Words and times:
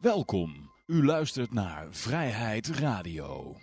Welkom. 0.00 0.70
U 0.86 1.04
luistert 1.04 1.52
naar 1.52 1.86
Vrijheid 1.90 2.68
Radio. 2.68 3.56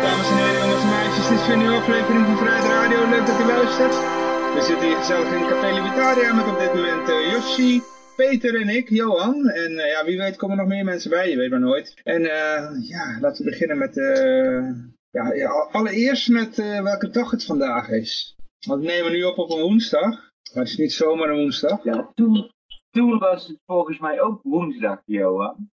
Dames 0.00 0.30
en 0.30 0.36
heren, 0.36 0.60
jongens 0.60 0.82
en 0.82 0.88
meisjes, 0.88 1.28
dit 1.28 1.38
is 1.38 1.46
weer 1.46 1.52
een 1.52 1.58
nieuwe 1.58 1.76
aflevering 1.76 2.26
van 2.26 2.36
Vrijheid 2.36 2.64
Radio. 2.64 3.08
Leuk 3.08 3.26
dat 3.26 3.40
u 3.40 3.44
luistert. 3.44 3.94
We 4.54 4.62
zitten 4.66 4.86
hier 4.86 4.96
gezellig 4.96 5.32
in 5.32 5.48
Café 5.48 5.72
Libertaria 5.72 6.34
met 6.34 6.46
op 6.46 6.58
dit 6.58 6.74
moment 6.74 7.08
uh, 7.08 7.32
Yoshi, 7.32 7.82
Peter 8.16 8.60
en 8.60 8.68
ik, 8.68 8.88
Johan. 8.88 9.48
En 9.48 9.72
uh, 9.72 9.86
ja, 9.90 10.04
wie 10.04 10.18
weet 10.18 10.36
komen 10.36 10.56
er 10.56 10.62
nog 10.62 10.72
meer 10.72 10.84
mensen 10.84 11.10
bij, 11.10 11.30
je 11.30 11.36
weet 11.36 11.50
maar 11.50 11.60
nooit. 11.60 12.00
En 12.02 12.20
uh, 12.20 12.88
ja, 12.88 13.18
laten 13.20 13.44
we 13.44 13.50
beginnen 13.50 13.78
met, 13.78 13.94
ja, 15.10 15.32
ja, 15.32 15.68
allereerst 15.72 16.28
met 16.28 16.56
welke 16.82 17.10
dag 17.10 17.30
het 17.30 17.44
vandaag 17.44 17.88
is. 17.88 18.36
Want 18.66 18.80
we 18.80 18.86
nemen 18.86 19.12
nu 19.12 19.24
op 19.24 19.38
op 19.38 19.50
een 19.50 19.60
woensdag, 19.60 20.10
maar 20.54 20.62
het 20.62 20.68
is 20.68 20.76
niet 20.76 20.92
zomaar 20.92 21.28
een 21.28 21.36
woensdag. 21.36 21.84
Ja, 21.84 22.12
toen, 22.14 22.50
toen 22.90 23.18
was 23.18 23.46
het 23.46 23.58
volgens 23.66 23.98
mij 23.98 24.20
ook 24.20 24.40
woensdag, 24.42 25.02
Johan. 25.04 25.70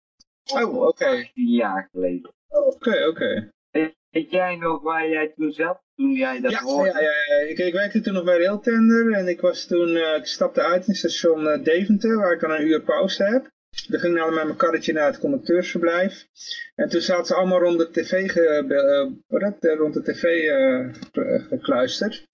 Oh, 0.52 0.74
oké. 0.74 0.86
Okay. 0.86 1.30
Jaar 1.34 1.88
geleden. 1.92 2.32
Oké, 2.48 2.66
okay, 2.66 3.06
oké. 3.06 3.52
Okay. 3.70 3.94
Weet 4.12 4.30
jij 4.30 4.56
nog 4.56 4.82
waar 4.82 5.08
jij 5.08 5.32
toen 5.36 5.52
zat, 5.52 5.80
toen 5.96 6.12
jij 6.12 6.40
dat 6.40 6.50
ja, 6.50 6.62
hoorde? 6.62 6.90
Ja, 6.90 7.00
ja, 7.00 7.36
ja. 7.36 7.48
Ik, 7.48 7.58
ik 7.58 7.72
werkte 7.72 8.00
toen 8.00 8.14
nog 8.14 8.24
bij 8.24 8.38
Railtender 8.38 9.12
en 9.12 9.28
ik 9.28 9.40
was 9.40 9.66
toen, 9.66 9.88
uh, 9.88 10.16
ik 10.16 10.26
stapte 10.26 10.62
uit 10.62 10.86
in 10.86 10.94
station 10.94 11.44
uh, 11.44 11.64
Deventer, 11.64 12.16
waar 12.16 12.32
ik 12.32 12.40
dan 12.40 12.50
een 12.50 12.66
uur 12.66 12.82
pauze 12.82 13.24
heb. 13.24 13.50
Dan 13.88 14.00
ging 14.00 14.16
ik 14.16 14.24
met 14.24 14.44
mijn 14.44 14.56
karretje 14.56 14.92
naar 14.92 15.06
het 15.06 15.18
conducteursverblijf. 15.18 16.26
En 16.74 16.88
toen 16.88 17.00
zaten 17.00 17.26
ze 17.26 17.34
allemaal 17.34 17.60
rond 17.60 17.78
de 17.78 17.90
tv, 17.90 18.30
ge, 18.32 18.64
uh, 19.60 19.76
rond 19.76 19.94
de 19.94 20.02
tv 20.02 20.50
gekluisterd. 21.48 22.26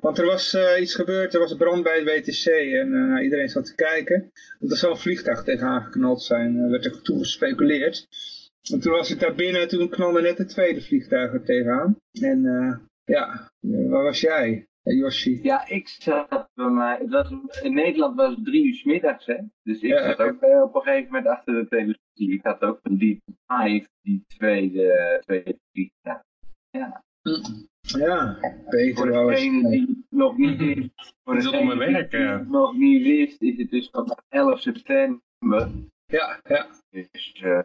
Want 0.00 0.18
er 0.18 0.24
was 0.24 0.54
uh, 0.54 0.80
iets 0.80 0.94
gebeurd, 0.94 1.34
er 1.34 1.40
was 1.40 1.56
brand 1.56 1.82
bij 1.82 1.94
het 1.96 2.04
WTC 2.04 2.46
en 2.46 2.92
uh, 2.92 3.22
iedereen 3.22 3.48
zat 3.48 3.66
te 3.66 3.74
kijken. 3.74 4.32
Want 4.58 4.72
er 4.72 4.78
zou 4.78 4.92
een 4.92 4.98
vliegtuig 4.98 5.42
tegenaan 5.42 5.82
geknald 5.82 6.22
zijn, 6.22 6.56
uh, 6.56 6.70
werd 6.70 6.84
er 6.84 7.02
toen 7.02 7.18
gespeculeerd. 7.18 8.06
En 8.72 8.80
toen 8.80 8.92
was 8.92 9.10
ik 9.10 9.20
daar 9.20 9.34
binnen 9.34 9.60
en 9.60 9.68
toen 9.68 9.88
knalde 9.88 10.20
net 10.20 10.38
het 10.38 10.48
tweede 10.48 10.80
vliegtuig 10.80 11.32
er 11.32 11.44
tegenaan. 11.44 11.96
En 12.20 12.42
ja, 13.04 13.50
waar 13.60 14.02
was 14.02 14.20
jij, 14.20 14.66
Yoshi? 14.82 15.40
Ja, 15.42 15.68
ik 15.68 15.88
zat 15.88 16.48
bij 16.54 16.68
mij, 16.68 16.98
het 16.98 17.10
was, 17.10 17.30
in 17.62 17.74
Nederland 17.74 18.16
was 18.16 18.34
het 18.34 18.44
drie 18.44 18.66
uur 18.66 18.74
s 18.74 18.84
middags, 18.84 19.26
hè. 19.26 19.36
Dus 19.62 19.80
ik 19.80 19.90
ja, 19.90 20.06
zat 20.06 20.18
ook 20.18 20.42
op 20.42 20.74
een 20.74 20.82
gegeven 20.82 21.06
moment 21.06 21.26
achter 21.26 21.54
de 21.54 21.68
televisie. 21.68 22.32
Ik 22.38 22.42
had 22.42 22.62
ook 22.62 22.78
van 22.82 22.96
die 22.96 23.22
live, 23.46 23.88
die 24.02 24.24
tweede, 24.26 25.18
tweede 25.24 25.58
vliegtuig. 25.72 26.22
Ja. 26.70 27.02
Ja, 27.80 28.38
Peter 28.68 28.94
voor 28.94 29.30
degene 29.30 29.70
die 29.70 30.06
nog 30.10 30.36
niet 30.36 30.58
wist, 30.58 30.90
voor 31.24 31.36
is 31.36 31.44
degene 31.44 31.76
werk, 31.76 32.10
die 32.10 32.20
ja. 32.20 32.44
nog 32.48 32.76
niet 32.76 33.02
wist, 33.02 33.42
is 33.42 33.56
het 33.56 33.70
dus 33.70 33.88
vandaag 33.90 34.22
11 34.28 34.60
september. 34.60 35.70
Ja, 36.06 36.40
ja. 36.48 36.66
Dus 36.90 37.40
uh, 37.42 37.60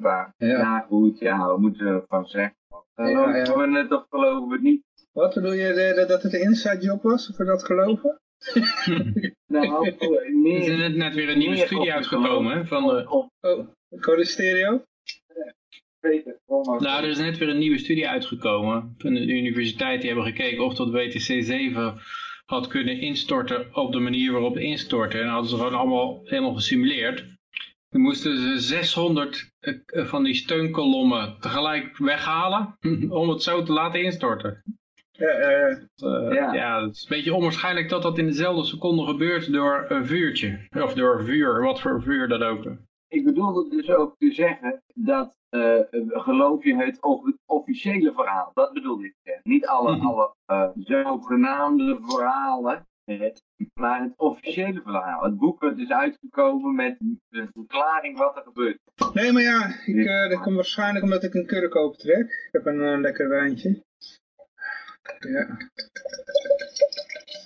waar, 0.00 0.34
Ja. 0.36 0.80
goed, 0.88 1.18
ja, 1.18 1.46
wat 1.46 1.58
moeten 1.58 1.86
we 1.94 2.00
ervan 2.00 2.26
zeggen? 2.26 2.56
Geloven 2.94 3.30
Ja, 3.30 3.36
ja. 3.44 3.56
we 3.70 3.78
het 3.78 3.92
of 3.92 4.06
geloven 4.10 4.48
we 4.48 4.54
het 4.54 4.62
niet? 4.62 4.82
Wat 5.12 5.34
bedoel 5.34 5.52
je, 5.52 5.72
de- 5.96 6.04
dat 6.08 6.22
het 6.22 6.34
een 6.34 6.40
inside 6.40 6.80
job 6.80 7.02
was, 7.02 7.32
voor 7.36 7.44
dat 7.44 7.64
geloven? 7.64 8.20
Nou, 9.46 9.86
Er 9.88 10.44
is 10.44 10.66
net, 10.78 10.96
net 10.96 11.14
weer 11.14 11.28
een 11.28 11.38
nieuwe 11.38 11.54
meer 11.56 11.66
studie 11.66 11.92
uitgekomen 11.92 12.66
van 12.66 12.86
de... 12.86 13.10
Of, 13.10 13.26
Oh, 13.40 13.68
Code 14.00 14.24
Stereo? 14.24 14.82
Nou, 16.78 17.02
er 17.02 17.08
is 17.08 17.18
net 17.18 17.38
weer 17.38 17.48
een 17.48 17.58
nieuwe 17.58 17.78
studie 17.78 18.08
uitgekomen 18.08 18.94
van 18.98 19.14
de 19.14 19.26
universiteit. 19.26 20.00
Die 20.00 20.10
hebben 20.10 20.26
gekeken 20.28 20.64
of 20.64 20.74
dat 20.74 20.90
WTC 20.90 21.18
7 21.44 21.94
had 22.44 22.66
kunnen 22.66 23.00
instorten 23.00 23.66
op 23.76 23.92
de 23.92 23.98
manier 23.98 24.32
waarop 24.32 24.54
het 24.54 24.62
instortte. 24.62 25.18
En 25.18 25.28
hadden 25.28 25.50
ze 25.50 25.56
gewoon 25.56 25.74
allemaal 25.74 26.20
helemaal 26.24 26.54
gesimuleerd. 26.54 27.37
Dan 27.90 28.00
moesten 28.00 28.36
ze 28.38 28.58
600 28.58 29.50
eh, 29.60 29.74
van 30.06 30.22
die 30.24 30.34
steunkolommen 30.34 31.36
tegelijk 31.40 31.96
weghalen 31.96 32.76
om 33.20 33.28
het 33.28 33.42
zo 33.42 33.62
te 33.62 33.72
laten 33.72 34.02
instorten. 34.02 34.62
Ja, 35.10 35.26
eh, 35.26 35.70
Eh, 35.70 36.32
Ja. 36.34 36.52
ja. 36.52 36.82
het 36.84 36.94
is 36.94 37.02
een 37.02 37.16
beetje 37.16 37.34
onwaarschijnlijk 37.34 37.88
dat 37.88 38.02
dat 38.02 38.18
in 38.18 38.26
dezelfde 38.26 38.64
seconde 38.64 39.06
gebeurt 39.06 39.52
door 39.52 39.84
een 39.88 40.06
vuurtje. 40.06 40.66
Of 40.82 40.94
door 40.94 41.24
vuur, 41.24 41.62
wat 41.62 41.80
voor 41.80 42.02
vuur 42.02 42.28
dat 42.28 42.42
ook. 42.42 42.64
Ik 43.08 43.24
bedoelde 43.24 43.76
dus 43.76 43.88
ook 43.90 44.14
te 44.18 44.32
zeggen 44.32 44.82
dat 44.94 45.36
eh, 45.48 45.78
geloof 46.02 46.64
je 46.64 46.76
het 46.76 47.02
of- 47.02 47.32
officiële 47.46 48.12
verhaal, 48.12 48.50
dat 48.54 48.72
bedoelde 48.72 49.04
ik. 49.06 49.40
Niet 49.42 49.66
alle, 49.66 49.96
Mhm. 49.96 50.06
alle 50.06 50.34
eh, 50.46 50.68
zogenaamde 50.74 51.98
verhalen, 52.02 52.86
maar 53.74 54.02
het 54.02 54.12
officiële 54.16 54.80
verhaal. 54.82 55.22
Het 55.22 55.38
boek 55.38 55.60
dat 55.60 55.78
is 55.78 55.90
uitgekomen 55.90 56.74
met 56.74 56.96
de 57.28 57.48
verklaring 57.52 58.18
wat 58.18 58.36
er 58.36 58.42
gebeurt. 58.42 58.78
nee, 59.12 59.32
maar 59.32 59.42
ja, 59.42 59.66
ik, 59.86 60.06
eh, 60.06 60.28
dat 60.28 60.40
komt 60.40 60.54
waarschijnlijk 60.54 61.04
omdat 61.04 61.22
ik 61.24 61.34
een 61.34 61.46
kurk 61.46 61.76
opentrek. 61.76 62.26
Ik 62.30 62.48
heb 62.52 62.66
een 62.66 62.82
eh, 62.82 63.00
lekker 63.00 63.28
wijntje. 63.28 63.82
Ja. 65.18 65.56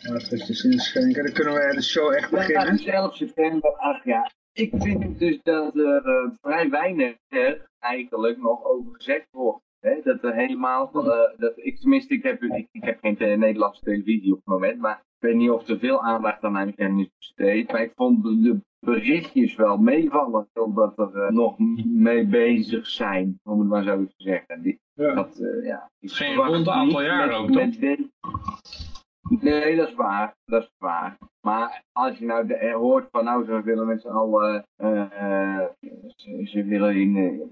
Laten 0.03 0.31
we 0.39 0.45
eens 0.49 0.65
inschenken, 0.65 1.25
dan 1.25 1.33
kunnen 1.33 1.55
we 1.55 1.75
de 1.75 1.83
show 1.83 2.13
echt 2.13 2.31
Ja, 2.31 2.37
beginnen. 2.37 2.75
is 2.75 2.85
11 2.85 3.17
september, 3.17 3.73
ach 3.77 4.05
ja. 4.05 4.31
Ik 4.53 4.71
vind 4.79 5.19
dus 5.19 5.43
dat 5.43 5.77
er 5.77 6.05
eh, 6.07 6.31
vrij 6.41 6.71
weinig 6.71 7.17
er 7.29 7.67
eigenlijk 7.79 8.39
nog 8.39 8.65
over 8.65 8.95
gezegd 8.95 9.27
wordt. 9.31 9.65
Hè? 9.81 10.01
Dat 10.03 10.23
er 10.25 10.35
helemaal, 10.35 10.91
eh, 10.95 11.39
dat, 11.39 11.53
ik, 11.57 11.81
tenminste, 11.81 12.15
ik 12.15 12.23
heb, 12.23 12.43
ik, 12.43 12.69
ik 12.73 12.85
heb 12.85 12.99
geen 13.01 13.17
te- 13.17 13.25
Nederlandse 13.25 13.85
televisie 13.85 14.31
op 14.33 14.37
het 14.37 14.47
moment, 14.47 14.79
maar 14.81 15.03
ik 15.23 15.29
weet 15.29 15.37
niet 15.37 15.51
of 15.51 15.69
er 15.69 15.79
veel 15.79 16.03
aandacht 16.03 16.45
aan 16.45 16.53
mijn 16.53 16.75
kennis 16.75 17.11
besteed. 17.19 17.73
Maar 17.73 17.83
ik 17.83 17.93
vond 17.95 18.23
de, 18.23 18.41
de 18.41 18.61
berichtjes 18.87 19.55
wel 19.55 19.77
meevallen, 19.79 20.49
omdat 20.55 20.99
er 20.99 21.23
eh, 21.23 21.31
nog 21.31 21.57
mee 21.87 22.27
bezig 22.27 22.87
zijn, 22.87 23.41
om 23.45 23.59
het 23.59 23.69
maar 23.69 23.83
zo 23.83 24.05
te 24.05 24.15
zeggen. 24.17 24.63
Die, 24.63 24.81
Ja. 24.95 25.15
dat, 25.15 25.39
eh, 25.39 25.67
ja, 25.67 25.91
is 26.01 26.17
geen 26.17 26.35
rond 26.35 26.69
aantal 26.69 27.03
jaar 27.03 27.27
met- 27.27 27.37
ook, 27.37 27.51
toch? 27.51 27.99
Nee, 29.41 29.77
dat 29.77 29.89
is 29.89 29.95
waar. 29.95 30.35
Dat 30.45 30.63
is 30.63 30.71
waar. 30.79 31.19
Maar 31.41 31.83
als 31.93 32.19
je 32.19 32.25
nou 32.25 32.47
de, 32.47 32.55
eh, 32.55 32.75
hoort 32.75 33.09
van 33.11 33.25
nou, 33.25 33.45
ze 33.45 33.63
willen 33.63 33.87
met 33.87 34.01
z'n 34.01 34.09
allen, 34.09 34.67
eh, 34.77 35.01
eh, 35.01 35.67
ze, 36.17 36.41
ze 36.45 36.65
willen 36.65 36.97
in, 36.97 37.43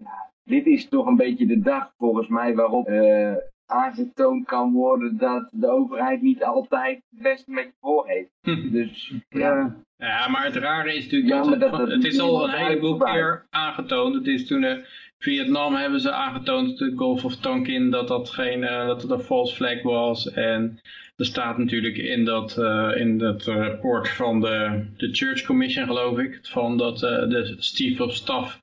dit 0.44 0.66
is 0.66 0.88
toch 0.88 1.06
een 1.06 1.16
beetje 1.16 1.46
de 1.46 1.58
dag 1.60 1.92
volgens 1.96 2.28
mij 2.28 2.54
waarop 2.54 2.86
eh, 2.86 3.34
aangetoond 3.70 4.46
kan 4.46 4.72
worden 4.72 5.16
dat 5.18 5.48
de 5.52 5.68
overheid 5.68 6.22
niet 6.22 6.44
altijd 6.44 6.94
het 7.10 7.22
beste 7.22 7.50
met 7.50 7.64
je 7.64 7.72
voor 7.80 8.06
heeft. 8.08 8.30
Dus 8.72 9.12
ja, 9.28 9.76
Ja, 9.96 10.28
maar 10.28 10.44
het 10.44 10.56
rare 10.56 10.94
is 10.94 11.02
natuurlijk 11.04 11.32
Ja, 11.32 11.38
dat, 11.42 11.50
het, 11.50 11.60
dat- 11.60 11.70
dat 11.72 11.90
het 11.90 12.04
is 12.04 12.18
al 12.20 12.44
een 12.44 12.54
heleboel 12.54 12.96
keer 12.96 13.46
aangetoond. 13.50 14.14
Het 14.14 14.26
is 14.26 14.46
toen 14.46 14.64
eh, 14.64 14.76
Vietnam 15.18 15.74
hebben 15.74 16.00
ze 16.00 16.12
aangetoond, 16.12 16.78
de 16.78 16.92
Gulf 16.96 17.24
of 17.24 17.36
Tonkin, 17.36 17.90
dat 17.90 18.08
dat 18.08 18.30
geen, 18.30 18.64
eh, 18.64 18.86
dat 18.86 19.02
het 19.02 19.10
een 19.10 19.20
false 19.20 19.54
flag 19.54 19.82
was. 19.82 20.30
En 20.32 20.80
er 21.16 21.24
staat 21.26 21.58
natuurlijk 21.58 21.96
in 21.96 22.24
dat, 22.24 22.58
eh, 22.58 22.90
in 22.96 23.18
dat 23.18 23.44
rapport 23.44 24.08
van 24.08 24.40
de, 24.40 24.86
de 24.96 25.08
Church 25.14 25.42
Commission, 25.44 25.86
geloof 25.86 26.18
ik, 26.18 26.38
van 26.42 26.76
dat 26.78 27.02
eh, 27.02 27.28
de 27.28 27.56
Chief 27.58 28.00
of 28.00 28.14
Staff, 28.14 28.60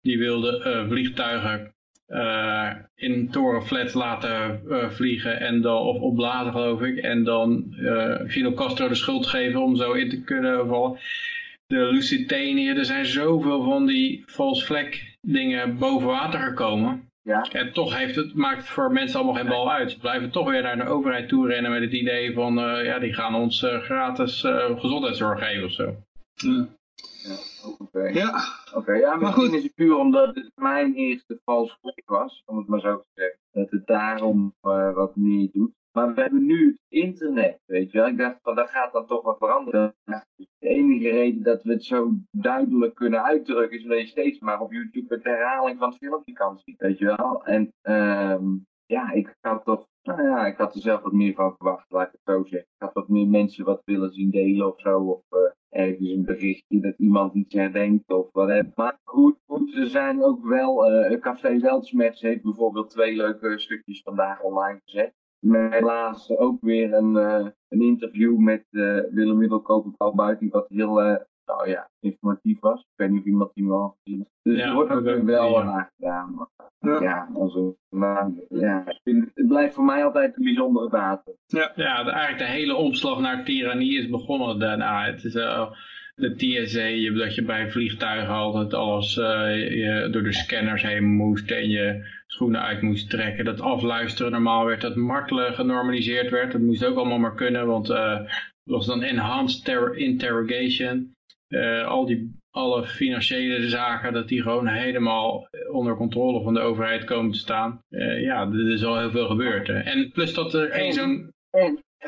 die 0.00 0.18
wilde 0.18 0.62
eh, 0.62 0.88
vliegtuigen 0.88 1.74
eh, 2.12 2.70
in 2.94 3.30
torenflats 3.30 3.94
laten 3.94 4.62
eh, 4.70 4.90
vliegen 4.90 5.40
en 5.40 5.60
dan, 5.60 5.82
of 5.82 6.00
opblazen 6.00 6.52
geloof 6.52 6.82
ik. 6.82 6.98
En 6.98 7.24
dan 7.24 7.74
eh, 7.78 8.28
Fidel 8.28 8.52
Castro 8.52 8.88
de 8.88 8.94
schuld 8.94 9.26
geven 9.26 9.62
om 9.62 9.76
zo 9.76 9.92
in 9.92 10.08
te 10.08 10.22
kunnen 10.22 10.68
vallen. 10.68 10.98
De 11.66 11.76
Lusitanië, 11.76 12.68
er 12.68 12.84
zijn 12.84 13.06
zoveel 13.06 13.62
van 13.62 13.86
die 13.86 14.22
false 14.26 14.64
flag 14.64 14.88
dingen 15.20 15.78
boven 15.78 16.06
water 16.06 16.40
gekomen. 16.40 17.08
ja. 17.22 17.46
En 17.52 17.72
toch 17.72 17.96
heeft 17.98 18.16
het, 18.16 18.34
maakt 18.34 18.58
het 18.58 18.68
voor 18.68 18.92
mensen 18.92 19.18
allemaal 19.18 19.42
geen 19.42 19.50
bal 19.50 19.72
uit. 19.72 19.90
Ze 19.90 19.98
blijven 19.98 20.30
toch 20.30 20.50
weer 20.50 20.62
naar 20.62 20.76
de 20.76 20.84
overheid 20.84 21.28
toe 21.28 21.48
rennen 21.48 21.70
met 21.70 21.82
het 21.82 21.92
idee 21.92 22.32
van, 22.32 22.58
eh, 22.58 22.84
ja, 22.84 22.98
die 22.98 23.12
gaan 23.12 23.34
ons 23.34 23.66
gratis 23.66 24.44
eh, 24.44 24.78
gezondheidszorg 24.78 25.44
geven 25.44 25.64
of 25.64 25.72
zo. 25.72 25.96
Ja. 26.34 26.68
Ja, 27.22 27.36
oké. 27.78 28.02
Ja, 28.08 28.40
Oké, 28.74 28.92
ja, 28.92 29.16
Maar 29.16 29.32
goed. 29.32 29.52
is 29.52 29.62
het 29.62 29.74
puur 29.74 29.96
omdat 29.96 30.34
het 30.34 30.50
mijn 30.54 30.94
eerste 30.94 31.40
vals 31.44 31.78
flag 31.80 31.94
was, 32.04 32.42
om 32.46 32.56
het 32.58 32.66
maar 32.68 32.80
zo 32.80 32.98
te 32.98 33.08
zeggen. 33.14 33.38
Dat 33.50 33.70
het 33.70 33.86
daarom 33.86 34.54
eh, 34.60 34.94
wat 34.94 35.16
meer 35.16 35.48
doet. 35.52 35.72
Maar 35.92 36.14
we 36.14 36.20
hebben 36.20 36.46
nu 36.46 36.66
het 36.66 36.80
internet, 36.88 37.60
weet 37.66 37.90
je 37.92 37.98
wel. 37.98 38.06
Ik 38.08 38.18
dacht 38.18 38.38
van, 38.42 38.54
dat 38.54 38.70
gaat 38.70 38.92
dan 38.92 39.06
toch 39.06 39.22
wel 39.22 39.36
veranderen. 39.36 39.94
De 40.58 40.68
enige 40.68 41.08
reden 41.10 41.42
dat 41.42 41.62
we 41.62 41.72
het 41.72 41.84
zo 41.84 42.10
duidelijk 42.30 42.94
kunnen 42.94 43.22
uitdrukken 43.22 43.78
is 43.78 43.82
omdat 43.82 44.00
je 44.00 44.06
steeds 44.06 44.38
maar 44.38 44.60
op 44.60 44.72
YouTube 44.72 45.14
een 45.14 45.20
herhaling 45.22 45.78
van 45.78 45.88
het 45.88 45.98
filmpje 45.98 46.32
kan 46.32 46.58
zien, 46.64 46.74
weet 46.78 46.98
je 46.98 47.04
wel. 47.04 47.44
En 47.44 47.72
ehm, 47.82 48.44
ja, 48.86 49.10
ik 49.10 49.36
had 49.40 49.64
toch, 49.64 49.86
nou 50.02 50.22
ja, 50.22 50.46
ik 50.46 50.56
had 50.56 50.74
er 50.74 50.80
zelf 50.80 51.02
wat 51.02 51.12
meer 51.12 51.34
van 51.34 51.54
verwacht, 51.56 51.90
laat 51.90 52.06
ik 52.06 52.12
het 52.12 52.34
zo 52.34 52.42
zeggen. 52.42 52.68
Ik 52.74 52.82
had 52.82 52.92
wat 52.92 53.08
meer 53.08 53.28
mensen 53.28 53.64
wat 53.64 53.82
willen 53.84 54.12
zien 54.12 54.30
delen 54.30 54.66
of 54.66 54.80
zo. 54.80 54.98
Of, 55.00 55.22
eh, 55.28 55.50
ergens 55.72 56.10
een 56.10 56.24
berichtje 56.24 56.80
dat 56.80 56.94
iemand 56.98 57.34
iets 57.34 57.54
herdenkt 57.54 58.10
of 58.12 58.28
wat. 58.32 58.66
Maar 58.74 58.98
goed, 59.04 59.36
goed, 59.46 59.76
er 59.76 59.86
zijn 59.86 60.22
ook 60.22 60.46
wel, 60.46 60.92
uh, 60.92 61.20
Café 61.20 61.58
Weltsmets 61.58 62.20
heeft 62.20 62.42
bijvoorbeeld 62.42 62.90
twee 62.90 63.16
leuke 63.16 63.58
stukjes 63.58 64.02
vandaag 64.02 64.42
online 64.42 64.80
gezet. 64.84 65.14
Helaas 65.48 66.36
ook 66.36 66.60
weer 66.60 66.92
een, 66.94 67.14
uh, 67.14 67.46
een 67.68 67.80
interview 67.80 68.36
met 68.36 68.64
uh, 68.70 69.00
Willem 69.10 69.38
Middelkoper 69.38 70.12
buiten, 70.14 70.48
wat 70.48 70.68
heel 70.68 71.00
nou 71.44 71.68
ja, 71.68 71.90
informatief 72.00 72.60
was. 72.60 72.80
Ik 72.80 72.86
weet 72.96 73.10
niet 73.10 73.20
of 73.20 73.26
iemand 73.26 73.50
die 73.54 73.68
wel 73.68 73.96
gezien 74.02 74.28
Dus 74.42 74.58
ja, 74.58 74.66
er 74.66 74.74
wordt 74.74 74.90
ook 74.90 75.22
wel 75.22 75.50
wat 75.50 75.64
aan 75.64 75.88
gedaan. 75.96 76.34
Maar, 76.34 77.02
ja, 77.02 77.28
also, 77.34 77.76
maar, 77.88 78.30
ja 78.48 78.84
het 79.34 79.46
blijft 79.48 79.74
voor 79.74 79.84
mij 79.84 80.04
altijd 80.04 80.36
een 80.36 80.44
bijzondere 80.44 80.90
datum. 80.90 81.34
Ja, 81.46 81.72
ja 81.74 82.04
de, 82.04 82.10
eigenlijk 82.10 82.38
de 82.38 82.56
hele 82.56 82.74
omslag 82.74 83.18
naar 83.20 83.44
tirannie 83.44 83.98
is 83.98 84.08
begonnen 84.08 84.58
daarna. 84.58 85.04
Het 85.04 85.24
is 85.24 85.34
uh, 85.34 85.70
de 86.14 86.34
TSA, 86.34 87.18
dat 87.18 87.34
je 87.34 87.42
bij 87.44 87.70
vliegtuigen 87.70 88.34
altijd 88.34 88.74
alles 88.74 89.16
uh, 89.16 89.24
je, 89.70 90.08
door 90.10 90.22
de 90.22 90.32
scanners 90.32 90.82
heen 90.82 91.04
moest 91.04 91.50
en 91.50 91.68
je 91.68 92.06
schoenen 92.26 92.62
uit 92.62 92.82
moest 92.82 93.10
trekken. 93.10 93.44
Dat 93.44 93.60
afluisteren 93.60 94.32
normaal 94.32 94.64
werd, 94.64 94.80
dat 94.80 94.96
martelen 94.96 95.54
genormaliseerd 95.54 96.30
werd. 96.30 96.52
Dat 96.52 96.60
moest 96.60 96.84
ook 96.84 96.96
allemaal 96.96 97.18
maar 97.18 97.34
kunnen, 97.34 97.66
want 97.66 97.90
uh, 97.90 98.20
was 98.62 98.86
dan 98.86 99.02
enhanced 99.02 99.68
interrogation. 99.94 101.14
Uh, 101.52 101.86
al 101.86 102.06
die, 102.06 102.40
alle 102.50 102.86
financiële 102.86 103.68
zaken, 103.68 104.12
dat 104.12 104.28
die 104.28 104.42
gewoon 104.42 104.66
helemaal 104.66 105.48
onder 105.70 105.96
controle 105.96 106.42
van 106.42 106.54
de 106.54 106.60
overheid 106.60 107.04
komen 107.04 107.32
te 107.32 107.38
staan. 107.38 107.80
Uh, 107.90 108.22
ja, 108.22 108.40
er 108.40 108.72
is 108.72 108.84
al 108.84 108.98
heel 108.98 109.10
veel 109.10 109.26
gebeurd. 109.26 109.66
Hè. 109.66 109.78
En 109.78 110.10
plus 110.12 110.34
dat 110.34 110.54
er 110.54 110.70
geen 110.70 110.92
zo'n... 110.92 111.32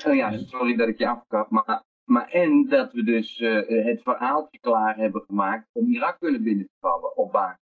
Oh 0.07 0.15
ja, 0.15 0.39
sorry 0.39 0.77
dat 0.77 0.89
ik 0.89 0.99
je 0.99 1.09
afkap, 1.09 1.51
maar, 1.51 1.83
maar 2.05 2.29
en 2.29 2.67
dat 2.69 2.93
we 2.93 3.05
dus 3.05 3.41
uh, 3.41 3.85
het 3.85 4.03
verhaaltje 4.03 4.59
klaar 4.59 4.97
hebben 4.97 5.23
gemaakt 5.27 5.69
om 5.73 5.87
Irak 5.87 6.17
kunnen 6.19 6.43
binnen 6.43 6.67
te 6.67 6.77
vallen 6.81 7.17
op 7.17 7.33
basis 7.33 7.63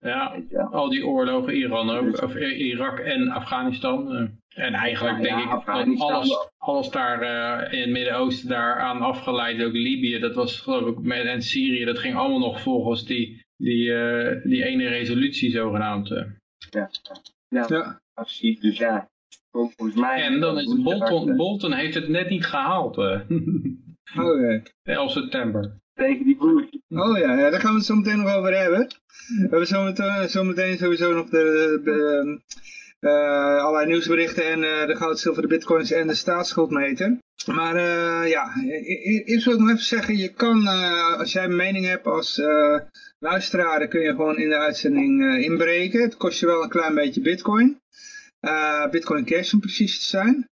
ja, 0.00 0.68
al 0.70 0.88
die 0.88 1.06
oorlogen, 1.06 1.56
Iran 1.56 1.90
ook, 1.90 2.10
dus- 2.10 2.20
of 2.20 2.36
Irak 2.36 2.98
en 2.98 3.30
Afghanistan. 3.30 4.14
Eh, 4.14 4.26
en 4.64 4.74
eigenlijk 4.74 5.22
denk 5.22 5.38
ik 5.38 5.50
dat 5.50 5.98
alles, 5.98 6.50
alles 6.58 6.90
daar 6.90 7.22
uh, 7.22 7.72
in 7.72 7.80
het 7.80 7.90
Midden-Oosten 7.90 8.48
daar 8.48 8.80
aan 8.80 9.00
afgeleid, 9.00 9.62
ook 9.62 9.72
Libië, 9.72 10.18
dat 10.18 10.34
was 10.34 10.60
geloof 10.60 10.88
ik, 10.88 10.98
met, 10.98 11.24
en 11.24 11.42
Syrië, 11.42 11.84
dat 11.84 11.98
ging 11.98 12.16
allemaal 12.16 12.38
nog 12.38 12.60
volgens 12.60 13.04
die, 13.04 13.44
die, 13.56 13.88
uh, 13.88 14.44
die 14.44 14.64
ene 14.64 14.88
resolutie 14.88 15.50
zogenaamd. 15.50 16.08
Ja, 16.08 16.90
ja. 17.48 17.66
ja. 17.68 18.00
dus 18.60 18.78
ja. 18.78 19.08
Volgens 19.76 20.00
mij... 20.00 20.22
En 20.22 20.40
dan 20.40 20.58
is 20.58 20.82
Bolton, 20.82 21.36
Bolton 21.36 21.72
heeft 21.72 21.94
het 21.94 22.08
net 22.08 22.28
niet 22.28 22.46
gehaald. 22.46 22.98
Uh. 22.98 23.20
Okay. 24.16 24.62
11 24.82 25.12
september 25.12 25.80
tegen 25.98 26.24
die 26.24 26.36
boer. 26.36 26.68
Oh 26.88 27.18
ja, 27.18 27.38
ja, 27.38 27.50
daar 27.50 27.60
gaan 27.60 27.70
we 27.70 27.76
het 27.76 27.86
zo 27.86 27.94
meteen 27.94 28.18
nog 28.18 28.34
over 28.34 28.56
hebben. 28.56 28.78
We 28.78 29.46
hebben 29.50 29.66
zo 29.66 29.82
meteen, 29.82 30.28
zo 30.28 30.44
meteen 30.44 30.78
sowieso 30.78 31.14
nog 31.14 31.28
de, 31.28 31.80
de, 31.84 32.40
uh, 33.00 33.62
allerlei 33.62 33.86
nieuwsberichten 33.86 34.44
en 34.44 34.58
uh, 34.58 34.86
de 34.86 34.96
goud, 34.96 35.18
zilver, 35.18 35.42
de 35.42 35.48
bitcoins 35.48 35.90
en 35.90 36.06
de 36.06 36.14
staatsschuldmeter. 36.14 37.18
Maar 37.46 37.74
uh, 37.74 38.30
ja, 38.30 38.52
eerst 39.24 39.44
wil 39.44 39.54
ik 39.54 39.60
nog 39.60 39.68
even 39.68 39.82
zeggen, 39.82 40.16
je 40.16 40.32
kan, 40.32 40.66
als 41.18 41.32
jij 41.32 41.44
een 41.44 41.56
mening 41.56 41.86
hebt 41.86 42.06
als 42.06 42.40
luisteraar, 43.18 43.78
dan 43.78 43.88
kun 43.88 44.00
je 44.00 44.10
gewoon 44.10 44.38
in 44.38 44.48
de 44.48 44.58
uitzending 44.58 45.38
inbreken. 45.44 46.02
Het 46.02 46.16
kost 46.16 46.40
je 46.40 46.46
wel 46.46 46.62
een 46.62 46.68
klein 46.68 46.94
beetje 46.94 47.20
bitcoin. 47.20 47.80
Bitcoin 48.90 49.24
cash 49.24 49.52
om 49.52 49.60
precies 49.60 49.98
te 49.98 50.04
zijn. 50.04 50.48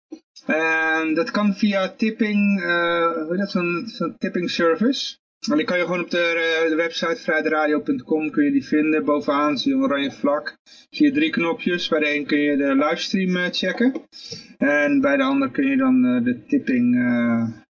En 0.46 1.14
dat 1.14 1.30
kan 1.30 1.54
via 1.54 1.88
tipping, 1.88 2.62
hoe 2.62 3.26
heet 3.28 3.38
dat, 3.38 3.50
zo'n 3.50 3.88
zo 3.88 4.14
tipping 4.18 4.50
service. 4.50 5.16
En 5.50 5.56
die 5.56 5.66
kan 5.66 5.78
je 5.78 5.84
gewoon 5.84 6.00
op 6.00 6.10
de, 6.10 6.18
eh, 6.18 6.68
de 6.68 6.74
website 6.74 7.16
vrijdradio.com 7.16 8.30
kun 8.30 8.44
je 8.44 8.50
die 8.50 8.66
vinden. 8.66 9.04
Bovenaan 9.04 9.58
zie 9.58 9.70
je 9.70 9.76
een 9.76 9.84
oranje 9.84 10.12
vlak. 10.12 10.58
Zie 10.90 11.06
je 11.06 11.12
drie 11.12 11.30
knopjes. 11.30 11.88
Bij 11.88 12.00
de 12.00 12.14
een 12.14 12.26
kun 12.26 12.38
je 12.38 12.56
de 12.56 12.74
livestream 12.74 13.36
eh, 13.36 13.50
checken. 13.50 13.92
En 14.58 15.00
bij 15.00 15.16
de 15.16 15.22
ander 15.22 15.50
kun 15.50 15.66
je 15.66 15.76
dan 15.76 16.04
eh, 16.04 16.24
de 16.24 16.44
tipping, 16.46 16.94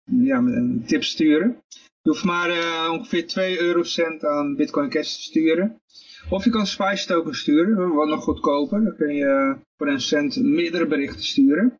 ja, 0.04 0.36
een 0.36 0.82
tip 0.86 1.04
sturen. 1.04 1.62
Je 2.02 2.10
hoeft 2.10 2.24
maar 2.24 2.50
ongeveer 2.90 3.26
2 3.26 3.60
eurocent 3.60 4.24
aan 4.24 4.56
Bitcoin 4.56 4.88
Cash 4.88 5.14
te 5.14 5.22
sturen. 5.22 5.80
Of 6.30 6.44
je 6.44 6.50
kan 6.50 6.66
Spice 6.66 7.06
token 7.06 7.34
sturen, 7.34 7.94
wat 7.94 8.08
nog 8.08 8.24
goedkoper. 8.24 8.84
Dan 8.84 8.96
kun 8.96 9.14
je 9.14 9.56
voor 9.84 9.92
een 9.92 10.00
cent 10.00 10.42
meerdere 10.42 10.86
berichten 10.86 11.24
sturen. 11.24 11.78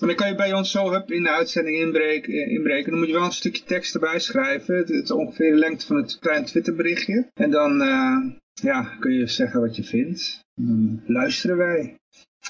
En 0.00 0.06
dan 0.06 0.16
kan 0.16 0.28
je 0.28 0.34
bij 0.34 0.52
ons 0.52 0.70
zo 0.70 0.90
hup, 0.90 1.10
in 1.10 1.22
de 1.22 1.30
uitzending 1.30 1.76
inbreken, 1.76 2.32
eh, 2.32 2.52
inbreken. 2.52 2.90
Dan 2.90 2.98
moet 2.98 3.08
je 3.08 3.14
wel 3.14 3.24
een 3.24 3.32
stukje 3.32 3.64
tekst 3.64 3.94
erbij 3.94 4.20
schrijven. 4.20 4.76
Het, 4.76 4.90
is 4.90 5.10
ongeveer 5.10 5.50
de 5.50 5.58
lengte 5.58 5.86
van 5.86 5.96
het 5.96 6.18
klein 6.18 6.44
Twitterberichtje. 6.44 7.30
En 7.34 7.50
dan 7.50 7.80
uh, 7.80 8.16
ja, 8.52 8.82
kun 9.00 9.12
je 9.12 9.26
zeggen 9.26 9.60
wat 9.60 9.76
je 9.76 9.84
vindt. 9.84 10.44
Dan 10.54 11.02
luisteren 11.06 11.56
wij. 11.56 11.98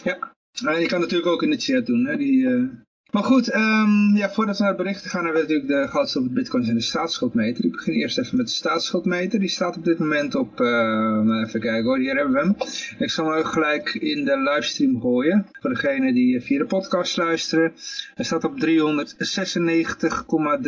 Ja, 0.05 0.35
en 0.65 0.81
je 0.81 0.87
kan 0.87 1.01
natuurlijk 1.01 1.31
ook 1.31 1.43
in 1.43 1.51
de 1.51 1.61
chat 1.61 1.87
doen. 1.87 2.07
Hè, 2.07 2.17
die, 2.17 2.37
uh, 2.37 2.71
maar 3.12 3.25
goed, 3.25 3.55
um, 3.55 4.17
ja, 4.17 4.31
voordat 4.31 4.56
we 4.56 4.62
naar 4.62 4.73
het 4.73 4.82
berichten 4.82 5.11
gaan, 5.11 5.25
hebben 5.25 5.47
we 5.47 5.49
natuurlijk 5.49 5.82
de 5.82 5.88
goudstof, 5.88 6.31
bitcoins 6.31 6.69
en 6.69 6.75
de 6.75 6.81
staatsschuldmeter. 6.81 7.64
Ik 7.64 7.73
begin 7.73 7.94
eerst 7.94 8.19
even 8.19 8.37
met 8.37 8.47
de 8.47 8.53
staatsschuldmeter. 8.53 9.41
Die 9.41 9.49
staat 9.49 9.76
op 9.76 9.85
dit 9.85 9.99
moment 9.99 10.35
op, 10.35 10.61
uh, 10.61 11.43
even 11.47 11.61
kijken 11.61 11.85
hoor, 11.85 11.99
hier 11.99 12.17
hebben 12.17 12.32
we 12.32 12.38
hem. 12.38 12.56
Ik 12.99 13.11
zal 13.11 13.26
hem 13.26 13.38
ook 13.38 13.47
gelijk 13.47 13.94
in 13.94 14.25
de 14.25 14.38
livestream 14.38 15.00
gooien, 15.00 15.47
voor 15.61 15.70
degenen 15.70 16.14
die 16.14 16.41
via 16.41 16.59
de 16.59 16.64
podcast 16.64 17.17
luisteren. 17.17 17.73
Hij 18.14 18.25
staat 18.25 18.44
op 18.44 18.61
396,3 18.61 18.69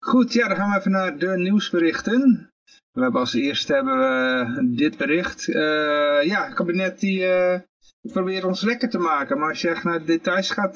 Goed, 0.05 0.33
ja, 0.33 0.49
dan 0.49 0.57
gaan 0.57 0.71
we 0.71 0.79
even 0.79 0.91
naar 0.91 1.19
de 1.19 1.37
nieuwsberichten. 1.37 2.51
We 2.93 3.03
hebben 3.03 3.21
als 3.21 3.35
eerste 3.35 3.75
hebben 3.75 3.99
we 3.99 4.75
dit 4.77 4.97
bericht. 4.97 5.49
Uh, 5.49 6.23
ja, 6.23 6.45
het 6.45 6.55
kabinet 6.55 7.01
die 7.01 7.21
uh, 7.21 7.61
probeert 8.01 8.45
ons 8.45 8.63
lekker 8.63 8.89
te 8.89 8.99
maken. 8.99 9.39
Maar 9.39 9.49
als 9.49 9.61
je 9.61 9.69
echt 9.69 9.85
naar 9.85 9.99
de 9.99 10.05
details 10.05 10.51
gaat 10.51 10.75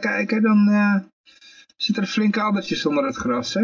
kijken, 0.00 0.42
dan 0.42 0.68
zitten 1.76 2.02
er 2.02 2.08
flinke 2.08 2.40
addertjes 2.40 2.86
onder 2.86 3.04
het 3.04 3.16
gras. 3.16 3.54
Hè? 3.54 3.62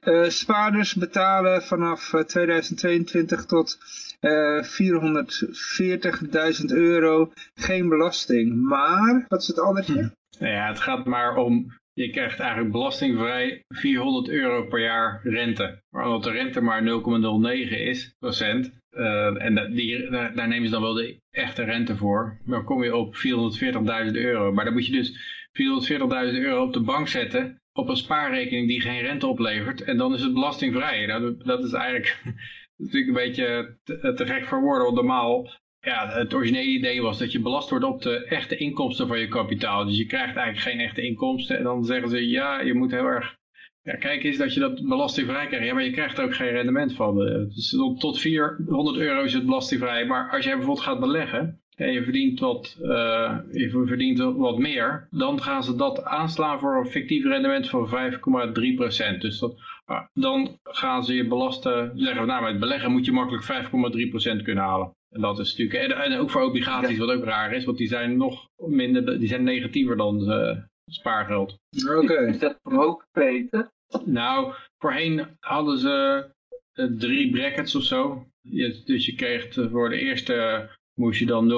Eh, 0.00 0.28
spaarders 0.28 0.94
betalen 0.94 1.62
vanaf 1.62 2.14
eh, 2.14 2.20
2022 2.20 3.44
tot 3.44 3.78
eh 4.20 4.62
440.000 4.62 6.64
euro 6.66 7.32
geen 7.54 7.88
belasting. 7.88 8.62
Maar, 8.62 9.24
wat 9.28 9.40
is 9.40 9.46
het 9.46 9.60
andertje? 9.60 10.10
Nou 10.38 10.52
ja, 10.52 10.68
het 10.68 10.80
gaat 10.80 11.04
maar 11.04 11.36
om, 11.36 11.72
je 11.92 12.10
krijgt 12.10 12.40
eigenlijk 12.40 12.72
belastingvrij 12.72 13.64
400 13.68 14.28
euro 14.28 14.66
per 14.66 14.80
jaar 14.80 15.20
rente. 15.22 15.82
Maar 15.90 16.04
omdat 16.04 16.22
de 16.22 16.30
rente 16.30 16.60
maar 16.60 16.82
0,09 16.82 17.70
is, 17.70 18.14
procent, 18.18 18.72
eh, 18.90 19.44
en 19.44 19.72
die, 19.74 20.10
daar, 20.10 20.34
daar 20.34 20.48
nemen 20.48 20.66
ze 20.66 20.72
dan 20.72 20.82
wel 20.82 20.94
de 20.94 21.20
echte 21.30 21.64
rente 21.64 21.96
voor, 21.96 22.38
dan 22.44 22.64
kom 22.64 22.84
je 22.84 22.96
op 22.96 23.16
440.000 23.16 24.16
euro. 24.16 24.52
Maar 24.52 24.64
dan 24.64 24.74
moet 24.74 24.86
je 24.86 24.92
dus 24.92 25.36
440.000 25.52 26.34
euro 26.34 26.62
op 26.62 26.72
de 26.72 26.80
bank 26.80 27.08
zetten, 27.08 27.57
op 27.78 27.88
een 27.88 27.96
spaarrekening 27.96 28.68
die 28.68 28.80
geen 28.80 29.00
rente 29.00 29.26
oplevert, 29.26 29.82
en 29.82 29.96
dan 29.96 30.14
is 30.14 30.22
het 30.22 30.32
belastingvrij. 30.32 31.06
Nou, 31.06 31.36
dat- 31.44 31.64
is 31.64 31.72
eigenlijk 31.72 32.22
natuurlijk 32.76 33.08
een 33.08 33.24
beetje 33.26 33.76
te, 33.84 34.12
te 34.16 34.26
gek 34.26 34.44
voor 34.46 34.60
woorden, 34.60 34.84
want 34.84 34.96
normaal 34.96 35.50
ja, 35.80 36.08
het 36.08 36.34
originele 36.34 36.70
idee 36.70 37.02
was 37.02 37.18
dat 37.18 37.32
je 37.32 37.40
belast 37.40 37.70
wordt 37.70 37.84
op 37.84 38.02
de 38.02 38.24
echte 38.24 38.56
inkomsten 38.56 39.06
van 39.08 39.18
je 39.18 39.28
kapitaal. 39.28 39.84
Dus 39.84 39.96
je 39.96 40.06
krijgt 40.06 40.36
eigenlijk 40.36 40.66
geen 40.76 40.86
echte 40.86 41.02
inkomsten. 41.02 41.56
En 41.58 41.62
dan 41.64 41.84
zeggen 41.84 42.08
ze, 42.08 42.28
ja, 42.28 42.60
je 42.60 42.74
moet 42.74 42.90
heel 42.90 43.04
erg... 43.06 43.36
Ja, 43.82 43.94
kijk 43.96 44.24
eens 44.24 44.36
dat 44.36 44.54
je 44.54 44.60
dat 44.60 44.88
belastingvrij 44.88 45.46
krijgt. 45.46 45.72
Maar 45.74 45.84
je 45.84 45.90
krijgt 45.90 46.18
er 46.18 46.24
ook 46.24 46.34
geen 46.34 46.50
rendement 46.50 46.94
van. 46.94 47.26
Eh, 47.26 47.34
Dus 47.54 47.76
tot 47.98 48.18
400 48.20 48.96
euro 48.96 49.22
is 49.22 49.32
het 49.32 49.44
belastingvrij. 49.44 50.06
Maar 50.06 50.30
als 50.30 50.44
jij 50.44 50.56
bijvoorbeeld 50.56 50.86
gaat 50.86 51.00
beleggen... 51.00 51.62
En 51.78 51.92
je 51.92 52.02
verdient, 52.02 52.40
wat, 52.40 52.76
eh, 52.82 53.38
je 53.52 53.70
verdient 53.86 54.18
wat 54.18 54.58
meer, 54.58 55.06
dan 55.10 55.42
gaan 55.42 55.64
ze 55.64 55.76
dat 55.76 56.04
aanslaan 56.04 56.58
voor 56.58 56.76
een 56.76 56.90
fictief 56.90 57.24
rendement 57.24 57.68
van 57.68 57.88
5,3%. 57.88 59.20
Dus 59.20 59.38
dat, 59.38 59.54
ah, 59.84 60.04
dan 60.12 60.58
gaan 60.62 61.04
ze 61.04 61.14
je 61.14 61.26
belasten, 61.28 61.92
zeggen 61.94 62.20
we 62.20 62.26
nou 62.26 62.42
met 62.44 62.60
beleggen 62.60 62.90
moet 62.92 63.04
je 63.04 63.12
makkelijk 63.12 63.44
5,3% 63.44 64.42
kunnen 64.42 64.64
halen. 64.64 64.90
En 65.14 65.20
dat 65.20 65.38
is 65.38 65.56
natuurlijk, 65.56 65.90
en, 65.92 66.02
en 66.12 66.18
ook 66.18 66.30
voor 66.30 66.42
obligaties, 66.42 66.98
wat 66.98 67.10
ook 67.10 67.24
raar 67.24 67.52
is, 67.52 67.64
want 67.64 67.78
die 67.78 67.88
zijn 67.88 68.16
nog 68.16 68.46
minder, 68.56 69.18
die 69.18 69.28
zijn 69.28 69.42
negatiever 69.44 69.96
dan 69.96 70.30
eh, 70.32 70.56
spaargeld. 70.90 71.56
Oké. 71.96 72.26
Is 72.28 72.38
dat 72.38 72.58
verhoogd, 72.62 73.06
Peter? 73.12 73.68
Nou, 74.04 74.54
voorheen 74.78 75.26
hadden 75.40 75.78
ze 75.78 76.26
eh, 76.72 76.86
drie 76.86 77.30
brackets 77.30 77.74
of 77.74 77.82
zo. 77.82 78.26
Je- 78.40 78.82
dus 78.84 79.06
je 79.06 79.14
kreeg 79.14 79.54
voor 79.70 79.88
de 79.88 79.98
eerste 79.98 80.68
moest 80.98 81.18
je 81.18 81.26
dan 81.26 81.48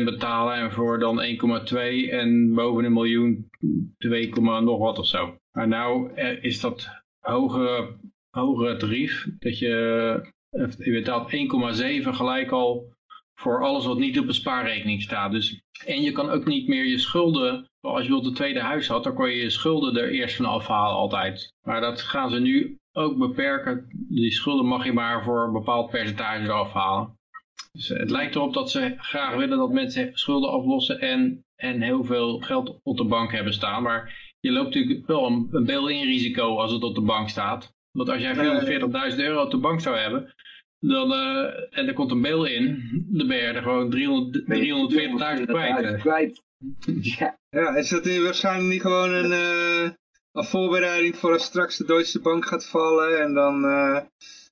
0,8% 0.00 0.04
betalen 0.04 0.54
en 0.54 0.72
voor 0.72 0.98
dan 0.98 1.22
1,2 1.22 2.10
en 2.10 2.54
boven 2.54 2.84
een 2.84 2.92
miljoen 2.92 3.50
2, 3.98 4.32
nog 4.40 4.78
wat 4.78 4.98
of 4.98 5.06
zo. 5.06 5.36
Maar 5.52 5.68
nou 5.68 6.12
eh, 6.14 6.44
is 6.44 6.60
dat 6.60 6.88
hogere, 7.20 7.96
hogere 8.30 8.76
tarief 8.76 9.26
dat 9.38 9.58
je, 9.58 9.74
eh, 10.50 10.70
je 10.78 10.92
betaalt 10.92 11.32
1,7 11.32 12.14
gelijk 12.14 12.50
al 12.50 12.94
voor 13.34 13.64
alles 13.64 13.86
wat 13.86 13.98
niet 13.98 14.18
op 14.18 14.26
een 14.26 14.34
spaarrekening 14.34 15.02
staat. 15.02 15.32
Dus, 15.32 15.60
en 15.84 16.02
je 16.02 16.12
kan 16.12 16.30
ook 16.30 16.44
niet 16.44 16.68
meer 16.68 16.84
je 16.84 16.98
schulden, 16.98 17.68
als 17.80 18.02
je 18.02 18.08
wilt 18.08 18.26
een 18.26 18.34
tweede 18.34 18.60
huis 18.60 18.88
had, 18.88 19.04
dan 19.04 19.14
kon 19.14 19.28
je 19.28 19.36
je 19.36 19.50
schulden 19.50 19.96
er 19.96 20.10
eerst 20.10 20.36
van 20.36 20.44
afhalen 20.44 20.96
altijd. 20.96 21.54
Maar 21.66 21.80
dat 21.80 22.02
gaan 22.02 22.30
ze 22.30 22.40
nu 22.40 22.78
ook 22.92 23.16
beperken. 23.16 23.86
Die 24.08 24.32
schulden 24.32 24.66
mag 24.66 24.84
je 24.84 24.92
maar 24.92 25.24
voor 25.24 25.44
een 25.44 25.52
bepaald 25.52 25.90
percentage 25.90 26.44
eraf 26.44 26.72
halen. 26.72 27.15
Dus 27.72 27.90
eh, 27.90 27.98
het 27.98 28.10
lijkt 28.10 28.34
erop 28.34 28.54
dat 28.54 28.70
ze 28.70 28.94
graag 28.96 29.36
willen 29.36 29.58
dat 29.58 29.72
mensen 29.72 30.10
schulden 30.14 30.50
aflossen 30.50 31.00
en, 31.00 31.44
en 31.56 31.82
heel 31.82 32.04
veel 32.04 32.38
geld 32.38 32.80
op 32.82 32.96
de 32.96 33.04
bank 33.04 33.32
hebben 33.32 33.52
staan. 33.52 33.82
Maar 33.82 34.34
je 34.40 34.50
loopt 34.50 34.74
natuurlijk 34.74 35.06
wel 35.06 35.26
een, 35.26 35.48
een 35.50 35.64
bail-in 35.64 36.04
risico 36.04 36.56
als 36.56 36.72
het 36.72 36.82
op 36.82 36.94
de 36.94 37.00
bank 37.00 37.28
staat. 37.28 37.74
Want 37.90 38.08
als 38.08 38.20
jij 38.20 38.34
440.000 39.12 39.18
euro 39.18 39.42
op 39.42 39.50
de 39.50 39.58
bank 39.58 39.80
zou 39.80 39.96
hebben, 39.96 40.34
dan, 40.78 41.12
eh, 41.12 41.78
en 41.78 41.86
er 41.86 41.92
komt 41.92 42.10
een 42.10 42.22
bail-in, 42.22 43.04
dan 43.08 43.26
ben 43.26 43.36
je 43.36 43.42
er 43.42 43.62
gewoon 43.62 43.90
300 43.90 44.44
340.000 44.44 45.46
kwijt. 45.46 46.00
kwijt. 46.00 46.42
Ja, 47.02 47.38
Ja, 47.50 47.76
is 47.76 47.88
dat 47.88 48.16
waarschijnlijk 48.18 48.68
niet 48.68 48.80
gewoon 48.80 49.10
een, 49.10 49.32
eh, 49.32 49.90
een 50.32 50.44
voorbereiding 50.44 51.16
voor 51.16 51.32
als 51.32 51.44
straks 51.44 51.76
de 51.76 51.84
Deutsche 51.84 52.20
Bank 52.20 52.46
gaat 52.46 52.66
vallen 52.66 53.22
en 53.22 53.34
dan, 53.34 53.62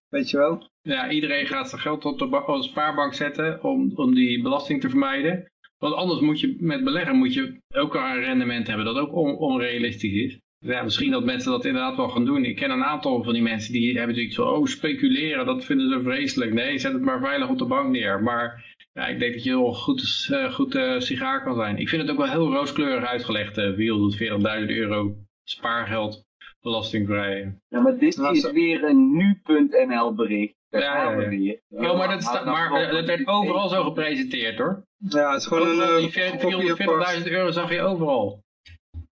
weet 0.09 0.31
je 0.31 0.37
wel? 0.37 0.73
Ja, 0.89 1.11
iedereen 1.11 1.47
gaat 1.47 1.69
zijn 1.69 1.81
geld 1.81 2.05
op 2.05 2.19
de, 2.19 2.57
spaarbank 2.61 3.15
zetten 3.15 3.63
om, 3.63 3.93
om 3.95 4.15
die 4.15 4.43
belasting 4.43 4.81
te 4.81 4.89
vermijden. 4.89 5.51
Want 5.79 5.95
anders 5.95 6.21
moet 6.21 6.41
je 6.41 6.57
met 6.61 6.85
beleggen 6.85 7.17
moet 7.17 7.35
je 7.35 7.61
ook 7.75 7.95
een 7.95 8.21
rendement 8.21 8.67
hebben 8.67 8.85
dat 8.85 8.97
ook 8.97 9.15
on- 9.15 9.37
onrealistisch 9.37 10.13
is. 10.13 10.39
Ja, 10.59 10.83
misschien 10.83 11.11
dat 11.11 11.25
mensen 11.25 11.51
dat 11.51 11.65
inderdaad 11.65 11.97
wel 11.97 12.09
gaan 12.09 12.25
doen. 12.25 12.45
Ik 12.45 12.57
ken 12.57 12.71
een 12.71 12.85
aantal 12.85 13.23
van 13.23 13.33
die 13.33 13.43
mensen 13.43 13.73
die 13.73 13.87
hebben 13.87 14.07
natuurlijk 14.07 14.35
zo, 14.35 14.45
oh 14.49 14.65
speculeren, 14.67 15.47
dat 15.47 15.65
vinden 15.65 15.89
ze 15.89 16.03
vreselijk. 16.03 16.53
Nee, 16.53 16.79
zet 16.79 16.93
het 16.93 17.03
maar 17.03 17.21
veilig 17.21 17.49
op 17.49 17.59
de 17.59 17.65
bank 17.67 17.91
neer. 17.91 18.23
Maar 18.23 18.77
ja, 18.93 19.07
ik 19.07 19.19
denk 19.19 19.33
dat 19.33 19.45
je 19.45 19.51
heel 19.51 19.73
goed, 19.73 20.29
eh, 20.31 20.53
goed 20.53 20.75
eh, 20.75 20.99
sigaar 20.99 21.43
kan 21.43 21.55
zijn. 21.55 21.79
Ik 21.79 21.89
vind 21.89 22.03
het 22.03 22.11
ook 22.11 22.17
wel 22.17 22.31
heel 22.31 22.53
rooskleurig 22.53 23.05
uitgelegd, 23.05 23.59
eh 23.59 23.73
440.000 23.73 24.71
euro 24.71 25.17
spaargeld 25.45 26.25
belastingvrij. 26.61 27.59
Ja, 27.69 27.81
maar 27.81 27.99
dit 27.99 28.19
is 28.33 28.51
weer 28.51 28.85
een 28.85 29.17
nu.nl 29.17 30.15
bericht. 30.15 30.55
Daar 30.81 31.33
Ja. 31.33 31.57
Oh, 31.69 31.99
maar 31.99 32.09
dat, 32.09 32.23
staat, 32.23 32.45
maar 32.45 32.73
eh, 32.73 32.91
dat 32.93 33.05
werd 33.05 33.27
overal 33.27 33.69
zo 33.69 33.85
gepresenteerd 33.85 34.59
hoor. 34.59 34.83
Ja, 34.97 35.33
het 35.33 35.41
is 35.41 35.47
gewoon 35.47 35.69
een 35.69 35.73
Overal, 35.73 35.97
eh, 35.97 36.41
die 36.41 36.51
kopie 36.51 36.77
en 36.77 36.85
past. 36.97 37.19
440.000 37.23 37.31
euro 37.31 37.51
zag 37.51 37.73
je 37.73 37.81
overal. 37.81 38.43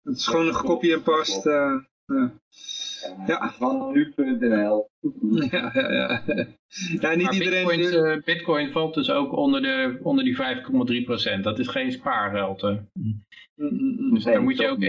Het 0.03 0.17
is 0.17 0.27
gewoon 0.27 0.47
een 0.47 0.53
kopie 0.53 0.93
en 0.93 1.01
past. 1.03 1.45
eh, 1.45 1.73
ja. 2.05 2.31
Ja. 3.25 3.51
Van 3.51 3.91
nu.nl. 3.93 4.89
ja, 5.51 5.71
ja, 5.73 5.91
ja. 5.91 6.21
Ja, 6.99 7.15
niet 7.15 7.23
Maar 7.23 7.33
iedereen... 7.33 7.67
Bitcoin, 7.67 8.05
eh, 8.05 8.23
Bitcoin 8.23 8.71
valt 8.71 8.93
dus 8.93 9.09
ook 9.09 9.31
onder, 9.31 9.61
de, 9.61 9.99
onder 10.03 10.23
die 10.23 10.35
5,3%. 11.37 11.39
Dat 11.41 11.59
is 11.59 11.67
geen 11.67 11.91
spaargeld. 11.91 12.61
hè. 12.61 12.77
Mm. 12.93 14.13
Dus 14.13 14.23
Dan 14.23 14.43
moet 14.43 14.57
je 14.57 14.67
ook 14.67 14.83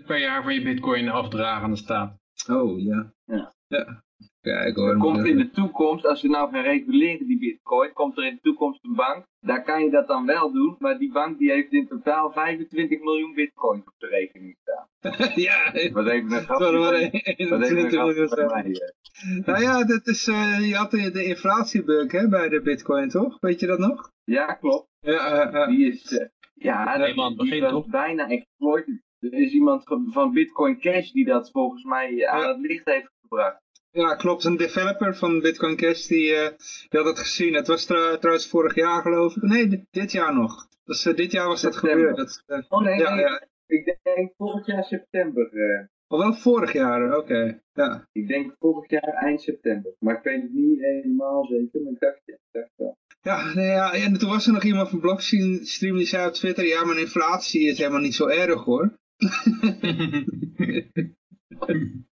1,7% 0.00 0.04
per 0.06 0.18
jaar 0.18 0.42
van 0.42 0.54
je 0.54 0.62
Bitcoin 0.62 1.08
afdragen 1.08 1.62
aan 1.62 1.70
de 1.70 1.76
staat. 1.76 2.16
Oh, 2.48 2.80
ja. 2.80 3.12
Ja. 3.24 3.54
Ja. 3.66 4.03
Kijk 4.44 4.76
hoor. 4.76 4.90
Er 4.90 4.96
komt 4.96 5.24
in 5.26 5.36
de 5.36 5.50
toekomst, 5.50 6.06
als 6.06 6.22
we 6.22 6.28
nou 6.28 6.50
gaan 6.50 6.62
reguleren 6.62 7.26
die 7.26 7.38
bitcoin, 7.38 7.92
komt 7.92 8.18
er 8.18 8.24
in 8.24 8.34
de 8.34 8.40
toekomst 8.40 8.84
een 8.84 8.94
bank. 8.94 9.24
Daar 9.40 9.62
kan 9.62 9.84
je 9.84 9.90
dat 9.90 10.06
dan 10.06 10.26
wel 10.26 10.52
doen, 10.52 10.76
maar 10.78 10.98
die 10.98 11.12
bank 11.12 11.38
die 11.38 11.50
heeft 11.50 11.72
in 11.72 11.86
totaal 11.86 12.32
25 12.32 13.00
miljoen 13.00 13.34
bitcoin 13.34 13.80
op 13.80 13.94
de 13.98 14.06
rekening 14.06 14.56
staan. 14.60 14.86
ja, 15.34 15.70
Dat 15.70 15.90
was 15.90 16.06
even 16.06 16.32
een 16.32 16.42
grapje. 16.42 16.78
was 16.78 16.90
even 16.92 17.12
een 17.56 17.62
21 17.62 17.90
miljoen. 17.90 18.28
grapje 18.28 18.28
van 18.28 18.46
mij. 18.46 18.72
eh. 18.72 19.46
Nou 19.46 19.62
ja, 19.62 19.84
dat 19.84 20.06
is, 20.06 20.26
eh, 20.28 20.68
je 20.68 20.74
had 20.74 20.90
de, 20.90 21.10
de 21.10 21.24
inflatiebug 21.24 22.12
hè, 22.12 22.28
bij 22.28 22.48
de 22.48 22.60
bitcoin, 22.62 23.08
toch? 23.08 23.36
Weet 23.40 23.60
je 23.60 23.66
dat 23.66 23.78
nog? 23.78 24.10
Ja, 24.24 24.52
klopt. 24.54 24.86
Ja, 25.00 25.50
eh, 25.50 25.62
eh. 25.62 25.68
Die 25.68 25.86
is, 25.92 26.28
ja, 26.54 26.84
dat, 26.84 27.02
Helemaal 27.02 27.24
aan 27.24 27.30
het 27.30 27.40
die 27.40 27.48
begin, 27.50 27.62
was 27.64 27.72
toch? 27.72 27.86
bijna 27.90 28.28
exploited. 28.28 29.02
Er 29.18 29.32
is 29.32 29.52
iemand 29.52 29.82
van- 29.84 30.32
Bitcoin 30.32 30.78
Cash 30.80 31.10
die 31.10 31.24
dat 31.24 31.50
volgens 31.50 31.84
mij 31.84 32.26
aan 32.26 32.48
het 32.48 32.58
licht 32.60 32.84
heeft 32.84 33.10
gebracht. 33.20 33.62
Ja, 34.02 34.14
klopt. 34.14 34.44
Een 34.44 34.56
developer 34.56 35.16
van 35.16 35.40
Bitcoin 35.40 35.76
Cash, 35.76 36.06
die, 36.06 36.34
eh, 36.34 36.48
die 36.88 37.00
had 37.00 37.04
het 37.08 37.18
gezien. 37.18 37.54
Het 37.54 37.66
was 37.66 37.84
trouw- 37.84 38.18
trouwens 38.18 38.48
vorig 38.48 38.74
jaar 38.74 39.02
geloof 39.02 39.36
ik. 39.36 39.42
Nee, 39.42 39.68
dit, 39.68 39.84
dit 39.90 40.12
jaar 40.12 40.34
nog. 40.34 40.68
Dus 40.84 41.06
eh, 41.06 41.14
dit 41.16 41.32
jaar 41.32 41.46
was 41.48 41.62
dat 41.62 41.76
gebeurd. 41.76 42.16
Dat, 42.16 42.42
eh, 42.46 42.58
Oh 42.68 42.82
nee, 42.82 42.98
ja, 42.98 43.14
nee, 43.14 43.24
ja. 43.24 43.42
ik 43.66 43.98
denk 44.02 44.32
volgend 44.36 44.66
jaar 44.66 44.84
september. 44.84 45.48
eh. 45.52 45.86
Al 46.06 46.18
wel 46.18 46.34
vorig 46.34 46.72
jaar, 46.72 47.16
oké. 47.16 47.60
Ja. 47.72 48.08
ik 48.12 48.28
denk 48.28 48.54
volgend 48.58 48.90
jaar 48.90 49.14
eind 49.14 49.42
september. 49.42 49.94
Maar 49.98 50.16
ik 50.16 50.22
weet 50.22 50.42
het 50.42 50.52
niet 50.52 50.80
helemaal 50.80 51.44
zeker, 51.46 51.82
maar 51.82 51.92
ik 51.92 52.00
dacht, 52.00 52.20
ja, 52.24 52.34
ik 52.34 52.40
dacht 52.52 52.70
wel. 52.76 52.96
Ja, 53.22 53.54
nee, 53.54 53.66
ja, 53.66 53.92
en 53.92 54.18
toen 54.18 54.28
was 54.30 54.46
er 54.46 54.52
nog 54.52 54.62
iemand 54.64 54.88
van 54.88 55.00
Blockstream 55.00 55.96
die 55.96 56.06
zei 56.06 56.26
op 56.26 56.32
Twitter, 56.32 56.66
ja, 56.66 56.84
maar 56.84 56.98
inflatie 56.98 57.68
is 57.68 57.78
helemaal 57.78 58.00
niet 58.00 58.14
zo 58.14 58.26
erg 58.26 58.64
hoor. 58.64 58.98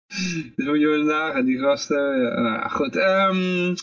Dus 0.55 0.65
moet 0.65 0.79
je 0.79 1.03
nagaan, 1.05 1.45
die 1.45 1.59
gasten. 1.59 2.21
Ja, 2.21 2.33
nou 2.41 2.45
ja, 2.55 2.67
goed. 2.67 2.95
ehm, 2.95 3.35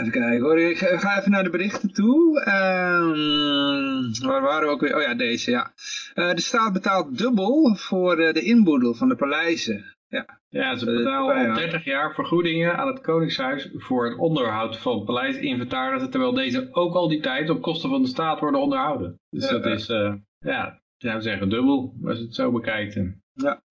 even 0.00 0.10
kijken 0.10 0.40
hoor. 0.40 0.58
Ik 0.60 0.78
ga, 0.78 1.18
even 1.18 1.30
naar 1.30 1.44
de 1.44 1.50
berichten 1.50 1.92
toe. 1.92 2.40
Ehm, 2.44 4.26
waar 4.26 4.42
waren 4.42 4.68
we 4.68 4.74
ook 4.74 4.80
weer? 4.80 4.96
Oh 4.96 5.02
ja, 5.02 5.14
deze, 5.14 5.50
ja. 5.50 5.72
Eh, 6.14 6.34
de 6.34 6.40
staat 6.40 6.72
betaalt 6.72 7.18
dubbel 7.18 7.74
voor 7.76 8.18
eh, 8.18 8.32
de 8.34 8.42
inboedel 8.42 8.94
van 8.94 9.08
de 9.08 9.16
paleizen. 9.16 9.84
Ja, 10.48 10.76
ze 10.76 10.90
Eh, 10.90 10.96
betalen 10.96 11.42
ja. 11.42 11.48
al 11.48 11.54
30 11.56 11.84
jaar 11.84 12.14
vergoedingen 12.14 12.76
aan 12.76 12.86
het 12.86 13.00
Koningshuis 13.00 13.70
voor 13.74 14.04
het 14.08 14.18
onderhoud 14.18 14.78
van 14.78 15.04
paleisinventarissen, 15.04 16.10
terwijl 16.10 16.32
deze 16.34 16.68
ook 16.70 16.94
al 16.94 17.08
die 17.08 17.20
tijd 17.20 17.50
op 17.50 17.62
kosten 17.62 17.90
van 17.90 18.02
de 18.02 18.08
staat 18.08 18.40
worden 18.40 18.60
onderhouden. 18.60 19.20
Dus 19.30 19.44
Ja, 19.48 19.52
dat 19.52 19.64
ja. 19.64 19.70
is, 19.70 19.88
eh, 19.88 20.14
ja, 20.38 20.80
zou 20.96 21.20
zeggen 21.20 21.48
dubbel, 21.48 21.94
als 22.04 22.18
je 22.18 22.24
het 22.24 22.34
zo 22.34 22.52
bekijkt. 22.52 22.94
Ja, 23.34 23.62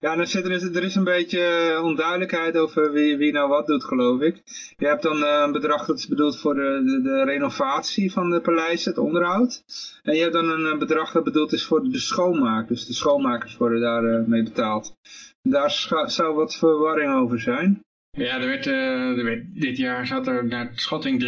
dan 0.00 0.26
zit 0.26 0.44
er, 0.44 0.50
is- 0.50 0.62
er 0.62 0.82
is 0.84 0.94
een 0.94 1.04
beetje 1.04 1.40
eh, 1.40 1.84
onduidelijkheid 1.84 2.56
over 2.56 2.92
wie, 2.92 3.16
wie 3.16 3.32
nou 3.32 3.48
wat 3.48 3.66
doet, 3.66 3.84
geloof 3.84 4.20
ik. 4.20 4.42
Je 4.76 4.86
hebt 4.86 5.02
dan 5.02 5.22
eh, 5.24 5.42
een 5.46 5.52
bedrag 5.52 5.86
dat 5.86 5.98
is 5.98 6.08
bedoeld 6.08 6.40
voor 6.40 6.54
de, 6.54 6.82
de, 6.84 7.02
de 7.02 7.24
renovatie 7.24 8.12
van 8.12 8.30
de 8.30 8.40
paleizen, 8.40 8.90
het 8.90 9.00
onderhoud. 9.00 9.62
En 10.02 10.14
je 10.14 10.20
hebt 10.20 10.32
dan 10.32 10.50
een 10.50 10.78
bedrag 10.78 11.12
dat 11.12 11.24
bedoeld 11.24 11.52
is 11.52 11.64
voor 11.64 11.82
de 11.82 11.98
schoonmaak. 11.98 12.68
Dus 12.68 12.86
de 12.86 12.92
schoonmakers 12.92 13.56
worden 13.56 13.80
daar 13.80 14.04
eh, 14.04 14.24
mee 14.26 14.42
betaald. 14.42 14.94
Daar 15.42 15.70
zou 16.06 16.34
wat 16.34 16.56
verwarring 16.56 17.14
over 17.14 17.40
zijn. 17.40 17.80
Ja, 18.18 18.40
er 18.40 18.46
werd, 18.46 18.66
er 18.66 19.24
werd, 19.24 19.44
dit 19.60 19.76
jaar 19.76 20.06
zat 20.06 20.26
er 20.26 20.46
naar 20.46 20.70
schatting 20.74 21.22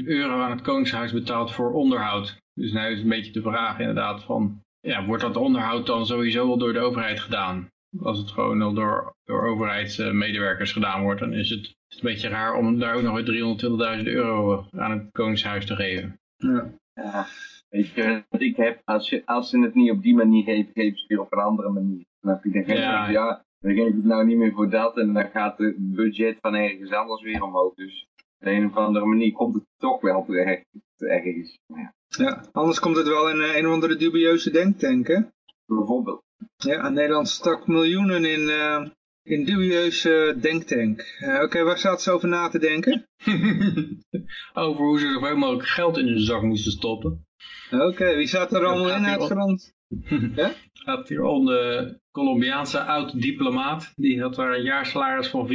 320.000 0.00 0.06
euro 0.06 0.40
aan 0.40 0.50
het 0.50 0.62
Koningshuis 0.62 1.12
betaald 1.12 1.52
voor 1.52 1.72
onderhoud. 1.72 2.36
Dus 2.54 2.72
nu 2.72 2.80
is 2.80 3.00
een 3.00 3.08
beetje 3.08 3.32
de 3.32 3.42
vraag 3.42 3.78
inderdaad 3.78 4.22
van, 4.24 4.60
ja, 4.86 5.04
wordt 5.04 5.22
dat 5.22 5.36
onderhoud 5.36 5.86
dan 5.86 6.06
sowieso 6.06 6.46
wel 6.46 6.58
door 6.58 6.72
de 6.72 6.78
overheid 6.78 7.20
gedaan? 7.20 7.68
Als 8.00 8.18
het 8.18 8.30
gewoon 8.30 8.62
al 8.62 8.72
door, 8.72 9.14
door 9.24 9.46
overheidsmedewerkers 9.46 10.72
gedaan 10.72 11.02
wordt, 11.02 11.20
dan 11.20 11.32
is 11.32 11.50
het, 11.50 11.74
een 11.88 11.98
beetje 12.02 12.28
raar 12.28 12.54
om 12.54 12.78
daar 12.78 12.94
ook 12.94 13.02
nog 13.02 13.22
weer 13.22 13.98
320.000 13.98 14.04
euro 14.04 14.66
aan 14.70 14.90
het 14.90 15.10
Koningshuis 15.12 15.66
te 15.66 15.74
geven. 15.74 16.20
Ja. 16.36 16.70
ja. 16.94 17.26
Weet 17.68 17.88
je 17.88 18.24
ik 18.38 18.56
heb? 18.56 18.80
Als, 18.84 19.08
je, 19.08 19.22
als 19.24 19.50
ze 19.50 19.60
het 19.60 19.74
niet 19.74 19.90
op 19.90 20.02
die 20.02 20.14
manier 20.14 20.44
geven, 20.44 20.72
geven 20.72 20.96
ze 20.96 21.00
het 21.00 21.08
weer 21.08 21.20
op 21.20 21.32
een 21.32 21.38
andere 21.38 21.70
manier. 21.70 22.04
Dan 22.20 22.32
heb 22.32 22.44
je 22.44 22.50
dan 22.50 22.76
ja. 22.76 23.08
ja, 23.08 23.44
dan 23.58 23.74
geef 23.74 23.86
ik 23.86 23.94
het 23.94 24.04
nou 24.04 24.26
niet 24.26 24.36
meer 24.36 24.52
voor 24.52 24.70
dat 24.70 24.96
en 24.96 25.12
dan 25.12 25.28
gaat 25.28 25.58
het 25.58 25.74
budget 25.78 26.38
van 26.40 26.54
ergens 26.54 26.92
anders 26.92 27.22
weer 27.22 27.42
omhoog. 27.42 27.74
Dus 27.74 28.06
op 28.40 28.46
een 28.46 28.66
of 28.66 28.76
andere 28.76 29.06
manier 29.06 29.32
komt 29.32 29.54
het 29.54 29.64
toch 29.76 30.00
wel 30.00 30.24
terecht 30.24 30.64
ergens. 30.96 31.58
Ja. 31.66 31.94
Ja, 32.16 32.44
anders 32.52 32.78
komt 32.78 32.96
het 32.96 33.06
wel 33.06 33.30
in 33.30 33.36
uh, 33.36 33.56
een 33.56 33.66
of 33.66 33.72
andere 33.72 33.96
dubieuze 33.96 34.50
denktank, 34.50 35.30
Bijvoorbeeld. 35.66 36.22
Ja, 36.56 36.88
Nederland 36.88 37.28
stak 37.28 37.66
miljoenen 37.66 38.24
in, 38.24 38.40
uh, 38.40 38.86
in 39.22 39.44
dubieuze 39.44 40.36
denktank. 40.40 41.16
Uh, 41.20 41.42
Oké, 41.42 41.62
waar 41.62 41.78
staat 41.78 42.02
ze 42.02 42.10
over 42.10 42.28
na 42.28 42.48
te 42.48 42.58
denken? 42.58 43.06
over 44.54 44.84
hoe 44.84 44.98
ze 44.98 45.12
zoveel 45.12 45.36
mogelijk 45.36 45.68
geld 45.68 45.98
in 45.98 46.06
hun 46.06 46.20
zak 46.20 46.42
moesten 46.42 46.72
stoppen. 46.72 47.26
Oké, 47.70 48.16
wie 48.16 48.26
zat 48.26 48.52
er 48.52 48.66
allemaal 48.66 48.96
in 48.96 49.06
uit 49.06 49.22
grond? 49.22 49.74
ja? 50.36 50.52
Gaat 50.72 51.08
hier 51.08 51.22
om 51.22 51.46
de 51.46 51.98
Colombiaanse 52.10 52.80
oud-diplomaat. 52.80 53.92
Die 53.94 54.22
had 54.22 54.34
daar 54.34 54.54
een 54.54 54.62
jaarsalaris 54.62 55.28
van 55.28 55.48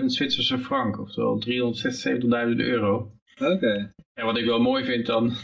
410.000 0.00 0.04
Zwitserse 0.04 0.58
frank. 0.58 1.00
Oftewel 1.00 1.42
376.000 2.52 2.56
euro. 2.56 3.12
Oké. 3.40 3.92
En 4.14 4.24
wat 4.24 4.38
ik 4.38 4.44
wel 4.44 4.60
mooi 4.60 4.84
vind 4.84 5.06
dan... 5.06 5.32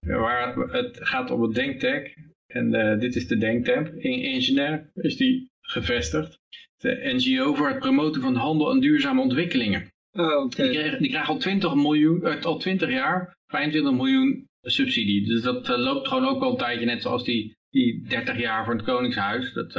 waar 0.00 0.56
het 0.56 0.98
gaat 1.00 1.30
om 1.30 1.42
het 1.42 1.54
denktank. 1.54 2.14
En 2.46 2.74
uh, 2.74 2.98
dit 2.98 3.16
is 3.16 3.26
de 3.26 3.38
denktank. 3.38 3.88
In, 3.88 4.22
in 4.22 4.42
Genève 4.42 4.90
is 4.94 5.16
die 5.16 5.50
gevestigd. 5.60 6.38
De 6.76 7.12
NGO 7.14 7.54
voor 7.54 7.68
het 7.68 7.78
promoten 7.78 8.22
van 8.22 8.34
handel 8.34 8.70
en 8.70 8.80
duurzame 8.80 9.20
ontwikkelingen. 9.20 9.92
Oh. 10.12 10.50
Die, 10.50 11.08
krijgt 11.08 11.28
al 11.28 11.38
20 11.38 11.74
miljoen, 11.74 12.20
uh, 12.22 12.42
al 12.42 12.58
20 12.58 12.90
jaar 12.90 13.36
25 13.46 13.92
miljoen 13.92 14.46
subsidie. 14.62 15.26
Dus 15.26 15.42
dat 15.42 15.68
uh, 15.68 15.78
loopt 15.78 16.08
gewoon 16.08 16.28
ook 16.28 16.42
al 16.42 16.50
een 16.50 16.56
tijdje 16.56 16.86
net 16.86 17.02
zoals 17.02 17.24
die, 17.24 17.56
die 17.70 18.02
30 18.08 18.38
jaar 18.38 18.64
voor 18.64 18.74
het 18.74 18.84
Koningshuis. 18.84 19.52
Dat, 19.52 19.72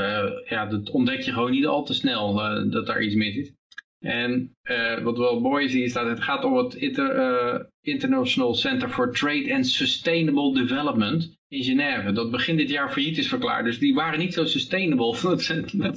ja, 0.45 0.65
dat 0.65 0.89
ontdek 0.89 1.21
je 1.21 1.31
gewoon 1.31 1.51
niet 1.51 1.65
al 1.65 1.83
te 1.83 1.93
snel 1.93 2.33
dat 2.69 2.85
daar 2.85 3.01
iets 3.01 3.15
mis 3.15 3.35
is. 3.35 3.53
En 3.99 4.55
wat 5.03 5.17
wel 5.17 5.39
mooi 5.39 5.65
is, 5.65 5.73
is 5.75 5.93
dat 5.93 6.07
het 6.07 6.23
gaat 6.23 6.43
om 6.43 6.57
het 6.57 6.73
Inter, 6.73 7.69
International 7.81 8.53
Center 8.53 8.89
for 8.89 9.13
Trade 9.13 9.53
and 9.53 9.67
Sustainable 9.67 10.53
Development 10.53 11.37
in 11.47 11.63
Genève. 11.63 12.11
Dat 12.11 12.31
begin 12.31 12.57
dit 12.57 12.69
jaar 12.69 12.91
failliet 12.91 13.17
is 13.17 13.27
verklaard. 13.27 13.65
Dus 13.65 13.79
die 13.79 13.93
waren 13.93 14.19
niet 14.19 14.33
zo 14.33 14.45
sustainable 14.45 15.21
dat 15.29 15.41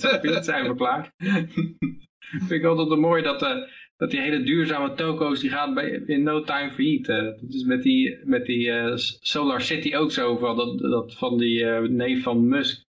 ze, 0.00 0.18
failliet 0.20 0.44
zijn 0.44 0.64
verklaard. 0.64 1.10
Vind 2.48 2.50
ik 2.50 2.64
altijd 2.64 2.98
mooi 2.98 3.22
dat 3.22 3.68
dat 4.02 4.10
die 4.10 4.20
hele 4.20 4.42
duurzame 4.42 4.94
toko's, 4.94 5.40
die 5.40 5.50
gaan 5.50 5.74
bij, 5.74 6.02
in 6.06 6.22
no 6.22 6.42
time 6.42 6.70
failliet. 6.70 7.08
Uh, 7.08 7.16
dat 7.16 7.54
is 7.54 7.64
met 7.64 7.82
die, 7.82 8.18
met 8.24 8.46
die 8.46 8.66
uh, 8.66 8.92
Solar 9.20 9.60
City 9.60 9.94
ook 9.94 10.12
zo, 10.12 10.36
van, 10.36 10.56
dat, 10.56 10.78
dat 10.78 11.14
van 11.14 11.38
die 11.38 11.58
uh, 11.58 11.80
neef 11.80 12.22
van 12.22 12.48
Musk. 12.48 12.84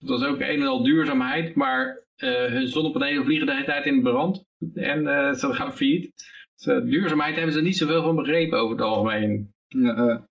Dat 0.00 0.08
was 0.08 0.24
ook 0.24 0.40
een 0.40 0.60
en 0.60 0.66
al 0.66 0.82
duurzaamheid, 0.82 1.54
maar 1.54 2.06
hun 2.16 2.66
zonnepanelen 2.66 3.24
vliegen 3.24 3.46
de 3.46 3.52
hele 3.52 3.64
tijd 3.64 3.86
in 3.86 4.02
brand. 4.02 4.44
En 4.74 5.34
ze 5.36 5.54
gaan 5.54 5.76
failliet. 5.76 6.12
Dus, 6.56 6.82
duurzaamheid 6.84 7.36
hebben 7.36 7.54
ze 7.54 7.60
niet 7.60 7.76
zoveel 7.76 8.02
van 8.02 8.16
begrepen 8.16 8.58
over 8.58 8.76
het 8.76 8.84
algemeen. 8.84 9.52
Ja, 9.68 10.28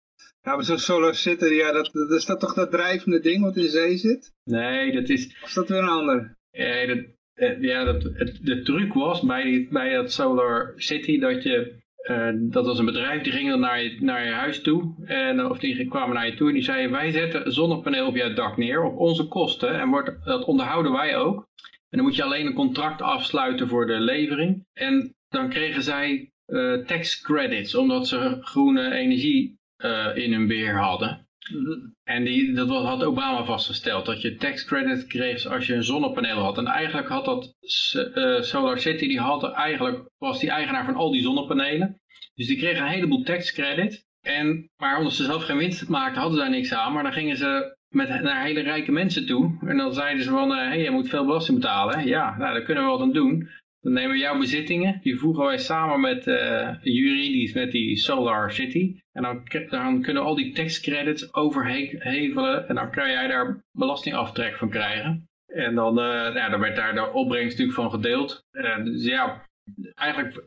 ja, 0.48 0.56
maar 0.56 0.64
zo'n 0.64 0.78
Solar 0.78 1.16
City, 1.16 1.46
ja, 1.46 1.72
dat, 1.72 1.90
dat, 1.94 2.12
is 2.12 2.26
dat 2.26 2.40
toch 2.40 2.54
dat 2.54 2.72
drijvende 2.72 3.20
ding 3.20 3.44
wat 3.44 3.58
in 3.58 3.70
zee 3.70 3.98
zit? 3.98 4.34
Nee, 4.44 4.92
dat 4.92 5.10
is... 5.10 5.26
Of 5.42 5.48
is 5.48 5.54
dat 5.54 5.70
weer 5.70 5.78
een 5.78 5.88
ander? 5.88 6.38
Nee, 6.52 6.88
dat, 6.88 7.06
eh, 7.34 7.62
ja, 7.62 7.84
dat, 7.84 8.04
het, 8.04 8.40
de 8.42 8.62
truc 8.62 8.94
was 8.94 9.22
bij, 9.22 9.68
bij 9.70 9.94
dat 9.94 10.12
Solar 10.12 10.74
City 10.76 11.20
dat 11.20 11.44
je, 11.44 11.76
uh, 12.10 12.30
dat 12.34 12.66
was 12.66 12.80
een 12.80 12.86
bedrijf, 12.86 13.22
die 13.22 13.32
ging 13.32 13.50
dan 13.50 13.60
naar 13.60 13.84
je, 13.84 13.98
naar 14.02 14.26
je 14.26 14.32
huis 14.32 14.62
toe, 14.62 14.96
en, 15.06 15.46
of 15.46 15.60
die 15.60 15.88
kwamen 15.88 16.16
naar 16.16 16.26
je 16.26 16.36
toe 16.36 16.48
en 16.48 16.54
die 16.54 16.64
zeiden 16.64 16.92
wij 16.92 17.12
zetten 17.12 17.46
een 17.46 17.52
zonnepaneel 17.52 18.08
op 18.08 18.16
jouw 18.16 18.34
dak 18.34 18.58
neer 18.58 18.84
op 18.84 18.98
onze 18.98 19.28
kosten 19.28 19.80
en 19.80 19.90
wordt, 19.90 20.26
dat 20.26 20.46
onderhouden 20.46 20.92
wij 20.92 21.18
ook. 21.18 21.48
En 21.90 21.98
dan 21.98 22.08
moet 22.08 22.16
je 22.16 22.24
alleen 22.24 22.46
een 22.46 22.54
contract 22.54 23.02
afsluiten 23.02 23.68
voor 23.68 23.88
de 23.88 24.00
levering. 24.00 24.66
En 24.74 25.16
dan 25.28 25.50
kregen 25.50 25.84
zij 25.84 26.32
uh, 26.48 26.86
tax 26.86 27.22
credits, 27.22 27.76
omdat 27.76 28.08
ze 28.08 28.38
groene 28.42 28.92
energie 28.92 29.58
uh, 29.78 30.18
in 30.18 30.34
hun 30.34 30.48
beheer 30.48 30.80
hadden. 30.80 31.28
En 32.04 32.24
die, 32.24 32.54
dat 32.54 32.70
had 32.70 33.04
Obama 33.04 33.44
vastgesteld, 33.44 34.06
dat 34.06 34.22
je 34.22 34.36
tax 34.36 34.66
credit 34.66 35.08
kreeg 35.08 35.46
als 35.46 35.68
je 35.68 35.74
een 35.74 35.84
zonnepaneel 35.84 36.38
had. 36.38 36.58
En 36.58 36.66
eigenlijk 36.66 37.08
had 37.08 37.26
dat 37.26 37.56
uh, 38.16 38.42
Solar 38.42 38.80
City, 38.80 39.08
die 39.08 39.20
had 39.20 39.54
eigenlijk, 39.54 40.10
was 40.18 40.40
die 40.40 40.50
eigenaar 40.50 40.86
van 40.86 40.96
al 40.96 41.12
die 41.12 41.22
zonnepanelen. 41.22 42.02
Dus 42.36 42.48
die 42.48 42.58
kregen 42.58 42.84
een 42.84 42.92
heleboel 42.92 43.24
tax 43.24 43.52
credit. 43.52 44.06
En, 44.22 44.70
maar 44.76 44.98
omdat 44.98 45.14
ze 45.14 45.24
zelf 45.24 45.44
geen 45.44 45.58
winst 45.58 45.90
maakten, 45.90 46.22
hadden 46.22 46.38
ze 46.38 46.44
daar 46.44 46.54
niks 46.54 46.74
aan. 46.74 46.94
Maar 46.94 47.04
dan 47.04 47.14
gingen 47.14 47.38
ze 47.38 47.77
met, 47.90 48.22
naar 48.22 48.44
hele 48.44 48.60
rijke 48.60 48.92
mensen 48.92 49.26
toe. 49.26 49.58
En 49.66 49.78
dan 49.78 49.94
zeiden 49.94 50.24
ze 50.24 50.30
van, 50.30 50.50
hé, 50.50 50.64
uh, 50.64 50.68
hey, 50.68 50.82
je 50.82 50.92
moet 50.92 51.10
veel 51.10 51.26
belasting 51.26 51.60
betalen. 51.60 52.06
Ja, 52.06 52.38
nou, 52.38 52.54
daar 52.54 52.64
kunnen 52.64 52.84
we 52.84 52.90
wat 52.90 53.02
aan 53.02 53.14
doen. 53.14 53.50
Dan 53.82 53.94
nemen 53.94 54.12
we 54.12 54.18
jouw 54.18 54.40
bezittingen, 54.40 55.00
die 55.02 55.20
voegen 55.20 55.46
wij 55.46 55.58
samen 55.58 56.00
met 56.00 56.28
uh, 56.28 56.76
juridisch 56.82 57.54
met 57.54 57.72
die 57.72 57.98
Solar 57.98 58.52
City. 58.52 59.00
En 59.12 59.24
dan, 59.24 59.44
kunnen 60.02 60.24
we 60.24 60.30
al 60.30 60.36
die 60.36 60.54
taxcredits 60.54 61.34
overhevelen 61.34 62.68
en 62.68 62.76
dan 62.76 62.92
kan 62.92 63.10
jij 63.10 63.28
daar 63.28 63.64
belastingaftrek 63.72 64.58
van 64.58 64.70
krijgen. 64.70 65.30
En 65.46 65.76
dan, 65.76 65.96
ja, 66.34 66.50
dan 66.50 66.60
werd 66.60 66.76
daar 66.76 66.94
de 66.94 67.12
opbrengst 67.12 67.58
natuurlijk 67.58 67.78
van 67.78 67.92
gedeeld. 67.92 68.46
Dus 68.84 69.06
ja, 69.06 69.47
eigenlijk 69.94 70.44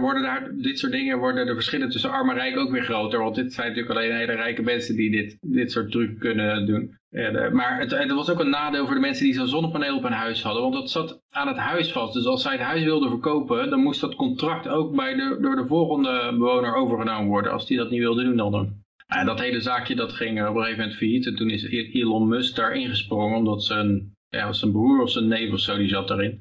worden 0.00 0.22
daar 0.22 0.50
dit 0.56 0.78
soort 0.78 0.92
dingen, 0.92 1.18
worden 1.18 1.46
de 1.46 1.54
verschillen 1.54 1.90
tussen 1.90 2.10
arm 2.10 2.30
en 2.30 2.36
rijk 2.36 2.56
ook 2.56 2.70
weer 2.70 2.84
groter. 2.84 3.18
Want 3.18 3.34
dit 3.34 3.52
zijn 3.52 3.68
natuurlijk 3.68 3.96
alleen 3.96 4.16
hele 4.16 4.32
rijke 4.32 4.62
mensen 4.62 4.96
die 4.96 5.10
dit, 5.10 5.38
dit 5.40 5.72
soort 5.72 5.90
trucs 5.90 6.18
kunnen 6.18 6.66
doen. 6.66 6.98
En, 7.10 7.54
maar 7.54 7.80
het, 7.80 7.90
het, 7.90 8.10
was 8.10 8.30
ook 8.30 8.40
een 8.40 8.50
nadeel 8.50 8.86
voor 8.86 8.94
de 8.94 9.00
mensen 9.00 9.24
die 9.24 9.34
zo'n 9.34 9.48
zonnepaneel 9.48 9.96
op 9.96 10.02
hun 10.02 10.12
huis 10.12 10.42
hadden. 10.42 10.62
Want 10.62 10.74
dat 10.74 10.90
zat 10.90 11.22
aan 11.30 11.48
het 11.48 11.56
huis 11.56 11.92
vast. 11.92 12.14
Dus 12.14 12.26
als 12.26 12.42
zij 12.42 12.52
het 12.52 12.60
huis 12.60 12.84
wilden 12.84 13.08
verkopen, 13.08 13.70
dan 13.70 13.82
moest 13.82 14.00
dat 14.00 14.14
contract 14.14 14.68
ook 14.68 14.96
bij 14.96 15.14
de, 15.14 15.38
door 15.40 15.56
de 15.56 15.66
volgende 15.66 16.34
bewoner 16.38 16.74
overgenomen 16.74 17.28
worden. 17.28 17.52
Als 17.52 17.66
die 17.66 17.76
dat 17.76 17.90
niet 17.90 18.00
wilde 18.00 18.24
doen 18.24 18.36
dan. 18.36 18.78
En 19.06 19.26
dat 19.26 19.40
hele 19.40 19.60
zaakje 19.60 19.94
dat 19.94 20.12
ging 20.12 20.40
op 20.40 20.54
een 20.54 20.62
gegeven 20.62 20.78
moment 20.78 20.96
failliet. 20.96 21.26
En 21.26 21.36
toen 21.36 21.50
is 21.50 21.64
Elon 21.64 22.28
Musk 22.28 22.56
daar 22.56 22.72
ingesprongen. 22.72 23.36
Omdat 23.36 23.64
zijn, 23.64 24.12
ja, 24.28 24.52
zijn 24.52 24.72
broer 24.72 25.02
of 25.02 25.10
zijn 25.10 25.28
neef 25.28 25.52
of 25.52 25.60
zo, 25.60 25.76
die 25.76 25.88
zat 25.88 26.08
daarin. 26.08 26.40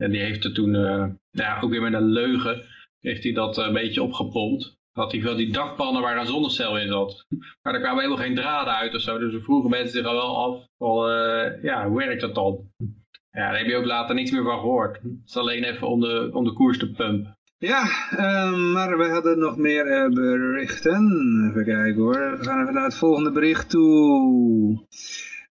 En 0.00 0.10
die 0.10 0.20
heeft 0.20 0.44
er 0.44 0.54
toen, 0.54 0.74
uh, 0.74 1.06
ja, 1.30 1.60
ook 1.60 1.70
weer 1.70 1.82
met 1.82 1.92
een 1.92 2.12
leugen, 2.12 2.62
heeft 3.00 3.22
hij 3.22 3.32
dat 3.32 3.58
een 3.58 3.72
beetje 3.72 4.02
opgepompt. 4.02 4.78
Had 4.92 5.12
hij 5.12 5.22
wel 5.22 5.36
die 5.36 5.52
dakpannen 5.52 6.02
waar 6.02 6.18
een 6.18 6.26
zonnecel 6.26 6.78
in 6.78 6.88
zat. 6.88 7.26
Maar 7.62 7.72
daar 7.72 7.82
kwamen 7.82 8.02
helemaal 8.02 8.24
geen 8.24 8.34
draden 8.34 8.74
uit 8.74 8.94
of 8.94 9.00
zo. 9.00 9.18
Dus 9.18 9.32
we 9.32 9.40
vroegen 9.40 9.70
mensen 9.70 9.90
zich 9.90 10.06
al 10.06 10.14
wel 10.14 10.36
af, 10.36 10.66
uh, 10.78 11.62
ja, 11.62 11.88
hoe 11.88 11.98
werkt 11.98 12.20
dat 12.20 12.34
dan? 12.34 12.70
Ja, 13.32 13.50
daar 13.50 13.58
heb 13.58 13.66
je 13.66 13.76
ook 13.76 13.84
later 13.84 14.14
niks 14.14 14.30
meer 14.30 14.42
van 14.42 14.58
gehoord. 14.58 14.96
Het 15.02 15.12
is 15.24 15.36
alleen 15.36 15.64
even 15.64 15.88
om 15.88 16.00
de, 16.00 16.40
de 16.42 16.52
koers 16.52 16.78
te 16.78 16.90
pumpen. 16.90 17.38
Ja, 17.58 17.82
um, 18.12 18.72
maar 18.72 18.98
we 18.98 19.08
hadden 19.08 19.38
nog 19.38 19.56
meer 19.56 20.10
berichten. 20.10 21.50
Even 21.50 21.64
kijken 21.64 22.02
hoor. 22.02 22.38
We 22.38 22.44
gaan 22.44 22.60
even 22.60 22.74
naar 22.74 22.84
het 22.84 22.94
volgende 22.94 23.32
bericht 23.32 23.70
toe. 23.70 24.86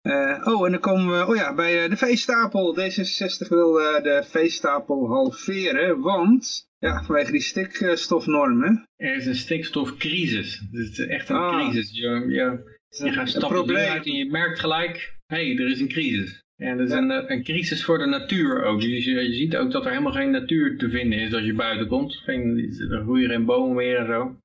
Uh, 0.03 0.47
oh, 0.47 0.65
en 0.65 0.71
dan 0.71 0.81
komen 0.81 1.17
we 1.17 1.27
oh 1.27 1.35
ja, 1.35 1.53
bij 1.55 1.83
uh, 1.83 1.89
de 1.89 1.97
veestapel. 1.97 2.77
D66 2.79 3.47
wil 3.47 3.79
uh, 3.79 4.03
de 4.03 4.23
veestapel 4.25 5.07
halveren, 5.07 5.99
want 5.99 6.67
ja, 6.77 7.03
vanwege 7.03 7.31
die 7.31 7.41
stikstofnormen. 7.41 8.87
Er 8.95 9.15
is 9.15 9.25
een 9.25 9.35
stikstofcrisis. 9.35 10.61
Het 10.71 10.97
is 10.97 10.99
echt 10.99 11.29
een 11.29 11.35
ah. 11.35 11.59
crisis. 11.59 11.91
Je, 11.91 12.25
je, 12.27 12.77
je 12.89 13.11
gaat 13.11 13.29
stappen 13.29 13.75
uit 13.75 14.05
en 14.05 14.13
je 14.13 14.31
merkt 14.31 14.59
gelijk, 14.59 15.15
hé, 15.25 15.45
hey, 15.45 15.57
er 15.57 15.71
is 15.71 15.79
een 15.79 15.87
crisis. 15.87 16.43
En 16.55 16.77
er 16.77 16.83
is 16.83 16.91
ja. 16.91 16.97
een, 16.97 17.31
een 17.31 17.43
crisis 17.43 17.83
voor 17.83 17.97
de 17.97 18.05
natuur 18.05 18.63
ook. 18.63 18.81
Dus 18.81 19.05
je, 19.05 19.11
je 19.11 19.33
ziet 19.33 19.55
ook 19.55 19.71
dat 19.71 19.85
er 19.85 19.91
helemaal 19.91 20.13
geen 20.13 20.31
natuur 20.31 20.77
te 20.77 20.89
vinden 20.89 21.19
is 21.19 21.33
als 21.33 21.43
je 21.43 21.53
buiten 21.53 21.87
komt. 21.87 22.15
Geen, 22.15 22.75
er 22.89 23.01
groeien 23.01 23.29
geen 23.29 23.45
bomen 23.45 23.75
meer 23.75 23.97
en 23.97 24.05
zo. 24.05 24.37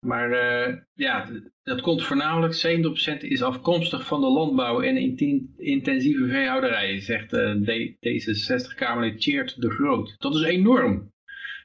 Maar 0.00 0.30
uh, 0.30 0.76
ja, 0.94 1.28
dat 1.62 1.80
komt 1.80 2.02
voornamelijk, 2.02 2.66
70% 3.16 3.18
is 3.18 3.42
afkomstig 3.42 4.06
van 4.06 4.20
de 4.20 4.26
landbouw 4.26 4.80
en 4.80 4.96
intensieve 5.56 6.26
veehouderij, 6.26 7.00
zegt 7.00 7.32
uh, 7.32 7.54
D66-Kamerlid 7.90 9.22
Cheert 9.22 9.60
de 9.60 9.70
Groot. 9.70 10.14
Dat 10.18 10.34
is 10.34 10.42
enorm. 10.42 11.10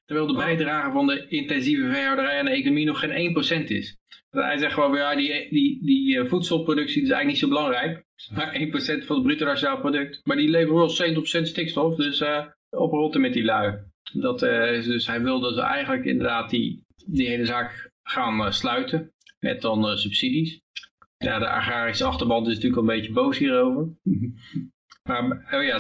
Terwijl 0.06 0.28
de 0.28 0.36
bijdrage 0.36 0.92
van 0.92 1.08
de 1.08 1.28
intensieve 1.28 1.90
veehouderij 1.92 2.40
aan 2.40 2.46
de 2.46 2.52
economie 2.52 2.86
nog 2.86 3.00
geen 3.00 3.64
1% 3.64 3.68
is. 3.68 3.98
Hij 4.30 4.58
zegt 4.58 4.74
gewoon, 4.74 4.98
ja, 4.98 5.16
die, 5.16 5.50
die, 5.50 5.80
die 5.86 6.20
eh, 6.20 6.30
voedselproductie 6.30 7.02
is 7.02 7.10
eigenlijk 7.10 7.28
niet 7.28 7.38
zo 7.38 7.48
belangrijk. 7.48 8.06
Maar 8.36 8.60
1% 9.02 9.06
van 9.06 9.16
het 9.16 9.26
bruto 9.26 9.46
nationaal 9.46 9.80
product. 9.80 10.22
Maar 10.24 10.38
die 10.38 10.50
leveren 10.50 10.76
wel 10.76 11.16
70% 11.16 11.22
stikstof, 11.24 11.96
dus 11.96 12.22
uh, 12.22 12.46
oprotten 12.70 13.22
met 13.22 13.34
die 13.34 13.44
lui. 13.44 13.78
Dat, 14.14 14.44
uh, 14.44 14.84
dus 14.84 15.08
hij 15.08 15.22
wil 15.22 15.40
dus 15.40 15.58
eigenlijk 15.58 16.06
inderdaad 16.06 16.50
die, 16.50 16.86
die 17.08 17.28
hele 17.28 17.46
zaak 17.46 17.92
gaan 18.04 18.54
sluiten. 18.54 19.12
Met 19.40 19.62
dan 19.62 19.98
subsidies. 19.98 20.62
Ja, 21.18 21.40
de 21.40 21.50
agrarische 21.50 22.06
achterband 22.06 22.48
is 22.48 22.54
natuurlijk 22.54 22.82
al 22.82 22.90
een 22.90 23.00
beetje 23.00 23.14
boos 23.14 23.38
hierover. 23.38 23.88
Maar 25.04 25.48
oh 25.52 25.64
ja, 25.64 25.80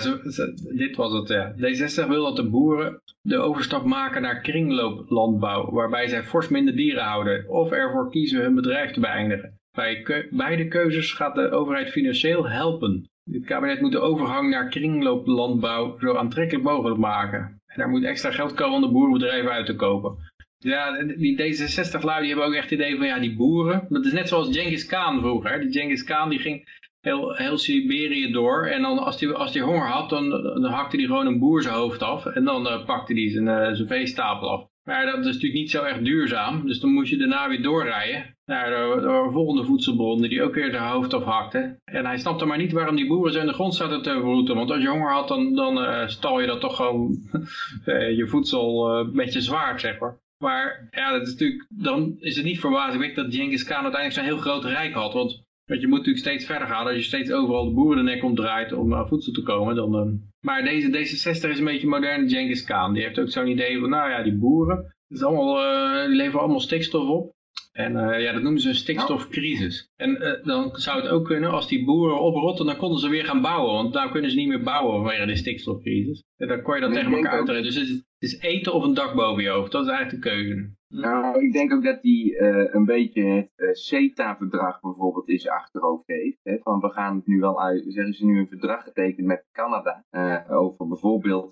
dit 0.76 0.96
was 0.96 1.14
het. 1.14 1.28
Ja. 1.28 1.54
D66 1.54 2.08
wil 2.08 2.24
dat 2.24 2.36
de 2.36 2.50
boeren 2.50 3.02
de 3.22 3.38
overstap 3.38 3.84
maken 3.84 4.22
naar 4.22 4.42
kringlooplandbouw, 4.42 5.72
waarbij 5.72 6.08
zij 6.08 6.24
fors 6.24 6.48
minder 6.48 6.76
dieren 6.76 7.04
houden, 7.04 7.50
of 7.50 7.72
ervoor 7.72 8.10
kiezen 8.10 8.42
hun 8.42 8.56
bedrijf 8.56 8.92
te 8.92 9.00
beëindigen. 9.00 9.60
Bij 9.72 10.28
beide 10.32 10.68
keuzes 10.68 11.12
gaat 11.12 11.36
de 11.36 11.50
overheid 11.50 11.90
financieel 11.90 12.50
helpen. 12.50 13.10
Het 13.32 13.46
kabinet 13.46 13.82
moet 13.82 13.92
de 13.92 14.00
overgang 14.00 14.50
naar 14.50 14.70
kringlooplandbouw 14.70 16.00
zo 16.00 16.16
aantrekkelijk 16.16 16.64
mogelijk 16.64 17.00
maken. 17.00 17.62
En 17.66 17.78
daar 17.78 17.90
moet 17.90 18.04
extra 18.04 18.32
geld 18.32 18.54
komen 18.54 18.76
om 18.76 18.82
de 18.82 18.92
boerenbedrijven 18.92 19.52
uit 19.52 19.66
te 19.66 19.76
kopen. 19.76 20.18
Ja, 20.60 21.04
die 21.04 21.38
D66-lui 21.38 22.20
die 22.20 22.30
hebben 22.30 22.46
ook 22.46 22.54
echt 22.54 22.70
het 22.70 22.80
idee 22.80 22.98
van 22.98 23.06
ja, 23.06 23.20
die 23.20 23.36
boeren. 23.36 23.86
Dat 23.90 24.06
is 24.06 24.12
net 24.12 24.28
zoals 24.28 24.58
Genghis 24.58 24.86
Khan 24.86 25.20
vroeger. 25.20 25.60
Die 25.60 25.72
Genghis 25.72 26.04
Khan 26.04 26.30
die 26.30 26.40
ging 26.40 26.68
heel, 27.02 27.36
heel 27.36 27.58
Siberië 27.58 28.32
door. 28.32 28.66
En 28.66 28.82
dan 28.82 28.98
als 28.98 29.20
hij 29.20 29.34
als 29.34 29.52
die 29.52 29.62
honger 29.62 29.88
had, 29.88 30.10
dan, 30.10 30.30
dan 30.30 30.64
hakte 30.64 30.98
hij 30.98 31.06
gewoon 31.06 31.28
een 31.28 31.40
boer 31.40 31.62
zijn 31.62 31.76
hoofd 31.76 32.02
af. 32.02 32.26
En 32.26 32.44
dan 32.44 32.68
uh, 32.68 32.86
pakte 32.86 33.14
hij 33.14 33.30
zijn, 33.30 33.46
uh, 33.46 33.76
zijn 33.76 33.88
veestapel 33.88 34.50
af. 34.50 34.68
Maar 34.84 35.06
dat 35.06 35.20
is 35.20 35.26
natuurlijk 35.26 35.54
niet 35.54 35.72
zo 35.72 35.84
echt 35.84 36.04
duurzaam. 36.04 36.68
Dus 36.68 36.80
dan 36.80 36.94
moest 36.94 37.10
je 37.10 37.18
daarna 37.18 37.48
weer 37.48 37.62
doorrijden 37.62 38.36
naar 38.46 38.70
de, 38.70 39.02
de 39.02 39.30
volgende 39.32 39.64
voedselbron 39.64 40.22
die 40.22 40.44
ook 40.44 40.54
weer 40.54 40.72
zijn 40.72 40.84
hoofd 40.84 41.14
afhakte. 41.14 41.80
En 41.86 42.06
hij 42.06 42.18
snapte 42.18 42.46
maar 42.46 42.58
niet 42.58 42.72
waarom 42.72 42.96
die 42.96 43.08
boeren 43.08 43.34
zo 43.34 43.40
in 43.40 43.48
de 43.48 43.54
grond 43.54 43.76
zaten 43.76 44.02
te 44.02 44.10
verroeten. 44.10 44.56
Want 44.56 44.72
als 44.72 44.82
je 44.82 44.90
honger 44.90 45.12
had, 45.12 45.28
dan, 45.28 45.56
dan 45.56 46.10
stal 46.10 46.40
je 46.40 46.48
dat 46.48 46.60
toch 46.60 46.76
gewoon 46.76 47.18
je 48.20 48.26
voedsel 48.28 49.06
met 49.12 49.34
je 49.34 49.42
zwaard, 49.42 49.82
zeg 49.82 50.00
maar. 50.00 50.18
Maar 50.38 50.88
ja, 50.92 51.12
dat 51.12 51.22
is 51.22 51.32
natuurlijk, 51.32 51.68
dan 51.70 52.16
is 52.20 52.36
het 52.36 52.46
niet 52.46 52.60
verbazingwekkend 52.60 53.26
dat 53.26 53.36
Genghis 53.36 53.64
Khan 53.64 53.84
uiteindelijk 53.84 54.14
zo'n 54.14 54.34
heel 54.34 54.44
groot 54.44 54.64
rijk 54.64 54.94
had. 54.94 55.14
Want 55.14 55.46
want 55.68 55.82
je 55.82 55.88
moet 55.88 55.98
natuurlijk 55.98 56.26
steeds 56.26 56.46
verder 56.46 56.68
gaan. 56.68 56.86
Als 56.86 56.96
je 56.96 57.02
steeds 57.02 57.32
overal 57.32 57.66
de 57.66 57.74
boeren 57.74 58.06
de 58.06 58.12
nek 58.12 58.24
omdraait 58.24 58.74
om 58.74 58.94
aan 58.94 59.08
voedsel 59.08 59.34
te 59.34 59.44
komen. 59.44 59.76
Dan, 59.76 59.96
uh... 59.96 60.14
Maar 60.40 60.64
deze 60.64 60.88
D66 60.88 61.50
is 61.50 61.60
een 61.60 61.66
beetje 61.66 61.88
moderne 61.88 62.30
Genghis 62.30 62.64
Khan. 62.64 62.94
Die 62.94 63.04
heeft 63.04 63.20
ook 63.20 63.30
zo'n 63.30 63.48
idee 63.48 63.80
van, 63.80 63.90
nou 63.90 64.10
ja, 64.10 64.24
die 64.24 64.38
boeren. 64.38 64.96
is 65.08 65.24
allemaal, 65.24 65.64
uh, 65.64 66.06
die 66.08 66.16
leveren 66.16 66.40
allemaal 66.40 66.60
stikstof 66.60 67.08
op. 67.08 67.36
En 67.78 67.94
uh, 67.94 68.22
ja, 68.22 68.32
dat 68.34 68.42
noemen 68.42 68.62
ze 68.62 68.70
een 68.70 68.76
stikstofcrisis. 68.76 69.92
En 69.96 70.10
uh, 70.10 70.44
dan 70.44 70.70
zou 70.76 71.02
het 71.02 71.10
ook 71.10 71.26
kunnen, 71.26 71.52
als 71.52 71.68
die 71.68 71.86
boeren 71.86 72.20
oprotten, 72.20 72.66
dan 72.66 72.78
konden 72.78 73.00
ze 73.00 73.10
weer 73.10 73.26
gaan 73.26 73.42
bouwen. 73.42 73.74
Want 73.74 73.94
nou 73.94 74.12
kunnen 74.12 74.32
ze 74.32 74.38
niet 74.38 74.48
meer 74.48 74.64
bouwen 74.64 74.96
vanwege 74.96 75.26
de 75.26 75.36
stikstofcrisis. 75.36 76.24
En 76.38 76.48
dan 76.48 76.62
kon 76.62 76.76
je 76.76 76.82
dat 76.82 76.94
tegen 76.94 77.14
elkaar 77.14 77.32
uitreden. 77.32 77.64
Dus 77.64 77.76
het 77.76 77.84
is, 77.84 77.90
het 77.90 78.04
is, 78.20 78.40
eten 78.40 78.74
of 78.74 78.84
een 78.84 78.94
dak 78.94 79.16
boven 79.16 79.44
je 79.44 79.50
hoofd. 79.50 79.72
Dat 79.72 79.84
is 79.84 79.90
eigenlijk 79.90 80.24
de 80.24 80.30
keuze. 80.30 80.76
Nou, 80.88 81.46
ik 81.46 81.54
denk 81.54 81.74
ook 81.74 81.84
dat 81.84 82.00
hij 82.02 82.38
uh, 82.40 82.74
een 82.74 82.86
beetje 82.86 83.50
het 83.56 83.78
CETA-verdrag 83.78 84.82
bijvoorbeeld 84.82 85.30
in 85.30 85.40
zijn 85.40 85.56
achterhoofd 85.56 86.08
heeft. 86.08 86.40
Hè, 86.44 86.58
van 86.58 86.80
we 86.80 86.90
gaan 86.90 87.16
het 87.16 87.28
nu 87.28 87.40
wel 87.40 87.62
uit, 87.62 87.84
zeggen 87.88 88.14
ze 88.14 88.26
nu 88.26 88.40
een 88.40 88.48
verdrag 88.48 88.84
getekend 88.84 89.28
met 89.28 89.46
Canada. 89.52 90.04
over 90.50 90.88
bijvoorbeeld 90.88 91.52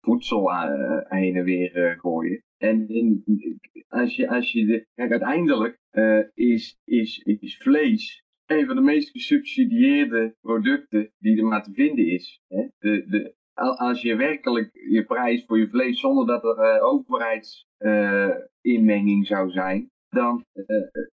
voedsel 0.00 0.50
heen 1.08 1.36
en 1.36 1.44
weer 1.44 1.98
gooien. 2.00 2.42
En 2.64 2.86
als 3.88 4.16
je, 4.16 4.28
als 4.28 4.52
je 4.52 4.64
de, 4.64 4.86
kijk, 4.94 5.10
uiteindelijk 5.10 5.78
uh, 5.92 6.18
is, 6.34 6.78
is, 6.84 7.18
is 7.18 7.56
vlees 7.56 8.24
een 8.46 8.66
van 8.66 8.76
de 8.76 8.82
meest 8.82 9.10
gesubsidieerde 9.10 10.36
producten 10.40 11.12
die 11.18 11.38
er 11.38 11.44
maar 11.44 11.62
te 11.62 11.72
vinden 11.72 12.06
is. 12.06 12.40
Hè? 12.48 12.66
De, 12.78 13.04
de, 13.06 13.34
als 13.76 14.02
je 14.02 14.16
werkelijk 14.16 14.70
je 14.90 15.04
prijs 15.04 15.44
voor 15.44 15.58
je 15.58 15.68
vlees 15.68 16.00
zonder 16.00 16.26
dat 16.26 16.44
er 16.44 16.76
uh, 16.76 16.84
overheidsinmenging 16.84 19.22
uh, 19.22 19.28
zou 19.28 19.50
zijn, 19.50 19.90
dan 20.08 20.44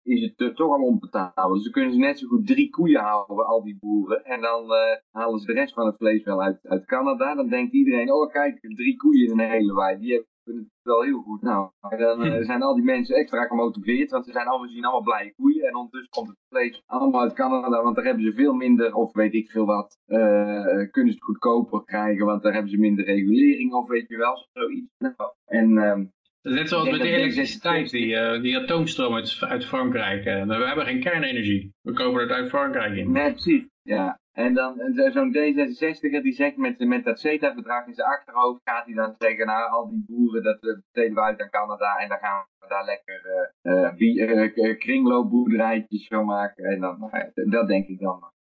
is 0.04 0.22
het 0.22 0.38
toch 0.56 0.72
al 0.72 0.84
onbetaalbaar. 0.84 1.54
Dus 1.54 1.64
dan 1.64 1.72
kunnen 1.72 1.94
ze 1.94 2.00
net 2.00 2.20
zo 2.20 2.28
goed 2.28 2.48
drie 2.48 2.70
koeien 2.70 3.02
houden, 3.02 3.46
al 3.46 3.64
die 3.64 3.78
boeren. 3.80 4.24
En 4.24 4.42
dan 4.42 4.70
halen 5.12 5.40
ze 5.40 5.46
de 5.46 5.54
rest 5.54 5.74
van 5.74 5.86
het 5.86 5.98
vlees 5.98 6.24
wel 6.24 6.42
uit, 6.42 6.68
uit 6.68 6.86
Canada. 6.86 7.36
Dan 7.36 7.50
denkt 7.50 7.74
iedereen, 7.74 8.12
oh 8.12 8.32
kijk, 8.32 8.60
drie 8.60 8.96
koeien 8.96 9.32
in 9.32 9.40
een 9.40 9.50
hele 9.50 9.74
wei. 9.74 10.00
Die 10.00 10.12
hebben 10.12 10.34
het 10.46 10.66
wel 10.82 11.02
heel 11.02 11.22
goed. 11.22 11.42
Nou, 11.42 11.70
dan 11.98 12.26
uh, 12.26 12.46
zijn 12.46 12.62
al 12.62 12.76
die 12.76 12.84
mensen 12.84 13.16
extra 13.16 13.46
gemotiveerd, 13.46 14.12
want 14.12 14.26
ze 14.26 14.32
zijn 14.32 14.48
allemaal, 14.48 14.70
zien 14.70 14.86
allemaal 14.86 15.04
blije 15.04 15.34
koeien. 15.34 15.68
En 15.68 15.76
ondertussen 15.76 16.10
komt 16.12 16.28
het 16.28 16.38
vlees 16.50 16.84
allemaal 16.86 17.22
uit 17.22 17.34
Canada, 17.34 17.84
want 17.84 17.96
daar 17.96 18.06
hebben 18.06 18.24
ze 18.24 18.34
veel 18.34 18.54
minder, 18.54 18.94
of 18.94 19.14
weet 19.14 19.34
ik 19.34 19.52
veel 19.52 19.66
wat, 19.66 19.98
uh, 20.08 20.18
kunnen 20.92 21.14
ze 21.14 21.20
het 21.20 21.24
goedkoper 21.24 21.84
krijgen, 21.84 22.26
want 22.26 22.44
daar 22.44 22.54
hebben 22.54 22.72
ze 22.72 22.78
minder 22.78 23.06
regulering, 23.06 23.74
of 23.74 23.88
weet 23.88 24.08
je 24.08 24.18
wel, 24.18 24.48
zoiets. 24.54 24.96
Nou, 24.98 25.16
en... 25.46 25.78
Um, 25.78 26.14
Net 26.42 26.70
zoals 26.70 26.90
met 26.90 27.02
de 27.02 27.08
elektriciteit, 27.08 27.90
die, 27.90 28.08
uh, 28.08 28.42
die 28.42 28.58
atoomstroom 28.58 29.14
uit, 29.14 29.38
uit 29.40 29.66
Frankrijk. 29.66 30.26
Uh, 30.26 30.46
we 30.46 30.66
hebben 30.66 30.86
geen 30.86 31.00
kernenergie. 31.00 31.74
We 31.82 31.94
kopen 31.94 32.22
het 32.22 32.32
uit 32.32 32.50
Frankrijk 32.50 32.96
in. 32.96 33.12
Nee, 33.12 33.32
precies. 33.32 33.64
Ja, 33.86 34.20
en 34.32 34.54
dan 34.54 34.74
zo'n 35.14 35.36
D66 35.36 36.22
die 36.22 36.32
zegt 36.32 36.58
met, 36.58 36.80
met 36.80 37.04
dat 37.04 37.20
CETA-verdrag 37.20 37.88
in 37.88 37.94
zijn 37.94 38.08
achterhoofd, 38.08 38.62
gaat 38.64 38.86
hij 38.86 38.94
dan 38.94 39.16
zeggen, 39.18 39.46
nou 39.46 39.70
al 39.70 39.90
die 39.90 40.04
boeren, 40.08 40.44
dat 40.44 40.60
besteden 40.60 41.14
we 41.14 41.22
uit 41.22 41.42
aan 41.42 41.50
Canada 41.50 41.98
en 41.98 42.10
dan 42.10 42.18
gaan 42.18 42.46
we 42.60 42.68
daar 42.68 42.86
lekker 42.86 43.22
uh, 43.64 44.68
uh, 44.68 44.78
kringloopboerderijtjes 44.78 46.08
van 46.08 46.26
maken. 46.26 46.64
En 46.64 46.80
dan, 46.80 47.00
nou 47.00 47.50
dat 47.50 47.68
denk 47.68 47.88
ik 47.88 48.00
dan. 48.00 48.34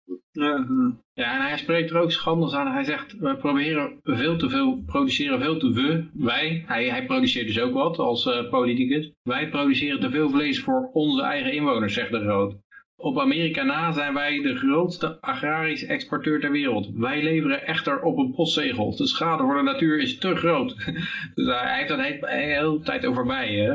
Ja, 1.12 1.34
en 1.34 1.40
hij 1.40 1.56
spreekt 1.56 1.90
er 1.90 2.00
ook 2.00 2.10
schandels 2.10 2.54
aan. 2.54 2.72
Hij 2.72 2.84
zegt, 2.84 3.18
we 3.18 3.36
proberen 3.36 4.00
veel 4.02 4.38
te 4.38 4.48
veel, 4.48 4.82
produceren 4.86 5.40
veel 5.40 5.58
te 5.58 5.72
we, 5.72 6.10
wij, 6.14 6.64
hij, 6.66 6.88
hij 6.88 7.06
produceert 7.06 7.46
dus 7.46 7.60
ook 7.60 7.72
wat 7.72 7.98
als 7.98 8.26
uh, 8.26 8.50
politicus. 8.50 9.12
Wij 9.22 9.48
produceren 9.48 10.00
te 10.00 10.10
veel 10.10 10.30
vlees 10.30 10.62
voor 10.62 10.90
onze 10.92 11.22
eigen 11.22 11.52
inwoners, 11.52 11.94
zegt 11.94 12.10
de 12.10 12.22
Rood. 12.22 12.56
Op 13.02 13.18
Amerika 13.18 13.62
na 13.62 13.92
zijn 13.92 14.14
wij 14.14 14.40
de 14.42 14.56
grootste 14.56 15.20
agrarische 15.20 15.86
exporteur 15.86 16.40
ter 16.40 16.50
wereld. 16.50 16.90
Wij 16.94 17.22
leveren 17.22 17.66
echter 17.66 18.02
op 18.02 18.18
een 18.18 18.32
postzegel. 18.34 18.96
De 18.96 19.06
schade 19.06 19.42
voor 19.42 19.54
de 19.54 19.62
natuur 19.62 20.00
is 20.00 20.18
te 20.18 20.36
groot. 20.36 20.76
dus 21.34 21.46
hij 21.46 21.76
heeft 21.76 21.88
dat 21.88 21.98
de 21.98 22.28
hele 22.30 22.80
tijd 22.80 23.06
over 23.06 23.26
wij. 23.26 23.54
Hè? 23.54 23.68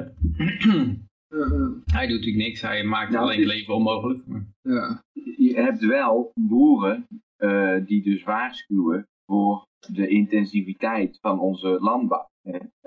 hij 1.93 2.07
doet 2.07 2.17
natuurlijk 2.17 2.35
niks. 2.35 2.61
Hij 2.61 2.83
maakt 2.83 3.11
nou, 3.11 3.23
alleen 3.23 3.39
het 3.39 3.47
leven 3.47 3.73
onmogelijk. 3.73 4.23
Ja. 4.61 5.03
Je 5.37 5.53
hebt 5.55 5.85
wel 5.85 6.31
boeren 6.33 7.07
uh, 7.37 7.85
die 7.85 8.03
dus 8.03 8.23
waarschuwen 8.23 9.07
voor 9.25 9.65
de 9.93 10.07
intensiviteit 10.07 11.17
van 11.21 11.39
onze 11.39 11.77
landbouw. 11.79 12.29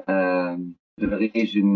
Uh, 0.07 0.57
er 0.95 1.35
is 1.35 1.55
een... 1.55 1.75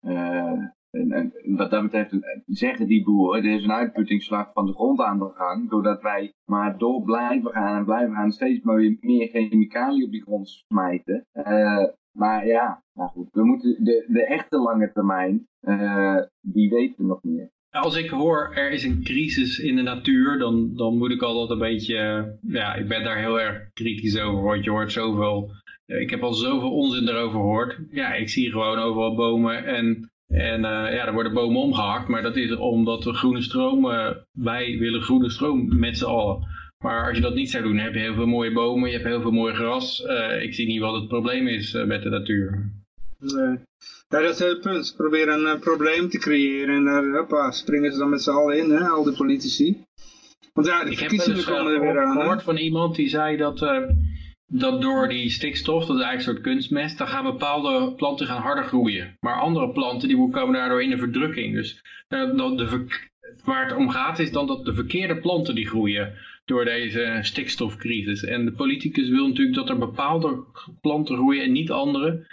Uh, 0.00 0.64
en, 0.90 1.12
en, 1.12 1.32
wat 1.56 1.70
dat 1.70 1.82
betreft 1.82 2.16
zeggen 2.46 2.86
die 2.86 3.04
boeren, 3.04 3.44
er 3.44 3.56
is 3.56 3.64
een 3.64 3.72
uitputtingsslag 3.72 4.52
van 4.52 4.66
de 4.66 4.72
grond 4.72 5.00
aan 5.00 5.18
de 5.18 5.30
gang, 5.34 5.70
doordat 5.70 6.02
wij 6.02 6.32
maar 6.44 6.78
door 6.78 7.02
blijven 7.02 7.50
gaan 7.50 7.76
en 7.76 7.84
blijven 7.84 8.14
gaan 8.14 8.32
steeds 8.32 8.64
meer, 8.64 8.96
meer 9.00 9.28
chemicaliën 9.28 10.04
op 10.04 10.10
die 10.10 10.22
grond 10.22 10.48
smijten. 10.48 11.26
Uh, 11.32 11.84
maar 12.18 12.46
ja, 12.46 12.82
nou 12.92 13.10
goed, 13.10 13.28
we 13.32 13.44
moeten 13.44 13.84
de, 13.84 14.04
de 14.08 14.26
echte 14.26 14.58
lange 14.58 14.92
termijn, 14.92 15.46
uh, 15.60 16.16
die 16.40 16.70
weten 16.70 16.96
we 16.96 17.04
nog 17.04 17.22
meer. 17.22 17.50
Als 17.70 17.96
ik 17.96 18.10
hoor 18.10 18.54
er 18.54 18.70
is 18.70 18.84
een 18.84 19.02
crisis 19.02 19.58
in 19.58 19.76
de 19.76 19.82
natuur, 19.82 20.38
dan, 20.38 20.74
dan 20.74 20.98
moet 20.98 21.10
ik 21.10 21.22
altijd 21.22 21.50
een 21.50 21.58
beetje, 21.58 22.38
ja, 22.40 22.74
ik 22.74 22.88
ben 22.88 23.04
daar 23.04 23.18
heel 23.18 23.40
erg 23.40 23.72
kritisch 23.72 24.20
over, 24.20 24.42
want 24.42 24.64
je 24.64 24.70
hoort 24.70 24.92
zoveel, 24.92 25.50
ik 25.86 26.10
heb 26.10 26.22
al 26.22 26.32
zoveel 26.32 26.72
onzin 26.72 27.08
erover 27.08 27.40
gehoord. 27.40 27.78
Ja, 27.90 28.14
ik 28.14 28.28
zie 28.28 28.50
gewoon 28.50 28.78
overal 28.78 29.14
bomen 29.14 29.64
en 29.64 30.07
en 30.28 30.60
uh, 30.60 30.68
ja, 30.68 31.06
er 31.06 31.12
worden 31.12 31.32
bomen 31.32 31.60
omgehakt, 31.60 32.08
maar 32.08 32.22
dat 32.22 32.36
is 32.36 32.56
omdat 32.56 33.04
we 33.04 33.12
groene 33.12 33.42
stroom, 33.42 33.84
uh, 33.84 34.10
wij 34.32 34.78
willen 34.78 35.02
groene 35.02 35.30
stroom 35.30 35.78
met 35.78 35.98
z'n 35.98 36.04
allen. 36.04 36.46
Maar 36.84 37.06
als 37.06 37.16
je 37.16 37.22
dat 37.22 37.34
niet 37.34 37.50
zou 37.50 37.62
doen, 37.62 37.78
heb 37.78 37.94
je 37.94 38.00
heel 38.00 38.14
veel 38.14 38.26
mooie 38.26 38.52
bomen, 38.52 38.88
je 38.88 38.94
hebt 38.94 39.08
heel 39.08 39.20
veel 39.20 39.30
mooi 39.30 39.54
gras. 39.54 40.04
Uh, 40.06 40.42
ik 40.42 40.54
zie 40.54 40.66
niet 40.66 40.80
wat 40.80 40.94
het 40.94 41.08
probleem 41.08 41.46
is 41.46 41.72
met 41.72 42.02
de 42.02 42.08
natuur. 42.08 42.72
Nee. 43.18 43.58
Ja, 44.08 44.20
dat 44.20 44.30
is 44.30 44.38
het 44.38 44.60
punt. 44.60 44.86
Ze 44.86 44.96
proberen 44.96 45.46
een 45.46 45.58
probleem 45.58 46.08
te 46.08 46.18
creëren 46.18 46.74
en 46.74 46.84
daar 46.84 47.18
hoppa, 47.18 47.50
springen 47.50 47.92
ze 47.92 47.98
dan 47.98 48.10
met 48.10 48.22
z'n 48.22 48.30
allen 48.30 48.58
in, 48.58 48.70
hè, 48.70 48.88
al 48.88 49.04
die 49.04 49.16
politici. 49.16 49.84
Want 50.52 50.66
ja, 50.66 50.84
de 50.84 50.96
verkiezingen 50.96 51.36
dus, 51.36 51.44
komen 51.44 51.72
er 51.72 51.80
weer 51.80 52.00
aan. 52.00 52.10
Ik 52.10 52.12
heb 52.12 52.22
gehoord 52.22 52.42
van 52.42 52.56
iemand 52.56 52.96
die 52.96 53.08
zei 53.08 53.36
dat 53.36 53.60
dat 54.50 54.82
door 54.82 55.08
die 55.08 55.30
stikstof, 55.30 55.86
dat 55.86 55.96
is 55.96 56.02
eigenlijk 56.02 56.16
een 56.16 56.34
soort 56.34 56.54
kunstmest, 56.54 56.98
dan 56.98 57.08
gaan 57.08 57.24
bepaalde 57.24 57.92
planten 57.94 58.26
gaan 58.26 58.42
harder 58.42 58.64
groeien. 58.64 59.16
Maar 59.20 59.40
andere 59.40 59.70
planten 59.70 60.08
die 60.08 60.30
komen 60.30 60.54
daardoor 60.54 60.82
in 60.82 60.90
de 60.90 60.98
verdrukking. 60.98 61.54
Dus 61.54 61.82
uh, 62.08 62.36
de, 62.36 62.86
waar 63.44 63.68
het 63.68 63.76
om 63.76 63.90
gaat 63.90 64.18
is 64.18 64.32
dan 64.32 64.46
dat 64.46 64.64
de 64.64 64.74
verkeerde 64.74 65.16
planten 65.16 65.54
die 65.54 65.66
groeien 65.66 66.14
door 66.44 66.64
deze 66.64 67.18
stikstofcrisis. 67.22 68.24
En 68.24 68.44
de 68.44 68.52
politicus 68.52 69.08
wil 69.08 69.28
natuurlijk 69.28 69.56
dat 69.56 69.68
er 69.68 69.78
bepaalde 69.78 70.44
planten 70.80 71.16
groeien 71.16 71.42
en 71.42 71.52
niet 71.52 71.70
andere. 71.70 72.26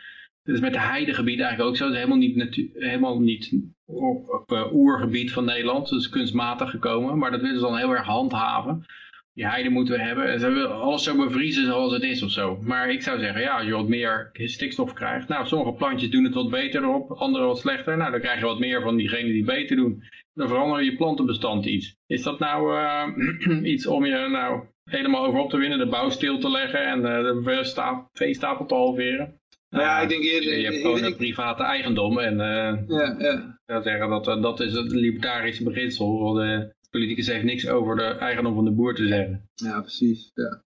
Dat 0.43 0.55
is 0.55 0.61
met 0.61 0.73
de 0.73 0.79
heidegebieden 0.79 1.45
eigenlijk 1.45 1.69
ook 1.69 1.77
zo. 1.77 1.85
Het 1.85 1.93
is 1.93 1.99
helemaal 1.99 2.27
niet, 2.27 2.69
helemaal 2.73 3.19
niet 3.19 3.53
op, 3.85 4.51
eh, 4.51 4.73
oergebied 4.73 5.31
van 5.31 5.45
Nederland. 5.45 5.89
Dat 5.89 5.99
is 5.99 6.09
kunstmatig 6.09 6.69
gekomen. 6.69 7.17
Maar 7.17 7.31
dat 7.31 7.41
willen 7.41 7.59
ze 7.59 7.65
dan 7.65 7.77
heel 7.77 7.95
erg 7.95 8.05
handhaven. 8.05 8.85
Die 9.35 9.47
heide 9.47 9.69
moeten 9.69 9.93
we 9.93 10.01
hebben. 10.01 10.31
En 10.31 10.39
ze 10.39 10.49
willen 10.49 10.81
alles 10.81 11.03
zo 11.03 11.15
bevriezen 11.15 11.65
zoals 11.65 11.93
het 11.93 12.03
is 12.03 12.23
of 12.23 12.31
zo. 12.31 12.57
Maar 12.61 12.89
ik 12.91 13.01
zou 13.01 13.19
zeggen, 13.19 13.41
ja, 13.41 13.55
als 13.57 13.65
je 13.65 13.71
wat 13.71 13.87
meer 13.87 14.29
stikstof 14.33 14.93
krijgt. 14.93 15.27
Nou, 15.27 15.45
sommige 15.47 15.71
plantjes 15.77 16.09
doen 16.09 16.23
het 16.23 16.33
wat 16.33 16.49
beter 16.49 16.81
erop. 16.83 17.11
Andere 17.11 17.45
wat 17.45 17.59
slechter. 17.59 17.97
Nou, 17.97 18.11
dan 18.11 18.19
krijg 18.19 18.39
je 18.39 18.45
wat 18.45 18.59
meer 18.59 18.81
van 18.81 18.95
diegenen 18.97 19.31
die 19.31 19.43
beter 19.43 19.75
doen. 19.75 20.03
Dan 20.33 20.47
veranderen 20.47 20.85
je 20.85 20.95
plantenbestand 20.95 21.65
iets. 21.65 21.95
Is 22.07 22.23
dat 22.23 22.39
nou 22.39 22.77
eh, 22.77 23.63
iets 23.73 23.87
om 23.87 24.05
je 24.05 24.27
nou 24.31 24.63
helemaal 24.89 25.25
over 25.25 25.39
op 25.39 25.49
te 25.49 25.57
winnen? 25.57 25.77
De 25.77 25.87
bouw 25.87 26.09
stil 26.09 26.37
te 26.39 26.49
leggen 26.51 26.85
en 26.85 27.05
eh, 27.05 27.23
de 27.23 27.41
veesta- 27.43 28.09
veestapel 28.13 28.65
te 28.65 28.73
halveren? 28.75 29.39
Nou 29.69 29.83
ja, 29.87 29.99
ik 29.99 30.09
denk 30.09 30.23
eerder... 30.23 30.57
Je 30.57 30.65
hebt 30.65 30.81
gewoon 30.81 30.97
ik- 30.97 31.03
een 31.05 31.15
private 31.15 31.63
eigendom 31.63 32.19
en 32.19 32.39
eh, 32.41 32.79
ja, 32.87 33.15
ja. 33.19 33.31
ik 33.33 33.61
zou 33.65 33.83
zeggen 33.83 34.09
dat 34.09 34.27
eh, 34.27 34.41
dat 34.41 34.59
is 34.59 34.73
het 34.73 34.91
libertarische 34.91 35.63
beginsel. 35.63 36.33
De 36.33 36.73
politicus 36.95 37.27
heeft 37.27 37.43
niks 37.43 37.67
over 37.69 37.95
de 37.95 38.03
eigendom 38.03 38.53
van 38.55 38.65
de 38.65 38.71
boer 38.71 38.95
te 38.95 39.07
zeggen. 39.07 39.49
ja, 39.53 39.81
precies. 39.81 40.31
Ja. 40.33 40.61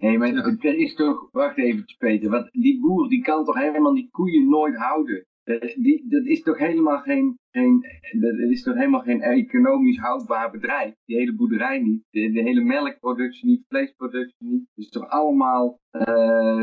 Nee, 0.00 0.18
maar 0.18 0.28
Ja. 0.34 0.56
er 0.60 0.78
is 0.78 0.94
toch, 0.94 1.28
wacht 1.32 1.58
even 1.58 1.84
Peter, 1.98 2.30
want 2.30 2.48
die 2.52 2.80
boer 2.80 3.08
die 3.08 3.22
kan 3.22 3.44
toch 3.44 3.58
helemaal 3.58 3.94
die 3.94 4.08
koeien 4.10 4.48
nooit 4.48 4.76
houden. 4.76 5.24
Dat, 5.44 5.60
die, 5.60 6.04
dat 6.08 6.24
is 6.26 6.42
toch 6.42 6.58
helemaal 6.58 6.98
geen, 6.98 7.38
geen, 7.50 7.80
dat 8.20 8.38
is 8.50 8.62
toch 8.62 8.74
helemaal 8.74 9.00
geen 9.00 9.20
economisch 9.22 9.98
houdbaar 9.98 10.50
bedrijf. 10.50 10.94
Die 11.04 11.16
hele 11.16 11.34
boerderij 11.34 11.78
niet, 11.78 12.02
de, 12.10 12.30
de 12.32 12.40
hele 12.42 12.60
melkproductie 12.60 13.48
niet, 13.48 13.64
vleesproductie 13.68 14.46
niet. 14.48 14.64
Het 14.74 14.84
is 14.84 14.90
toch 14.90 15.08
allemaal 15.08 15.78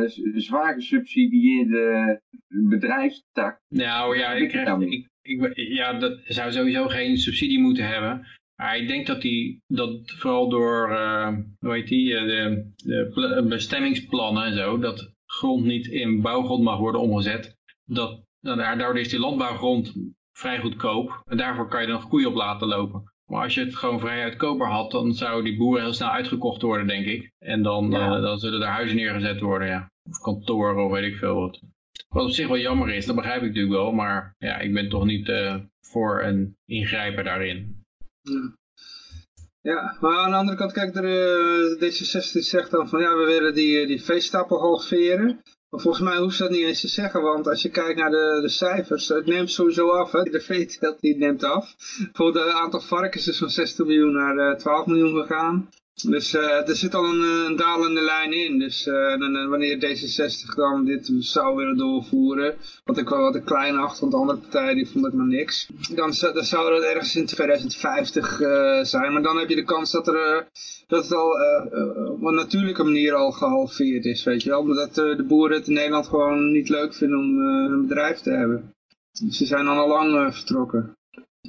z- 0.05 0.19
zwaar 0.33 0.73
gesubsidieerde 0.73 2.19
bedrijfstak. 2.47 3.57
Nou 3.69 4.17
ja, 4.17 4.31
Ik 4.33 4.43
ik 4.43 4.49
krijg, 4.49 4.77
niet. 4.77 5.07
ik, 5.21 5.41
ik, 5.41 5.55
ja, 5.67 5.93
dat 5.99 6.19
zou 6.23 6.51
sowieso 6.51 6.87
geen 6.87 7.17
subsidie 7.17 7.59
moeten 7.59 7.87
hebben. 7.87 8.25
Maar 8.61 8.77
ik 8.77 8.87
denk 8.87 9.07
dat 9.07 9.21
die, 9.21 9.61
dat 9.67 9.99
vooral 10.05 10.49
door, 10.49 10.91
eh, 10.91 11.37
hoe 11.59 11.73
heet 11.73 11.87
die, 11.87 12.15
eh, 12.15 12.25
de, 12.25 12.71
de 12.75 13.09
pla- 13.13 13.41
bestemmingsplannen 13.43 14.43
en 14.43 14.53
zo, 14.53 14.77
dat 14.79 15.13
grond 15.25 15.65
niet 15.65 15.87
in 15.87 16.21
bouwgrond 16.21 16.63
mag 16.63 16.77
worden 16.79 17.01
omgezet. 17.01 17.55
Dat, 17.85 18.23
dan, 18.39 18.57
daardoor 18.57 18.97
is 18.99 19.09
die 19.09 19.19
landbouwgrond 19.19 19.93
vrij 20.37 20.59
goedkoop. 20.59 21.21
En 21.25 21.37
daarvoor 21.37 21.67
kan 21.67 21.81
je 21.81 21.87
dan 21.87 22.07
koeien 22.07 22.27
op 22.27 22.35
laten 22.35 22.67
lopen. 22.67 23.03
Maar 23.25 23.43
als 23.43 23.53
je 23.53 23.59
het 23.63 23.75
gewoon 23.75 23.99
vrij 23.99 24.23
uitkoper 24.23 24.67
had, 24.67 24.91
dan 24.91 25.13
zou 25.13 25.43
die 25.43 25.57
boeren 25.57 25.83
heel 25.83 25.93
snel 25.93 26.09
uitgekocht 26.09 26.61
worden, 26.61 26.87
denk 26.87 27.05
ik. 27.05 27.31
En 27.37 27.63
dan, 27.63 27.91
Ja. 27.91 28.15
eh, 28.15 28.21
dan 28.21 28.39
zullen 28.39 28.61
er 28.61 28.67
huizen 28.67 28.97
neergezet 28.97 29.39
worden, 29.39 29.67
ja. 29.67 29.91
Of 30.09 30.19
kantoren, 30.19 30.85
of 30.85 30.91
weet 30.91 31.11
ik 31.11 31.17
veel 31.17 31.35
wat. 31.35 31.61
Wat 32.07 32.23
op 32.25 32.31
zich 32.31 32.47
wel 32.47 32.57
jammer 32.57 32.89
is, 32.93 33.05
dat 33.05 33.15
begrijp 33.15 33.41
ik 33.41 33.47
natuurlijk 33.47 33.73
wel. 33.75 33.91
Maar 33.91 34.35
ja, 34.37 34.57
ik 34.59 34.73
ben 34.73 34.89
toch 34.89 35.05
niet 35.05 35.31
voor 35.81 36.23
een 36.23 36.55
ingrijpen 36.65 37.23
daarin. 37.23 37.85
Ja. 39.61 39.97
Maar 39.99 40.17
aan 40.17 40.31
de 40.31 40.37
andere 40.37 40.57
kant, 40.57 40.71
kijk, 40.71 40.93
de, 40.93 41.77
eh, 41.79 41.81
D66 41.81 42.43
zegt 42.43 42.71
dan 42.71 42.89
van 42.89 43.01
ja, 43.01 43.17
we 43.17 43.25
willen 43.25 43.53
die, 43.53 43.79
eh, 43.79 43.87
die 43.87 44.03
veestapel 44.03 44.59
halveren. 44.59 45.41
Maar 45.69 45.79
volgens 45.79 46.03
mij 46.03 46.17
hoeft 46.17 46.35
ze 46.35 46.43
dat 46.43 46.51
niet 46.51 46.65
eens 46.65 46.81
te 46.81 46.87
zeggen, 46.87 47.21
want 47.21 47.47
als 47.47 47.61
je 47.61 47.69
kijkt 47.69 47.99
naar 47.99 48.09
de, 48.09 48.39
de 48.41 48.49
cijfers, 48.49 49.07
het 49.07 49.25
neemt 49.25 49.51
sowieso 49.51 49.89
af. 49.89 50.11
Hè. 50.11 50.23
De 50.23 50.41
veeteelt 50.41 50.99
die 50.99 51.17
neemt 51.17 51.43
af. 51.43 51.75
Bijvoorbeeld 51.97 52.45
het 52.45 52.53
aantal 52.53 52.79
varkens 52.79 53.27
is 53.27 53.37
van 53.37 53.49
16 53.49 53.85
miljoen 53.85 54.13
naar 54.13 54.37
eh, 54.37 54.57
12 54.57 54.85
miljoen 54.85 55.21
gegaan. 55.21 55.69
Dus 56.05 56.33
eh, 56.33 56.69
er 56.69 56.75
zit 56.75 56.95
al 56.95 57.05
een, 57.05 57.21
eh, 57.21 57.45
een 57.49 57.55
dalende 57.55 58.01
lijn 58.01 58.33
in. 58.33 58.59
Dus 58.59 58.87
eh, 58.87 59.11
en, 59.11 59.21
en 59.35 59.49
wanneer 59.49 59.75
D66 59.77 60.55
dan 60.55 60.85
dit 60.85 61.11
zou 61.19 61.55
willen 61.55 61.77
doorvoeren, 61.77 62.55
wat 62.83 62.97
ik 62.97 63.09
wel 63.09 63.21
wat 63.21 63.35
een 63.35 63.43
klein 63.43 63.77
acht, 63.77 63.99
want 63.99 64.11
de 64.11 64.17
andere 64.17 64.39
partijen 64.39 64.75
die 64.75 64.87
vonden 64.87 65.09
het 65.11 65.19
maar 65.19 65.27
niks. 65.29 65.69
Dan, 65.95 66.13
zou- 66.13 66.33
dan 66.33 66.43
zou 66.43 66.69
dat 66.69 66.83
ergens 66.83 67.15
in 67.15 67.25
2050 67.25 68.41
eh, 68.41 68.83
zijn. 68.83 69.13
Maar 69.13 69.21
dan 69.23 69.37
heb 69.37 69.49
je 69.49 69.55
de 69.55 69.63
kans 69.63 69.91
dat, 69.91 70.07
er, 70.07 70.47
dat 70.87 71.03
het 71.03 71.13
al 71.13 71.31
op 72.11 72.23
een 72.23 72.35
natuurlijke 72.35 72.83
manier 72.83 73.13
al 73.13 73.31
gehalveerd 73.31 74.05
is, 74.05 74.23
weet 74.23 74.43
je 74.43 74.49
wel. 74.49 74.59
Omdat 74.59 74.97
eh, 74.97 75.15
de 75.17 75.23
boeren 75.27 75.57
het 75.57 75.67
in 75.67 75.73
Nederland 75.73 76.07
gewoon 76.07 76.51
niet 76.51 76.69
leuk 76.69 76.93
vinden 76.93 77.17
om 77.19 77.39
eh, 77.39 77.71
een 77.71 77.87
bedrijf 77.87 78.19
te 78.19 78.29
hebben. 78.31 78.73
Dus 79.25 79.37
ze 79.37 79.45
zijn 79.45 79.65
dan 79.65 79.77
al 79.77 79.87
lang 79.87 80.35
vertrokken. 80.35 80.97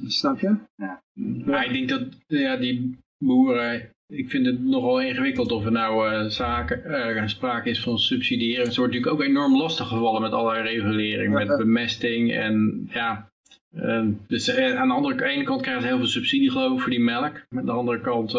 Snap 0.06 0.38
je? 0.40 0.54
Ja. 0.76 1.02
Maar 1.44 1.64
ik 1.64 1.72
denk 1.72 1.88
dat 1.88 2.18
ja, 2.26 2.56
die 2.56 2.98
boeren, 3.18 3.90
ik 4.08 4.30
vind 4.30 4.46
het 4.46 4.64
nogal 4.64 5.00
ingewikkeld 5.00 5.52
of 5.52 5.64
er 5.64 5.72
nou 5.72 6.08
eh, 6.12 6.24
zaken, 6.28 6.84
eh, 6.84 7.26
sprake 7.26 7.68
is 7.70 7.80
van 7.82 7.98
subsidiëren. 7.98 8.66
Het 8.66 8.76
wordt 8.76 8.92
natuurlijk 8.94 9.20
ook 9.22 9.28
enorm 9.28 9.56
lastig 9.56 9.88
gevallen 9.88 10.22
met 10.22 10.32
allerlei 10.32 10.62
regulering, 10.80 11.38
Ja. 11.38 11.44
met 11.44 11.58
bemesting 11.58 12.32
en 12.32 12.88
ja. 12.92 13.30
eh, 13.74 14.06
dus 14.26 14.56
aan 14.56 14.88
de 14.88 14.94
andere 14.94 15.24
ene 15.24 15.42
kant 15.44 15.60
krijgen 15.62 15.82
ze 15.82 15.88
heel 15.88 15.98
veel 15.98 16.06
subsidie 16.06 16.50
geloof 16.50 16.72
ik 16.74 16.80
voor 16.80 16.90
die 16.90 17.00
melk. 17.00 17.46
Aan 17.56 17.64
de 17.66 17.72
andere 17.72 18.00
kant 18.00 18.32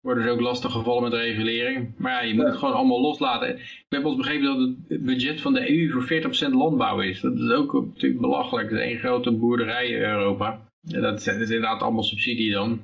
worden 0.00 0.24
ze 0.24 0.30
ook 0.30 0.40
lastig 0.40 0.72
gevallen 0.72 1.02
met 1.02 1.12
regulering. 1.12 1.92
Maar 1.96 2.12
ja, 2.12 2.20
je 2.20 2.34
moet 2.34 2.42
Ja. 2.44 2.48
het 2.50 2.58
gewoon 2.58 2.74
allemaal 2.74 3.00
loslaten. 3.00 3.48
Ik 3.58 3.84
heb 3.88 4.04
ons 4.04 4.16
begrepen 4.16 4.44
dat 4.44 4.68
het 4.88 5.04
budget 5.04 5.40
van 5.40 5.52
de 5.52 5.70
EU 5.70 5.90
voor 5.90 6.02
40% 6.02 6.52
landbouw 6.54 7.00
is. 7.00 7.20
Dat 7.20 7.38
is 7.38 7.50
ook 7.50 7.72
natuurlijk 7.72 8.20
belachelijk. 8.20 8.70
Het 8.70 8.78
is 8.78 8.84
één 8.86 8.98
grote 8.98 9.30
boerderij 9.32 9.86
in 9.88 10.00
Europa. 10.00 10.60
Dat, 10.80 11.18
is, 11.18 11.24
dat 11.24 11.34
is 11.34 11.50
inderdaad 11.50 11.82
allemaal 11.82 12.02
subsidie 12.02 12.52
dan. 12.52 12.80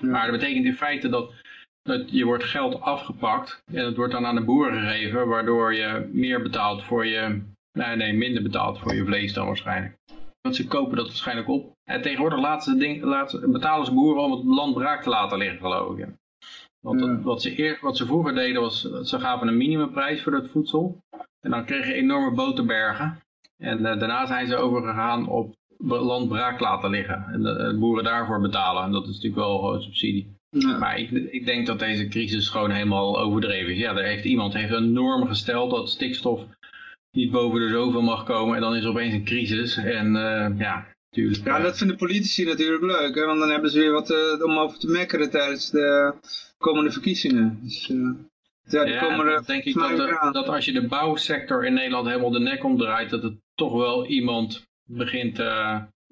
Maar 0.00 0.30
dat 0.30 0.40
betekent 0.40 0.64
in 0.64 0.74
feite 0.74 1.08
dat, 1.08 1.30
dat 1.30 1.34
je 2.06 2.24
wordt 2.24 2.44
geld 2.44 2.80
afgepakt 2.80 3.62
en 3.72 3.84
het 3.84 3.96
wordt 3.96 4.12
dan 4.12 4.26
aan 4.26 4.34
de 4.34 4.44
boeren 4.44 4.80
gegeven, 4.80 5.28
waardoor 5.28 5.74
je 5.74 6.08
meer 6.12 6.42
betaalt 6.42 6.82
voor 6.84 7.06
je, 7.06 7.42
nee, 7.72 7.96
nee 7.96 8.12
minder 8.12 8.42
betaalt 8.42 8.78
voor 8.78 8.94
je 8.94 9.04
vlees 9.04 9.32
dan 9.32 9.46
waarschijnlijk. 9.46 9.96
Want 10.40 10.56
ze 10.56 10.66
kopen 10.66 10.96
dat 10.96 11.06
waarschijnlijk 11.06 11.48
op. 11.48 11.72
En 11.90 12.02
tegenwoordig 12.02 12.62
ze 12.62 12.76
ding, 12.76 13.02
ze- 13.28 13.48
betalen 13.48 13.86
ze 13.86 13.92
boeren 13.94 14.22
om 14.22 14.30
het 14.32 14.44
land 14.44 14.74
braak 14.74 15.02
te 15.02 15.08
laten 15.08 15.38
liggen, 15.38 15.58
geloof 15.58 15.98
ik. 15.98 16.06
Want 16.80 17.00
dat- 17.00 17.22
wat, 17.22 17.42
ze 17.42 17.58
eer, 17.58 17.78
wat 17.80 17.96
ze 17.96 18.06
vroeger 18.06 18.34
deden 18.34 18.60
was, 18.60 18.80
ze 19.02 19.20
gaven 19.20 19.48
een 19.48 19.56
minimumprijs 19.56 20.22
voor 20.22 20.32
dat 20.32 20.48
voedsel. 20.50 20.98
En 21.40 21.50
dan 21.50 21.64
kreeg 21.64 21.86
je 21.86 21.92
enorme 21.94 22.30
boterbergen. 22.34 23.20
En 23.62 23.86
eh, 23.86 23.98
daarna 23.98 24.26
zijn 24.26 24.46
ze 24.46 24.56
overgegaan 24.56 25.28
op 25.28 25.54
land 25.78 26.28
braak 26.28 26.60
laten 26.60 26.90
liggen. 26.90 27.24
En 27.32 27.42
de, 27.42 27.54
de 27.72 27.78
boeren 27.78 28.04
daarvoor 28.04 28.40
betalen. 28.40 28.82
En 28.82 28.90
dat 28.92 29.02
is 29.02 29.08
natuurlijk 29.14 29.34
wel 29.42 29.58
gewoon 29.58 29.82
subsidie. 29.82 30.38
Ja. 30.50 30.78
Maar 30.78 30.98
ik, 30.98 31.10
ik 31.10 31.46
denk 31.46 31.66
dat 31.66 31.78
deze 31.78 32.08
crisis 32.08 32.48
gewoon 32.48 32.70
helemaal 32.70 33.20
overdreven 33.20 33.72
is. 33.72 33.78
Ja, 33.78 33.96
er 33.96 34.04
heeft 34.04 34.24
iemand 34.24 34.54
heeft 34.54 34.72
een 34.72 34.92
norm 34.92 35.26
gesteld 35.26 35.70
dat 35.70 35.90
stikstof 35.90 36.44
niet 37.10 37.30
boven 37.30 37.60
de 37.60 37.68
zoveel 37.68 38.02
mag 38.02 38.24
komen. 38.24 38.54
En 38.54 38.60
dan 38.60 38.76
is 38.76 38.84
er 38.84 38.90
opeens 38.90 39.14
een 39.14 39.24
crisis. 39.24 39.76
En 39.76 40.16
eh, 40.16 40.58
ja, 40.58 40.86
natuurlijk. 41.10 41.44
Ja, 41.44 41.56
eh, 41.56 41.62
dat 41.62 41.78
vinden 41.78 41.96
politici 41.96 42.44
natuurlijk 42.44 42.82
leuk, 42.82 43.14
hè? 43.14 43.24
want 43.24 43.38
dan 43.38 43.50
hebben 43.50 43.70
ze 43.70 43.78
weer 43.78 43.92
wat 43.92 44.10
eh, 44.10 44.44
om 44.44 44.58
over 44.58 44.78
te 44.78 44.90
mekkeren 44.90 45.30
tijdens 45.30 45.70
de 45.70 46.14
komende 46.58 46.90
verkiezingen. 46.92 47.58
Dus, 47.62 47.86
ja, 48.68 48.84
die 48.84 48.94
ja, 48.94 49.00
komen 49.00 49.26
er 49.26 49.32
dan 49.32 49.44
denk 49.46 49.64
ik 49.64 49.74
dat, 49.74 49.96
de- 49.96 50.28
dat 50.32 50.48
als 50.48 50.64
je 50.64 50.72
de 50.72 50.86
bouwsector 50.86 51.66
in 51.66 51.72
Nederland 51.74 52.06
helemaal 52.06 52.30
de 52.30 52.40
nek 52.40 52.64
omdraait, 52.64 53.10
dat 53.10 53.22
het 53.22 53.34
toch 53.54 53.72
wel 53.72 54.06
iemand 54.06 54.62
begint... 54.84 55.38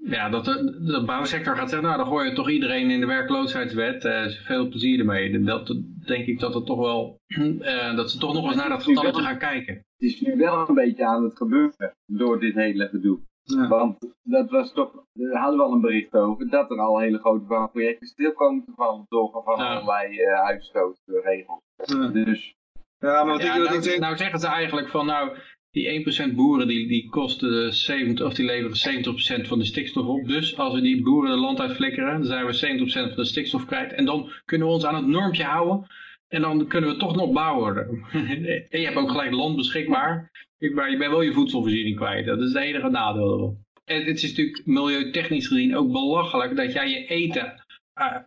eh, 0.04 0.10
ja, 0.12 0.28
dat 0.28 0.44
de, 0.44 0.84
de 0.84 1.02
bouwsector 1.06 1.56
gaat 1.56 1.68
zeggen, 1.70 1.88
nou 1.88 1.98
dan 2.00 2.06
gooi 2.06 2.28
je 2.28 2.34
toch 2.34 2.50
iedereen 2.50 2.90
in 2.90 3.00
de 3.00 3.06
werkloosheidswet. 3.06 4.04
eh 4.04 4.26
veel 4.28 4.68
plezier 4.68 4.98
ermee. 4.98 5.42
Dat, 5.44 5.66
dat 5.66 5.76
denk 6.06 6.26
ik 6.26 6.38
dat 6.40 6.54
het 6.54 6.66
toch 6.66 6.78
wel, 6.78 7.20
eh, 7.60 7.96
dat 7.96 8.10
ze 8.10 8.18
toch 8.18 8.34
nog 8.34 8.46
eens 8.46 8.56
naar 8.56 8.68
dat 8.68 8.82
getalletje 8.82 9.22
gaan 9.22 9.38
kijken. 9.38 9.74
Het 9.74 9.84
is 10.08 10.20
nu 10.20 10.36
wel 10.36 10.68
een 10.68 10.74
beetje 10.74 11.06
aan 11.06 11.24
het 11.24 11.36
gebeuren 11.36 11.92
door 12.06 12.40
dit 12.40 12.54
hele 12.54 12.88
gedoe. 12.88 13.18
Ja. 13.42 13.68
Want 13.68 14.14
dat 14.22 14.50
was 14.50 14.72
toch, 14.72 14.92
daar 15.12 15.40
hadden 15.40 15.58
we 15.58 15.64
al 15.64 15.72
een 15.72 15.80
bericht 15.80 16.12
over, 16.14 16.48
dat 16.48 16.70
er 16.70 16.78
al 16.78 16.98
hele 16.98 17.18
grote 17.18 17.44
bouwprojecten 17.44 18.06
stil 18.06 18.32
komen 18.32 18.64
te 18.64 18.72
vallen 18.74 19.04
door 19.08 19.42
van 19.44 19.58
Ja. 19.58 19.74
allerlei 19.74 20.18
eh 20.18 20.44
uitstootregels. 20.44 21.60
Ja. 21.84 22.08
Dus 22.08 22.56
Ja, 23.00 23.24
maar 23.24 23.32
wat 23.32 23.42
Ja, 23.42 23.52
ik, 23.52 23.58
wat 23.58 23.68
nou, 23.68 23.78
ik 23.78 23.84
denk... 23.84 24.00
nou 24.00 24.16
zeggen 24.16 24.38
ze 24.40 24.46
eigenlijk 24.46 24.88
van 24.88 25.06
nou, 25.06 25.36
die 25.70 26.30
1% 26.30 26.34
boeren 26.34 26.68
die, 26.68 26.88
die 26.88 27.08
kosten 27.08 27.74
70, 27.74 28.26
of 28.26 28.34
die 28.34 28.44
leveren 28.44 29.04
70% 29.44 29.46
van 29.46 29.58
de 29.58 29.64
stikstof 29.64 30.06
op. 30.06 30.28
Dus 30.28 30.56
als 30.56 30.74
we 30.74 30.80
die 30.80 31.02
boeren 31.02 31.30
het 31.30 31.40
land 31.40 31.60
uitflikkeren, 31.60 32.12
dan 32.12 32.24
zijn 32.24 32.46
we 32.46 32.88
70% 32.88 32.90
van 32.90 33.16
de 33.16 33.24
stikstof 33.24 33.66
kwijt. 33.66 33.92
En 33.92 34.04
dan 34.04 34.32
kunnen 34.44 34.66
we 34.66 34.72
ons 34.72 34.84
aan 34.84 34.94
het 34.94 35.06
normtje 35.06 35.44
houden. 35.44 35.86
En 36.28 36.40
dan 36.40 36.66
kunnen 36.66 36.90
we 36.90 36.96
toch 36.96 37.16
nog 37.16 37.32
bouwen. 37.32 37.76
en 38.70 38.80
je 38.80 38.84
hebt 38.84 38.96
ook 38.96 39.10
gelijk 39.10 39.32
land 39.32 39.56
beschikbaar. 39.56 40.30
Maar 40.74 40.90
je 40.90 40.96
bent 40.96 41.10
wel 41.10 41.22
je 41.22 41.32
voedselvoorziening 41.32 41.96
kwijt. 41.96 42.26
Dat 42.26 42.40
is 42.40 42.52
het 42.52 42.62
enige 42.62 42.88
nadeel 42.88 43.32
ervan. 43.32 43.66
En 43.84 44.04
het 44.04 44.22
is 44.22 44.28
natuurlijk 44.28 44.66
milieutechnisch 44.66 45.46
gezien 45.46 45.76
ook 45.76 45.92
belachelijk 45.92 46.56
dat 46.56 46.72
jij 46.72 46.88
je 46.88 47.06
eten 47.06 47.64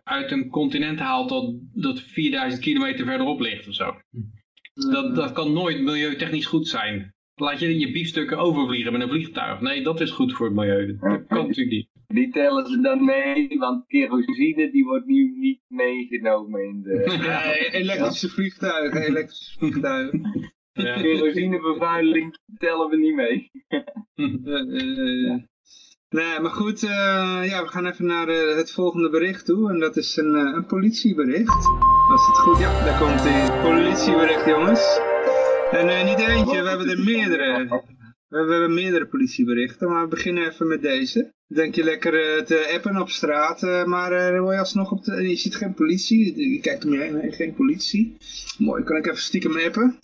uit 0.04 0.30
een 0.30 0.48
continent 0.48 0.98
haalt 0.98 1.28
dat, 1.28 1.54
dat 1.72 2.00
4000 2.00 2.62
kilometer 2.62 3.06
verderop 3.06 3.40
ligt 3.40 3.68
of 3.68 3.74
zo. 3.74 3.96
Dat, 4.72 5.14
dat 5.14 5.32
kan 5.32 5.52
nooit 5.52 5.80
milieutechnisch 5.80 6.46
goed 6.46 6.68
zijn. 6.68 7.14
Laat 7.42 7.60
je 7.60 7.78
je 7.78 7.92
biefstukken 7.92 8.38
overvliegen 8.38 8.92
met 8.92 9.02
een 9.02 9.08
vliegtuig. 9.08 9.60
Nee, 9.60 9.82
dat 9.82 10.00
is 10.00 10.10
goed 10.10 10.32
voor 10.32 10.46
het 10.46 10.54
milieu. 10.54 10.86
Dat, 10.86 11.26
kan 11.28 11.46
natuurlijk 11.46 11.70
niet. 11.70 11.88
die 12.06 12.30
tellen 12.30 12.66
ze 12.66 12.80
dan 12.80 13.04
mee, 13.04 13.58
want 13.58 13.86
kerosine 13.86 14.70
die 14.70 14.84
wordt 14.84 15.06
nu 15.06 15.32
niet 15.38 15.60
meegenomen 15.68 16.64
in 16.64 16.82
de... 16.82 17.18
Ja, 17.22 17.54
elektrische 17.54 18.28
vliegtuigen, 18.28 19.02
elektrische 19.02 19.58
vliegtuigen. 19.58 20.50
Ja. 20.72 21.00
Kerosinebevuiling 21.00 22.38
tellen 22.58 22.88
we 22.88 22.96
niet 22.96 23.14
mee. 23.14 23.50
Eh, 24.14 25.30
eh, 25.30 25.42
nee, 26.08 26.40
maar 26.40 26.50
goed, 26.50 26.82
eh, 26.82 27.40
ja, 27.44 27.62
we 27.62 27.68
gaan 27.68 27.86
even 27.86 28.06
naar 28.06 28.28
eh, 28.28 28.56
het 28.56 28.72
volgende 28.72 29.10
bericht 29.10 29.44
toe. 29.44 29.70
En 29.70 29.78
dat 29.78 29.96
is 29.96 30.16
een, 30.16 30.34
eh, 30.34 30.54
een 30.54 30.66
politiebericht. 30.66 31.66
Als 32.10 32.26
het 32.26 32.38
goed 32.38 32.58
ja, 32.58 32.84
daar 32.84 32.98
komt 32.98 33.22
die 33.22 33.60
politiebericht, 33.62 34.46
jongens. 34.46 35.11
En 35.72 36.06
niet 36.06 36.18
eentje, 36.18 36.62
we 36.62 36.68
hebben 36.68 36.88
er 36.88 36.98
meerdere. 36.98 37.68
We 38.28 38.38
hebben, 38.38 38.74
meerdere 38.74 39.06
politieberichten, 39.06 39.88
maar 39.88 40.02
we 40.02 40.08
beginnen 40.08 40.46
even 40.48 40.68
met 40.68 40.82
deze. 40.82 41.32
Denk 41.46 41.74
je 41.74 41.84
lekker 41.84 42.14
eh, 42.14 42.42
te 42.42 42.72
appen 42.74 43.00
op 43.00 43.08
straat, 43.08 43.62
eh, 43.62 43.84
maar 43.84 44.12
eh, 44.12 44.32
dan 44.32 44.40
word 44.40 44.54
je 44.54 44.60
alsnog 44.60 44.92
op 44.92 45.04
de... 45.04 45.28
Je 45.28 45.36
ziet 45.36 45.56
geen 45.56 45.74
politie, 45.74 46.50
je 46.52 46.60
kijkt 46.60 46.84
om 46.84 46.92
je 46.92 47.00
heen, 47.00 47.12
nee, 47.12 47.32
geen 47.32 47.54
politie. 47.54 48.16
Mooi, 48.58 48.82
kan 48.82 48.96
ik 48.96 49.06
even 49.06 49.22
stiekem 49.22 49.58
appen? 49.58 49.98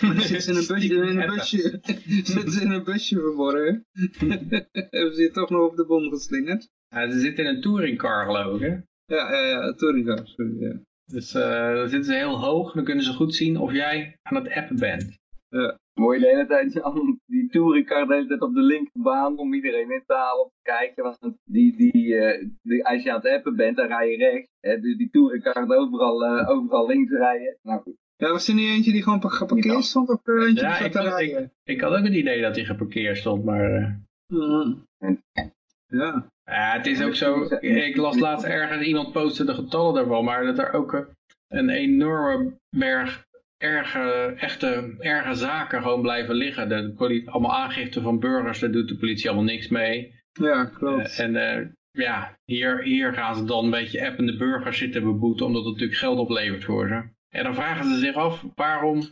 Maar 0.00 0.20
zitten 0.20 0.42
ze 0.42 0.50
in 0.50 0.56
een 0.56 0.66
busje, 0.66 0.94
in 0.94 1.20
een 1.20 1.34
busje, 1.34 1.80
zitten 2.32 2.52
ze 2.52 2.60
in 2.60 2.70
een 2.70 2.84
busje 2.84 3.20
verborgen. 3.20 3.86
Hebben 4.90 5.14
ze 5.14 5.22
je 5.22 5.30
toch 5.32 5.50
nog 5.50 5.70
op 5.70 5.76
de 5.76 5.86
bom 5.86 6.10
geslingerd? 6.10 6.68
Ja, 6.88 7.10
ze 7.10 7.20
zitten 7.20 7.44
in 7.44 7.54
een 7.54 7.60
touringcar 7.60 8.24
geloof 8.24 8.60
ik 8.60 8.60
hè. 8.60 8.76
Ja, 9.16 9.32
ja, 9.32 9.46
ja, 9.46 9.72
touringcar, 9.72 10.20
sorry, 10.24 10.60
ja. 10.60 10.80
Dus 11.10 11.34
eh, 11.34 11.74
dan 11.74 11.88
zitten 11.88 12.12
ze 12.12 12.18
heel 12.18 12.38
hoog, 12.40 12.72
dan 12.72 12.84
kunnen 12.84 13.04
ze 13.04 13.12
goed 13.12 13.34
zien 13.34 13.56
of 13.58 13.72
jij 13.72 14.16
aan 14.22 14.36
het 14.36 14.52
appen 14.54 14.78
bent. 14.78 15.18
Je 15.48 16.18
de 16.18 16.26
hele 16.26 16.46
tijd 16.46 16.82
aan 16.82 17.20
die 17.26 17.48
touringcar 17.48 18.06
de 18.06 18.14
hele 18.14 18.26
tijd 18.26 18.40
op 18.40 18.54
de 18.54 18.60
linkerbaan 18.62 19.38
om 19.38 19.54
iedereen 19.54 19.90
in 19.90 20.02
te 20.06 20.14
halen 20.14 20.42
om 20.44 20.50
te 20.50 20.70
kijken. 20.70 21.02
Want 21.02 21.36
die, 21.44 21.76
die, 21.76 22.14
eh, 22.16 22.48
die, 22.62 22.86
als 22.86 23.02
je 23.02 23.10
aan 23.10 23.20
het 23.22 23.26
appen 23.32 23.56
bent, 23.56 23.76
dan 23.76 23.86
rij 23.86 24.10
je 24.10 24.16
rechts. 24.16 24.48
Hè, 24.60 24.80
dus 24.80 24.96
die 24.96 25.10
touringcar 25.10 25.52
gaat 25.52 25.72
overal, 25.72 26.24
eh, 26.24 26.48
overal 26.50 26.86
links 26.86 27.10
rijden. 27.12 27.58
Nou 27.62 27.80
goed. 27.80 27.96
Ja, 28.16 28.30
was 28.30 28.48
er 28.48 28.54
niet 28.54 28.68
eentje 28.68 28.92
die 28.92 29.02
gewoon 29.02 29.30
geparkeerd 29.30 29.84
stond 29.84 30.08
of 30.08 30.26
eentje 30.26 30.62
Ja, 30.64 30.68
die 30.68 30.76
zat 30.76 30.86
ik, 30.86 30.92
te 30.92 30.98
had- 30.98 31.06
ik, 31.20 31.30
rijden? 31.30 31.52
ik 31.64 31.80
had 31.80 31.92
ook 31.92 32.04
het 32.04 32.14
idee 32.14 32.40
dat 32.40 32.56
hij 32.56 32.64
geparkeerd 32.64 33.16
stond, 33.16 33.44
maar... 33.44 34.00
Ja. 35.86 36.26
Ja, 36.50 36.72
het 36.72 36.86
is 36.86 37.02
ook 37.02 37.14
zo. 37.14 37.48
Ik 37.60 37.96
las 37.96 38.18
laatst 38.18 38.46
ergens, 38.46 38.86
iemand 38.86 39.12
postte 39.12 39.44
de 39.44 39.54
getallen 39.54 39.94
daarvan, 39.94 40.24
maar 40.24 40.44
dat 40.44 40.58
er 40.58 40.72
ook 40.72 40.94
eh, 40.94 41.00
een 41.48 41.68
enorme 41.68 42.58
berg 42.76 43.28
erge, 43.56 44.34
echte, 44.36 44.94
erge 44.98 45.34
zaken 45.34 45.82
gewoon 45.82 46.02
blijven 46.02 46.34
liggen. 46.34 46.68
De 46.68 46.92
politie, 46.96 47.30
allemaal 47.30 47.56
aangifte 47.56 48.00
van 48.00 48.18
burgers, 48.18 48.58
daar 48.58 48.70
doet 48.70 48.88
de 48.88 48.96
politie 48.96 49.28
allemaal 49.28 49.44
niks 49.44 49.68
mee. 49.68 50.14
Ja, 50.32 50.64
klopt. 50.64 51.18
Eh, 51.18 51.24
en 51.24 51.36
eh, 51.36 51.66
ja, 51.90 52.38
hier, 52.44 52.82
hier 52.82 53.12
gaan 53.12 53.36
ze 53.36 53.44
dan 53.44 53.64
een 53.64 53.70
beetje 53.70 54.06
appende 54.06 54.36
burgers 54.36 54.78
zitten 54.78 55.02
beboeten, 55.02 55.46
omdat 55.46 55.64
het 55.64 55.72
natuurlijk 55.72 55.98
geld 55.98 56.18
oplevert 56.18 56.64
voor 56.64 56.88
ze. 56.88 57.02
En 57.28 57.44
dan 57.44 57.54
vragen 57.54 57.84
ze 57.84 57.98
zich 57.98 58.14
af 58.14 58.44
waarom, 58.54 59.02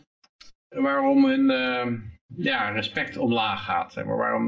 waarom 0.69 1.25
hun 1.25 1.45
ja, 2.35 2.69
respect 2.69 3.17
omlaag 3.17 3.63
gaat. 3.63 3.93
Zeg 3.93 4.05
maar, 4.05 4.17
waarom, 4.17 4.45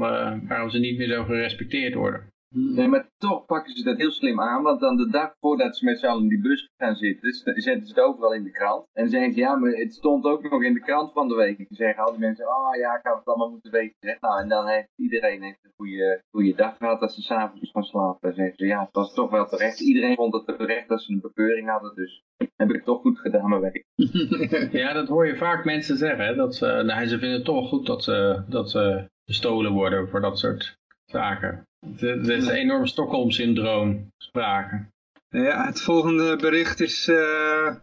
waarom 0.48 0.70
ze 0.70 0.78
niet 0.78 0.98
meer 0.98 1.08
zo 1.08 1.24
gerespecteerd 1.24 1.94
worden. 1.94 2.31
Nee, 2.52 2.88
maar 2.88 3.08
toch 3.18 3.46
pakken 3.46 3.76
ze 3.76 3.84
dat 3.84 3.96
heel 3.96 4.10
slim 4.10 4.40
aan, 4.40 4.62
want 4.62 4.80
dan 4.80 4.96
de 4.96 5.10
dag 5.10 5.34
voordat 5.40 5.76
ze 5.76 5.84
met 5.84 5.98
z'n 5.98 6.06
allen 6.06 6.22
in 6.22 6.28
die 6.28 6.40
bus 6.40 6.68
gaan 6.76 6.94
zitten, 6.94 7.32
zetten 7.32 7.86
ze 7.86 7.92
het 7.94 8.00
overal 8.00 8.34
in 8.34 8.42
de 8.42 8.50
krant. 8.50 8.86
En 8.92 9.02
dan 9.02 9.12
zeggen 9.12 9.32
ze, 9.32 9.40
ja, 9.40 9.56
maar 9.56 9.70
het 9.70 9.94
stond 9.94 10.24
ook 10.24 10.50
nog 10.50 10.62
in 10.62 10.74
de 10.74 10.80
krant 10.80 11.12
van 11.12 11.28
de 11.28 11.34
week. 11.34 11.58
En 11.58 11.66
dan 11.68 11.76
zeggen 11.76 12.04
al 12.04 12.10
die 12.10 12.20
mensen, 12.20 12.46
oh 12.46 12.76
ja, 12.76 12.96
ik 12.96 13.06
had 13.06 13.18
het 13.18 13.26
allemaal 13.26 13.50
moeten 13.50 13.70
weten. 13.70 13.96
Zeg, 14.00 14.20
nou, 14.20 14.40
en 14.40 14.48
dan 14.48 14.66
heeft 14.66 14.88
iedereen 14.96 15.42
heeft 15.42 15.64
een 15.64 15.72
goede, 15.76 16.22
goede 16.30 16.54
dag 16.54 16.76
gehad 16.76 17.00
als 17.00 17.14
ze 17.14 17.22
s'avonds 17.22 17.70
gaan 17.70 17.84
slapen. 17.84 18.18
Dan 18.20 18.32
zeggen 18.32 18.56
ze, 18.56 18.66
ja, 18.66 18.80
het 18.80 18.92
was 18.92 19.14
toch 19.14 19.30
wel 19.30 19.46
terecht. 19.46 19.80
Iedereen 19.80 20.16
vond 20.16 20.32
het 20.32 20.58
terecht 20.58 20.88
dat 20.88 21.02
ze 21.02 21.12
een 21.12 21.20
bekeuring 21.20 21.68
hadden, 21.68 21.94
dus 21.94 22.22
heb 22.56 22.68
ik 22.68 22.74
het 22.74 22.84
toch 22.84 23.00
goed 23.00 23.18
gedaan 23.18 23.48
mijn 23.48 23.60
werk. 23.60 23.84
Ja, 24.82 24.92
dat 24.92 25.08
hoor 25.08 25.26
je 25.26 25.36
vaak 25.36 25.64
mensen 25.64 25.96
zeggen. 25.96 26.24
Hè? 26.24 26.34
Dat 26.34 26.54
ze, 26.54 26.82
nou, 26.86 27.06
ze 27.06 27.18
vinden 27.18 27.36
het 27.36 27.44
toch 27.44 27.68
goed 27.68 27.86
dat 27.86 28.04
ze, 28.04 28.44
dat 28.48 28.70
ze 28.70 29.10
bestolen 29.24 29.72
worden 29.72 30.08
voor 30.08 30.20
dat 30.20 30.38
soort 30.38 30.80
zaken. 31.12 31.66
Het 31.96 32.02
is 32.28 32.46
een 32.46 32.54
enorm 32.54 32.86
Stockholm-syndroom 32.86 34.12
sprake. 34.16 34.86
Ja, 35.28 35.66
het 35.66 35.80
volgende 35.80 36.36
bericht 36.36 36.80
is... 36.80 37.08
eh 37.08 37.74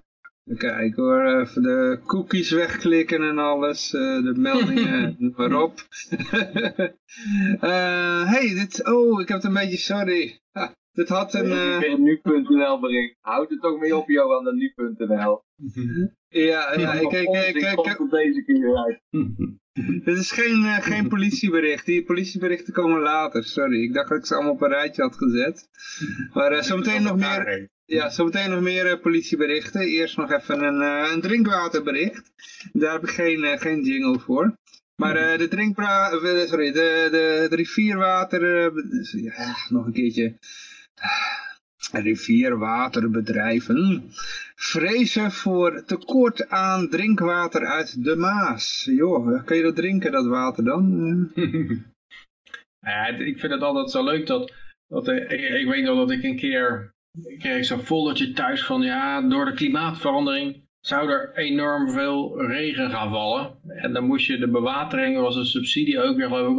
even 0.45 0.61
kijken 0.61 1.03
hoor, 1.03 1.39
even 1.41 1.61
de 1.61 1.99
cookies 2.05 2.51
wegklikken 2.51 3.21
en 3.23 3.37
alles, 3.37 3.93
eh, 3.93 4.23
de 4.23 4.33
meldingen, 4.37 5.15
noem 5.19 5.33
maar 5.37 5.61
op. 5.61 5.73
Eh, 7.59 8.31
hey, 8.31 8.53
dit, 8.53 8.85
oh, 8.91 9.21
ik 9.21 9.27
heb 9.27 9.37
het 9.37 9.45
een 9.45 9.53
beetje, 9.53 9.77
sorry. 9.77 10.39
Ha, 10.51 10.73
dit 10.91 11.09
had 11.09 11.33
een, 11.33 11.51
eh, 11.51 11.95
nu.nl 11.97 12.79
bericht. 12.79 13.15
Houd 13.21 13.49
het 13.49 13.61
toch 13.61 13.79
mee 13.79 13.95
op, 13.97 14.07
Johan, 14.09 14.43
de 14.43 14.53
nu.nl. 14.53 15.41
ja, 16.29 16.73
ja, 16.77 16.93
ik, 16.93 17.11
ik, 17.11 17.29
ik, 17.29 17.55
ik, 17.55 17.75
komt 17.75 17.87
ik- 17.87 17.99
er 17.99 18.09
deze 18.09 18.43
keer 18.43 18.77
uit. 18.77 19.01
dit 20.05 20.17
is 20.17 20.31
geen, 20.31 20.65
eh, 20.65 20.81
geen 20.81 21.07
politiebericht, 21.15 21.85
die 21.85 22.03
politieberichten 22.03 22.73
komen 22.73 23.01
later, 23.01 23.43
sorry. 23.43 23.83
Ik 23.83 23.93
dacht 23.93 24.09
dat 24.09 24.17
ik 24.17 24.25
ze 24.25 24.33
allemaal 24.35 24.53
op 24.53 24.61
een 24.61 24.69
rijtje 24.69 25.01
had 25.01 25.15
gezet. 25.15 25.69
Maar 26.33 26.51
eh, 26.51 26.61
zometeen 26.71 27.03
nog 27.03 27.17
meer, 27.17 27.69
Ja, 27.85 28.09
zometeen 28.09 28.49
nog 28.49 28.61
meer 28.61 28.85
eh, 28.85 29.01
politieberichten. 29.01 29.81
Eerst 29.81 30.17
nog 30.17 30.31
even 30.31 30.63
een, 30.63 30.81
een 31.11 31.21
drinkwaterbericht. 31.21 32.31
Daar 32.71 32.91
heb 32.91 33.03
ik 33.03 33.09
geen, 33.09 33.59
geen 33.59 33.83
jingle 33.83 34.19
voor. 34.19 34.57
Maar 34.95 35.37
de 35.37 35.47
drinkbra 35.47 36.11
eh, 36.11 36.47
sorry, 36.47 36.71
de, 36.71 37.07
de, 37.11 37.47
de 37.49 37.55
rivierwater, 37.55 38.71
ja, 39.21 39.55
nog 39.69 39.85
een 39.85 39.93
keertje. 39.93 40.37
Rivierwaterbedrijven 41.91 44.03
vrezen 44.55 45.31
voor 45.31 45.83
tekort 45.85 46.49
aan 46.49 46.89
drinkwater 46.89 47.65
uit 47.65 48.03
de 48.03 48.15
Maas. 48.15 48.87
Joh, 48.91 49.45
kan 49.45 49.57
je 49.57 49.63
dat 49.63 49.75
drinken, 49.75 50.11
dat 50.11 50.25
water 50.25 50.63
dan? 50.63 51.31
Ja, 52.81 53.07
ik 53.07 53.39
vind 53.39 53.53
het 53.53 53.61
altijd 53.61 53.91
zo 53.91 54.03
leuk 54.03 54.27
dat, 54.27 54.53
dat 54.87 55.07
ik, 55.07 55.67
weet 55.69 55.83
nog 55.83 55.97
dat 55.97 56.11
ik 56.11 56.23
een 56.23 56.35
keer, 56.35 56.93
kreeg 57.37 57.65
zo'n 57.65 57.79
foldertje 57.79 58.31
thuis 58.31 58.65
van 58.65 58.81
ja, 58.81 59.21
door 59.21 59.45
de 59.45 59.53
klimaatverandering 59.53 60.67
zou 60.79 61.09
er 61.09 61.35
enorm 61.35 61.91
veel 61.91 62.41
regen 62.41 62.89
gaan 62.89 63.09
vallen. 63.09 63.57
En 63.67 63.93
dan 63.93 64.03
moest 64.03 64.27
je 64.27 64.37
de 64.37 64.49
bewatering, 64.49 65.15
er 65.15 65.21
was 65.21 65.35
een 65.35 65.45
subsidie 65.45 66.01
ook 66.01 66.15
weer 66.15 66.27
geloof 66.27 66.51
ik, 66.51 66.57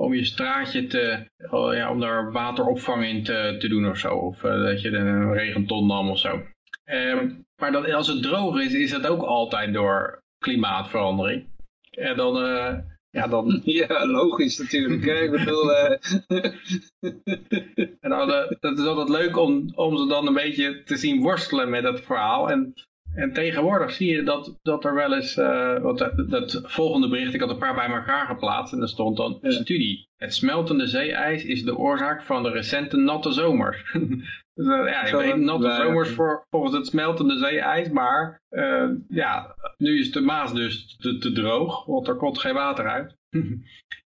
om 0.00 0.14
je 0.14 0.24
straatje 0.24 0.86
te, 0.86 1.26
oh 1.50 1.74
ja, 1.74 1.90
om 1.90 2.00
daar 2.00 2.32
wateropvang 2.32 3.04
in 3.04 3.24
te, 3.24 3.56
te 3.58 3.68
doen 3.68 3.88
of 3.88 3.98
zo. 3.98 4.14
Of 4.14 4.44
eh, 4.44 4.62
dat 4.62 4.80
je 4.80 4.90
een 4.90 5.32
regenton 5.32 5.86
nam 5.86 6.10
of 6.10 6.18
zo. 6.18 6.42
Ehm, 6.84 7.30
maar 7.56 7.72
dat, 7.72 7.92
als 7.92 8.08
het 8.08 8.22
droog 8.22 8.60
is, 8.60 8.72
is 8.72 8.90
dat 8.90 9.06
ook 9.06 9.22
altijd 9.22 9.74
door 9.74 10.22
klimaatverandering. 10.38 11.48
En 11.90 12.16
dan, 12.16 12.42
eh, 12.44 12.78
ja, 13.10 13.26
dan, 13.26 13.60
ja, 13.80 14.06
logisch 14.06 14.58
natuurlijk. 14.58 15.04
Hè? 15.04 15.22
Ik 15.22 15.30
bedoel, 15.30 15.72
eh, 15.74 15.98
En 18.00 18.10
dan, 18.10 18.28
dat 18.60 18.78
is 18.78 18.84
altijd 18.84 19.08
leuk 19.08 19.36
om, 19.36 19.72
om 19.74 19.96
ze 19.96 20.06
dan 20.06 20.26
een 20.26 20.34
beetje 20.34 20.82
te 20.82 20.96
zien 20.96 21.22
worstelen 21.22 21.70
met 21.70 21.82
dat 21.82 22.00
verhaal. 22.00 22.50
En, 22.50 22.74
en 23.14 23.32
tegenwoordig 23.32 23.92
zie 23.92 24.10
je 24.16 24.22
dat, 24.22 24.58
dat 24.62 24.84
er 24.84 24.94
wel 24.94 25.14
eens, 25.14 25.36
eh 25.36 25.78
want 25.78 25.98
dat, 25.98 26.30
dat 26.30 26.60
volgende 26.64 27.08
bericht, 27.08 27.34
ik 27.34 27.40
had 27.40 27.50
een 27.50 27.58
paar 27.58 27.74
bij 27.74 27.86
elkaar 27.86 28.26
geplaatst 28.26 28.72
en 28.72 28.78
daar 28.78 28.88
stond 28.88 29.16
dan 29.16 29.38
Ja. 29.42 29.50
studie. 29.50 30.08
Het 30.16 30.34
smeltende 30.34 30.86
zeeijs 30.86 31.44
is 31.44 31.62
de 31.64 31.76
oorzaak 31.76 32.22
van 32.22 32.42
de 32.42 32.50
recente 32.50 32.96
natte 32.96 33.32
zomers. 33.32 33.92
dus, 34.54 34.66
eh, 34.66 34.86
ja, 34.86 35.06
Zal 35.06 35.20
weet 35.20 35.36
natte 35.36 35.70
zomers 35.82 36.10
voor, 36.10 36.46
volgens 36.50 36.74
het 36.74 36.86
smeltende 36.86 37.38
zeeijs, 37.38 37.88
maar 37.88 38.42
eh, 38.48 38.88
ja, 39.08 39.54
nu 39.76 39.98
is 39.98 40.12
de 40.12 40.20
Maas 40.20 40.54
dus 40.54 40.96
te, 40.96 41.18
te 41.18 41.32
droog, 41.32 41.84
want 41.84 42.08
er 42.08 42.16
komt 42.16 42.38
geen 42.38 42.54
water 42.54 42.88
uit. 42.88 43.16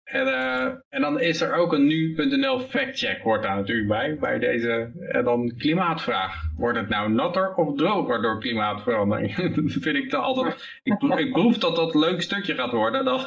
En, 0.08 0.28
eh, 0.28 0.66
en 0.90 1.02
dan 1.02 1.20
is 1.20 1.42
er 1.42 1.54
ook 1.54 1.74
een 1.74 1.88
nu.nl 1.88 2.60
factcheck 2.60 3.22
hoort 3.22 3.44
daar 3.44 3.56
natuurlijk 3.56 3.88
bij, 3.88 4.18
bij 4.20 4.40
deze 4.40 4.92
en 5.12 5.24
dan 5.24 5.54
klimaatvraag. 5.58 6.42
Wordt 6.58 6.78
het 6.78 6.90
nou 6.90 7.12
natter 7.12 7.56
of 7.56 7.78
droger 7.78 8.22
door 8.22 8.40
klimaatverandering? 8.40 9.36
dat 9.56 9.72
vind 9.72 9.98
ik 9.98 10.10
dan 10.10 10.24
altijd, 10.24 10.80
ik, 10.84 11.02
ik 11.02 11.32
proef 11.32 11.58
dat 11.58 11.76
dat 11.76 11.94
een 11.94 12.00
leuk 12.00 12.22
stukje 12.22 12.54
gaat 12.54 12.72
worden, 12.72 13.06
dan, 13.06 13.20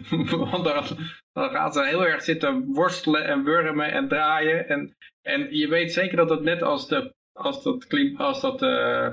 want 0.50 0.64
dan, 0.64 0.84
dan 1.32 1.50
gaat 1.50 1.74
ze 1.74 1.84
heel 1.84 2.06
erg 2.06 2.22
zitten 2.22 2.64
worstelen 2.66 3.24
en 3.24 3.44
wurmen 3.44 3.92
en 3.92 4.08
draaien. 4.08 4.68
En, 4.68 4.96
en 5.22 5.56
je 5.56 5.68
weet 5.68 5.92
zeker 5.92 6.16
dat 6.16 6.30
het 6.30 6.42
net 6.42 6.62
als, 6.62 6.88
de, 6.88 7.14
als 7.32 7.62
dat, 7.62 7.86
klim, 7.86 8.16
als 8.16 8.40
dat 8.40 8.62
eh, 8.62 9.08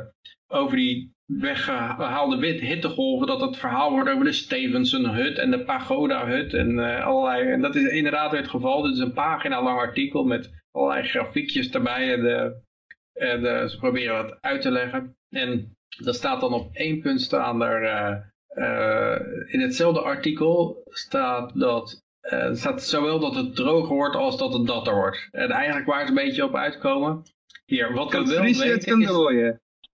over 0.48 0.78
die 0.78 1.14
weggehaalde 1.26 2.38
wit 2.38 2.60
hittegolven, 2.60 3.28
dat 3.28 3.42
het 3.42 3.58
verhaal 3.58 3.92
wordt 3.92 4.10
over 4.10 4.26
de 4.26 4.32
Stevenson-hut 4.32 5.38
en 5.38 5.52
de 5.52 5.64
Pagoda-hut 5.64 6.54
en 6.54 6.80
eh, 6.80 7.06
allerlei. 7.06 7.52
En 7.52 7.62
dat 7.62 7.76
is 7.76 7.84
inderdaad 7.92 8.32
weer 8.32 8.40
het 8.42 8.50
geval. 8.50 8.82
Dit 8.82 8.94
is 8.94 9.00
een 9.00 9.14
pagina 9.14 9.64
lang 9.64 9.78
artikel 9.80 10.24
met 10.24 10.50
allerlei 10.72 11.08
grafiekjes 11.08 11.70
erbij. 11.70 12.14
En, 12.14 12.22
de, 12.22 12.62
en 13.14 13.42
de- 13.42 13.70
ze 13.70 13.78
proberen 13.78 14.16
wat 14.24 14.38
uit 14.42 14.62
te 14.62 14.72
leggen. 14.72 15.16
En 15.30 15.76
dat 16.04 16.16
staat 16.16 16.42
dan 16.42 16.54
op 16.54 16.70
één 16.76 17.02
punt 17.02 17.22
staan 17.22 17.62
er. 17.64 17.84
eh, 17.84 18.16
eh, 18.48 19.22
in 19.48 19.60
hetzelfde 19.60 20.02
artikel 20.02 20.84
staat 20.90 21.60
dat. 21.60 22.04
eh, 22.22 22.54
staat 22.54 22.84
zowel 22.84 23.20
dat 23.20 23.36
het 23.36 23.56
droger 23.56 23.96
wordt 23.96 24.16
als 24.16 24.38
dat 24.38 24.54
het 24.54 24.64
natter 24.64 24.96
wordt. 24.96 25.28
En 25.32 25.50
eigenlijk 25.50 25.86
waar 25.88 26.02
ze 26.04 26.08
een 26.10 26.16
beetje 26.16 26.44
op 26.44 26.56
uitkomen. 26.56 27.24
Hier, 27.66 27.94
wat 27.94 28.10
kan 28.10 28.24
we 28.26 28.34
wel 28.36 28.44
weten 28.74 29.02
is. 29.02 29.08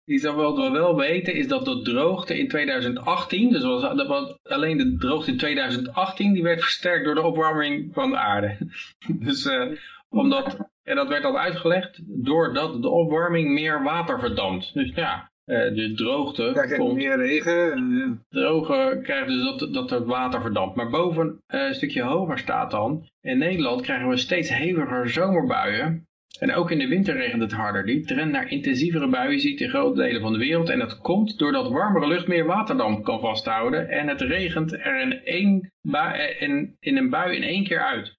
Die 0.07 0.19
zou 0.19 0.37
wel, 0.37 0.73
wel 0.73 0.97
weten 0.97 1.35
is 1.35 1.49
dat 1.49 1.65
de 1.65 1.83
droogte 1.83 2.39
in 2.39 2.49
2018, 2.49 3.51
dus 3.53 3.63
was, 3.63 3.83
dat 3.83 4.07
was 4.07 4.39
alleen 4.43 4.77
de 4.77 4.97
droogte 4.97 5.31
in 5.31 5.39
2018, 5.39 6.33
die 6.33 6.43
werd 6.43 6.61
versterkt 6.61 7.05
door 7.05 7.15
de 7.15 7.23
opwarming 7.23 7.95
van 7.95 8.11
de 8.11 8.17
aarde. 8.17 8.57
dus 9.25 9.47
uh, 9.47 9.73
omdat, 10.09 10.57
en 10.83 10.97
dat 10.97 11.09
werd 11.09 11.25
al 11.25 11.39
uitgelegd, 11.39 12.01
doordat 12.05 12.83
de 12.83 12.89
opwarming 12.89 13.51
meer 13.51 13.83
water 13.83 14.21
verdampt. 14.21 14.75
Dus 14.75 14.93
ja, 14.95 15.31
uh, 15.47 15.75
de 15.75 15.93
droogte 15.97 16.51
krijg 16.53 16.77
komt. 16.77 16.95
meer 16.95 17.17
regen. 17.17 17.79
Uh, 17.79 18.11
droge 18.29 19.01
krijgt 19.03 19.29
dus 19.29 19.45
dat, 19.45 19.75
dat 19.75 19.91
het 19.91 20.05
water 20.05 20.41
verdampt. 20.41 20.77
Maar 20.77 20.91
boven 20.91 21.43
een 21.47 21.75
stukje 21.75 22.03
hoger 22.03 22.39
staat 22.39 22.71
dan, 22.71 23.09
in 23.21 23.39
Nederland 23.39 23.83
krijgen 23.83 24.09
we 24.09 24.17
steeds 24.17 24.49
heviger 24.49 25.09
zomerbuien. 25.09 26.09
En 26.39 26.55
ook 26.55 26.71
in 26.71 26.79
de 26.79 26.89
winter 26.89 27.17
regent 27.17 27.43
het 27.43 27.53
harder. 27.53 27.87
Die 27.87 28.05
trend 28.05 28.33
naar 28.33 28.51
intensievere 28.51 29.09
buien 29.09 29.41
ziet 29.41 29.61
in 29.61 29.69
grote 29.69 30.03
delen 30.03 30.21
van 30.21 30.33
de 30.33 30.39
wereld. 30.39 30.69
En 30.69 30.79
dat 30.79 30.99
komt 30.99 31.39
doordat 31.39 31.71
warmere 31.71 32.07
lucht 32.07 32.27
meer 32.27 32.47
waterdamp 32.47 33.05
kan 33.05 33.21
vasthouden. 33.21 33.89
En 33.89 34.09
het 34.09 34.21
regent 34.21 34.73
er 34.73 35.01
in, 35.01 35.25
één 35.25 35.73
bui, 35.81 36.37
in, 36.39 36.77
een 36.81 37.11
bui 37.11 37.37
in 37.37 37.43
één 37.43 37.65
keer 37.65 37.81
uit. 37.81 38.15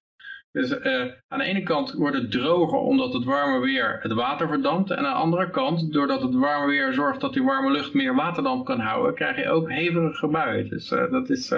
Dus 0.52 0.70
uh, 0.70 1.04
aan 1.28 1.38
de 1.38 1.44
ene 1.44 1.62
kant 1.62 1.92
wordt 1.92 2.16
het 2.16 2.30
droger 2.30 2.78
omdat 2.78 3.12
het 3.12 3.24
warme 3.24 3.60
weer 3.60 3.98
het 4.02 4.12
water 4.12 4.48
verdampt. 4.48 4.90
En 4.90 4.96
aan 4.96 5.02
de 5.02 5.08
andere 5.08 5.50
kant, 5.50 5.92
doordat 5.92 6.22
het 6.22 6.34
warme 6.34 6.66
weer 6.66 6.92
zorgt 6.92 7.20
dat 7.20 7.32
die 7.32 7.42
warme 7.42 7.70
lucht 7.70 7.94
meer 7.94 8.14
waterdamp 8.14 8.64
kan 8.64 8.80
houden, 8.80 9.14
krijg 9.14 9.36
je 9.36 9.48
ook 9.48 9.70
hevige 9.70 10.26
buien. 10.26 10.68
Dus 10.68 10.90
uh, 10.90 11.10
dat 11.10 11.30
is, 11.30 11.50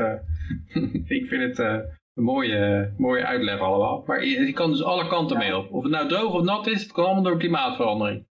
ik 1.19 1.27
vind 1.29 1.59
het 1.59 1.99
een 2.21 2.27
mooie, 2.27 2.95
mooie 2.99 3.27
uitleg 3.27 3.61
allemaal. 3.61 4.03
Maar 4.07 4.25
je, 4.25 4.47
je, 4.47 4.53
kan 4.53 4.71
dus 4.71 4.83
alle 4.83 5.09
kanten 5.09 5.39
mee 5.39 5.57
op. 5.57 5.73
Of 5.73 5.83
het 5.83 5.93
nou 5.93 6.09
droog 6.09 6.35
of 6.35 6.43
nat 6.43 6.67
is, 6.67 6.83
het 6.83 6.93
kan 6.93 7.05
allemaal 7.05 7.23
door 7.23 7.39
klimaatverandering. 7.39 8.27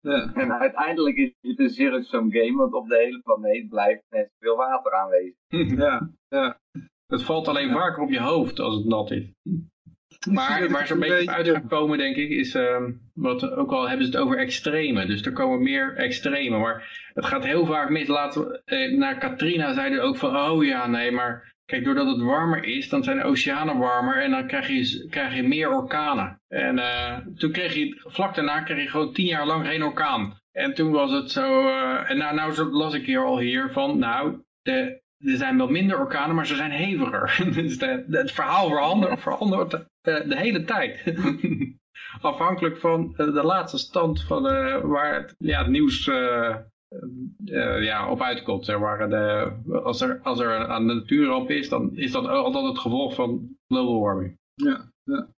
Ja. 0.00 0.32
En 0.34 0.52
uiteindelijk 0.52 1.16
is 1.16 1.32
het 1.40 1.58
een 1.58 1.68
zero-sum 1.68 2.32
game, 2.32 2.56
want 2.56 2.72
op 2.72 2.88
de 2.88 2.96
hele 2.96 3.20
planeet 3.22 3.68
blijft 3.68 4.02
net 4.10 4.30
veel 4.38 4.56
water 4.56 4.92
aanwezig. 4.92 5.36
ja, 5.84 6.10
ja. 6.28 6.60
Het 7.06 7.22
valt 7.22 7.48
alleen 7.48 7.70
vaker 7.70 8.02
op 8.02 8.10
je 8.10 8.20
hoofd 8.20 8.60
als 8.60 8.74
het 8.74 8.84
nat 8.84 9.10
is. 9.10 9.32
Maar 10.30 10.70
waar 10.70 10.86
ze 10.86 10.92
een 10.92 11.00
beetje 11.00 11.30
uit 11.30 11.48
gaan 11.48 11.68
komen, 11.68 11.98
denk 11.98 12.16
ik, 12.16 12.30
is, 12.30 12.54
uh, 12.54 12.84
wat 13.14 13.50
ook 13.50 13.72
al 13.72 13.88
hebben 13.88 14.06
ze 14.06 14.12
het 14.12 14.20
over 14.20 14.38
extreme. 14.38 15.06
Dus 15.06 15.22
er 15.22 15.32
komen 15.32 15.62
meer 15.62 15.96
extreme. 15.96 16.58
Maar 16.58 17.08
het 17.14 17.24
gaat 17.24 17.44
heel 17.44 17.66
vaak 17.66 17.90
mis. 17.90 18.06
Laten 18.06 18.62
eh, 18.64 18.96
naar 18.96 19.18
Katrina 19.18 19.72
zeiden 19.72 20.02
ook 20.02 20.16
van, 20.16 20.36
oh 20.36 20.64
ja, 20.64 20.86
nee, 20.86 21.10
maar 21.10 21.53
Kijk, 21.66 21.84
doordat 21.84 22.06
het 22.06 22.20
warmer 22.20 22.64
is, 22.64 22.88
dan 22.88 23.02
zijn 23.02 23.16
de 23.16 23.24
oceanen 23.24 23.78
warmer 23.78 24.22
en 24.22 24.30
dan 24.30 24.46
krijg 24.46 24.68
je, 24.68 25.06
krijg 25.10 25.34
je 25.34 25.42
meer 25.42 25.70
orkanen. 25.70 26.40
En 26.48 26.78
uh, 26.78 27.16
toen 27.36 27.52
kreeg 27.52 27.74
je, 27.74 28.00
vlak 28.04 28.34
daarna 28.34 28.60
kreeg 28.60 28.82
je 28.82 28.90
gewoon 28.90 29.12
tien 29.12 29.26
jaar 29.26 29.46
lang 29.46 29.66
geen 29.66 29.82
orkaan. 29.82 30.38
En 30.52 30.74
toen 30.74 30.90
was 30.90 31.12
het 31.12 31.30
zo, 31.30 31.66
uh, 31.66 32.10
en 32.10 32.18
nou, 32.18 32.34
nou 32.34 32.70
las 32.70 32.94
ik 32.94 33.06
hier 33.06 33.24
al 33.24 33.38
hier 33.38 33.72
van, 33.72 33.98
nou, 33.98 34.42
de, 34.62 35.02
er 35.18 35.36
zijn 35.36 35.56
wel 35.56 35.68
minder 35.68 35.98
orkanen, 35.98 36.34
maar 36.34 36.46
ze 36.46 36.54
zijn 36.54 36.72
heviger. 36.72 37.36
dus 37.54 37.80
het 38.08 38.32
verhaal 38.32 38.68
verandert, 38.74 39.20
verandert 39.20 39.70
de, 40.00 40.24
de 40.28 40.36
hele 40.38 40.64
tijd. 40.64 41.14
Afhankelijk 42.20 42.78
van 42.78 43.12
de 43.16 43.42
laatste 43.44 43.78
stand 43.78 44.22
van 44.22 44.42
waar 44.82 45.34
ja, 45.38 45.58
het 45.58 45.68
nieuws 45.68 46.10
uh, 47.44 47.82
ja, 47.82 48.10
op 48.10 48.22
uitkomt. 48.22 48.64
Zeg 48.64 48.78
maar. 48.78 49.08
de, 49.08 49.52
als, 49.82 50.00
er, 50.00 50.20
als 50.22 50.40
er 50.40 50.70
een 50.70 50.86
natuurramp 50.86 51.50
is, 51.50 51.68
dan 51.68 51.96
is 51.96 52.12
dat 52.12 52.26
altijd 52.26 52.64
het 52.64 52.78
gevolg 52.78 53.14
van 53.14 53.56
global 53.68 54.00
warming. 54.00 54.38
Ja, 54.54 54.90
ja. 55.04 55.28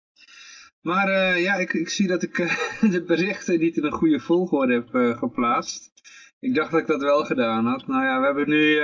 Maar 0.80 1.08
uh, 1.08 1.42
ja, 1.42 1.54
ik, 1.54 1.72
ik 1.72 1.88
zie 1.88 2.08
dat 2.08 2.22
ik 2.22 2.36
de 2.94 3.04
berichten 3.06 3.58
niet 3.58 3.76
in 3.76 3.84
een 3.84 3.92
goede 3.92 4.20
volgorde 4.20 4.72
heb 4.72 5.18
geplaatst. 5.18 5.92
Ik 6.38 6.54
dacht 6.54 6.70
dat 6.70 6.80
ik 6.80 6.86
dat 6.86 7.00
wel 7.00 7.24
gedaan 7.24 7.66
had. 7.66 7.86
Nou 7.86 8.04
ja, 8.04 8.20
we 8.20 8.26
hebben 8.26 8.48
nu 8.48 8.80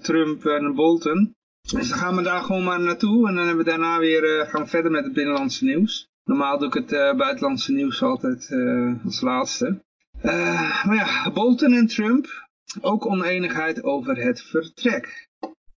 Trump 0.00 0.44
en 0.44 0.74
Bolton. 0.74 1.32
Dus 1.72 1.88
dan 1.88 1.98
gaan 1.98 2.16
we 2.16 2.22
daar 2.22 2.42
gewoon 2.42 2.64
maar 2.64 2.80
naartoe. 2.80 3.28
En 3.28 3.34
dan 3.34 3.46
hebben 3.46 3.64
we 3.64 3.70
daarna 3.70 3.98
weer, 3.98 4.46
gaan 4.46 4.68
verder 4.68 4.90
met 4.90 5.04
het 5.04 5.12
binnenlandse 5.12 5.64
nieuws. 5.64 6.08
Normaal 6.24 6.58
doe 6.58 6.68
ik 6.68 6.74
het 6.74 7.16
buitenlandse 7.16 7.72
nieuws 7.72 8.02
altijd 8.02 8.50
als 9.04 9.20
laatste. 9.20 9.82
Uh, 10.24 10.84
maar 10.84 10.94
ja, 10.94 11.30
Bolton 11.32 11.72
en 11.72 11.86
Trump, 11.86 12.26
ook 12.80 13.06
oneenigheid 13.06 13.82
over 13.82 14.16
het 14.16 14.42
vertrek. 14.42 15.28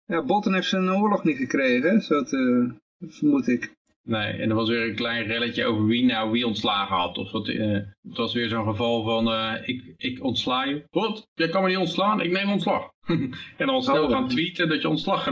Ja, 0.05 0.23
Bolton 0.23 0.53
heeft 0.53 0.67
zijn 0.67 0.91
oorlog 0.91 1.23
niet 1.23 1.37
gekregen, 1.37 2.01
zo 2.01 2.23
te, 2.23 2.71
vermoed 2.99 3.47
ik. 3.47 3.73
Nee, 4.03 4.33
en 4.33 4.49
er 4.49 4.55
was 4.55 4.69
weer 4.69 4.89
een 4.89 4.95
klein 4.95 5.25
relletje 5.25 5.65
over 5.65 5.85
wie 5.85 6.05
nou 6.05 6.31
wie 6.31 6.47
ontslagen 6.47 6.95
had. 6.95 7.17
Of 7.17 7.31
wat, 7.31 7.47
uh, 7.47 7.73
het 8.01 8.17
was 8.17 8.33
weer 8.33 8.49
zo'n 8.49 8.65
geval 8.65 9.03
van, 9.03 9.27
uh, 9.27 9.53
ik, 9.63 9.93
ik 9.97 10.23
ontsla 10.23 10.63
je. 10.63 10.83
Wat? 10.89 11.27
Jij 11.33 11.49
kan 11.49 11.61
me 11.61 11.69
niet 11.69 11.77
ontslaan, 11.77 12.21
ik 12.21 12.31
neem 12.31 12.51
ontslag. 12.51 12.89
en 13.57 13.67
dan 13.67 13.81
snel 13.81 14.03
oh, 14.03 14.11
gaan 14.11 14.27
tweeten 14.27 14.69
dat 14.69 14.81
je 14.81 14.89
ontslag 14.89 15.23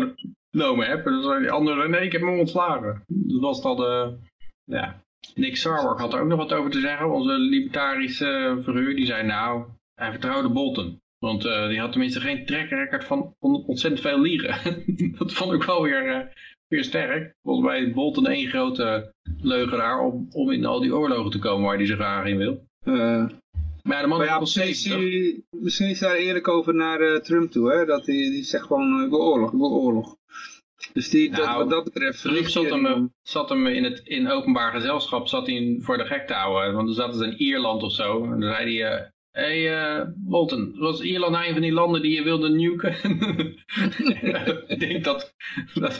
genomen 0.52 0.88
hebt. 0.88 1.06
En 1.06 1.12
dan 1.12 1.24
zei 1.24 1.40
die 1.40 1.52
andere, 1.52 1.88
nee, 1.88 2.06
ik 2.06 2.12
heb 2.12 2.22
me 2.22 2.40
ontslagen. 2.40 3.04
Dat 3.08 3.42
was 3.42 3.62
dan 3.62 3.76
de, 3.76 4.18
ja, 4.64 5.04
Nick 5.36 5.58
Sarwark 5.58 6.00
had 6.00 6.14
er 6.14 6.20
ook 6.22 6.28
nog 6.28 6.38
wat 6.38 6.54
over 6.54 6.72
te 6.72 6.80
zeggen. 6.80 7.12
Onze 7.12 7.32
libertarische 7.32 8.60
verhuur, 8.64 8.96
die 8.96 9.06
zei 9.06 9.24
nou, 9.24 9.66
hij 9.96 10.12
vertrouwde 10.12 10.50
Bolton. 10.50 11.02
Want 11.20 11.46
uh, 11.46 11.68
die 11.68 11.80
had 11.80 11.92
tenminste 11.92 12.20
geen 12.20 12.46
track 12.46 13.04
van 13.04 13.36
ontzettend 13.40 14.02
veel 14.02 14.22
liegen. 14.22 14.84
dat 15.18 15.34
vond 15.34 15.54
ik 15.54 15.64
wel 15.64 15.82
weer, 15.82 16.08
uh, 16.08 16.20
weer 16.68 16.84
sterk. 16.84 17.36
Volgens 17.44 17.68
mij 17.68 17.82
is 17.82 17.94
Bolton 17.94 18.28
één 18.28 18.48
grote 18.48 19.14
leugenaar 19.38 20.00
om, 20.00 20.28
om 20.32 20.52
in 20.52 20.66
al 20.66 20.80
die 20.80 20.96
oorlogen 20.96 21.32
te 21.32 21.40
komen 21.40 21.66
waar 21.66 21.78
hij 21.78 21.86
zich 21.86 21.96
graag 21.96 22.26
in 22.26 22.38
wil. 22.38 22.68
Uh, 22.84 23.28
maar 23.84 23.96
ja, 23.96 24.02
de 24.02 24.08
man 24.08 24.18
maar 24.18 24.28
ja, 24.28 24.40
misschien, 24.40 25.44
misschien 25.50 25.90
is 25.90 26.00
daar 26.00 26.16
eerlijk 26.16 26.48
over 26.48 26.76
naar 26.76 27.22
Trump 27.22 27.52
toe. 27.52 27.72
Hè? 27.72 27.86
Dat 27.86 28.06
hij 28.06 28.16
die 28.16 28.44
zegt 28.44 28.66
gewoon, 28.66 29.04
ik 29.04 29.10
wil 29.10 29.22
oorlog, 29.22 29.52
ik 29.52 29.60
wil 29.60 29.72
oorlog. 29.72 30.18
Dus 30.94 31.10
die, 31.10 31.32
dat, 31.32 31.46
nou, 31.46 31.58
wat 31.58 31.70
dat 31.70 31.84
betreft... 31.84 32.22
Trump 32.22 32.48
zat 32.48 32.70
hem, 32.70 33.14
zat 33.22 33.50
hem 33.50 33.68
in 33.68 33.84
het 33.84 34.00
in 34.00 34.30
openbaar 34.30 34.72
gezelschap 34.72 35.28
zat 35.28 35.48
hij 35.48 35.78
voor 35.82 35.98
de 35.98 36.06
gek 36.06 36.28
te 36.28 36.34
houden. 36.34 36.74
Want 36.74 36.86
dan 36.86 36.96
zaten 36.96 37.18
ze 37.18 37.26
in 37.26 37.38
Ierland 37.38 37.84
of 37.84 37.94
zo. 37.94 38.24
En 38.24 38.40
dan 38.40 38.54
zei 38.54 38.78
hij... 38.78 39.02
Uh, 39.02 39.12
Hé, 39.34 39.64
hey, 39.64 40.00
uh, 40.00 40.08
Bolton, 40.16 40.76
was 40.78 41.02
Ierland 41.02 41.32
nou 41.32 41.46
een 41.46 41.54
van 41.54 41.62
die 41.62 41.72
landen 41.72 42.02
die 42.02 42.16
je 42.16 42.24
wilde 42.24 42.50
nuken? 42.50 42.92
ik 44.68 44.80
denk 44.80 45.04
dat, 45.04 45.34
dat 45.74 45.94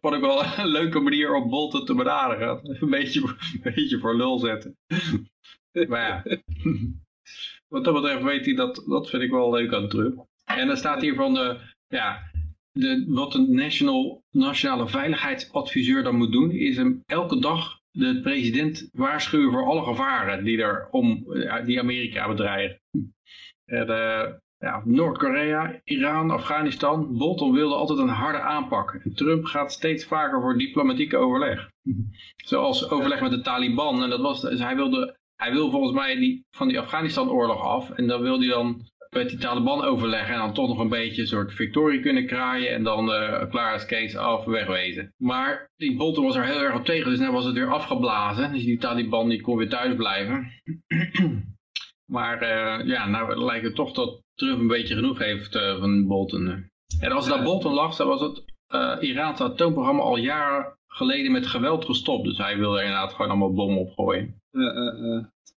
vond 0.00 0.14
ik 0.14 0.20
wel 0.20 0.44
een 0.44 0.66
leuke 0.66 1.00
manier 1.00 1.34
om 1.34 1.50
Bolton 1.50 1.84
te 1.84 1.94
benaderen. 1.94 2.60
Een 2.80 2.90
beetje, 2.90 3.20
een 3.20 3.74
beetje 3.74 3.98
voor 3.98 4.16
lul 4.16 4.38
zetten. 4.38 4.78
maar 5.88 6.00
ja, 6.00 6.22
wat 7.68 7.84
dat 7.84 7.94
betreft 7.94 8.22
weet 8.22 8.44
hij 8.44 8.54
dat, 8.54 8.84
dat 8.86 9.10
vind 9.10 9.22
ik 9.22 9.30
wel 9.30 9.52
leuk 9.52 9.72
aan 9.72 9.88
Trump. 9.88 10.26
En 10.44 10.66
dan 10.66 10.76
staat 10.76 11.00
hier 11.00 11.14
van, 11.14 11.34
de, 11.34 11.58
ja, 11.88 12.31
de, 12.72 13.04
wat 13.08 13.34
een 13.34 13.54
national, 13.54 14.22
nationale 14.30 14.88
veiligheidsadviseur 14.88 16.02
dan 16.02 16.16
moet 16.16 16.32
doen, 16.32 16.50
is 16.50 16.76
hem 16.76 17.02
elke 17.06 17.40
dag 17.40 17.80
de 17.90 18.20
president 18.22 18.88
waarschuwen 18.92 19.52
voor 19.52 19.64
alle 19.64 19.82
gevaren 19.82 20.44
die 20.44 20.62
er 20.62 20.88
om 20.90 21.32
eh, 21.32 21.64
die 21.64 21.80
Amerika 21.80 22.28
bedreigen. 22.28 22.80
Uh, 23.66 24.28
ja, 24.58 24.82
Noord-Korea, 24.84 25.80
Iran, 25.84 26.30
Afghanistan. 26.30 27.16
Bolton 27.16 27.52
wilde 27.52 27.74
altijd 27.74 27.98
een 27.98 28.08
harde 28.08 28.40
aanpak. 28.40 28.94
En 28.94 29.14
Trump 29.14 29.44
gaat 29.44 29.72
steeds 29.72 30.04
vaker 30.04 30.40
voor 30.40 30.58
diplomatieke 30.58 31.16
overleg. 31.16 31.70
Zoals 32.36 32.90
overleg 32.90 33.20
met 33.20 33.30
de 33.30 33.40
Taliban. 33.40 34.02
En 34.02 34.10
dat 34.10 34.20
was, 34.20 34.40
dus 34.40 34.60
hij, 34.60 34.76
wilde, 34.76 35.18
hij 35.36 35.52
wil 35.52 35.70
volgens 35.70 35.92
mij 35.92 36.16
die, 36.16 36.46
van 36.50 36.68
die 36.68 36.78
Afghanistan-oorlog 36.78 37.62
af. 37.62 37.90
En 37.90 38.06
dan 38.06 38.22
wil 38.22 38.38
hij 38.38 38.48
dan 38.48 38.90
met 39.14 39.28
die 39.28 39.38
Taliban 39.38 39.84
overleggen 39.84 40.34
en 40.34 40.40
dan 40.40 40.54
toch 40.54 40.68
nog 40.68 40.78
een 40.78 40.88
beetje 40.88 41.20
een 41.20 41.28
soort 41.28 41.52
victorie 41.52 42.00
kunnen 42.00 42.26
kraaien 42.26 42.70
en 42.70 42.82
dan 42.82 43.08
uh, 43.08 43.50
klaar 43.50 43.74
is 43.74 43.86
Kees 43.86 44.16
af 44.16 44.44
wegwezen. 44.44 45.14
Maar 45.16 45.70
die 45.76 45.96
Bolton 45.96 46.24
was 46.24 46.36
er 46.36 46.44
heel 46.44 46.60
erg 46.60 46.74
op 46.74 46.84
tegen, 46.84 47.10
dus 47.10 47.18
net 47.18 47.30
was 47.30 47.44
het 47.44 47.54
weer 47.54 47.72
afgeblazen. 47.72 48.52
Dus 48.52 48.64
die 48.64 48.78
Taliban 48.78 49.28
die 49.28 49.40
kon 49.40 49.56
weer 49.56 49.68
thuis 49.68 49.96
blijven. 49.96 50.50
maar 52.16 52.42
uh, 52.42 52.86
ja, 52.86 53.06
nou 53.06 53.44
lijkt 53.44 53.64
het 53.64 53.74
toch 53.74 53.92
dat 53.92 54.22
Trump 54.34 54.60
een 54.60 54.68
beetje 54.68 54.94
genoeg 54.94 55.18
heeft 55.18 55.54
uh, 55.54 55.78
van 55.78 56.06
Bolton. 56.06 56.70
En 57.00 57.12
als 57.12 57.28
dat 57.28 57.42
Bolton 57.42 57.72
lag, 57.72 57.96
dan 57.96 58.08
was 58.08 58.20
het 58.20 58.44
Iraanse 59.00 59.42
atoomprogramma 59.42 60.02
al 60.02 60.16
jaren 60.16 60.78
geleden 60.86 61.32
met 61.32 61.46
geweld 61.46 61.84
gestopt. 61.84 62.24
Dus 62.24 62.38
hij 62.38 62.58
wilde 62.58 62.80
inderdaad 62.80 63.12
gewoon 63.12 63.30
allemaal 63.30 63.54
bommen 63.54 63.80
opgooien. 63.80 64.40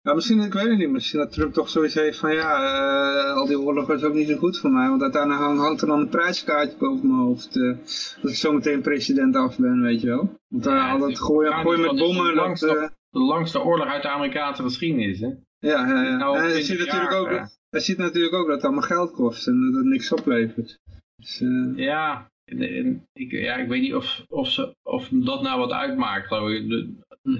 Ja, 0.06 0.14
misschien, 0.14 0.40
ik 0.40 0.54
weet 0.54 0.68
het 0.68 0.78
niet, 0.78 0.90
misschien 0.90 1.20
dat 1.20 1.32
Trump 1.32 1.54
toch 1.54 1.70
zoiets 1.70 1.94
heeft 1.94 2.18
van 2.18 2.34
ja, 2.34 2.62
uh, 2.62 3.36
al 3.36 3.46
die 3.46 3.60
oorlogen 3.60 3.96
is 3.96 4.04
ook 4.04 4.14
niet 4.14 4.28
zo 4.28 4.36
goed 4.36 4.60
voor 4.60 4.72
mij, 4.72 4.90
want 4.90 5.02
uiteindelijk 5.02 5.60
hangt 5.60 5.82
er 5.82 5.88
dan 5.88 6.00
een 6.00 6.10
prijskaartje 6.10 6.78
boven 6.78 7.08
mijn 7.08 7.20
hoofd, 7.20 7.56
uh, 7.56 7.78
als 8.22 8.32
ik 8.32 8.36
zometeen 8.36 8.82
president 8.82 9.36
af 9.36 9.58
ben, 9.58 9.82
weet 9.82 10.02
je 10.02 10.08
wel. 10.08 10.40
Want 10.48 10.68
uh, 10.68 10.74
ja, 10.74 10.92
al 10.92 11.00
dat 11.00 11.20
gooien, 11.20 11.54
gooien 11.54 11.82
met 11.82 11.96
bommen, 11.96 12.26
de 12.26 12.34
langste, 12.34 12.66
dat, 12.66 12.92
de 13.10 13.20
langste 13.20 13.62
oorlog 13.62 13.88
uit 13.88 14.02
de 14.02 14.10
Amerikaanse 14.10 14.64
geschiedenis, 14.64 15.20
hè? 15.20 15.28
Ja, 15.60 15.88
ja, 15.88 16.04
ja. 16.04 16.18
Nou, 16.18 16.38
hij, 16.38 16.62
ziet 16.62 16.80
natuurlijk 16.80 17.14
ook, 17.14 17.30
hij 17.70 17.80
ziet 17.80 17.98
natuurlijk 17.98 18.34
ook 18.34 18.48
dat 18.48 18.56
het 18.56 18.66
allemaal 18.66 18.82
geld 18.82 19.12
kost 19.12 19.48
en 19.48 19.72
dat 19.72 19.76
het 19.76 19.86
niks 19.86 20.12
oplevert. 20.12 20.80
Dus, 21.16 21.44
ja, 21.76 22.32
en, 22.46 22.62
en 22.62 23.08
ik, 23.14 23.32
ja, 23.32 23.56
ik 23.56 23.68
weet 23.68 23.82
niet 23.82 23.96
of, 23.96 24.26
of, 24.30 24.52
ze, 24.52 24.76
of 24.84 25.10
dat 25.12 25.42
nou 25.42 25.60
wat 25.60 25.72
uitmaakt, 25.72 26.32
ik. 26.32 26.88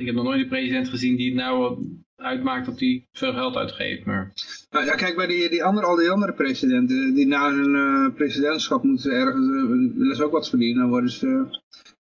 Heb 0.06 0.16
nog 0.16 0.24
nooit 0.24 0.42
een 0.42 0.48
president 0.48 0.90
gezien 0.90 1.16
die 1.16 1.30
het 1.30 1.40
nou 1.40 1.60
wat 1.60 1.80
uitmaakt 2.16 2.66
dat 2.66 2.80
hij 2.80 3.08
veel 3.12 3.34
geld 3.34 3.56
uitgeeft. 3.56 4.06
Maar 4.06 4.32
Nou, 4.70 4.86
ja, 4.86 4.96
kijk, 4.96 5.16
bij 5.16 5.28
die, 5.28 5.50
die 5.50 5.64
andere, 5.64 5.86
al 5.86 5.96
die 5.96 6.10
andere 6.10 6.34
presidenten, 6.34 7.14
die 7.14 7.28
na 7.28 7.52
hun 7.52 7.76
eh, 7.76 8.16
presidentschap 8.16 8.84
moeten 8.84 9.12
ze 9.12 9.18
ergens, 9.18 9.48
willen 9.98 10.16
ze 10.16 10.24
ook 10.24 10.32
wat 10.32 10.50
verdienen, 10.50 10.82
dan 10.82 10.90
worden 10.90 11.10
ze, 11.10 11.46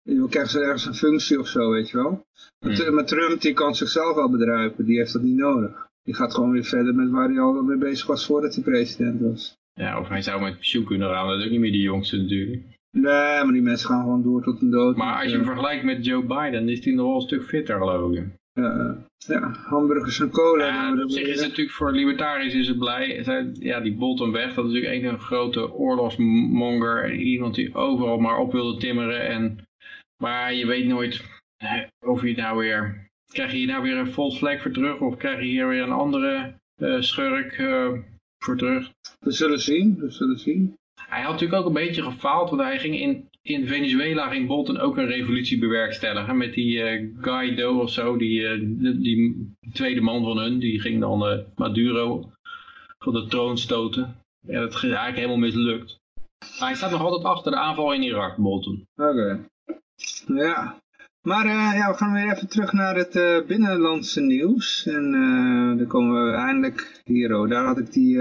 dan 0.03 0.29
krijgen 0.29 0.51
ze 0.53 0.61
ergens 0.61 0.87
een 0.87 0.95
functie 0.95 1.39
of 1.39 1.49
zo, 1.49 1.71
weet 1.71 1.91
je 1.91 1.97
wel. 1.97 2.27
Met, 2.59 2.79
Hmm. 2.87 3.07
Trump, 3.07 3.41
die 3.41 3.53
kan 3.53 3.75
zichzelf 3.75 4.15
wel 4.15 4.31
bedruipen, 4.31 4.85
die 4.85 4.99
heeft 4.99 5.13
dat 5.13 5.23
niet 5.23 5.37
nodig. 5.37 5.87
Die 6.03 6.15
gaat 6.15 6.35
gewoon 6.35 6.51
weer 6.51 6.65
verder 6.65 6.95
met 6.95 7.11
waar 7.11 7.29
hij 7.29 7.41
al 7.41 7.63
mee 7.63 7.77
bezig 7.79 8.07
was 8.07 8.27
voordat 8.27 8.55
hij 8.55 8.65
president 8.65 9.21
was. 9.21 9.57
ja, 9.75 10.01
of 10.01 10.09
hij 10.09 10.23
zou 10.23 10.41
met 10.41 10.55
pensioen 10.55 10.85
kunnen 10.85 11.09
gaan, 11.09 11.29
dat 11.29 11.39
is 11.39 11.45
ook 11.45 11.51
niet 11.51 11.61
meer 11.61 11.73
de 11.73 11.79
jongste 11.79 12.17
natuurlijk. 12.17 12.63
Nee, 12.91 13.45
maar 13.45 13.53
die 13.53 13.63
mensen 13.63 13.89
gaan 13.89 14.03
gewoon 14.03 14.23
door 14.23 14.43
tot 14.43 14.61
hun 14.61 14.71
dood. 14.71 14.97
Maar 14.97 15.23
als 15.23 15.31
je 15.31 15.37
hem 15.37 15.47
vergelijkt 15.47 15.85
met 15.85 16.05
Joe 16.05 16.23
Biden, 16.23 16.69
is 16.69 16.85
hij 16.85 16.95
nog 16.95 17.07
wel 17.07 17.15
een 17.15 17.21
stuk 17.21 17.45
fitter 17.45 17.79
geloof 17.79 18.13
ik. 18.13 18.27
Ja, 18.53 18.97
ja, 19.17 19.53
hamburgers 19.53 20.21
en 20.21 20.31
cola. 20.31 20.67
Ja, 20.67 20.95
dat 20.95 21.05
op 21.05 21.11
zich 21.11 21.27
is 21.27 21.41
het 21.41 21.49
natuurlijk 21.49 21.77
voor 21.77 21.93
libertariërs 21.93 22.55
is 22.55 22.69
het 22.69 22.79
blij. 22.79 23.25
Ja, 23.53 23.81
die 23.81 23.95
Bolton 23.95 24.33
weg, 24.33 24.55
dat 24.55 24.65
is 24.65 24.73
natuurlijk 24.73 25.03
een 25.03 25.21
grote 25.21 25.73
oorlogsmonger. 25.73 27.05
en 27.05 27.21
Iemand 27.21 27.55
die 27.55 27.75
overal 27.75 28.19
maar 28.19 28.39
op 28.39 28.53
wilde 28.53 28.81
timmeren. 28.81 29.29
En, 29.29 29.59
maar 30.23 30.55
je 30.55 30.67
weet 30.67 30.87
nooit 30.87 31.25
eh, 31.57 31.83
of 32.07 32.23
je 32.23 32.37
nou 32.37 32.59
weer... 32.59 33.07
Krijg 33.33 33.51
je 33.51 33.57
hier 33.57 33.67
nou 33.67 33.83
weer 33.83 33.97
een 33.97 34.13
false 34.13 34.39
flag 34.39 34.63
voor 34.63 34.71
terug? 34.71 35.01
Of 35.01 35.17
krijg 35.17 35.39
je 35.39 35.45
hier 35.45 35.69
weer 35.69 35.83
een 35.83 35.93
andere 35.93 36.55
eh, 36.75 37.01
schurk 37.01 37.53
eh, 37.53 37.93
voor 38.45 38.57
terug? 38.57 38.91
We 39.21 39.31
zullen 39.31 39.61
zien, 39.61 39.97
we 39.99 40.11
zullen 40.11 40.39
zien. 40.39 40.77
Hij 41.07 41.23
had 41.23 41.33
natuurlijk 41.33 41.61
ook 41.61 41.67
een 41.67 41.87
beetje 41.87 42.03
gefaald, 42.03 42.51
want 42.51 42.63
hij 42.63 42.79
ging 42.79 43.01
in, 43.01 43.29
in 43.43 43.67
Venezuela 43.67 44.29
ging 44.29 44.47
Bolton 44.47 44.79
ook 44.79 44.97
een 44.97 45.07
revolutie 45.07 45.59
bewerkstelligen. 45.59 46.37
Met 46.37 46.55
die 46.55 47.13
Guaido 47.21 47.79
of 47.81 47.91
zo, 47.91 48.17
die, 48.17 48.47
eh, 48.47 48.61
die, 48.81 49.53
tweede 49.73 50.01
man 50.01 50.23
van 50.23 50.39
hun, 50.39 50.59
die 50.59 50.81
ging 50.81 51.01
dan 51.01 51.27
eh, 51.27 51.39
Maduro 51.57 52.33
van 52.99 53.13
de 53.13 53.27
troon 53.27 53.59
stoten. 53.59 54.17
Ja, 54.47 54.61
dat 54.61 54.75
is 54.75 54.83
eigenlijk 54.83 55.17
helemaal 55.17 55.37
mislukt. 55.37 55.99
Maar 56.59 56.69
hij 56.69 56.77
staat 56.77 56.91
nog 56.91 57.01
altijd 57.01 57.25
achter 57.25 57.53
de 57.53 57.59
aanval 57.59 57.93
in 57.93 58.03
Irak, 58.03 58.37
Bolton. 58.37 58.87
Oké. 58.97 59.47
Ja. 60.27 60.81
Maar 61.23 61.47
ja, 61.47 61.91
we 61.91 61.97
gaan 61.97 62.13
weer 62.13 62.33
even 62.33 62.49
terug 62.49 62.73
naar 62.73 62.97
het 62.97 63.47
binnenlandse 63.47 64.21
nieuws. 64.21 64.87
En 64.87 65.15
eh, 65.15 65.79
dan 65.79 65.87
komen 65.87 66.27
we 66.27 66.37
eindelijk 66.37 67.03
hier. 67.05 67.37
Oh, 67.37 67.49
daar 67.49 67.65
had 67.65 67.79
ik 67.79 67.93
die, 67.93 68.19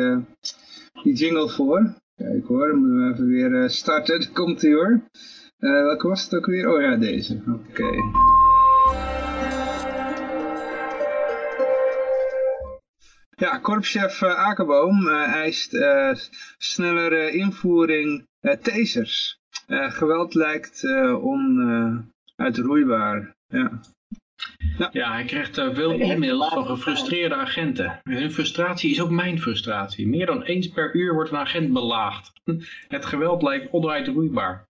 die 1.04 1.14
jingle 1.14 1.50
voor. 1.50 1.96
Kijk 2.18 2.46
hoor, 2.46 2.76
moeten 2.76 3.06
we 3.06 3.14
even 3.14 3.28
weer 3.28 3.64
eh, 3.64 3.70
starten. 3.70 4.32
Komt 4.34 4.62
hij 4.62 4.72
hoor. 4.72 5.02
Eh, 5.58 5.70
welke 5.70 6.08
was 6.08 6.24
het 6.24 6.36
ook 6.36 6.46
weer? 6.46 6.70
Oh 6.70 6.82
ja, 6.82 6.96
deze. 6.96 7.42
Oké. 7.48 7.90
Ja, 13.36 13.58
korpschef 13.58 14.22
uh, 14.22 14.36
Akerboom 14.36 15.08
uh, 15.08 15.34
eist 15.34 15.74
uh, 15.74 16.14
snellere 16.58 17.32
invoering 17.32 18.28
tasers. 18.62 19.40
geweld 19.68 20.34
lijkt 20.34 20.84
onuitroeibaar. 21.22 23.36
Ja. 23.48 23.82
Ja. 24.78 24.90
ja, 24.92 25.12
hij 25.12 25.24
krijgt 25.24 25.56
veel 25.56 26.00
e-mails 26.00 26.48
van 26.48 26.66
gefrustreerde 26.66 27.36
agenten. 27.36 28.00
Hun 28.04 28.32
frustratie 28.32 28.92
is 28.92 29.02
ook 29.02 29.10
mijn 29.10 29.40
frustratie. 29.40 30.08
Meer 30.08 30.26
dan 30.26 30.44
eens 30.44 30.70
per 30.70 30.96
uur 30.96 31.14
wordt 31.14 31.32
een 31.32 31.38
agent 31.38 31.74
belaagd. 31.74 32.32
Het 32.88 33.06
geweld 33.06 33.42
lijkt 33.42 33.72
onuitroeibaar. 33.72 34.66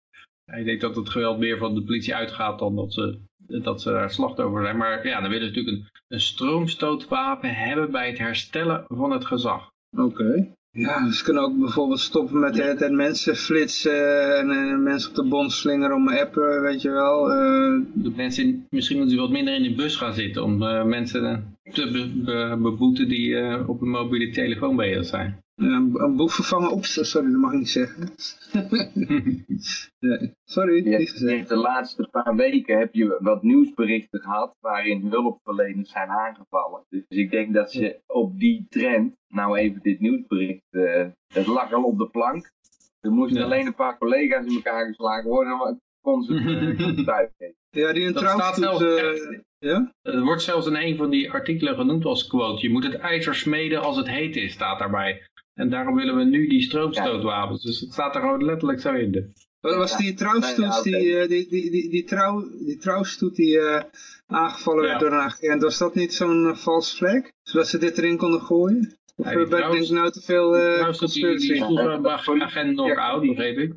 Hij 0.51 0.63
denkt 0.63 0.81
dat 0.81 0.95
het 0.95 1.09
geweld 1.09 1.39
meer 1.39 1.57
van 1.57 1.75
de 1.75 1.83
politie 1.83 2.15
uitgaat 2.15 2.59
dan 2.59 2.75
dat 2.75 2.93
ze, 2.93 3.19
dat 3.37 3.81
ze 3.81 3.91
daar 3.91 4.11
slachtoffer 4.11 4.61
zijn. 4.61 4.77
Maar 4.77 5.07
ja, 5.07 5.21
dan 5.21 5.29
willen 5.29 5.47
ze 5.47 5.55
natuurlijk 5.55 5.77
een, 5.77 6.01
een 6.07 6.21
stroomstootwapen 6.21 7.55
hebben 7.55 7.91
bij 7.91 8.07
het 8.07 8.17
herstellen 8.17 8.85
van 8.87 9.11
het 9.11 9.25
gezag. 9.25 9.71
Oké. 9.97 10.03
Okay. 10.03 10.51
Ja, 10.77 11.11
ze 11.11 11.23
kunnen 11.23 11.43
ook 11.43 11.59
bijvoorbeeld 11.59 11.99
stoppen 11.99 12.39
met 12.39 12.57
het 12.57 12.81
en 12.81 12.95
mensen 12.95 13.35
flitsen 13.35 14.37
en, 14.37 14.51
en, 14.51 14.83
mensen 14.83 15.09
op 15.09 15.15
de 15.15 15.23
bond 15.23 15.51
slingeren 15.51 15.95
om 15.95 16.09
appen, 16.09 16.61
weet 16.61 16.81
je 16.81 16.89
wel. 16.89 17.29
Uh, 17.29 17.81
de 17.93 18.11
mensen, 18.15 18.65
misschien 18.69 18.97
moeten 18.97 19.15
ze 19.15 19.21
wat 19.21 19.31
minder 19.31 19.55
in 19.55 19.63
de 19.63 19.73
bus 19.73 19.95
gaan 19.95 20.13
zitten 20.13 20.43
om 20.43 20.63
uh, 20.63 20.83
mensen 20.83 21.55
te 21.71 21.91
be, 21.91 22.21
be, 22.25 22.57
beboeten 22.61 23.07
die 23.09 23.67
op 23.67 23.81
een 23.81 23.89
mobiele 23.89 24.29
telefoon 24.29 25.03
zijn. 25.03 25.41
Ja, 25.59 25.75
een 25.93 26.15
boek 26.15 26.31
vervangen 26.31 26.71
op, 26.71 26.85
sorry, 26.85 27.31
dat 27.31 27.39
mag 27.39 27.51
ik 27.51 27.57
niet 27.57 27.69
zeggen. 27.69 28.09
nee, 29.99 30.31
sorry, 30.43 30.87
niet 30.87 31.09
gezegd. 31.09 31.49
De 31.49 31.55
laatste 31.55 32.07
paar 32.11 32.35
weken 32.35 32.77
heb 32.77 32.93
je 32.93 33.17
wat 33.19 33.43
nieuwsberichten 33.43 34.19
gehad 34.19 34.55
waarin 34.59 35.07
hulpverleners 35.09 35.91
zijn 35.91 36.09
aangevallen. 36.09 36.85
Dus 36.89 37.03
ik 37.07 37.31
denk 37.31 37.53
dat 37.53 37.71
ze 37.71 37.99
op 38.07 38.39
die 38.39 38.65
trend, 38.69 39.15
nou 39.27 39.57
even 39.57 39.81
dit 39.81 39.99
nieuwsbericht, 39.99 40.63
uh, 40.71 41.05
het 41.33 41.47
lag 41.47 41.73
al 41.73 41.83
op 41.83 41.97
de 41.97 42.09
plank. 42.09 42.51
Er 42.99 43.11
moesten 43.11 43.39
ja. 43.39 43.45
alleen 43.45 43.65
een 43.65 43.75
paar 43.75 43.97
collega's 43.97 44.45
in 44.45 44.55
elkaar 44.55 44.85
geslagen 44.85 45.29
worden, 45.29 45.57
maar 45.57 45.75
kon 46.01 46.23
ze 46.23 46.33
het 46.77 47.05
thuis 47.05 47.29
Ja, 47.69 47.93
die 47.93 48.05
een 48.05 48.83
uh, 48.83 49.39
ja? 49.59 49.91
Het 50.01 50.23
wordt 50.23 50.41
zelfs 50.41 50.67
in 50.67 50.75
een 50.75 50.97
van 50.97 51.09
die 51.09 51.31
artikelen 51.31 51.75
genoemd 51.75 52.05
als 52.05 52.27
quote. 52.27 52.61
Je 52.61 52.71
moet 52.71 52.83
het 52.83 52.95
ijzer 52.95 53.35
smeden 53.35 53.81
als 53.81 53.97
het 53.97 54.07
heet 54.07 54.35
is, 54.35 54.53
staat 54.53 54.79
daarbij. 54.79 55.25
En 55.57 55.69
daarom 55.69 55.95
willen 55.95 56.15
we 56.15 56.23
nu 56.23 56.47
die 56.47 56.61
stroomstootwapens. 56.61 57.63
Dus 57.63 57.79
het 57.79 57.93
staat 57.93 58.15
er 58.15 58.21
gewoon 58.21 58.45
letterlijk 58.45 58.79
zo 58.79 58.93
in. 58.93 59.33
Wat 59.59 59.75
was 59.75 59.97
die 59.97 60.13
trouwstoet, 60.13 60.83
die, 60.83 61.05
uh, 61.05 61.27
die, 61.27 61.47
die, 61.49 61.71
die, 61.71 61.89
die, 61.89 62.03
trouw, 62.03 62.49
die 62.65 62.77
trouwstoet 62.77 63.35
die 63.35 63.57
uh, 63.57 63.81
aangevallen 64.25 64.83
werd 64.83 64.99
door 64.99 65.11
een 65.11 65.19
agent, 65.19 65.61
was 65.61 65.77
dat 65.77 65.95
niet 65.95 66.13
zo'n 66.13 66.45
uh, 66.45 66.55
false 66.55 66.95
flag? 66.95 67.21
Zodat 67.41 67.67
ze 67.67 67.77
dit 67.77 67.97
erin 67.97 68.17
konden 68.17 68.41
gooien? 68.41 68.97
Of 69.15 69.31
ja, 69.31 69.47
ben 69.47 69.81
ik 69.81 69.89
nou 69.89 70.11
te 70.11 70.21
veel 70.21 70.57
uh, 70.57 70.97
conspiracy? 70.97 71.47
Die, 71.47 71.65
die 71.67 71.73
ja, 71.73 72.19
agent 72.43 72.73
knock-out, 72.73 73.21
begreep 73.21 73.57
ik. 73.57 73.73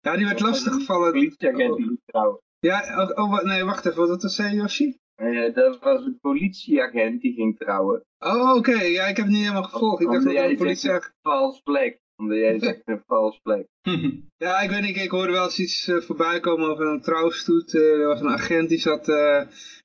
Ja, 0.00 0.16
die 0.16 0.26
werd 0.26 0.40
lastiggevallen. 0.40 1.12
Politieagent 1.12 1.76
die 1.76 2.00
trouwen. 2.06 2.40
Ja, 2.58 3.06
oh, 3.16 3.32
oh, 3.32 3.42
nee, 3.42 3.64
wacht 3.64 3.86
even, 3.86 4.08
wat 4.08 4.22
zei 4.22 4.54
Yoshi? 4.54 4.98
Uh, 5.22 5.54
dat 5.54 5.78
was 5.78 6.04
een 6.04 6.18
politieagent 6.20 7.20
die 7.20 7.32
ging 7.32 7.58
trouwen. 7.58 8.04
Oh, 8.18 8.54
oké. 8.56 8.70
Okay. 8.70 8.92
Ja, 8.92 9.06
ik 9.06 9.16
heb 9.16 9.24
het 9.24 9.34
niet 9.34 9.42
helemaal 9.42 9.62
gevolgd. 9.62 10.00
Ik 10.00 10.10
dacht 10.10 10.24
dat 10.24 10.34
het 10.34 10.50
een 10.50 10.56
politieagent... 10.56 11.14
Vals 11.22 11.60
plek. 11.60 12.00
Omdat 12.16 12.36
jij 12.36 12.58
zegt 12.68 12.82
een 12.84 13.02
vals 13.06 13.40
plek. 13.42 13.66
ja, 14.46 14.60
ik 14.60 14.70
weet 14.70 14.82
niet. 14.82 14.96
Ik 14.96 15.10
hoorde 15.10 15.32
wel 15.32 15.44
eens 15.44 15.58
iets 15.58 15.88
uh, 15.88 15.96
voorbij 15.96 16.40
komen 16.40 16.68
over 16.68 16.86
een 16.86 17.00
trouwstoet. 17.00 17.74
Uh, 17.74 18.00
er 18.00 18.06
was 18.06 18.20
een 18.20 18.28
agent 18.28 18.68
die 18.68 18.78
zat... 18.78 19.04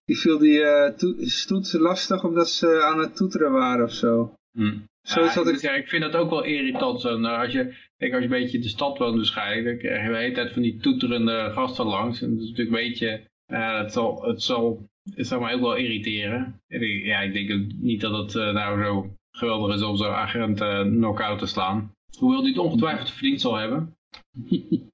die 0.06 0.18
viel 0.20 0.38
die 0.38 0.64
stoet 1.30 1.74
lastig 1.74 2.24
omdat 2.24 2.50
ze 2.50 2.84
aan 2.84 3.00
het 3.00 3.16
toeteren 3.16 3.52
waren 3.52 3.86
of 3.86 3.92
zo. 3.92 4.34
Hmm. 4.52 4.90
Zo 5.02 5.22
ja, 5.22 5.50
ik... 5.50 5.62
Ja, 5.62 5.74
ik 5.74 5.88
vind 5.88 6.04
dat 6.04 6.16
ook 6.16 6.30
wel 6.30 6.44
irritant. 6.44 7.02
Zo. 7.02 7.18
Nou, 7.18 7.44
als, 7.44 7.54
je, 7.54 7.76
kijk, 7.98 8.14
als 8.14 8.24
je 8.24 8.30
een 8.30 8.42
beetje 8.42 8.58
in 8.58 8.64
de 8.64 8.70
stad 8.70 8.98
woont 8.98 9.16
waarschijnlijk, 9.16 9.66
dan 9.66 9.78
krijg 9.78 10.06
je 10.06 10.12
de 10.12 10.18
hele 10.18 10.34
tijd 10.34 10.54
van 10.54 10.62
die 10.62 10.80
toeterende 10.80 11.52
gasten 11.54 11.86
langs. 11.86 12.22
En 12.22 12.30
dat 12.30 12.44
is 12.44 12.50
natuurlijk 12.50 12.78
een 12.78 12.88
beetje... 12.88 13.28
het 13.46 13.92
zal... 13.92 14.24
Het 14.24 14.42
zal 14.42 14.90
het 15.16 15.28
zou 15.28 15.42
mij 15.42 15.54
ook 15.54 15.62
wel 15.62 15.76
irriteren. 15.76 16.62
Ja, 17.04 17.20
ik 17.20 17.34
denk 17.34 17.52
ook 17.52 17.72
niet 17.78 18.02
dat 18.02 18.18
het 18.18 18.36
uh, 18.36 18.54
nou 18.54 18.84
zo 18.84 19.16
geweldig 19.32 19.76
is 19.76 19.82
om 19.82 19.98
zo'n 19.98 20.08
agent 20.08 20.62
uh, 20.62 20.82
knock-out 20.82 21.40
te 21.40 21.46
slaan. 21.46 21.92
Hoewel 22.18 22.42
die 22.42 22.50
het 22.50 22.62
ongetwijfeld 22.62 23.12
verdiend 23.12 23.42
zal 23.42 23.56
hebben. 23.56 23.96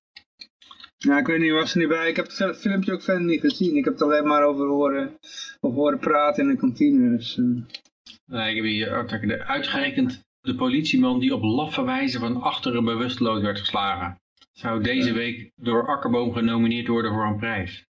Ja, 0.99 1.17
ik 1.17 1.27
weet 1.27 1.39
niet, 1.39 1.51
was 1.51 1.73
er 1.73 1.79
niet 1.79 1.87
bij. 1.87 2.09
Ik 2.09 2.15
heb 2.15 2.27
het 2.27 2.57
filmpje 2.57 2.93
ook 2.93 3.01
verder 3.01 3.23
niet 3.23 3.39
gezien. 3.39 3.75
Ik 3.75 3.83
heb 3.83 3.93
het 3.93 4.01
alleen 4.01 4.27
maar 4.27 4.43
over 4.43 4.67
horen, 4.67 5.17
over 5.59 5.77
horen 5.77 5.99
praten 5.99 6.43
in 6.43 6.49
de 6.49 6.57
kantine. 6.57 7.17
Dus, 7.17 7.37
uh... 7.37 7.61
nee, 8.25 8.49
ik 8.49 8.55
heb 8.55 8.65
hier 8.65 9.45
uitgerekend 9.45 10.25
de 10.41 10.55
politieman 10.55 11.19
die 11.19 11.35
op 11.35 11.43
laffe 11.43 11.83
wijze 11.83 12.19
van 12.19 12.41
achteren 12.41 12.83
bewusteloos 12.83 13.41
werd 13.41 13.59
geslagen. 13.59 14.19
Zou 14.51 14.83
deze 14.83 15.13
week 15.13 15.51
door 15.55 15.87
Akkerboom 15.87 16.33
genomineerd 16.33 16.87
worden 16.87 17.11
voor 17.11 17.25
een 17.25 17.37
prijs. 17.37 17.85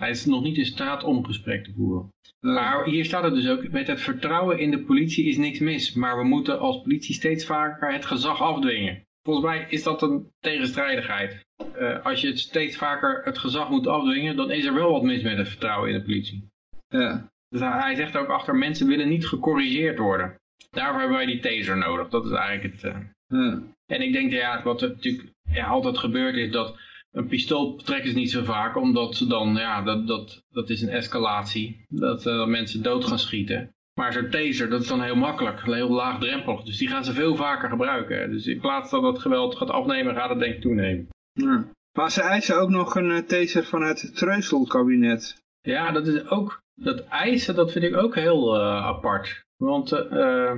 Hij 0.00 0.10
is 0.10 0.24
nog 0.24 0.42
niet 0.42 0.56
in 0.56 0.66
staat 0.66 1.04
om 1.04 1.24
gesprek 1.24 1.64
te 1.64 1.72
voeren. 1.76 2.12
Maar 2.40 2.84
hier 2.84 3.04
staat 3.04 3.22
het 3.22 3.34
dus 3.34 3.48
ook, 3.48 3.70
met 3.70 3.86
het 3.86 4.00
vertrouwen 4.00 4.58
in 4.58 4.70
de 4.70 4.78
politie 4.78 5.24
is 5.24 5.36
niks 5.36 5.58
mis. 5.58 5.92
Maar 5.94 6.16
we 6.16 6.24
moeten 6.24 6.58
als 6.58 6.82
politie 6.82 7.14
steeds 7.14 7.44
vaker 7.44 7.92
het 7.92 8.04
gezag 8.04 8.40
afdwingen. 8.40 9.06
Volgens 9.22 9.46
mij 9.46 9.66
is 9.68 9.82
dat 9.82 10.02
een 10.02 10.32
tegenstrijdigheid. 10.40 11.46
Uh, 11.78 12.04
als 12.04 12.20
je 12.20 12.26
het 12.26 12.38
steeds 12.38 12.76
vaker 12.76 13.20
het 13.24 13.38
gezag 13.38 13.70
moet 13.70 13.86
afdwingen, 13.86 14.36
dan 14.36 14.50
is 14.50 14.64
er 14.64 14.74
wel 14.74 14.92
wat 14.92 15.02
mis 15.02 15.22
met 15.22 15.36
het 15.36 15.48
vertrouwen 15.48 15.90
in 15.90 15.98
de 15.98 16.04
politie. 16.04 16.48
Ja. 16.88 17.30
Dus 17.48 17.60
hij 17.60 17.94
zegt 17.94 18.16
ook 18.16 18.28
achter, 18.28 18.54
mensen 18.54 18.86
willen 18.86 19.08
niet 19.08 19.26
gecorrigeerd 19.26 19.98
worden. 19.98 20.34
Daarvoor 20.70 20.98
hebben 20.98 21.16
wij 21.16 21.26
die 21.26 21.40
taser 21.40 21.76
nodig. 21.76 22.08
Dat 22.08 22.24
is 22.24 22.32
eigenlijk 22.32 22.74
het... 22.74 22.94
Uh... 22.94 23.00
Ja. 23.26 23.62
En 23.86 24.02
ik 24.02 24.12
denk, 24.12 24.32
ja, 24.32 24.62
wat 24.62 24.82
er 24.82 24.88
natuurlijk 24.88 25.32
ja, 25.50 25.66
altijd 25.66 25.98
gebeurt 25.98 26.36
is 26.36 26.50
dat 26.50 26.76
een 27.10 27.26
pistool 27.26 27.76
trekken 27.76 28.10
ze 28.10 28.16
niet 28.16 28.30
zo 28.30 28.44
vaak, 28.44 28.76
omdat 28.76 29.16
ze 29.16 29.26
dan, 29.26 29.54
ja, 29.54 29.82
dat, 29.82 30.06
dat, 30.06 30.42
dat 30.50 30.70
is 30.70 30.82
een 30.82 30.88
escalatie. 30.88 31.84
Dat 31.88 32.26
uh, 32.26 32.46
mensen 32.46 32.82
dood 32.82 33.04
gaan 33.04 33.18
schieten. 33.18 33.70
Maar 33.94 34.12
zo'n 34.12 34.30
taser, 34.30 34.70
dat 34.70 34.80
is 34.80 34.88
dan 34.88 35.02
heel 35.02 35.16
makkelijk, 35.16 35.64
heel 35.64 35.90
laagdrempelig. 35.90 36.62
Dus 36.62 36.78
die 36.78 36.88
gaan 36.88 37.04
ze 37.04 37.12
veel 37.12 37.36
vaker 37.36 37.68
gebruiken. 37.68 38.30
Dus 38.30 38.46
in 38.46 38.60
plaats 38.60 38.90
dat 38.90 39.02
het 39.02 39.18
geweld 39.18 39.56
gaat 39.56 39.70
afnemen, 39.70 40.14
gaat 40.14 40.30
het 40.30 40.38
denk 40.38 40.54
ik 40.54 40.60
toenemen. 40.60 41.08
Ja. 41.32 41.64
Maar 41.98 42.10
ze 42.10 42.22
eisen 42.22 42.60
ook 42.60 42.68
nog 42.68 42.94
een 42.94 43.10
uh, 43.10 43.18
taser 43.18 43.64
van 43.64 43.82
het 43.82 44.16
Treusel-kabinet. 44.16 45.42
Ja, 45.60 45.92
dat 45.92 46.06
is 46.06 46.28
ook, 46.28 46.60
dat 46.74 47.00
eisen, 47.00 47.54
dat 47.54 47.72
vind 47.72 47.84
ik 47.84 47.96
ook 47.96 48.14
heel 48.14 48.56
uh, 48.56 48.86
apart. 48.86 49.44
Want 49.56 49.92
uh, 49.92 50.52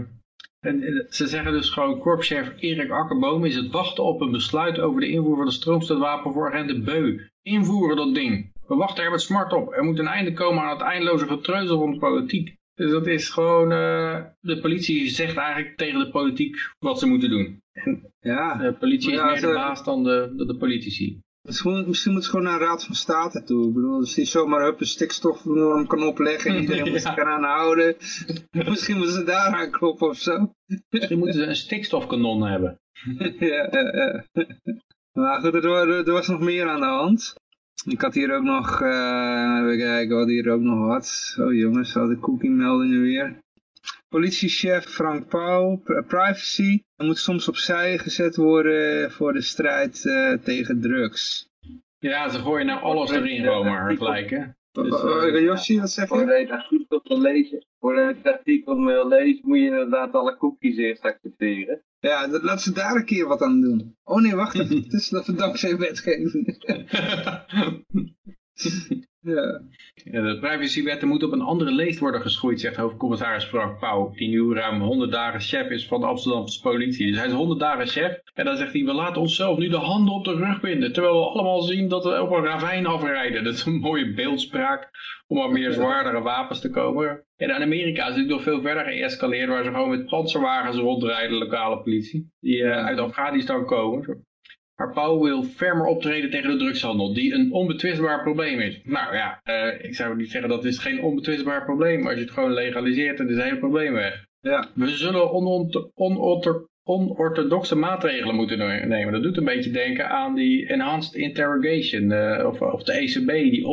en, 0.60 1.06
ze 1.08 1.26
zeggen 1.26 1.52
dus 1.52 1.70
gewoon, 1.70 1.98
korpschef 1.98 2.52
Erik 2.58 2.90
Akkerboom 2.90 3.44
is 3.44 3.54
het 3.54 3.70
wachten 3.70 4.04
op 4.04 4.20
een 4.20 4.30
besluit 4.30 4.78
over 4.78 5.00
de 5.00 5.08
invoer 5.08 5.36
van 5.36 5.46
de 5.46 5.52
stroomstootwapen 5.52 6.32
voor 6.32 6.52
agenten 6.52 6.84
Beu. 6.84 7.20
Invoeren 7.42 7.96
dat 7.96 8.14
ding. 8.14 8.52
We 8.66 8.74
wachten 8.74 9.04
er 9.04 9.10
met 9.10 9.20
smart 9.20 9.52
op. 9.52 9.72
Er 9.72 9.84
moet 9.84 9.98
een 9.98 10.06
einde 10.06 10.32
komen 10.32 10.62
aan 10.62 10.70
het 10.78 10.80
eindeloze 10.80 11.26
getreuzel 11.26 11.78
van 11.78 11.90
de 11.90 11.98
politiek. 11.98 12.58
Dus 12.74 12.90
dat 12.90 13.06
is 13.06 13.28
gewoon, 13.28 13.72
uh, 13.72 14.24
de 14.40 14.60
politie 14.60 15.08
zegt 15.08 15.36
eigenlijk 15.36 15.76
tegen 15.76 15.98
de 15.98 16.10
politiek 16.10 16.56
wat 16.78 16.98
ze 16.98 17.06
moeten 17.06 17.30
doen. 17.30 17.62
En 17.72 18.12
ja. 18.20 18.54
De 18.54 18.72
politie 18.72 19.10
is 19.10 19.16
ja, 19.16 19.24
meer 19.24 19.40
de 19.40 19.52
baas 19.52 19.84
dan 19.84 20.04
de, 20.04 20.32
de, 20.36 20.46
de 20.46 20.56
politici. 20.56 21.20
Misschien, 21.42 21.84
misschien 21.86 22.12
moet 22.12 22.24
ze 22.24 22.30
gewoon 22.30 22.44
naar 22.44 22.60
een 22.60 22.66
raad 22.66 22.84
van 22.84 22.94
state 22.94 23.42
toe. 23.42 23.68
Ik 23.68 23.74
bedoel, 23.74 23.98
als 23.98 24.14
die 24.14 24.24
zomaar 24.24 24.66
up 24.66 24.80
een 24.80 24.86
stikstofnorm 24.86 25.86
kan 25.86 26.02
opleggen 26.02 26.50
en 26.50 26.60
iedereen 26.60 26.90
moet 26.90 27.02
zich 27.02 27.16
eraan 27.18 27.44
houden. 27.44 27.96
misschien 28.50 28.96
moeten 28.96 29.14
ze 29.14 29.24
daar 29.24 29.54
aan 29.54 29.70
kloppen 29.70 30.08
of 30.08 30.18
zo. 30.18 30.52
Misschien 30.88 31.18
moeten 31.18 31.40
ze 31.40 31.46
een 31.46 31.56
stikstofkanon 31.56 32.42
hebben. 32.42 32.80
ja, 33.38 33.68
ja, 33.70 33.94
ja. 33.94 34.24
Maar 35.12 35.40
goed, 35.40 35.54
er, 35.54 35.90
er, 35.90 36.12
was 36.12 36.28
nog 36.28 36.40
meer 36.40 36.68
aan 36.68 36.80
de 36.80 36.86
hand. 36.86 37.34
Ik 37.84 38.00
had 38.00 38.14
hier 38.14 38.34
ook 38.34 38.42
nog, 38.42 38.80
uh, 38.80 39.58
even 39.62 39.78
kijken 39.78 40.16
wat 40.16 40.28
hier 40.28 40.52
ook 40.52 40.60
nog 40.60 40.86
wat. 40.86 41.36
Oh 41.38 41.54
jongens, 41.54 41.96
al 41.96 42.06
de 42.06 42.18
cookie 42.18 42.50
meldingen 42.50 43.00
weer. 43.00 43.38
Politiechef 44.10 44.84
Frank 44.84 45.28
Pauw, 45.28 45.82
privacy, 46.06 46.82
moet 46.96 47.18
soms 47.18 47.48
opzij 47.48 47.98
gezet 47.98 48.36
worden 48.36 49.10
voor 49.10 49.32
de 49.32 49.40
strijd 49.40 50.04
uh, 50.04 50.32
tegen 50.32 50.80
drugs. 50.80 51.48
Ja, 51.98 52.28
ze 52.28 52.38
gooien 52.38 52.66
nou 52.66 52.80
alles 52.80 53.10
erin, 53.10 53.44
Roma, 53.44 53.94
gelijk 53.94 54.30
hè. 54.30 54.44
Dus, 54.72 55.02
uh, 55.02 55.40
Josje, 55.42 55.80
wat 55.80 55.90
zeg 55.90 56.08
je? 56.08 56.14
Voor 56.14 56.28
het 56.28 56.50
artikel 56.50 57.00
te 57.00 57.18
lezen, 57.18 57.66
voor 57.78 57.94
je 57.94 58.06
het 58.06 58.26
artikel 58.26 58.84
wil 58.84 59.08
lezen, 59.08 59.40
moet 59.42 59.58
je 59.58 59.64
inderdaad 59.64 60.12
alle 60.12 60.36
cookies 60.36 60.76
eerst 60.76 61.02
accepteren. 61.02 61.82
Ja, 61.98 62.28
laat 62.28 62.62
ze 62.62 62.72
daar 62.72 62.96
een 62.96 63.04
keer 63.04 63.26
wat 63.26 63.42
aan 63.42 63.60
doen. 63.60 63.96
Oh 64.04 64.20
nee, 64.20 64.34
wacht 64.34 64.58
even, 64.58 64.76
het 64.76 64.92
is 64.92 65.08
dat 65.08 65.32
dankzij 65.36 65.76
wetgeving. 65.76 66.46
Ja. 69.22 69.60
De 70.04 70.38
privacywetten 70.40 71.08
moeten 71.08 71.28
op 71.28 71.34
een 71.34 71.40
andere 71.40 71.72
leest 71.72 71.98
worden 71.98 72.20
geschroeid, 72.20 72.60
zegt 72.60 72.76
hoofdcommissaris 72.76 73.44
Frank 73.44 73.78
Pauw, 73.78 74.10
die 74.14 74.28
nu 74.28 74.54
ruim 74.54 74.80
100 74.80 75.10
dagen 75.10 75.40
chef 75.40 75.70
is 75.70 75.86
van 75.86 76.00
de 76.00 76.06
Amsterdamse 76.06 76.60
politie. 76.60 77.06
Dus 77.06 77.16
hij 77.16 77.26
is 77.26 77.32
100 77.32 77.60
dagen 77.60 77.86
chef 77.86 78.20
en 78.34 78.44
dan 78.44 78.56
zegt 78.56 78.72
hij, 78.72 78.84
we 78.84 78.92
laten 78.92 79.20
onszelf 79.20 79.58
nu 79.58 79.68
de 79.68 79.76
handen 79.76 80.14
op 80.14 80.24
de 80.24 80.34
rug 80.34 80.60
binden, 80.60 80.92
terwijl 80.92 81.14
we 81.14 81.26
allemaal 81.26 81.60
zien 81.60 81.88
dat 81.88 82.04
we 82.04 82.22
op 82.22 82.30
een 82.30 82.44
ravijn 82.44 82.86
afrijden. 82.86 83.44
Dat 83.44 83.54
is 83.54 83.64
een 83.64 83.78
mooie 83.78 84.14
beeldspraak 84.14 84.90
om 85.26 85.40
aan 85.40 85.52
meer 85.52 85.72
zwaardere 85.72 86.20
wapens 86.20 86.60
te 86.60 86.70
komen. 86.70 87.24
En 87.36 87.48
in 87.48 87.62
Amerika 87.62 88.08
is 88.08 88.16
het 88.16 88.26
nog 88.26 88.42
veel 88.42 88.60
verder 88.60 88.84
geëscaleerd, 88.84 89.48
waar 89.48 89.64
ze 89.64 89.70
gewoon 89.70 89.90
met 89.90 90.06
panzerwagens 90.06 90.76
rondrijden, 90.76 91.38
de 91.38 91.44
lokale 91.44 91.82
politie, 91.82 92.30
die 92.40 92.58
uh, 92.58 92.84
uit 92.86 92.98
Afghanistan 92.98 93.66
komen. 93.66 94.24
Maar 94.80 94.92
Pauw 94.92 95.22
wil 95.22 95.42
fermer 95.42 95.86
optreden 95.86 96.30
tegen 96.30 96.50
de 96.50 96.56
drugshandel, 96.56 97.14
die 97.14 97.34
een 97.34 97.52
onbetwistbaar 97.52 98.22
probleem 98.22 98.60
is. 98.60 98.80
Nou 98.84 99.14
ja, 99.14 99.40
uh, 99.44 99.84
ik 99.84 99.94
zou 99.94 100.16
niet 100.16 100.30
zeggen 100.30 100.50
dat 100.50 100.64
is 100.64 100.78
geen 100.78 101.02
onbetwistbaar 101.02 101.64
probleem. 101.64 102.06
Als 102.06 102.14
je 102.14 102.20
het 102.20 102.30
gewoon 102.30 102.52
legaliseert, 102.52 103.18
dan 103.18 103.28
is 103.28 103.34
het 103.34 103.44
hele 103.44 103.58
probleem 103.58 103.92
weg. 103.92 104.24
Ja. 104.40 104.68
We 104.74 104.88
zullen 104.88 105.32
onorthodoxe 106.84 107.76
maatregelen 107.76 108.34
moeten 108.34 108.88
nemen. 108.88 109.12
Dat 109.12 109.22
doet 109.22 109.36
een 109.36 109.44
beetje 109.44 109.70
denken 109.70 110.08
aan 110.08 110.34
die 110.34 110.66
enhanced 110.66 111.14
interrogation, 111.14 112.10
uh, 112.10 112.46
of, 112.46 112.60
of 112.60 112.82
de 112.82 112.92
ECB, 112.92 113.26
die 113.26 113.66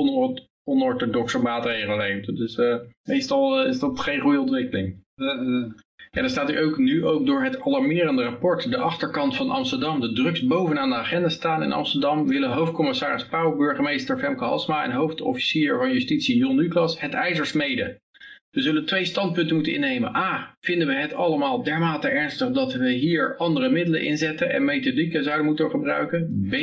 onorthodoxe 0.64 1.40
maatregelen 1.40 1.98
neemt. 1.98 2.38
Dus 2.38 2.58
uh, 2.58 2.76
meestal 3.04 3.66
is 3.66 3.80
dat 3.80 4.00
geen 4.00 4.20
goede 4.20 4.40
ontwikkeling. 4.40 5.06
Ja, 6.18 6.24
dan 6.24 6.32
staat 6.32 6.50
er 6.50 6.66
ook 6.66 6.78
nu 6.78 7.06
ook 7.06 7.26
door 7.26 7.44
het 7.44 7.62
alarmerende 7.62 8.24
rapport 8.24 8.72
de 8.72 8.78
achterkant 8.78 9.36
van 9.36 9.50
Amsterdam. 9.50 10.00
De 10.00 10.14
drugs 10.14 10.42
bovenaan 10.42 10.90
de 10.90 10.96
agenda 10.96 11.30
staan 11.30 11.64
in 11.64 11.72
Amsterdam 11.72 12.28
willen 12.28 12.52
hoofdcommissaris 12.52 13.26
Pauw, 13.26 13.56
burgemeester 13.56 14.20
Femke 14.20 14.44
Halsma 14.44 14.84
en 14.84 14.92
hoofdofficier 14.92 15.78
van 15.78 15.92
justitie 15.94 16.38
Jon 16.38 16.56
Niklas 16.56 17.02
het 17.02 17.14
ijzer 17.14 17.46
smeden. 17.46 18.02
We 18.50 18.62
zullen 18.62 18.86
twee 18.86 19.06
standpunten 19.06 19.56
moeten 19.56 19.74
innemen. 19.74 20.16
A. 20.16 20.56
Vinden 20.60 20.88
we 20.88 20.94
het 20.94 21.14
allemaal 21.14 21.64
dermate 21.64 22.08
ernstig 22.08 22.52
dat 22.52 22.74
we 22.74 22.92
hier 22.92 23.36
andere 23.36 23.70
middelen 23.70 24.02
inzetten 24.02 24.50
en 24.50 24.66
methodieken 24.66 25.24
zouden 25.24 25.46
moeten 25.46 25.70
gebruiken? 25.70 26.48
B. 26.50 26.56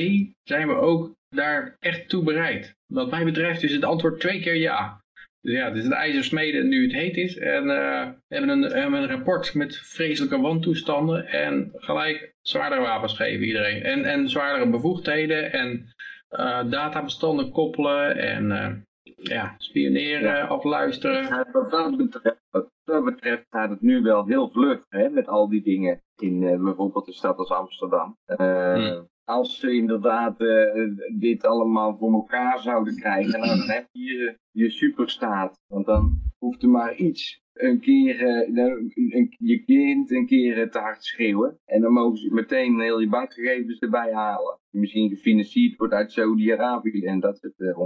Zijn 0.49 0.69
we 0.69 0.75
ook 0.75 1.15
daar 1.29 1.77
echt 1.81 2.09
toe 2.09 2.23
bereid? 2.23 2.75
Wat 2.87 3.11
mij 3.11 3.25
betreft 3.25 3.63
is 3.63 3.73
het 3.73 3.85
antwoord 3.85 4.21
twee 4.21 4.41
keer 4.41 4.57
ja. 4.57 5.03
Dus 5.45 5.55
ja, 5.55 5.65
het 5.69 5.77
is 5.77 5.85
het 5.85 5.93
ijzersmeden 5.93 6.69
nu 6.69 6.83
het 6.83 6.93
heet 6.93 7.17
is. 7.17 7.39
En 7.39 7.63
uh, 7.63 8.09
we 8.29 8.35
hebben 8.35 8.49
een, 8.49 8.63
hebben 8.63 9.03
een 9.03 9.09
rapport 9.09 9.55
met 9.55 9.77
vreselijke 9.77 10.41
wantoestanden. 10.41 11.27
En 11.27 11.71
gelijk 11.75 12.35
zwaardere 12.41 12.81
wapens 12.81 13.17
geven 13.17 13.47
iedereen. 13.47 13.83
En, 13.83 14.05
en 14.05 14.29
zwaardere 14.29 14.71
bevoegdheden. 14.71 15.53
En 15.53 15.95
uh, 16.31 16.71
databestanden 16.71 17.51
koppelen. 17.51 18.17
En 18.17 18.51
uh, 18.51 18.71
ja, 19.17 19.55
spioneren, 19.59 20.49
afluisteren. 20.49 21.47
wat, 21.53 21.71
dat 21.71 21.97
betreft, 21.97 22.41
wat 22.51 22.71
dat 22.85 23.05
betreft 23.05 23.47
gaat 23.51 23.71
het 23.71 23.81
nu 23.81 24.03
wel 24.03 24.27
heel 24.27 24.51
vlug 24.51 24.85
hè, 24.89 25.09
met 25.09 25.29
al 25.29 25.49
die 25.49 25.63
dingen. 25.63 26.03
In 26.17 26.41
bijvoorbeeld 26.65 27.07
de 27.07 27.13
stad 27.13 27.39
als 27.39 27.51
Amsterdam. 27.51 28.17
Hmm 28.25 29.13
als 29.25 29.59
ze 29.61 29.73
inderdaad 29.73 30.41
uh, 30.41 30.89
dit 31.19 31.45
allemaal 31.45 31.97
voor 31.97 32.13
elkaar 32.13 32.59
zouden 32.59 32.97
krijgen, 32.97 33.41
nou, 33.41 33.59
dan 33.59 33.69
heb 33.69 33.89
je 33.93 34.39
je, 34.51 34.71
superstaat. 34.71 35.61
Want 35.67 35.87
dan 35.87 36.21
hoeft 36.39 36.63
er 36.63 36.69
maar 36.69 36.97
iets 36.97 37.43
een 37.53 37.81
keer 37.81 38.21
uh, 38.21 38.67
een, 38.95 39.35
je 39.39 39.65
kind 39.65 40.11
een 40.11 40.27
keer 40.27 40.59
uh, 40.59 40.71
te 40.71 40.79
hard 40.79 41.05
schreeuwen. 41.05 41.59
En 41.65 41.81
dan 41.81 41.93
mogen 41.93 42.19
ze 42.19 42.35
meteen 42.35 42.81
heel 42.81 43.01
je 43.01 43.09
bankgegevens 43.09 43.79
erbij 43.79 44.13
halen. 44.13 44.59
Misschien 44.71 45.09
gefinancierd 45.09 45.77
wordt 45.77 45.95
uit 45.95 46.13
Saudi-Arabië 46.13 47.05
en 47.05 47.21
dat 47.21 47.39
soort 47.39 47.59
uh, 47.59 47.77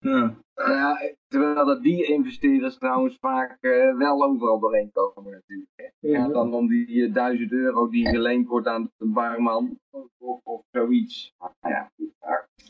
ja. 0.00 0.36
ja. 0.54 0.98
terwijl 1.28 1.66
dat 1.66 1.82
die 1.82 2.04
investeerders 2.04 2.78
trouwens 2.78 3.16
vaak 3.20 3.58
uh, 3.60 3.96
wel 3.96 4.24
overal 4.24 4.60
doorheen 4.60 4.90
komen 4.92 5.32
natuurlijk. 5.32 5.70
Hè. 5.76 6.08
Ja, 6.08 6.28
dan 6.28 6.54
om 6.54 6.68
die 6.68 6.88
uh, 6.88 7.14
duizend 7.14 7.52
euro 7.52 7.88
die 7.88 8.08
geleend 8.08 8.46
wordt 8.46 8.66
aan 8.66 8.90
de 8.96 9.06
barman 9.06 9.78
of, 9.90 10.40
of 10.44 10.62
zoiets. 10.70 11.32
Ja. 11.60 11.90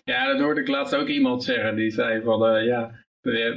ja, 0.04 0.26
dat 0.26 0.40
hoorde 0.40 0.60
ik 0.60 0.68
laatst 0.68 0.94
ook 0.96 1.08
iemand 1.08 1.42
zeggen. 1.42 1.76
Die 1.76 1.90
zei 1.90 2.22
van, 2.22 2.56
uh, 2.56 2.64
ja, 2.66 2.90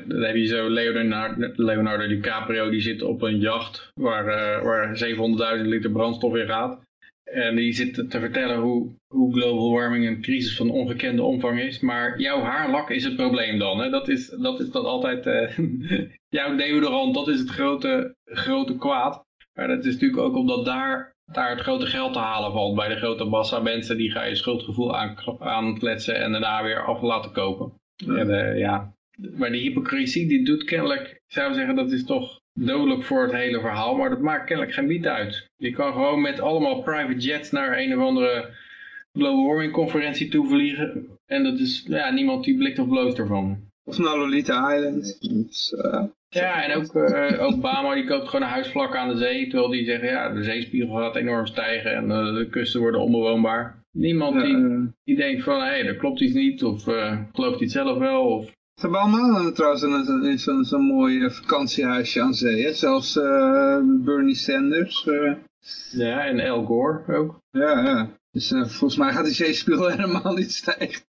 dan 0.07 0.21
heb 0.21 0.36
je 0.36 0.45
zo 0.45 0.69
Leonardo, 0.69 1.51
Leonardo 1.55 2.07
DiCaprio, 2.07 2.69
die 2.69 2.82
zit 2.82 3.01
op 3.01 3.21
een 3.21 3.39
jacht 3.39 3.91
waar, 3.93 4.26
waar 4.63 4.97
700.000 5.57 5.61
liter 5.61 5.91
brandstof 5.91 6.36
in 6.36 6.47
gaat. 6.47 6.82
En 7.24 7.55
die 7.55 7.74
zit 7.74 7.93
te 7.93 8.19
vertellen 8.19 8.59
hoe, 8.59 8.95
hoe 9.07 9.34
global 9.34 9.71
warming 9.71 10.07
een 10.07 10.21
crisis 10.21 10.55
van 10.55 10.69
ongekende 10.69 11.24
omvang 11.24 11.59
is. 11.59 11.80
Maar 11.80 12.19
jouw 12.19 12.41
haarlak 12.41 12.89
is 12.89 13.03
het 13.03 13.15
probleem 13.15 13.59
dan. 13.59 13.80
Hè? 13.80 13.89
Dat, 13.89 14.07
is, 14.07 14.30
dat 14.30 14.59
is 14.59 14.69
dan 14.69 14.86
altijd... 14.86 15.26
Uh, 15.26 15.57
jouw 16.39 16.55
deodorant, 16.55 17.13
dat 17.13 17.28
is 17.28 17.39
het 17.39 17.49
grote, 17.49 18.15
grote 18.26 18.78
kwaad. 18.78 19.26
Maar 19.53 19.67
dat 19.67 19.86
is 19.86 19.93
natuurlijk 19.93 20.21
ook 20.21 20.36
omdat 20.36 20.65
daar, 20.65 21.15
daar 21.32 21.49
het 21.49 21.59
grote 21.59 21.86
geld 21.86 22.13
te 22.13 22.19
halen 22.19 22.51
valt. 22.51 22.76
Bij 22.76 22.88
de 22.88 22.95
grote 22.95 23.24
massa 23.24 23.59
mensen 23.59 23.97
die 23.97 24.11
ga 24.11 24.24
je 24.24 24.36
schuldgevoel 24.36 24.97
aan, 24.97 25.17
aankletsen 25.39 26.15
en 26.15 26.32
daarna 26.32 26.63
weer 26.63 26.86
af 26.86 27.01
laten 27.01 27.32
kopen. 27.32 27.74
Ja. 27.95 28.15
En, 28.15 28.30
uh, 28.30 28.57
ja. 28.57 28.93
Maar 29.38 29.51
die 29.51 29.61
hypocrisie 29.61 30.28
die 30.28 30.45
doet 30.45 30.63
kennelijk, 30.63 31.09
ik 31.09 31.21
zou 31.28 31.53
zeggen 31.53 31.76
dat 31.76 31.91
is 31.91 32.05
toch 32.05 32.41
dodelijk 32.54 33.04
voor 33.04 33.24
het 33.24 33.32
hele 33.32 33.60
verhaal, 33.60 33.95
maar 33.95 34.10
dat 34.10 34.22
maakt 34.22 34.45
kennelijk 34.45 34.76
geen 34.76 34.88
bied 34.88 35.08
uit. 35.08 35.49
Je 35.58 35.72
kan 35.72 35.93
gewoon 35.93 36.22
met 36.22 36.39
allemaal 36.39 36.82
private 36.82 37.20
jets 37.20 37.51
naar 37.51 37.78
een 37.78 37.97
of 37.97 38.04
andere 38.04 38.49
global 39.14 39.45
warming 39.45 39.72
conferentie 39.72 40.30
toe 40.30 40.47
vliegen. 40.47 41.08
En 41.26 41.43
dat 41.43 41.60
is, 41.60 41.86
ja, 41.88 42.10
niemand 42.10 42.43
die 42.43 42.58
blikt 42.58 42.80
of 42.80 42.88
bloot 42.88 43.18
ervan. 43.18 43.72
Of 43.84 43.97
naar 43.97 44.18
Lolita 44.18 44.76
Island. 44.76 45.20
uh, 45.86 46.04
ja, 46.30 46.64
en 46.64 46.76
ook 46.76 46.93
uh, 46.93 47.43
Obama 47.43 47.93
die 47.93 48.06
koopt 48.06 48.30
gewoon 48.30 48.45
een 48.45 48.54
huisvlak 48.54 48.95
aan 48.95 49.10
de 49.10 49.18
zee. 49.18 49.47
Terwijl 49.47 49.70
die 49.70 49.86
zeggen, 49.86 50.10
ja, 50.10 50.34
de 50.34 50.43
zeespiegel 50.43 50.95
gaat 50.95 51.16
enorm 51.16 51.45
stijgen 51.45 51.95
en 51.95 52.04
uh, 52.04 52.36
de 52.36 52.47
kusten 52.49 52.80
worden 52.80 53.01
onbewoonbaar. 53.01 53.82
Niemand 53.91 54.41
die, 54.41 54.91
die 55.04 55.16
denkt 55.16 55.43
van, 55.43 55.60
hé, 55.60 55.68
hey, 55.68 55.84
dat 55.84 55.97
klopt 55.97 56.22
iets 56.22 56.34
niet. 56.34 56.64
Of 56.64 56.84
gelooft 56.84 57.36
hij 57.36 57.58
het 57.60 57.72
zelf 57.72 57.97
wel. 57.97 58.26
Of 58.26 58.51
ze 58.76 58.82
hebben 58.82 58.99
allemaal 58.99 59.51
trouwens 59.51 60.43
zo'n 60.43 60.63
zo 60.63 60.80
mooi 60.80 61.32
vakantiehuisje 61.32 62.21
aan 62.21 62.34
zee. 62.34 62.63
Hè? 62.63 62.74
Zelfs 62.74 63.15
uh, 63.15 63.80
Bernie 63.84 64.36
Sanders. 64.36 65.05
Uh. 65.05 65.34
Ja, 65.91 66.26
en 66.26 66.39
Al 66.39 66.65
Gore 66.65 67.17
ook. 67.17 67.39
Ja, 67.51 67.80
ja. 67.80 68.17
Dus 68.32 68.51
uh, 68.51 68.65
volgens 68.65 68.97
mij 68.97 69.11
gaat 69.11 69.26
die 69.26 69.34
zeespiegel 69.34 69.89
helemaal 69.97 70.34
niet 70.34 70.51
stijgen. 70.51 71.01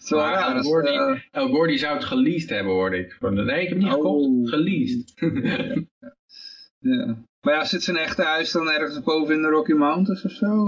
Zo 0.00 0.16
maar 0.16 0.32
raar, 0.32 0.54
Al, 0.54 0.62
Gore, 0.62 1.22
die, 1.32 1.40
Gore 1.40 1.68
die 1.68 1.78
zou 1.78 1.94
het 1.94 2.04
geleased 2.04 2.50
hebben, 2.50 2.72
hoorde 2.72 2.96
ik. 2.96 3.20
Nee, 3.20 3.62
ik 3.62 3.68
heb 3.68 3.78
niet 3.78 3.86
oh. 3.86 3.92
gekocht. 3.92 4.48
Geleased. 4.48 5.12
ja, 5.16 5.84
ja. 6.94 7.16
Maar 7.40 7.54
ja, 7.54 7.64
zit 7.64 7.82
zijn 7.82 7.96
echte 7.96 8.22
huis 8.22 8.52
dan 8.52 8.70
ergens 8.70 9.02
boven 9.02 9.34
in 9.34 9.42
de 9.42 9.48
Rocky 9.48 9.72
Mountains 9.72 10.24
of 10.24 10.30
zo? 10.30 10.64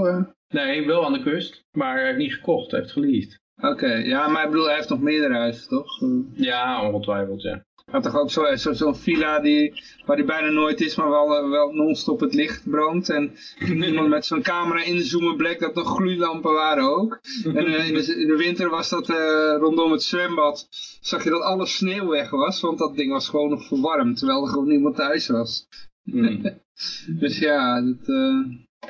Nee, 0.48 0.86
wel 0.86 1.04
aan 1.04 1.12
de 1.12 1.22
kust, 1.22 1.64
maar 1.72 1.94
hij 1.96 2.06
heeft 2.06 2.18
niet 2.18 2.34
gekocht, 2.34 2.70
hij 2.70 2.80
heeft 2.80 2.92
geleased. 2.92 3.40
Oké, 3.60 3.92
ja, 3.94 4.28
maar 4.28 4.44
ik 4.44 4.50
bedoel, 4.50 4.66
hij 4.66 4.74
heeft 4.74 4.88
nog 4.88 5.00
meerdere 5.00 5.34
huizen, 5.34 5.68
toch? 5.68 6.00
Ja, 6.34 6.88
ongetwijfeld, 6.88 7.42
ja. 7.42 7.66
Hij 7.90 8.00
had 8.00 8.02
toch 8.02 8.20
ook 8.20 8.58
zo'n 8.58 8.74
zo, 8.76 8.92
villa 8.92 9.40
die, 9.40 9.82
waar 10.06 10.16
hij 10.16 10.24
bijna 10.24 10.48
nooit 10.48 10.80
is, 10.80 10.96
maar 10.96 11.10
wel, 11.10 11.36
eh, 11.36 11.50
wel 11.50 11.72
non-stop 11.72 12.20
het 12.20 12.34
licht 12.34 12.70
brandt. 12.70 13.08
En 13.08 13.32
iemand 13.88 14.08
met 14.08 14.26
zo'n 14.26 14.42
camera 14.42 14.84
inzoomen 14.84 15.36
bleek 15.36 15.60
dat 15.60 15.74
nog 15.74 15.96
gloeilampen 15.96 16.52
waren 16.52 16.84
ook. 16.84 17.20
En 17.44 17.66
eh, 17.66 17.88
in, 17.88 17.94
de, 17.94 18.20
in 18.20 18.26
de 18.26 18.36
winter 18.36 18.70
was 18.70 18.88
dat 18.88 19.10
eh, 19.10 19.56
rondom 19.58 19.92
het 19.92 20.02
zwembad, 20.02 20.68
zag 21.00 21.24
je 21.24 21.30
dat 21.30 21.42
alle 21.42 21.66
sneeuw 21.66 22.08
weg 22.08 22.30
was, 22.30 22.60
want 22.60 22.78
dat 22.78 22.96
ding 22.96 23.12
was 23.12 23.28
gewoon 23.28 23.50
nog 23.50 23.66
verwarmd, 23.66 24.18
terwijl 24.18 24.42
er 24.42 24.48
gewoon 24.48 24.68
niemand 24.68 24.96
thuis 24.96 25.28
was. 25.28 25.68
Hmm. 26.02 26.42
Dus 27.20 27.38
ja, 27.38 27.82
dat... 27.82 28.06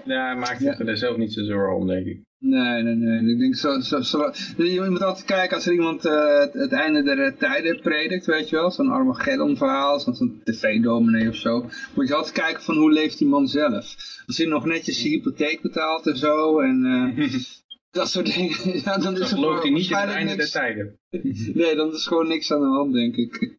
Ja, 0.05 0.27
hij 0.27 0.37
maakt 0.37 0.61
zich 0.61 0.79
er 0.79 0.97
zelf 0.97 1.16
niet 1.16 1.33
zo 1.33 1.45
zorgen 1.45 1.77
om, 1.77 1.87
denk 1.87 2.07
ik. 2.07 2.28
Nee, 2.41 2.82
nee, 2.82 2.95
nee. 2.95 3.32
Ik 3.32 3.39
denk 3.39 3.57
zo, 3.57 3.80
zo, 3.80 4.01
zo, 4.01 4.32
je 4.57 4.86
moet 4.91 5.03
altijd 5.03 5.26
kijken 5.26 5.57
als 5.57 5.66
er 5.66 5.72
iemand 5.72 6.05
eh, 6.05 6.39
het, 6.39 6.53
het 6.53 6.72
einde 6.72 7.03
der 7.03 7.36
tijden 7.36 7.80
predikt, 7.80 8.26
weet 8.26 8.49
je 8.49 8.57
wel. 8.57 8.70
Zo'n 8.70 8.91
Armageddon 8.91 9.57
verhaal, 9.57 10.01
zo'n 10.01 10.41
tv-dominee 10.45 11.28
of 11.28 11.36
zo. 11.36 11.66
Moet 11.95 12.09
je 12.09 12.14
altijd 12.14 12.34
kijken 12.34 12.62
van 12.62 12.76
hoe 12.76 12.93
leeft 12.93 13.18
die 13.18 13.28
man 13.28 13.49
zelf. 13.49 13.95
Als 14.26 14.39
hij 14.39 14.47
nog 14.47 14.64
netjes 14.64 15.01
zijn 15.01 15.12
hypotheek 15.12 15.61
betaalt 15.62 16.07
en 16.07 16.16
zo. 16.16 16.61
En 16.61 16.84
eh, 17.16 17.32
dat 17.91 18.09
soort 18.09 18.34
dingen. 18.34 18.57
Ja, 18.84 18.99
dan 18.99 19.20
is 19.20 19.32
gelooft 19.32 19.62
hij 19.62 19.70
niet 19.70 19.91
in 19.91 19.97
het 19.97 20.11
einde 20.11 20.36
der 20.36 20.51
tijden. 20.51 20.99
Nee, 21.55 21.76
dan 21.76 21.93
is 21.93 22.07
gewoon 22.07 22.28
niks 22.28 22.53
aan 22.53 22.61
de 22.61 22.66
hand, 22.66 22.93
denk 22.93 23.16
ik. 23.16 23.57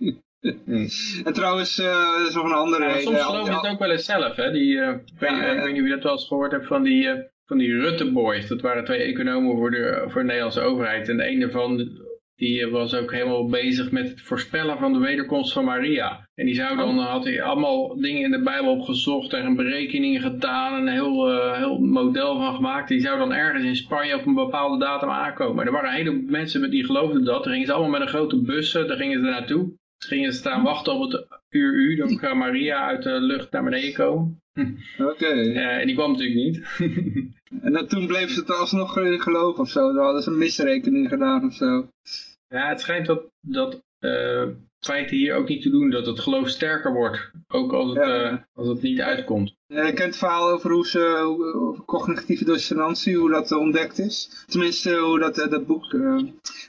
En 1.25 1.33
trouwens, 1.33 1.79
eh, 1.79 2.19
er 2.19 2.27
is 2.27 2.33
nog 2.33 2.45
een 2.45 2.51
andere 2.51 2.83
Ja, 2.83 2.99
soms 2.99 3.21
geloof 3.21 3.47
je 3.47 3.53
het 3.53 3.67
ook 3.67 3.79
wel 3.79 3.91
eens 3.91 4.05
zelf, 4.05 4.35
hè. 4.35 4.51
Die, 4.51 4.79
eh, 4.79 4.89
ik, 4.89 5.19
weet, 5.19 5.71
niet 5.71 5.81
of 5.81 5.87
je 5.87 5.93
dat 5.93 6.03
wel 6.03 6.11
eens 6.11 6.27
gehoord 6.27 6.51
hebt 6.51 6.67
van 6.67 6.83
die, 6.83 7.07
eh, 7.07 7.19
van 7.49 7.57
die 7.57 7.79
Rutte 7.79 8.11
Boys. 8.11 8.47
Dat 8.47 8.61
waren 8.61 8.85
twee 8.85 8.99
economen 8.99 9.57
voor 9.57 9.71
de, 9.71 10.03
voor 10.07 10.21
de 10.21 10.27
Nederlandse 10.27 10.61
overheid. 10.61 11.09
En 11.09 11.17
de 11.17 11.23
ene 11.23 11.51
van 11.51 11.89
die 12.35 12.67
was 12.67 12.95
ook 12.95 13.11
helemaal 13.11 13.47
bezig 13.49 13.91
met 13.91 14.09
het 14.09 14.21
voorspellen 14.21 14.77
van 14.77 14.93
de 14.93 14.99
wederkomst 14.99 15.53
van 15.53 15.65
Maria. 15.65 16.27
En 16.35 16.45
die 16.45 16.55
zou 16.55 16.77
dan, 16.77 16.97
had 16.97 17.23
hij 17.23 17.41
allemaal 17.41 17.99
dingen 18.01 18.21
in 18.23 18.31
de 18.31 18.41
Bijbel 18.41 18.71
opgezocht 18.71 19.33
en 19.33 19.55
berekeningen 19.55 20.21
gedaan. 20.21 20.73
En 20.73 20.81
een 20.87 20.93
heel, 20.93 21.29
eh, 21.31 21.57
heel 21.57 21.77
model 21.79 22.37
van 22.37 22.55
gemaakt. 22.55 22.87
Die 22.87 22.99
zou 22.99 23.17
dan 23.17 23.33
ergens 23.33 23.63
in 23.63 23.75
Spanje 23.75 24.15
op 24.15 24.25
een 24.25 24.33
bepaalde 24.33 24.79
datum 24.85 25.09
aankomen. 25.09 25.65
Er 25.65 25.71
waren 25.71 25.89
een 25.89 25.95
heleboel 25.95 26.29
mensen 26.29 26.61
met- 26.61 26.71
die 26.71 26.85
geloofden 26.85 27.23
dat. 27.23 27.43
Dan 27.43 27.51
gingen 27.53 27.67
ze 27.67 27.73
allemaal 27.73 27.91
met 27.91 28.01
een 28.01 28.07
grote 28.07 28.41
bussen, 28.41 28.87
daar 28.87 28.97
gingen 28.97 29.19
ze 29.19 29.25
naartoe. 29.25 29.73
Gingen 30.05 30.31
ze 30.33 30.37
staan 30.37 30.63
wachten 30.63 30.93
op 30.93 31.11
het 31.11 31.25
uur 31.49 31.73
U, 31.73 31.95
dan 31.95 32.17
gaat 32.19 32.35
Maria 32.35 32.87
uit 32.87 33.03
de 33.03 33.21
lucht 33.21 33.51
naar 33.51 33.63
beneden 33.63 33.93
komen. 33.93 34.41
Oké. 34.99 35.25
Eh, 35.25 35.77
en 35.77 35.85
die 35.85 35.95
kwam 35.95 36.11
natuurlijk 36.11 36.39
niet. 36.39 36.57
En 37.61 37.71
dan, 37.73 37.87
toen 37.87 38.07
bleef 38.07 38.29
ze 38.31 38.39
het 38.39 38.51
alsnog 38.51 38.97
in 38.97 39.21
geloof 39.21 39.57
of 39.57 39.69
zo. 39.69 39.93
Dan 39.93 40.03
hadden 40.03 40.23
ze 40.23 40.29
een 40.29 40.37
misrekening 40.37 41.09
gedaan 41.09 41.45
of 41.45 41.53
zo. 41.53 41.87
ja, 42.47 42.67
het 42.69 42.81
schijnt 42.81 43.05
dat, 43.05 43.21
dat 43.41 43.81
feiten 44.79 45.17
hier 45.17 45.35
ook 45.35 45.47
niet 45.47 45.61
te 45.61 45.69
doen 45.69 45.89
dat 45.89 46.05
het 46.05 46.19
geloof 46.19 46.49
sterker 46.49 46.93
wordt. 46.93 47.31
Ook 47.47 47.73
als 47.73 47.87
het, 47.93 48.05
Ja. 48.05 48.29
eh, 48.29 48.37
als 48.53 48.67
het 48.67 48.81
niet 48.81 49.01
uitkomt. 49.01 49.53
Ja, 49.67 49.85
je 49.85 49.93
kent 49.93 50.07
het 50.07 50.17
verhaal 50.17 50.49
over 50.49 50.71
hoe 50.71 50.87
ze, 50.87 50.99
over 51.55 51.83
cognitieve 51.85 52.45
dissonantie, 52.45 53.17
hoe 53.17 53.29
dat 53.29 53.51
eh, 53.51 53.57
ontdekt 53.57 53.99
is. 53.99 54.43
Tenminste, 54.47 54.95
hoe 54.97 55.19
dat, 55.19 55.35
dat 55.35 55.65
boek, 55.65 55.93
er 55.93 56.15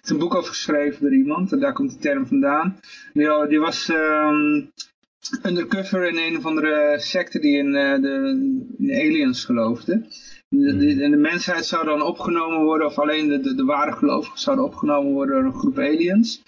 is 0.03 0.11
een 0.11 0.19
boek 0.19 0.35
over 0.35 0.49
geschreven 0.49 1.01
door 1.03 1.15
iemand, 1.15 1.53
en 1.53 1.61
daar 1.61 1.73
komt 1.73 1.91
die 1.91 1.99
term 1.99 2.27
vandaan. 2.27 2.81
Die, 3.13 3.47
die 3.49 3.61
was 3.61 3.89
ehm, 3.89 4.63
undercover 5.47 6.09
in 6.09 6.17
een 6.19 6.37
of 6.37 6.47
andere 6.47 6.97
secte 6.99 7.39
die 7.39 7.57
in, 7.59 7.73
de, 7.73 7.99
in 8.79 8.91
aliens 8.91 9.45
geloofde. 9.45 10.07
De, 10.53 10.77
de, 10.77 11.03
en 11.03 11.11
de 11.11 11.17
mensheid 11.17 11.67
zou 11.67 11.85
dan 11.85 12.03
opgenomen 12.03 12.63
worden, 12.65 12.87
of 12.87 12.99
alleen 12.99 13.29
de, 13.29 13.41
de, 13.41 13.55
de 13.55 13.65
ware 13.65 13.93
gelovigen 13.93 14.39
zouden 14.39 14.65
opgenomen 14.65 15.13
worden 15.13 15.35
door 15.35 15.45
een 15.45 15.59
groep 15.59 15.79
aliens. 15.79 16.43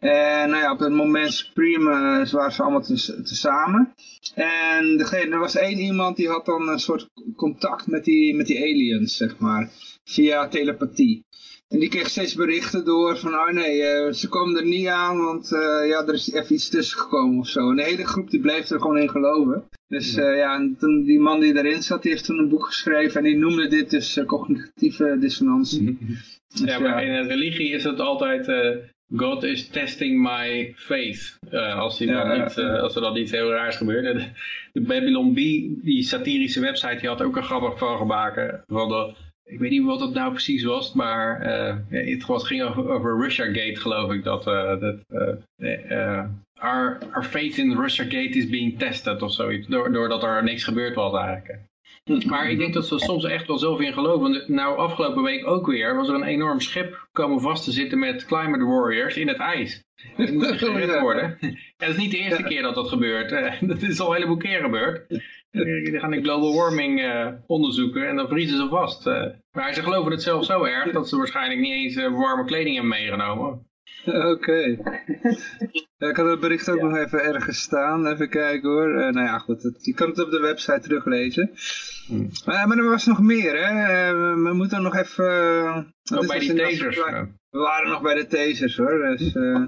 En 0.00 0.50
nou 0.50 0.62
ja, 0.62 0.72
op 0.72 0.78
het 0.78 0.92
moment 0.92 1.32
Supreme 1.32 1.90
eh, 1.90 2.32
waren 2.32 2.52
ze 2.52 2.62
allemaal 2.62 2.82
te- 2.82 3.22
tezamen. 3.22 3.94
En 4.34 4.96
degene, 4.96 5.32
er 5.32 5.38
was 5.38 5.56
één 5.56 5.78
iemand 5.78 6.16
die 6.16 6.28
had 6.28 6.44
dan 6.44 6.68
een 6.68 6.78
soort 6.78 7.08
contact 7.36 7.86
met 7.86 8.04
die, 8.04 8.34
met 8.34 8.46
die 8.46 8.58
aliens, 8.58 9.16
zeg 9.16 9.38
maar. 9.38 9.70
Via 10.04 10.48
telepathie. 10.48 11.23
En 11.74 11.80
die 11.80 11.88
kreeg 11.88 12.08
steeds 12.08 12.34
berichten 12.34 12.84
door 12.84 13.18
van, 13.18 13.34
oh 13.34 13.50
nee, 13.50 13.82
eh, 13.82 14.12
ze 14.12 14.28
komen 14.28 14.56
er 14.56 14.66
niet 14.66 14.86
aan, 14.86 15.18
want 15.18 15.52
eh, 15.52 15.88
ja, 15.88 16.06
er 16.06 16.14
is 16.14 16.32
even 16.32 16.54
iets 16.54 16.68
tussen 16.68 16.98
gekomen 16.98 17.38
of 17.38 17.48
zo. 17.48 17.70
En 17.70 17.76
de 17.76 17.82
hele 17.82 18.06
groep 18.06 18.30
die 18.30 18.40
bleef 18.40 18.70
er 18.70 18.80
gewoon 18.80 18.98
in 18.98 19.10
geloven. 19.10 19.64
Dus 19.88 20.16
eh, 20.16 20.36
ja, 20.36 20.54
en 20.54 20.76
toen, 20.78 21.02
die 21.02 21.20
man 21.20 21.40
die 21.40 21.56
erin 21.56 21.82
zat, 21.82 22.02
die 22.02 22.10
heeft 22.10 22.24
toen 22.24 22.38
een 22.38 22.48
boek 22.48 22.66
geschreven 22.66 23.16
en 23.16 23.24
die 23.24 23.36
noemde 23.36 23.68
dit 23.68 23.90
dus 23.90 24.20
cognitieve 24.26 25.16
dissonantie. 25.20 25.98
Dus 26.48 26.70
Ja, 26.70 26.78
maar 26.78 27.04
in 27.04 27.12
een 27.12 27.28
religie 27.28 27.70
is 27.70 27.84
het 27.84 28.00
altijd... 28.00 28.52
God 29.16 29.42
is 29.42 29.68
testing 29.68 30.22
my 30.22 30.72
faith. 30.76 31.38
Als, 31.50 31.98
die 31.98 32.08
Ja, 32.08 32.34
ja, 32.34 32.44
niet, 32.44 32.54
ja. 32.54 32.78
als 32.78 32.94
er 32.94 33.00
dan 33.00 33.16
iets 33.16 33.30
heel 33.30 33.50
raars 33.50 33.76
gebeurt. 33.76 34.18
De, 34.18 34.24
de 34.72 34.80
Babylon 34.80 35.32
B, 35.32 35.36
die 35.84 36.02
satirische 36.02 36.60
website, 36.60 36.96
die 37.00 37.08
had 37.08 37.22
ook 37.22 37.36
een 37.36 37.44
grappig 37.44 37.78
van 37.78 37.96
gemaakt. 37.96 38.62
Van 38.66 38.88
de, 38.88 39.14
ik 39.44 39.58
weet 39.58 39.70
niet 39.70 39.84
wat 39.84 40.00
het 40.00 40.14
nou 40.14 40.30
precies 40.30 40.64
was, 40.64 40.92
maar 40.92 41.40
eh, 41.40 41.76
het 41.88 42.24
ging 42.46 42.62
over, 42.62 42.88
over 42.88 43.20
Russiagate, 43.20 43.80
geloof 43.80 44.12
ik. 44.12 44.24
Dat, 44.24 44.46
eh, 44.46 44.80
dat 44.80 44.96
eh, 45.56 46.24
our, 46.54 46.98
our 47.12 47.24
faith 47.24 47.56
in 47.58 47.76
Russiagate 47.80 48.38
is 48.38 48.48
being 48.48 48.78
tested 48.78 49.22
of 49.22 49.32
zoiets. 49.32 49.66
Door- 49.66 49.92
Doordat 49.92 50.22
er 50.22 50.44
niks 50.44 50.64
gebeurd 50.64 50.94
was 50.94 51.14
eigenlijk. 51.14 51.58
Maar 52.26 52.50
ik 52.50 52.58
denk 52.58 52.74
dat 52.74 52.86
ze 52.86 52.98
soms 52.98 53.24
echt 53.24 53.46
wel 53.46 53.58
zelf 53.58 53.80
in 53.80 53.92
geloven. 53.92 54.42
Nou, 54.46 54.76
afgelopen 54.78 55.22
week 55.22 55.46
ook 55.46 55.66
weer 55.66 55.96
was 55.96 56.08
er 56.08 56.14
een 56.14 56.22
enorm 56.24 56.60
schip 56.60 57.08
komen 57.12 57.40
vast 57.40 57.64
te 57.64 57.72
zitten 57.72 57.98
met 57.98 58.24
climate 58.24 58.64
warriors 58.64 59.16
in 59.16 59.28
het 59.28 59.36
ijs. 59.36 59.82
Die 60.16 60.32
moesten 60.32 60.58
gered 60.58 61.00
worden. 61.00 61.36
En 61.40 61.58
dat 61.76 61.88
is 61.88 61.96
niet 61.96 62.10
de 62.10 62.18
eerste 62.18 62.42
keer 62.42 62.62
dat 62.62 62.74
dat 62.74 62.88
gebeurt. 62.88 63.30
Dat 63.70 63.82
is 63.82 64.00
al 64.00 64.08
een 64.08 64.14
heleboel 64.14 64.36
keer 64.36 64.60
gebeurd. 64.60 65.22
Die 65.62 65.98
gaan 65.98 66.10
de 66.10 66.22
global 66.22 66.54
warming 66.54 67.00
eh, 67.02 67.28
onderzoeken 67.46 68.08
en 68.08 68.16
dan 68.16 68.28
vriezen 68.28 68.56
ze 68.56 68.68
vast. 68.68 69.06
Eh, 69.06 69.26
maar 69.56 69.74
ze 69.74 69.82
geloven 69.82 70.10
het 70.12 70.22
zelf 70.22 70.44
zo 70.44 70.64
erg 70.64 70.92
dat 70.92 71.08
ze 71.08 71.16
waarschijnlijk 71.16 71.60
niet 71.60 71.72
eens 71.72 71.96
eh, 71.96 72.12
warme 72.18 72.44
kleding 72.44 72.74
hebben 72.74 72.92
meegenomen. 72.98 73.66
Oké. 74.06 74.76
Ja, 75.96 76.08
ik 76.08 76.16
had 76.16 76.30
het 76.30 76.40
bericht 76.40 76.68
ook 76.70 76.80
nog 76.80 76.96
even 76.96 77.22
ergens 77.24 77.60
staan. 77.62 78.06
Even 78.06 78.28
kijken 78.28 78.70
hoor. 78.70 78.88
Eh, 79.00 79.12
nou 79.12 79.26
ja, 79.26 79.38
goed. 79.38 79.62
Het, 79.62 79.84
je 79.84 79.94
kan 79.94 80.08
het 80.08 80.18
op 80.24 80.30
de 80.30 80.40
website 80.40 80.80
teruglezen. 80.80 81.50
Hmm. 82.06 82.28
Maar, 82.44 82.68
maar 82.68 82.76
er 82.78 82.88
was 82.88 83.06
nog 83.06 83.20
meer, 83.20 83.52
hè. 83.66 83.82
Eh, 83.82 84.10
we, 84.42 84.52
moeten 84.52 84.82
nog 84.82 84.96
even... 84.96 85.24
eh, 85.28 85.76
Ook 86.18 86.26
bij 86.26 86.38
die 86.38 86.54
tasers. 86.54 86.98
eh. 86.98 87.22
We 87.50 87.58
waren 87.58 87.90
nog 87.90 88.02
bij 88.02 88.14
de 88.14 88.26
tasers, 88.26 88.76
hoor. 88.76 89.16
Dus, 89.16 89.34
eh, 89.44 89.62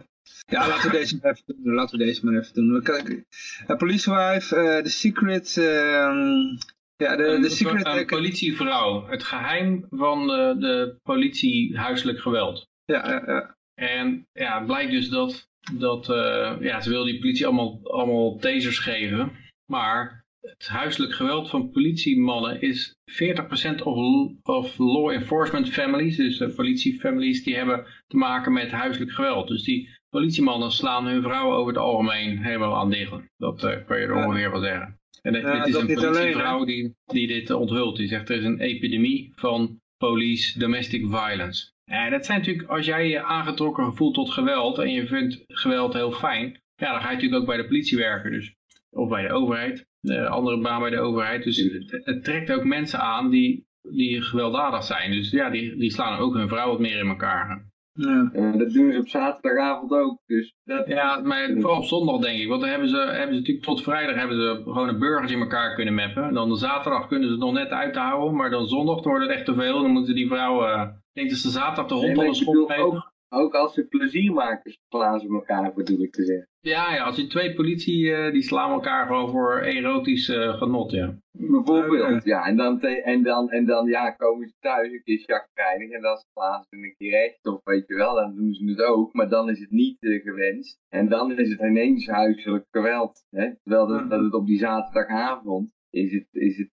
ja, 0.46 0.68
laten 0.68 0.90
we 0.90 0.96
deze 0.96 1.18
maar 1.22 1.32
even 1.32 1.62
doen. 1.62 1.74
Laten 1.74 1.98
we 1.98 2.04
deze 2.04 2.24
maar 2.24 2.34
even 2.40 2.54
doen. 2.54 2.72
We 2.72 2.82
kijken- 2.82 3.26
Uh, 3.68 3.76
Policewife, 3.76 4.56
eh 4.56 4.82
The 4.82 4.90
Secret... 4.90 5.56
ehm, 5.56 6.56
ja, 6.96 7.16
de, 7.16 7.38
de 7.40 7.48
Secret... 7.48 7.86
een 7.86 8.06
politievrouw. 8.06 9.06
Het 9.06 9.22
geheim 9.22 9.86
van 9.90 10.26
de, 10.26 10.56
de 10.58 10.96
politie 11.02 11.78
huiselijk 11.78 12.18
geweld. 12.20 12.66
ja, 12.84 13.08
ja, 13.10 13.22
ja. 13.26 13.54
En 13.74 14.26
ja, 14.32 14.56
het 14.58 14.66
blijkt 14.66 14.90
dus 14.90 15.08
dat, 15.08 15.48
dat 15.78 16.10
eh, 16.10 16.56
ja, 16.60 16.80
ze 16.80 16.90
wil 16.90 17.04
die 17.04 17.18
politie 17.20 17.46
allemaal, 17.46 17.80
allemaal 17.82 18.36
tasers 18.38 18.78
geven. 18.78 19.32
Maar 19.72 20.24
het 20.40 20.68
huiselijk 20.68 21.12
geweld 21.14 21.50
van 21.50 21.70
politiemannen 21.70 22.60
is 22.60 22.94
40% 23.10 23.82
of, 23.82 23.96
of 24.42 24.78
law 24.78 25.10
enforcement 25.10 25.68
families, 25.72 26.16
dus 26.16 26.38
de 26.38 26.48
politiefamilies, 26.48 27.44
die 27.44 27.56
hebben 27.56 27.86
te 28.06 28.16
maken 28.16 28.52
met 28.52 28.70
huiselijk 28.70 29.12
geweld. 29.12 29.48
Dus 29.48 29.62
die 29.62 29.95
politiemannen 30.16 30.72
slaan 30.72 31.06
hun 31.06 31.22
vrouwen 31.22 31.56
over 31.56 31.72
het 31.72 31.82
algemeen 31.82 32.38
helemaal 32.38 32.76
aan 32.76 32.90
diggen. 32.90 33.30
Dat 33.36 33.64
eh, 33.64 33.76
kan 33.86 33.98
je 33.98 34.06
er 34.06 34.16
Ja. 34.16 34.26
ongeveer 34.26 34.50
wel 34.50 34.60
zeggen. 34.60 34.98
En 35.22 35.32
dit, 35.32 35.42
Ja, 35.42 35.64
dit 35.64 35.66
is 35.66 35.74
een 35.74 35.80
alleen, 35.80 36.12
politievrouw 36.12 36.64
die, 36.64 36.94
die 37.06 37.26
dit 37.26 37.50
onthult. 37.50 37.96
Die 37.96 38.08
zegt 38.08 38.28
er 38.28 38.36
is 38.36 38.44
een 38.44 38.60
epidemie 38.60 39.32
van 39.34 39.80
police 39.96 40.58
domestic 40.58 41.00
violence. 41.06 41.70
En 41.84 42.10
dat 42.10 42.26
zijn 42.26 42.38
natuurlijk, 42.38 42.68
als 42.68 42.86
jij 42.86 43.08
je 43.08 43.22
aangetrokken 43.22 43.94
voelt 43.94 44.14
tot 44.14 44.30
geweld 44.30 44.78
en 44.78 44.90
je 44.92 45.06
vindt 45.06 45.44
geweld 45.46 45.92
heel 45.92 46.12
fijn, 46.12 46.60
ja, 46.76 46.92
dan 46.92 47.00
ga 47.00 47.08
je 47.08 47.14
natuurlijk 47.14 47.40
ook 47.40 47.48
bij 47.48 47.56
de 47.56 47.66
politie 47.66 47.98
werken. 47.98 48.30
Dus, 48.30 48.54
of 48.90 49.08
bij 49.08 49.22
de 49.22 49.32
overheid, 49.32 49.86
de 50.00 50.28
andere 50.28 50.60
baan 50.60 50.80
bij 50.80 50.90
de 50.90 51.00
overheid. 51.00 51.44
Dus 51.44 51.56
het, 51.56 52.00
het 52.04 52.24
trekt 52.24 52.52
ook 52.52 52.64
mensen 52.64 53.00
aan 53.00 53.30
die, 53.30 53.66
die 53.82 54.22
gewelddadig 54.22 54.84
zijn. 54.84 55.10
Dus 55.10 55.30
ja, 55.30 55.50
die, 55.50 55.76
die 55.76 55.90
slaan 55.90 56.18
ook 56.18 56.34
hun 56.34 56.48
vrouw 56.48 56.70
wat 56.70 56.80
meer 56.80 56.98
in 56.98 57.08
elkaar. 57.08 57.65
Ja. 57.96 58.30
Eh, 58.32 58.58
dat 58.58 58.72
doen 58.72 58.92
ze 58.92 58.98
op 58.98 59.08
zaterdagavond 59.08 59.92
ook. 59.92 60.18
Dus 60.26 60.54
dat, 60.64 60.86
Ja, 60.86 61.20
maar 61.20 61.50
vooral 61.54 61.76
op 61.76 61.84
zondag 61.84 62.18
denk 62.20 62.40
ik. 62.40 62.48
Want 62.48 62.60
dan 62.60 62.70
hebben 62.70 62.88
ze, 62.88 62.96
hebben 62.96 63.34
ze 63.34 63.40
natuurlijk 63.40 63.66
tot 63.66 63.82
vrijdag 63.82 64.16
hebben 64.16 64.36
ze 64.36 64.60
gewoon 64.64 64.86
de 64.86 64.98
burgers 64.98 65.32
in 65.32 65.40
elkaar 65.40 65.74
kunnen 65.74 65.94
mappen. 65.94 66.24
En 66.24 66.34
dan 66.34 66.48
de 66.48 66.56
zaterdag 66.56 67.06
kunnen 67.06 67.28
ze 67.28 67.34
het 67.34 67.42
nog 67.42 67.52
net 67.52 67.70
uithouden. 67.70 68.36
Maar 68.36 68.50
dan 68.50 68.66
zondag 68.66 69.00
dan 69.00 69.12
wordt 69.12 69.26
het 69.26 69.36
echt 69.36 69.44
te 69.44 69.54
veel. 69.54 69.82
Dan 69.82 69.90
moeten 69.90 70.14
die 70.14 70.28
vrouwen... 70.28 70.80
ik 70.82 71.12
denk 71.12 71.30
dat 71.30 71.38
ze 71.38 71.50
zaterdag 71.50 71.86
de 71.86 71.94
hond 71.94 72.06
Nee, 72.06 72.16
al 72.16 72.26
een 72.26 72.34
schop 72.34 72.54
bedoel 72.54 72.84
ook, 72.84 73.05
Ook 73.28 73.54
als 73.54 73.74
ze 73.74 73.86
plezier 73.86 74.32
maken, 74.32 74.76
slaan 74.88 75.20
ze 75.20 75.28
elkaar, 75.28 75.72
bedoel 75.74 76.00
ik 76.02 76.12
te 76.12 76.24
zeggen. 76.24 76.48
Ja, 76.60 76.94
ja, 76.94 77.04
als 77.04 77.16
je 77.16 77.26
twee 77.26 77.54
politie, 77.54 78.14
eh, 78.14 78.32
die 78.32 78.42
slaan 78.42 78.70
elkaar 78.70 79.06
gewoon 79.06 79.30
voor 79.30 79.60
erotisch 79.60 80.28
eh, 80.28 80.56
genot, 80.58 80.90
ja. 80.90 81.18
Bijvoorbeeld, 81.30 82.24
ja. 82.24 82.46
En 82.46 82.56
dan, 82.56 82.78
te- 82.80 83.02
en, 83.02 83.22
dan, 83.22 83.50
en 83.50 83.66
dan 83.66 83.86
ja, 83.86 84.10
komen 84.10 84.48
ze 84.48 84.54
thuis 84.60 84.92
een 84.92 85.02
keer 85.02 85.18
chagrijnig 85.26 85.90
en 85.90 86.02
dan 86.02 86.16
slaan 86.32 86.64
ze 86.70 86.76
een 86.76 86.94
keer 86.98 87.10
recht 87.10 87.46
op, 87.46 87.60
weet 87.64 87.86
je 87.86 87.94
wel. 87.94 88.14
Dan 88.14 88.34
doen 88.34 88.52
ze 88.54 88.64
het 88.64 88.82
ook, 88.82 89.12
maar 89.14 89.28
dan 89.28 89.50
is 89.50 89.58
het 89.60 89.70
niet 89.70 89.96
eh, 90.02 90.22
gewenst. 90.22 90.78
En 90.88 91.08
dan 91.08 91.38
is 91.38 91.50
het 91.50 91.60
ineens 91.60 92.06
huiselijk 92.06 92.64
geweld. 92.70 93.24
Hè? 93.30 93.50
Terwijl 93.62 93.86
dat, 93.86 94.10
dat 94.10 94.20
het 94.20 94.34
op 94.34 94.46
die 94.46 94.58
zaterdagavond 94.58 95.72
is 95.90 96.12
het, 96.12 96.26
is 96.30 96.56
het 96.56 96.70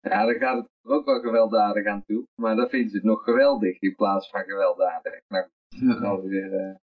ja, 0.00 0.24
dan 0.26 0.34
gaat 0.34 0.56
het 0.56 0.68
er 0.82 0.90
ook 0.90 1.04
wel 1.04 1.20
gewelddadig 1.20 1.86
aan 1.86 2.04
toe. 2.06 2.24
Maar 2.40 2.56
dan 2.56 2.68
vinden 2.68 2.90
ze 2.90 2.96
het 2.96 3.04
nog 3.04 3.24
geweldig 3.24 3.78
in 3.80 3.94
plaats 3.94 4.30
van 4.30 4.40
gewelddadig. 4.44 5.20
Nou, 5.28 5.46
Ja. 5.80 6.00
dan 6.00 6.22
weer, 6.22 6.52
eh, 6.52 6.74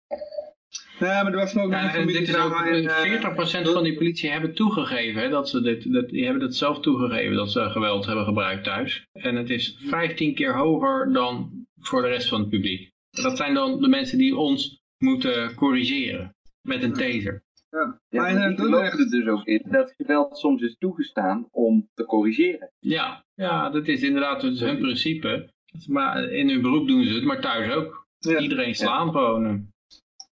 Nee, 0.98 1.10
maar 1.10 1.26
er 1.26 1.36
was 1.36 1.54
nog 1.54 1.70
Ja, 1.70 1.94
een 1.94 2.00
en 2.00 2.06
dit 2.06 2.16
is 2.28 2.36
ook, 2.36 2.52
familiedrama 2.52 2.66
in... 2.66 2.88
eh, 2.88 3.64
40% 3.66 3.72
van 3.72 3.82
die 3.84 3.94
politie 3.94 4.30
hebben 4.30 4.54
toegegeven, 4.54 5.22
hè, 5.22 5.28
dat 5.28 5.48
ze 5.48 5.60
dit, 5.62 5.92
dat, 5.92 6.08
die 6.08 6.24
hebben 6.24 6.42
het 6.42 6.56
zelf 6.56 6.80
toegegeven 6.80 7.36
dat 7.36 7.50
ze 7.50 7.70
geweld 7.70 8.06
hebben 8.06 8.24
gebruikt 8.24 8.64
thuis. 8.64 9.06
En 9.12 9.36
het 9.36 9.50
is 9.50 9.78
15 9.80 10.34
keer 10.34 10.54
hoger 10.56 11.12
dan 11.12 11.50
voor 11.80 12.02
de 12.02 12.08
rest 12.08 12.28
van 12.28 12.40
het 12.40 12.48
publiek. 12.48 12.90
Dat 13.10 13.36
zijn 13.36 13.54
dan 13.54 13.80
de 13.80 13.88
mensen 13.88 14.18
die 14.18 14.36
ons 14.36 14.80
moeten 14.98 15.54
corrigeren 15.54 16.34
met 16.62 16.82
een 16.82 16.92
taser. 16.92 17.42
ja. 17.70 18.00
ja, 18.08 18.20
Maar 18.22 18.30
geloven 18.30 18.56
Dordrecht... 18.56 18.98
er 18.98 19.10
dus 19.10 19.26
ook 19.26 19.44
in 19.46 19.62
dat 19.70 19.94
geweld 19.96 20.38
soms 20.38 20.62
is 20.62 20.76
toegestaan 20.78 21.48
om 21.50 21.88
te 21.94 22.04
corrigeren. 22.04 22.70
Ja, 22.78 23.24
ja, 23.34 23.70
dat 23.70 23.88
is 23.88 24.02
inderdaad 24.02 24.40
dat 24.40 24.52
is 24.52 24.60
hun 24.60 24.78
principe. 24.78 25.50
Maar 25.86 26.24
in 26.24 26.48
hun 26.48 26.62
beroep 26.62 26.86
doen 26.88 27.04
ze 27.04 27.14
het, 27.14 27.24
maar 27.24 27.40
thuis 27.40 27.72
ook. 27.74 28.01
Ja. 28.24 28.38
Iedereen 28.38 28.74
slaan 28.74 29.10
gewoon. 29.10 29.70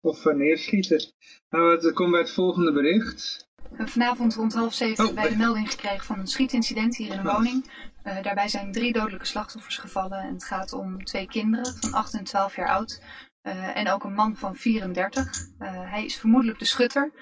Of 0.01 0.25
neerschieten. 0.25 1.13
Nou, 1.51 1.71
het 1.71 1.93
komt 1.93 2.11
bij 2.11 2.21
het 2.21 2.31
volgende 2.33 2.73
bericht. 2.73 3.49
Vanavond 3.79 4.35
rond 4.35 4.55
half 4.55 4.75
zeven 4.75 4.99
Oh, 4.99 5.05
hebben 5.07 5.23
wij 5.23 5.33
de 5.33 5.39
melding 5.39 5.71
gekregen 5.71 6.05
van 6.05 6.19
een 6.19 6.27
schietincident 6.27 6.97
hier 6.97 7.13
in 7.13 7.19
een 7.19 7.25
woning. 7.35 7.71
Eh, 8.03 8.23
daarbij 8.23 8.49
zijn 8.49 8.73
drie 8.73 8.93
dodelijke 8.93 9.27
slachtoffers 9.27 9.77
gevallen. 9.79 10.19
En 10.19 10.33
het 10.33 10.45
gaat 10.45 10.73
om 10.73 11.05
twee 11.05 11.27
kinderen 11.27 11.75
van 11.81 11.93
8 11.93 12.15
en 12.15 12.25
12 12.25 12.57
jaar 12.57 12.69
oud. 12.69 13.03
eh, 13.43 13.77
en 13.77 13.89
ook 13.91 14.05
een 14.05 14.15
man 14.15 14.37
van 14.37 14.55
34. 14.57 15.31
Eh, 15.59 15.91
hij 15.91 16.05
is 16.05 16.17
vermoedelijk 16.17 16.59
de 16.59 16.65
schutter. 16.65 17.13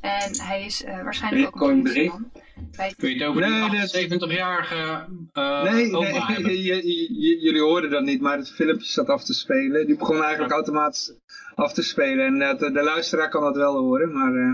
En 0.00 0.40
hij 0.40 0.64
is 0.64 0.84
eh, 0.84 1.02
waarschijnlijk 1.02 1.46
ook 1.46 1.68
een 1.70 1.82
politieman. 1.82 2.30
Wij 2.72 2.94
Kun 2.96 3.08
je 3.08 3.14
het 3.14 3.24
over 3.28 3.40
Nee, 3.40 3.70
die 3.70 3.80
dat- 3.80 4.28
78-jarige 4.28 5.06
eh 5.32 5.62
nee, 5.62 5.90
jullie 7.44 7.60
hoorden 7.60 7.90
dat 7.90 8.02
niet, 8.02 8.20
maar 8.20 8.36
het 8.36 8.50
filmpje 8.52 8.86
zat 8.86 9.08
af 9.08 9.24
te 9.24 9.34
spelen. 9.34 9.86
Die 9.86 9.96
begon 9.96 10.22
eigenlijk 10.22 10.52
automatisch 10.52 11.12
af 11.54 11.72
te 11.72 11.82
spelen. 11.82 12.26
En 12.26 12.42
eh, 12.42 12.58
de, 12.58 12.72
de 12.72 12.82
luisteraar 12.82 13.28
kan 13.28 13.42
dat 13.42 13.56
wel 13.56 13.76
horen, 13.76 14.12
maar... 14.12 14.34
eh, 14.34 14.52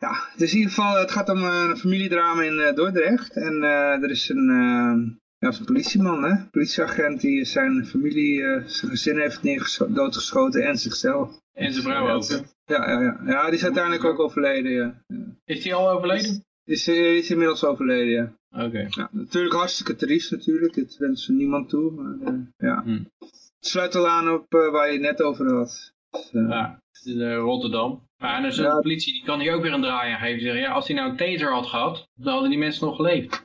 ja, 0.00 0.28
het 0.32 0.40
is 0.40 0.52
in 0.52 0.58
ieder 0.58 0.72
geval, 0.72 0.96
het 0.98 1.10
gaat 1.10 1.28
om 1.28 1.42
een 1.44 1.76
familiedrama 1.76 2.42
in 2.42 2.58
eh, 2.58 2.74
Dordrecht. 2.74 3.36
En 3.36 3.62
eh, 3.62 4.02
er 4.02 4.10
is 4.10 4.28
een, 4.28 5.20
ja, 5.42 5.48
het 5.48 5.54
is 5.54 5.58
een 5.58 5.64
politieman, 5.74 6.22
hè? 6.24 6.44
politieagent 6.50 7.20
die 7.20 7.44
zijn 7.44 7.86
familie, 7.86 8.42
eh, 8.44 8.64
zijn 8.66 8.90
gezin 8.90 9.18
heeft 9.18 9.94
doodgeschoten 9.94 10.66
en 10.66 10.76
zichzelf. 10.78 11.40
En 11.52 11.72
zijn 11.72 11.84
vrouw 11.84 12.08
ook. 12.08 12.28
hè? 12.28 12.36
Ja, 12.64 12.90
ja, 12.90 13.00
ja. 13.00 13.20
ja, 13.26 13.44
die 13.44 13.54
is 13.54 13.64
uiteindelijk 13.64 14.04
ook 14.04 14.18
overleden, 14.18 14.72
ja. 14.72 15.02
Is 15.44 15.62
die 15.62 15.74
al 15.74 15.90
overleden? 15.90 16.44
Die 16.64 16.74
is, 16.74 16.88
eh, 16.88 16.94
die 16.94 17.18
is 17.18 17.30
inmiddels 17.30 17.64
overleden, 17.64 18.12
ja. 18.12 18.64
Oké. 18.66 18.86
ja. 18.90 19.08
Natuurlijk 19.12 19.54
hartstikke 19.54 19.96
triest 19.96 20.30
natuurlijk, 20.30 20.74
dit 20.74 20.96
wensen 20.96 21.36
niemand 21.36 21.68
toe, 21.68 21.90
maar 21.90 22.14
eh, 22.32 22.40
ja. 22.56 22.82
Hm. 22.82 23.02
Het 23.18 23.70
sluit 23.70 23.94
al 23.94 24.08
aan 24.08 24.30
op 24.30 24.44
waar 24.48 24.86
je 24.86 24.92
het 24.92 25.00
net 25.02 25.22
over 25.22 25.52
had. 25.54 25.92
Dus, 26.10 26.28
Ja, 26.32 26.82
in 27.04 27.20
eh, 27.20 27.36
Rotterdam. 27.36 28.08
Maar 28.18 28.36
en 28.36 28.42
dus 28.42 28.56
Ja. 28.56 28.74
de 28.74 28.80
politie 28.82 29.12
die 29.12 29.24
kan 29.24 29.40
hier 29.40 29.54
ook 29.54 29.62
weer 29.62 29.72
een 29.72 29.80
draai 29.82 30.12
aan 30.12 30.18
geven. 30.18 30.40
Zeggen, 30.40 30.60
ja, 30.60 30.70
als 30.72 30.86
hij 30.86 30.96
nou 30.96 31.10
een 31.10 31.16
taser 31.16 31.52
had 31.52 31.66
gehad, 31.66 32.08
dan 32.14 32.32
hadden 32.32 32.50
die 32.50 32.58
mensen 32.58 32.86
nog 32.86 32.96
geleefd. 32.96 33.42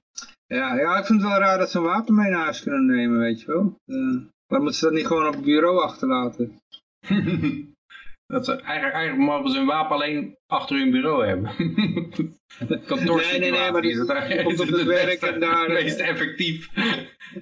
Ja, 0.47 0.75
ja, 0.79 0.97
ik 0.97 1.05
vind 1.05 1.21
het 1.21 1.29
wel 1.31 1.39
raar 1.39 1.57
dat 1.57 1.71
ze 1.71 1.77
een 1.77 1.83
wapen 1.83 2.15
mee 2.15 2.29
naar 2.31 2.43
huis 2.43 2.61
kunnen 2.63 2.85
nemen, 2.85 3.19
weet 3.19 3.41
je 3.41 3.47
wel. 3.47 3.79
Eh, 3.85 3.95
waarom 4.47 4.67
moeten 4.67 4.73
ze 4.73 4.85
dat 4.85 4.93
niet 4.93 5.07
gewoon 5.07 5.27
op 5.27 5.33
het 5.33 5.43
bureau 5.43 5.81
achterlaten? 5.81 6.61
dat 8.33 8.45
ze, 8.45 8.51
eigenlijk, 8.61 8.93
eigenlijk 8.95 9.29
mogen 9.29 9.49
ze 9.51 9.57
hun 9.57 9.65
wapen 9.67 9.95
alleen 9.95 10.37
achter 10.47 10.77
hun 10.77 10.91
bureau 10.91 11.25
hebben. 11.25 11.51
Nee, 12.59 13.39
nee, 13.39 13.51
nee, 13.51 13.71
maar 13.71 13.81
die- 13.81 13.95
die 14.27 14.43
komt 14.43 14.59
op 14.59 14.67
het 14.77 14.83
werk 14.83 15.21
en 15.21 15.39
daar- 15.39 15.63
Het 15.63 15.83
meest 15.83 15.99
effectief. 15.99 16.69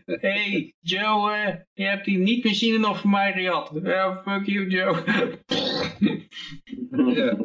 hey, 0.05 0.73
Joe, 0.79 1.31
eh, 1.31 1.55
je 1.73 1.83
hebt 1.83 2.05
die 2.05 2.17
niet-machine 2.17 2.77
nog 2.77 2.99
voor 2.99 3.09
mij 3.09 3.31
gehad. 3.33 3.71
Ja, 3.83 4.21
fuck 4.25 4.45
you, 4.45 4.67
Joe. 4.67 4.95
Ja. 7.13 7.37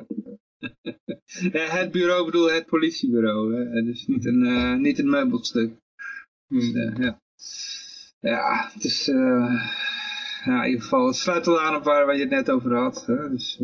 Ja, 1.53 1.65
het 1.65 1.91
bureau 1.91 2.25
bedoel 2.25 2.51
het 2.51 2.67
politiebureau, 2.67 3.55
hè. 3.55 3.83
dus 3.83 4.07
niet 4.07 4.25
een, 4.25 4.47
eh, 4.47 4.75
niet 4.75 4.99
een 4.99 5.11
meubelstuk. 5.11 5.73
Dus, 6.49 6.73
eh, 6.73 6.97
ja. 6.97 7.21
ja, 8.21 8.71
het 8.73 8.85
is, 8.85 9.09
eh, 9.09 9.65
ja, 10.45 10.63
in 10.63 10.67
ieder 10.67 10.83
geval, 10.83 11.07
het 11.07 11.17
sluit 11.17 11.47
al 11.47 11.61
aan 11.61 11.77
op 11.77 11.85
waar, 11.85 12.07
waar 12.07 12.15
je 12.15 12.21
het 12.21 12.31
net 12.31 12.51
over 12.51 12.77
had. 12.77 13.07
Hè? 13.07 13.31
Dus, 13.31 13.59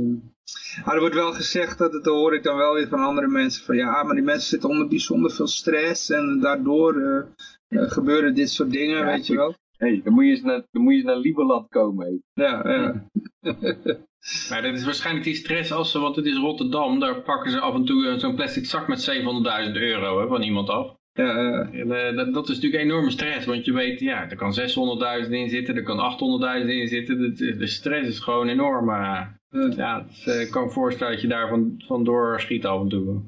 maar 0.85 0.95
er 0.95 1.01
wordt 1.01 1.15
wel 1.15 1.33
gezegd, 1.33 1.79
dat, 1.79 1.93
dat 1.93 2.05
hoor 2.05 2.35
ik 2.35 2.43
dan 2.43 2.57
wel 2.57 2.75
weer 2.75 2.89
van 2.89 3.01
andere 3.01 3.29
mensen, 3.29 3.65
van 3.65 3.77
ja, 3.77 4.03
maar 4.03 4.15
die 4.15 4.25
mensen 4.25 4.49
zitten 4.49 4.69
onder 4.69 4.89
bijzonder 4.89 5.31
veel 5.31 5.47
stress 5.47 6.11
en 6.11 6.41
daardoor 6.41 7.27
gebeuren 7.69 8.35
dit 8.35 8.51
soort 8.51 8.71
dingen, 8.71 8.99
Ja, 8.99 9.05
weet 9.05 9.27
je 9.27 9.37
wel. 9.37 9.55
Hey, 9.79 10.01
dan, 10.05 10.13
moet 10.13 10.25
je 10.25 10.31
eens 10.31 10.43
naar, 10.43 10.63
dan 10.71 10.83
moet 10.83 10.93
je 10.93 10.99
eens 10.99 11.07
naar 11.07 11.17
Lieberland 11.17 11.69
komen. 11.69 12.07
hey. 12.07 12.47
Ja, 12.47 12.63
ja. 12.71 13.09
Maar 14.51 14.63
dat 14.63 14.75
is 14.75 14.85
waarschijnlijk 14.85 15.25
die 15.25 15.35
stress 15.35 15.73
als 15.73 15.91
ze, 15.91 15.99
want 15.99 16.17
het 16.17 16.27
is 16.27 16.37
Rotterdam, 16.37 17.01
daar 17.01 17.23
pakken 17.23 17.51
ze 17.51 17.61
af 17.61 17.75
en 17.75 17.85
toe 17.85 18.07
eh, 18.07 18.19
zo'n 18.19 18.35
plastic 18.35 18.65
zak 18.67 18.89
met 18.89 19.11
700.000 19.69 19.73
euro 19.73 20.21
hè, 20.21 20.27
van 20.27 20.43
iemand 20.43 20.69
af. 20.69 20.95
ja, 21.13 21.41
ja. 21.41 21.71
En, 21.73 21.93
eh, 21.93 22.17
dat, 22.17 22.35
dat 22.35 22.49
is 22.49 22.55
natuurlijk 22.55 22.83
enorme 22.83 23.11
stress, 23.11 23.47
want 23.47 23.65
je 23.65 23.73
weet, 23.73 24.01
ja, 24.01 24.31
er 24.31 24.37
kan 24.37 24.55
600.000 25.25 25.31
in 25.31 25.49
zitten, 25.49 25.77
er 25.77 25.83
kan 25.83 25.99
800.000 26.63 26.67
in 26.69 26.89
zitten. 26.89 27.19
De, 27.35 27.57
de 27.57 27.67
stress 27.67 28.09
is 28.09 28.19
gewoon 28.19 28.49
enorm. 28.49 28.85
Maar 28.85 29.41
Ja. 29.51 29.69
ja, 29.77 30.07
ik 30.33 30.51
kan 30.51 30.65
me 30.65 30.71
voorstellen 30.71 31.13
dat 31.13 31.23
je 31.23 31.29
daar 31.29 31.49
van, 31.49 31.75
van 31.87 32.05
door 32.05 32.41
schiet 32.41 32.67
af 32.67 32.81
en 32.81 32.89
toe. 32.89 33.23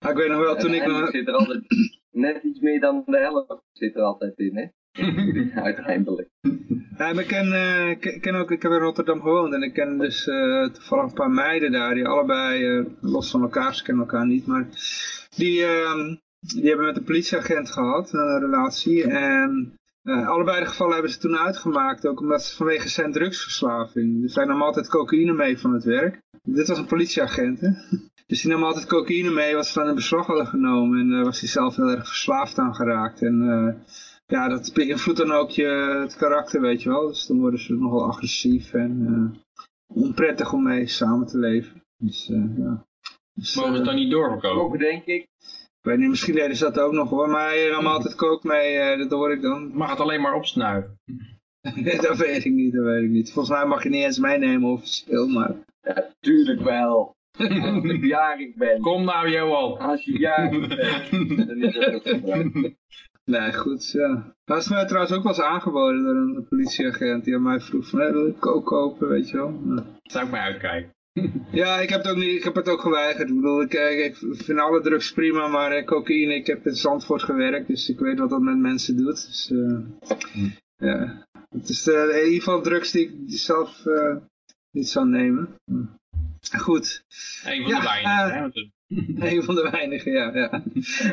Maar 0.00 0.10
ik 0.10 0.16
weet 0.16 0.28
nog 0.28 0.38
wel, 0.40 0.56
toen 0.56 0.74
ik... 0.74 0.82
Zit 1.10 1.28
er 1.28 1.34
altijd 1.34 1.62
net 2.10 2.42
iets 2.42 2.60
meer 2.60 2.80
dan 2.80 3.02
de 3.06 3.18
helft 3.18 3.62
zit 3.72 3.96
er 3.96 4.02
altijd 4.02 4.38
in, 4.38 4.56
hè? 4.56 4.66
Uiteindelijk. 5.68 6.28
Eh, 7.52 7.90
ik 7.90 8.18
ken 8.20 8.34
ook, 8.34 8.50
ik 8.50 8.62
heb 8.62 8.72
in 8.72 8.78
Rotterdam 8.78 9.20
gewoond 9.20 9.54
en 9.54 9.62
ik 9.62 9.72
ken 9.72 9.98
dus 9.98 10.26
eh, 10.26 10.64
toevallig 10.64 11.04
een 11.04 11.12
paar 11.12 11.30
meiden 11.30 11.72
daar, 11.72 11.94
die 11.94 12.06
allebei, 12.06 12.64
eh, 12.64 12.84
los 13.00 13.30
van 13.30 13.42
elkaar, 13.42 13.74
ze 13.74 13.82
kennen 13.82 14.04
elkaar 14.04 14.26
niet, 14.26 14.46
maar 14.46 14.68
die, 15.36 15.64
ehm, 15.64 16.16
die 16.40 16.68
hebben 16.68 16.86
met 16.86 16.96
een 16.96 17.04
politieagent 17.04 17.70
gehad, 17.70 18.12
een 18.12 18.40
relatie, 18.40 19.04
en 19.10 19.74
allebei 20.04 20.60
de 20.60 20.66
gevallen 20.66 20.92
hebben 20.92 21.12
ze 21.12 21.18
toen 21.18 21.36
uitgemaakt, 21.36 22.06
ook 22.06 22.20
omdat 22.20 22.42
ze 22.42 22.56
vanwege 22.56 22.88
zijn 22.88 23.12
drugsverslaving, 23.12 24.20
dus 24.20 24.34
hij 24.34 24.44
nam 24.44 24.62
altijd 24.62 24.88
cocaïne 24.88 25.32
mee 25.32 25.58
van 25.58 25.72
het 25.72 25.84
werk. 25.84 26.20
Dit 26.42 26.68
was 26.68 26.78
een 26.78 26.86
politieagent? 26.86 27.60
Dus 28.26 28.42
die 28.42 28.50
nam 28.50 28.64
altijd 28.64 28.86
cocaïne 28.86 29.30
mee, 29.30 29.54
wat 29.54 29.66
ze 29.66 29.78
dan 29.78 29.88
in 29.88 29.94
beslag 29.94 30.26
hadden 30.26 30.46
genomen, 30.46 30.98
en 30.98 31.24
was 31.24 31.40
hij 31.40 31.48
zelf 31.48 31.76
heel 31.76 31.90
erg 31.90 32.08
verslaafd 32.08 32.58
aan 32.58 32.74
geraakt, 32.74 33.22
en... 33.22 33.82
ja, 34.30 34.48
dat 34.48 34.70
beïnvloedt 34.74 35.18
dan 35.18 35.32
ook 35.32 35.50
je, 35.50 35.98
het 36.00 36.16
karakter, 36.16 36.60
weet 36.60 36.82
je 36.82 36.88
wel. 36.88 37.06
Dus 37.06 37.26
dan 37.26 37.40
worden 37.40 37.60
ze 37.60 37.72
nogal 37.72 38.04
agressief 38.04 38.72
en 38.72 39.06
eh, 39.06 39.40
onprettig 40.02 40.52
om 40.52 40.62
mee 40.62 40.86
samen 40.86 41.26
te 41.26 41.38
leven. 41.38 41.82
Dus, 41.96 42.30
eh, 42.30 42.58
ja. 42.58 42.86
Dus, 43.34 43.54
Mogen 43.54 43.70
ze 43.72 43.78
eh, 43.78 43.84
het 43.84 43.84
dan 43.84 43.94
niet 43.94 44.10
doorverkopen? 44.10 44.62
Ook 44.62 44.78
denk 44.78 45.04
ik. 45.04 45.22
ik 45.52 45.86
weet 45.86 45.98
niet, 45.98 46.08
misschien 46.08 46.34
deden 46.34 46.56
ze 46.56 46.64
dat 46.64 46.78
ook 46.78 46.92
nog 46.92 47.10
hoor. 47.10 47.28
Maar 47.28 47.48
hij 47.48 47.70
nam 47.70 47.86
altijd 47.86 48.14
kook 48.14 48.44
mee, 48.44 48.96
dat 48.96 49.10
hoor 49.10 49.32
ik 49.32 49.42
dan. 49.42 49.70
Mag 49.76 49.90
het 49.90 50.00
alleen 50.00 50.20
maar 50.20 50.34
opsnuiven? 50.34 50.98
dat 52.00 52.16
weet 52.16 52.44
ik 52.44 52.52
niet, 52.52 52.72
dat 52.72 52.84
weet 52.84 53.02
ik 53.02 53.10
niet. 53.10 53.32
Volgens 53.32 53.56
mij 53.56 53.66
mag 53.66 53.82
je 53.82 53.88
niet 53.88 54.04
eens 54.04 54.18
meenemen 54.18 54.70
officieel, 54.70 55.28
maar... 55.28 55.54
Ja, 55.82 56.14
tuurlijk 56.20 56.60
wel. 56.60 57.14
Als 57.38 57.84
ik 57.84 58.04
jarig 58.16 58.54
ben. 58.54 58.80
Kom 58.80 59.04
nou, 59.04 59.30
Johan. 59.30 59.78
Als 59.78 60.04
je 60.04 60.18
jarig 60.18 60.68
bent. 60.68 61.10
Dan 61.48 61.62
is 61.62 61.74
dat 61.74 61.94
ook. 61.94 62.72
Nee, 63.30 63.52
goed, 63.52 63.90
ja. 63.90 64.34
Dat 64.44 64.58
is 64.58 64.68
mij 64.68 64.86
trouwens 64.86 65.12
ook 65.12 65.22
wel 65.22 65.32
eens 65.32 65.42
aangeboden 65.42 66.04
door 66.04 66.14
een 66.14 66.46
politieagent 66.48 67.24
die 67.24 67.34
aan 67.34 67.42
mij 67.42 67.60
vroeg 67.60 67.88
van, 67.88 67.98
wil 67.98 68.26
ik 68.26 68.40
kook 68.40 68.66
kopen, 68.66 69.08
weet 69.08 69.30
je 69.30 69.36
wel. 69.36 69.60
Zou 70.02 70.24
ik 70.24 70.30
mij 70.30 70.40
uitkijken. 70.40 70.92
Ja, 71.52 71.80
ik 71.80 71.88
heb 71.88 72.02
het 72.02 72.10
ook, 72.10 72.16
niet, 72.16 72.36
ik 72.36 72.44
heb 72.44 72.54
het 72.54 72.68
ook 72.68 72.80
geweigerd. 72.80 73.28
Ik 73.28 73.34
bedoel, 73.34 73.62
ik, 73.62 73.74
eh, 73.74 74.04
ik 74.04 74.16
vind 74.16 74.58
alle 74.58 74.80
drugs 74.80 75.12
prima, 75.12 75.48
maar 75.48 75.72
eh, 75.72 75.84
cocaïne, 75.84 76.34
ik 76.34 76.46
heb 76.46 76.66
in 76.66 76.74
Zandvoort 76.74 77.22
gewerkt, 77.22 77.66
dus 77.66 77.88
ik 77.88 77.98
weet 77.98 78.18
wat 78.18 78.30
dat 78.30 78.40
met 78.40 78.58
mensen 78.58 78.96
doet. 78.96 79.26
Dus, 79.26 79.50
eh, 79.50 79.78
ja. 80.76 81.26
Het 81.48 81.68
is 81.68 81.86
in 81.86 82.24
ieder 82.24 82.42
geval 82.42 82.62
drugs 82.62 82.90
die 82.90 83.04
ik 83.06 83.12
zelf 83.26 83.84
niet 84.70 84.88
zou 84.88 85.08
nemen. 85.08 85.48
Hm. 85.64 85.84
Goed, 86.58 87.04
Een 87.44 87.62
van 87.62 87.70
Ja, 87.70 87.80
de 87.80 87.86
weinigen. 87.86 88.42
het- 88.42 88.68
een 89.32 89.42
van 89.42 89.54
de 89.54 89.68
weinigen, 89.70 90.12
ja. 90.12 90.34
ja. 90.34 90.62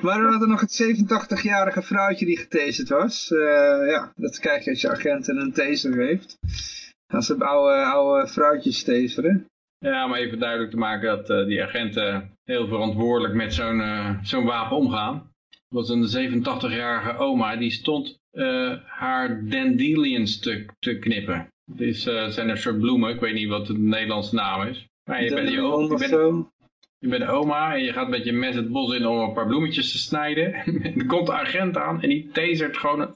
Maar 0.01 0.23
we 0.23 0.30
hadden 0.30 0.49
nog 0.49 0.59
het 0.61 0.84
87-jarige 0.84 1.82
vrouwtje 1.82 2.25
die 2.25 2.38
getaserd 2.38 2.89
was. 2.89 3.32
Eh, 3.32 3.38
ja, 3.88 4.11
dat 4.15 4.39
kijk 4.39 4.63
je 4.63 4.69
als 4.69 4.82
je 4.82 4.89
agent 4.91 5.28
een 5.28 5.51
taser 5.53 5.97
heeft. 6.07 6.38
Als 7.13 7.25
ze 7.25 7.36
oude, 7.45 7.84
oude 7.86 8.28
vrouwtjes 8.28 8.84
taseren. 8.84 9.45
Ja, 9.80 10.05
om 10.05 10.13
even 10.13 10.39
duidelijk 10.39 10.71
te 10.71 10.78
maken 10.78 11.07
dat 11.07 11.30
eh, 11.30 11.45
die 11.45 11.63
agenten 11.63 12.32
heel 12.43 12.67
verantwoordelijk 12.67 13.34
met 13.34 13.53
zo'n 13.53 13.82
zo'n 14.23 14.45
wapen 14.45 14.78
omgaan. 14.78 15.32
Dat 15.69 15.88
was 15.88 15.89
een 15.89 16.43
87-jarige 16.43 17.17
oma, 17.17 17.55
die 17.55 17.71
stond 17.71 18.17
haar 18.86 19.41
dandelions 19.49 20.39
te, 20.39 20.65
te 20.80 20.99
knippen. 20.99 21.47
Het 21.71 21.82
is, 21.82 22.05
eh, 22.05 22.28
zijn 22.28 22.49
er 22.49 22.57
soort 22.57 22.80
bloemen, 22.80 23.13
ik 23.13 23.19
weet 23.19 23.34
niet 23.34 23.47
wat 23.49 23.67
de 23.67 23.78
Nederlandse 23.78 24.36
naam 24.36 24.67
is. 24.67 24.87
Maar 25.08 25.24
je 25.24 25.34
bent, 25.34 25.49
je, 25.49 25.66
of 25.66 25.88
bent, 25.99 26.10
zo. 26.12 26.51
je 26.99 27.08
bent 27.08 27.24
oma 27.28 27.74
en 27.74 27.84
je 27.84 27.93
gaat 27.93 28.10
met 28.10 28.24
je 28.24 28.34
mes 28.34 28.55
het 28.55 28.72
bos 28.72 28.95
in 28.95 29.05
om 29.05 29.20
een 29.20 29.34
paar 29.34 29.47
bloemetjes 29.47 29.91
te 29.91 29.97
snijden. 29.97 30.53
en 30.53 30.84
er 30.99 31.05
komt 31.05 31.26
de 31.28 31.34
agent 31.34 31.78
aan 31.78 32.01
en 32.01 32.10
die 32.10 32.30
tasert 32.32 32.78
gewoon 32.78 33.01
een 33.01 33.16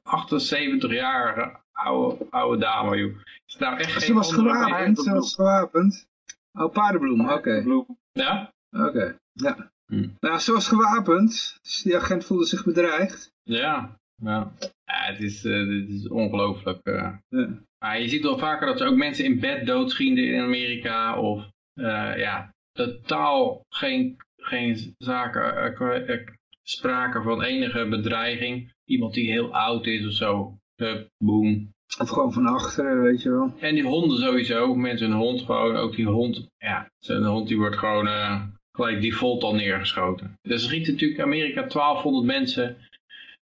78-jarige 0.79 1.59
oude, 1.71 2.25
oude 2.29 2.57
dame. 2.57 2.97
Joh. 2.97 3.15
Is 3.47 3.57
nou 3.57 3.77
echt 3.77 4.01
Ze 4.01 4.13
was 4.13 4.33
gewapend, 4.33 4.99
ze 4.99 5.11
was 5.11 5.35
gewapend. 5.35 6.07
Oh, 6.53 6.71
paardenbloem, 6.71 7.29
oké. 7.29 7.63
Ja? 8.11 8.53
Oké, 8.71 9.17
ja. 9.33 9.71
Hm. 9.85 10.07
Nou, 10.19 10.39
ze 10.39 10.51
was 10.51 10.67
gewapend, 10.67 11.57
dus 11.61 11.81
die 11.83 11.97
agent 11.97 12.25
voelde 12.25 12.45
zich 12.45 12.63
bedreigd. 12.63 13.31
Ja, 13.43 13.97
ja. 14.15 14.51
ja 14.85 15.03
het 15.05 15.19
is, 15.21 15.45
eh, 15.45 15.59
het 15.59 15.89
is 15.89 16.07
ongelooflijk. 16.07 16.79
eh. 16.83 17.13
Ja. 17.29 17.49
Maar 17.79 18.01
je 18.01 18.07
ziet 18.07 18.23
wel 18.23 18.37
vaker 18.37 18.67
dat 18.67 18.77
ze 18.77 18.85
ook 18.85 18.95
mensen 18.95 19.25
in 19.25 19.39
bed 19.39 19.65
doodschieten 19.65 20.23
in 20.33 20.41
Amerika. 20.41 21.19
Of 21.19 21.49
ja, 21.73 22.53
totaal 22.71 23.65
geen, 23.69 24.17
geen 24.37 24.95
zaken, 24.97 25.77
eh, 25.79 26.13
eh, 26.13 26.27
sprake 26.63 27.21
van 27.21 27.43
enige 27.43 27.87
bedreiging. 27.87 28.73
Iemand 28.85 29.13
die 29.13 29.31
heel 29.31 29.53
oud 29.53 29.85
is 29.85 30.05
of 30.05 30.13
zo. 30.13 30.57
Hup, 30.75 31.09
boom. 31.17 31.73
Of 31.99 32.09
gewoon 32.09 32.33
van 32.33 32.45
achteren, 32.45 33.01
weet 33.01 33.21
je 33.21 33.29
wel. 33.29 33.53
En 33.59 33.75
die 33.75 33.83
honden 33.83 34.17
sowieso. 34.17 34.75
Mensen 34.75 35.11
een 35.11 35.17
hond 35.17 35.41
gewoon. 35.41 35.75
Ook 35.75 35.95
die 35.95 36.05
hond. 36.05 36.47
Ja, 36.57 36.89
een 36.99 37.23
hond 37.23 37.47
die 37.47 37.57
wordt 37.57 37.77
gewoon 37.77 38.07
eh, 38.07 38.43
gelijk 38.71 39.01
default 39.01 39.43
al 39.43 39.55
neergeschoten. 39.55 40.39
Dus 40.41 40.61
er 40.61 40.69
schieten 40.69 40.93
natuurlijk 40.93 41.21
Amerika 41.21 41.61
1200 41.61 42.25
mensen 42.25 42.77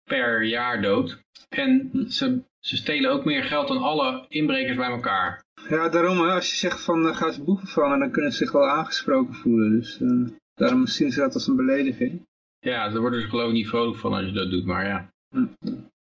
per 0.04 0.44
jaar 0.44 0.82
dood. 0.82 1.22
En 1.50 1.92
ze, 2.08 2.42
ze 2.60 2.76
stelen 2.76 3.12
ook 3.12 3.26
meer 3.26 3.44
geld 3.44 3.68
dan 3.68 3.78
alle 3.78 4.26
inbrekers 4.28 4.78
bij 4.78 4.90
elkaar. 4.90 5.44
Ja, 5.70 5.90
daarom, 5.90 6.20
hè, 6.20 6.34
als 6.34 6.50
je 6.50 6.56
zegt 6.56 6.82
van 6.82 7.06
uh, 7.06 7.16
ga 7.16 7.32
ze 7.32 7.44
boeven 7.44 7.68
vangen, 7.68 8.00
dan 8.00 8.12
kunnen 8.12 8.32
ze 8.32 8.38
zich 8.38 8.52
wel 8.52 8.68
aangesproken 8.70 9.34
voelen. 9.34 9.72
Dus 9.72 10.02
eh, 10.02 10.28
daarom 10.54 10.88
zien 10.88 11.12
ze 11.12 11.20
dat 11.20 11.34
als 11.34 11.48
een 11.48 11.56
belediging. 11.56 12.28
Ja, 12.60 12.90
daar 12.90 13.02
worden 13.02 13.22
ze 13.22 13.28
geloof 13.28 13.48
ik 13.48 13.54
niet 13.54 13.68
vrolijk 13.68 13.98
van 13.98 14.14
als 14.14 14.26
je 14.26 14.32
dat 14.32 14.50
doet, 14.50 14.66
maar 14.66 14.86
ja. 14.86 15.10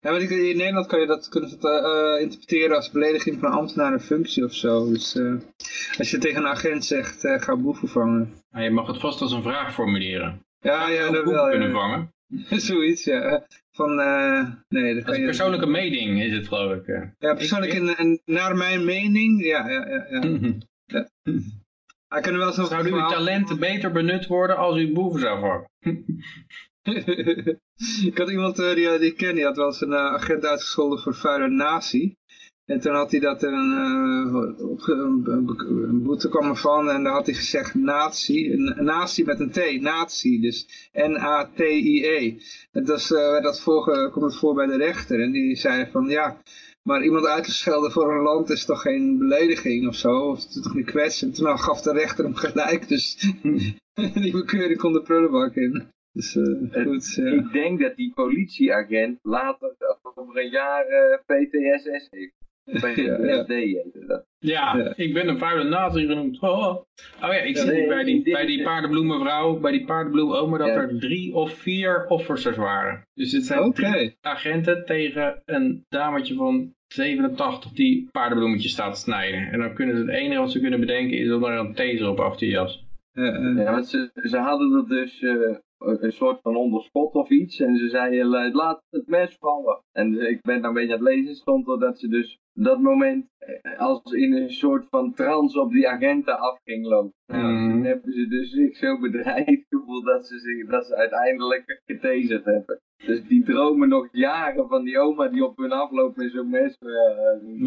Ja, 0.00 0.12
maar 0.12 0.20
in 0.20 0.56
Nederland 0.56 0.86
kan 0.86 1.00
je 1.00 1.06
dat, 1.06 1.28
kunnen 1.28 1.50
ze 1.50 1.58
dat 1.58 1.84
eh, 1.84 2.20
interpreteren 2.22 2.76
als 2.76 2.90
belediging 2.90 3.38
van 3.40 3.50
ambtenarenfunctie 3.50 4.44
of 4.44 4.54
zo. 4.54 4.88
Dus 4.88 5.14
eh, 5.14 5.34
als 5.98 6.10
je 6.10 6.18
tegen 6.18 6.40
een 6.40 6.48
agent 6.48 6.84
zegt, 6.84 7.24
eh, 7.24 7.40
ga 7.40 7.56
boeven 7.56 7.88
vangen. 7.88 8.32
Maar 8.50 8.62
je 8.62 8.70
mag 8.70 8.86
het 8.86 9.00
vast 9.00 9.20
als 9.20 9.32
een 9.32 9.42
vraag 9.42 9.74
formuleren. 9.74 10.40
Ja, 10.58 10.88
ja, 10.88 11.10
dat 11.10 11.24
wel. 11.24 11.48
kunnen 11.48 11.68
Ja. 11.68 11.74
vangen. 11.74 12.12
Zoiets, 12.68 13.04
ja. 13.04 13.46
Van, 13.76 14.00
eh, 14.00 14.46
nee, 14.68 14.94
dat 14.94 15.08
is 15.12 15.18
een 15.18 15.24
persoonlijke 15.24 15.66
mening, 15.66 16.22
is 16.22 16.32
het 16.32 16.48
geloof 16.48 16.76
ik. 16.76 16.86
eh. 16.86 17.02
Ja, 17.18 17.34
persoonlijk, 17.34 17.72
in, 17.72 17.98
in- 17.98 18.20
naar 18.24 18.56
mijn 18.56 18.84
mening, 18.84 19.44
ja, 19.44 19.68
ja, 19.70 19.86
ja. 19.88 20.24
ja. 20.86 21.08
Er 22.08 22.38
wel 22.38 22.52
zo 22.52 22.64
Zouden 22.64 22.92
uw 22.92 23.08
talenten 23.08 23.58
beter 23.58 23.92
benut 23.92 24.26
worden 24.26 24.56
als 24.56 24.78
u 24.78 24.92
boeven 24.92 25.20
zou 25.20 25.40
vangen? 25.40 25.70
ik 28.10 28.18
had 28.18 28.30
iemand 28.30 28.58
eh, 28.58 28.74
die, 28.74 28.98
die 28.98 29.10
ik 29.10 29.16
ken, 29.16 29.34
die 29.34 29.44
had 29.44 29.56
wel 29.56 29.66
eens 29.66 29.80
een 29.80 29.92
eh, 29.92 30.12
agent 30.14 30.44
uitgescholden 30.44 30.98
voor 30.98 31.14
vuile 31.14 31.48
nazi. 31.48 32.14
En 32.66 32.80
toen 32.80 32.94
had 32.94 33.10
hij 33.10 33.20
dat 33.20 33.42
er 33.42 33.52
een, 33.52 33.72
eh, 33.72 34.98
een, 34.98 36.02
boete 36.02 36.28
kwam 36.28 36.48
ervan 36.48 36.90
en 36.90 37.02
daar 37.02 37.12
had 37.12 37.26
hij 37.26 37.34
gezegd 37.34 37.74
nazi, 37.74 38.56
nazi 38.76 39.24
met 39.24 39.40
een 39.40 39.50
T, 39.50 39.80
nazi, 39.80 40.40
dus 40.40 40.88
N-A-T-I-E. 40.92 42.34
En 42.72 42.82
eh, 42.82 43.42
dat 43.42 43.60
voor, 43.60 44.10
komt 44.10 44.24
het 44.24 44.36
voor 44.36 44.54
bij 44.54 44.66
de 44.66 44.76
rechter 44.76 45.20
en 45.20 45.32
die 45.32 45.56
zei 45.56 45.88
van 45.90 46.08
ja, 46.08 46.42
maar 46.82 47.04
iemand 47.04 47.26
uit 47.26 47.44
te 47.44 47.52
schelden 47.52 47.90
voor 47.90 48.14
een 48.14 48.22
land 48.22 48.50
is 48.50 48.64
toch 48.64 48.82
geen 48.82 49.18
belediging 49.18 49.88
of 49.88 49.94
zo, 49.94 50.30
of 50.30 50.42
het 50.42 50.54
is 50.54 50.62
toch 50.62 50.74
niet 50.74 50.90
kwetsen. 50.90 51.28
En 51.28 51.34
toen 51.34 51.58
gaf 51.58 51.80
de 51.80 51.92
rechter 51.92 52.24
hem 52.24 52.34
gelijk, 52.34 52.88
dus 52.88 53.32
die 54.22 54.32
bekeuring 54.32 54.78
kon 54.78 54.92
de 54.92 55.02
prullenbak 55.02 55.54
in. 55.54 55.94
Dus 56.12 56.36
eh, 56.36 56.84
goed, 56.84 57.14
ja. 57.14 57.24
Ik 57.24 57.52
denk 57.52 57.80
dat 57.80 57.96
die 57.96 58.12
politieagent 58.14 59.18
later 59.22 59.74
over 60.14 60.40
een 60.40 60.50
jaar 60.50 60.86
eh, 60.86 61.18
PTSS 61.18 62.08
heeft. 62.10 62.45
Heette 62.66 64.04
dat. 64.06 64.24
Ja, 64.38 64.76
Ja. 64.76 64.92
ik 64.96 65.14
ben 65.14 65.28
een 65.28 65.38
vuile 65.38 65.64
nazi 65.64 66.06
genoemd. 66.06 66.40
Oh, 66.40 66.66
oh 66.68 66.84
ja, 67.20 67.32
ik 67.32 67.56
zie 67.56 67.86
bij 67.86 68.04
die, 68.04 68.22
bij 68.32 68.46
die 68.46 68.62
paardenbloemenvrouw, 68.62 69.58
bij 69.60 69.72
die 69.72 69.84
paardenbloemoma, 69.84 70.58
dat 70.58 70.66
Ja. 70.66 70.74
er 70.74 70.98
drie 70.98 71.34
of 71.34 71.52
vier 71.52 72.06
officers 72.08 72.56
waren. 72.56 73.02
Dus 73.14 73.32
het 73.32 73.44
zijn 73.46 73.72
drie 73.72 74.16
agenten 74.20 74.84
tegen 74.86 75.42
een 75.44 75.84
dametje 75.88 76.34
van 76.34 76.74
87 76.86 77.70
die 77.72 78.08
paardenbloemetjes 78.12 78.72
staat 78.72 78.94
te 78.94 79.00
snijden. 79.00 79.40
En 79.52 79.58
dan 79.58 79.74
kunnen 79.74 79.96
ze 79.96 80.02
het 80.02 80.10
enige 80.10 80.40
wat 80.40 80.52
ze 80.52 80.60
kunnen 80.60 80.80
bedenken 80.80 81.18
is 81.18 81.30
om 81.32 81.44
er 81.44 81.58
een 81.58 81.74
taser 81.74 82.08
op 82.08 82.20
af 82.20 82.36
te. 82.36 82.46
Eh, 82.46 83.26
eh, 83.26 83.56
Ja, 83.56 83.70
want 83.72 83.86
ze, 83.88 84.10
ze 84.14 84.36
hadden 84.36 84.72
er 84.76 84.88
dus 84.88 85.20
eh, 85.22 85.56
een 85.78 86.12
soort 86.12 86.40
van 86.40 86.56
onderschot 86.56 87.14
of 87.14 87.28
iets. 87.30 87.60
En 87.60 87.76
ze 87.76 87.88
zeiden, 87.88 88.34
eh, 88.34 88.54
laat 88.54 88.82
het 88.90 89.06
mes 89.06 89.36
vallen. 89.40 89.82
En 89.92 90.30
ik 90.30 90.40
ben 90.42 90.60
dan 90.60 90.68
een 90.68 90.74
beetje 90.74 90.92
aan 90.98 91.04
het 91.04 91.14
lezen, 91.14 91.34
stond 91.34 91.68
er 91.68 91.78
dat 91.78 91.98
ze 91.98 92.08
dus 92.08 92.38
dat 92.52 92.80
moment 92.80 93.26
eh, 93.38 93.78
als 93.80 94.12
in 94.12 94.32
een 94.32 94.50
soort 94.50 94.86
van 94.90 95.14
trance 95.14 95.60
op 95.60 95.70
die 95.72 95.88
agenten 95.88 96.38
af 96.38 96.58
ging 96.64 96.86
lopen. 96.86 97.12
Nou, 97.26 97.42
Mhm. 97.52 97.70
toen 97.70 97.84
hebben 97.84 98.12
ze 98.12 98.26
dus 98.28 98.50
zich 98.50 98.76
zo 98.76 99.00
bedreigd 99.00 99.64
gevoeld 99.68 100.04
dat 100.04 100.26
ze, 100.26 100.38
zich, 100.38 100.66
dat 100.70 100.86
ze 100.86 100.96
uiteindelijk 100.96 101.80
getaserd 101.86 102.44
hebben. 102.44 102.80
Dus 103.06 103.22
die 103.26 103.44
dromen 103.44 103.88
nog 103.88 104.08
jaren 104.12 104.68
van 104.68 104.84
die 104.84 104.98
oma 104.98 105.28
die 105.28 105.44
op 105.44 105.56
hun 105.56 105.72
afloopt 105.72 106.16
met 106.16 106.30
zo'n 106.30 106.50
mes. 106.50 106.76
Uh, 106.80 106.96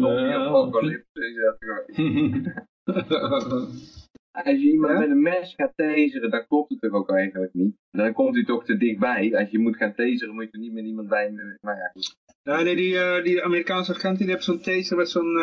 zombie 0.00 0.34
apocalypse. 0.34 1.56
dat. 4.32 4.44
Als 4.44 4.60
je 4.62 4.70
iemand 4.70 4.92
Ja? 4.92 4.98
met 4.98 5.10
een 5.10 5.22
mes 5.22 5.54
gaat 5.56 5.72
taseren, 5.76 6.30
dan 6.30 6.46
klopt 6.46 6.70
het 6.70 6.80
toch 6.80 6.92
ook 6.92 7.10
eigenlijk 7.10 7.54
niet. 7.54 7.74
Dan 7.90 8.12
komt 8.12 8.34
hij 8.34 8.44
toch 8.44 8.64
te 8.64 8.76
dichtbij. 8.76 9.36
Als 9.38 9.50
je 9.50 9.58
moet 9.58 9.76
gaan 9.76 9.94
taseren, 9.94 10.34
moet 10.34 10.44
je 10.44 10.50
er 10.52 10.58
niet 10.58 10.72
met 10.72 10.84
iemand 10.84 11.08
bij. 11.08 11.32
Maar 11.60 11.76
ja, 11.76 11.90
goed. 11.92 12.16
Ja, 12.42 12.62
nee, 12.62 12.76
die, 12.76 12.98
eh, 12.98 13.24
die 13.24 13.44
Amerikaanse 13.44 13.94
agent 13.94 14.18
die 14.18 14.26
heeft 14.26 14.44
zo'n 14.44 14.60
taser 14.60 14.96
met 14.96 15.08
zo'n... 15.10 15.34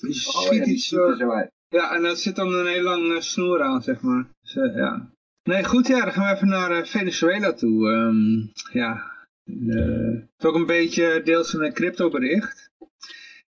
die 0.00 0.08
Oh, 0.08 0.14
schiet 0.14 0.58
ja, 0.58 0.64
die 0.64 1.00
er 1.00 1.10
eh, 1.10 1.16
zo 1.18 1.30
uit. 1.30 1.50
ja, 1.68 1.94
en 1.94 2.02
daar 2.02 2.16
zit 2.16 2.36
dan 2.36 2.54
een 2.54 2.66
heel 2.66 2.82
lang 2.82 3.22
snoer 3.22 3.62
aan, 3.62 3.82
zeg 3.82 4.00
maar. 4.00 4.26
Dus, 4.40 4.52
ja. 4.74 5.10
Nee, 5.42 5.64
goed, 5.64 5.86
ja, 5.86 6.00
dan 6.00 6.12
gaan 6.12 6.28
we 6.28 6.34
even 6.34 6.48
naar 6.48 6.86
Venezuela 6.86 7.52
toe. 7.52 7.90
Ehm, 7.90 8.46
ja, 8.78 9.10
het 9.44 10.28
is 10.38 10.44
ook 10.44 10.54
een 10.54 10.66
beetje 10.66 11.20
deels 11.24 11.52
een 11.54 11.72
crypto 11.72 12.10
bericht. 12.10 12.61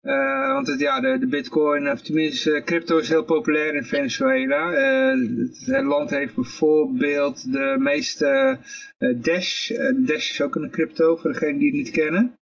Eh, 0.01 0.53
want 0.53 0.66
het, 0.66 0.80
ja, 0.80 1.01
de, 1.01 1.18
de 1.18 1.26
bitcoin, 1.26 1.90
of 1.90 2.01
tenminste 2.01 2.53
eh, 2.53 2.64
crypto 2.64 2.98
is 2.98 3.09
heel 3.09 3.24
populair 3.24 3.74
in 3.74 3.84
Venezuela. 3.84 4.72
Eh, 4.72 5.18
het, 5.66 5.84
land 5.84 6.11
heeft 6.11 6.34
bijvoorbeeld 6.34 7.53
de 7.53 7.76
meeste 7.78 8.59
Dash. 8.98 9.70
Dash 9.96 10.30
is 10.30 10.40
ook 10.42 10.55
een 10.55 10.70
crypto, 10.70 11.16
voor 11.16 11.32
degenen 11.32 11.59
die 11.59 11.66
het 11.66 11.76
niet 11.76 11.90
kennen. 11.90 12.34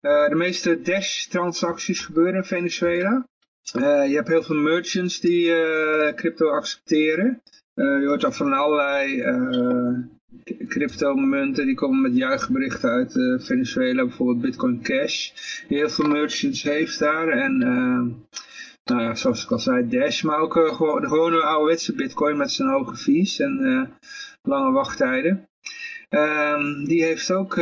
De 0.00 0.34
meeste 0.34 0.82
Dash-transacties 0.82 2.00
gebeuren 2.00 2.34
in 2.34 2.44
Venezuela. 2.44 3.26
Je 4.06 4.14
hebt 4.14 4.28
heel 4.28 4.42
veel 4.42 4.56
merchants 4.56 5.20
die 5.20 5.52
crypto 6.14 6.48
accepteren. 6.48 7.42
Je 7.74 8.04
hoort 8.06 8.20
dan 8.20 8.34
van 8.34 8.52
allerlei 8.52 9.22
cryptomunten 10.68 11.66
die 11.66 11.74
komen 11.74 12.00
met 12.00 12.16
juichberichten 12.16 12.90
uit 12.90 13.16
eh, 13.16 13.46
Venezuela. 13.46 14.04
Bijvoorbeeld 14.04 14.40
Bitcoin 14.40 14.82
Cash. 14.82 15.30
Die 15.68 15.78
heel 15.78 15.90
veel 15.90 16.08
merchants 16.08 16.62
heeft 16.62 16.98
daar. 16.98 17.28
En 17.28 17.62
eh, 17.62 18.32
nou 18.84 19.02
ja, 19.02 19.14
zoals 19.14 19.44
ik 19.44 19.50
al 19.50 19.58
zei, 19.58 19.88
Dash. 19.88 20.22
Maar 20.22 20.38
ook 20.38 20.56
eh, 20.56 20.74
gewoon, 20.74 21.00
de 21.00 21.08
gewone 21.08 21.42
ouderwetse 21.42 21.94
Bitcoin 21.94 22.36
met 22.36 22.50
zijn 22.50 22.68
hoge 22.68 22.96
fees 22.96 23.38
en 23.38 23.90
lange 24.42 24.72
wachttijden. 24.72 25.48
Ehm, 26.12 26.84
die 26.84 27.04
heeft 27.04 27.30
ook 27.32 27.54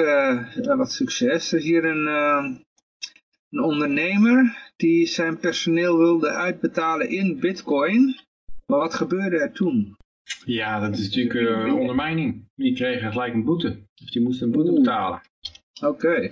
wat 0.76 0.92
succes. 0.92 1.52
Er 1.52 1.58
is 1.58 1.64
hier 1.64 1.84
een, 1.84 2.06
eh, 2.06 2.44
een 3.50 3.60
ondernemer 3.60 4.70
die 4.76 5.06
zijn 5.06 5.38
personeel 5.38 5.98
wilde 5.98 6.30
uitbetalen 6.30 7.08
in 7.08 7.40
bitcoin. 7.40 8.20
Maar 8.66 8.78
wat 8.78 8.94
gebeurde 8.94 9.38
er 9.38 9.52
toen? 9.52 9.96
Ja, 10.44 10.80
dat 10.80 10.98
is 10.98 11.04
natuurlijk 11.14 11.66
eh, 11.66 11.74
ondermijning. 11.74 12.44
Die 12.54 12.74
kregen 12.74 13.12
gelijk 13.12 13.34
een 13.34 13.44
boete. 13.44 13.82
Dus 13.94 14.10
die 14.10 14.22
moesten 14.22 14.46
een 14.46 14.52
boete 14.52 14.72
betalen. 14.72 15.20
Oké. 15.84 16.30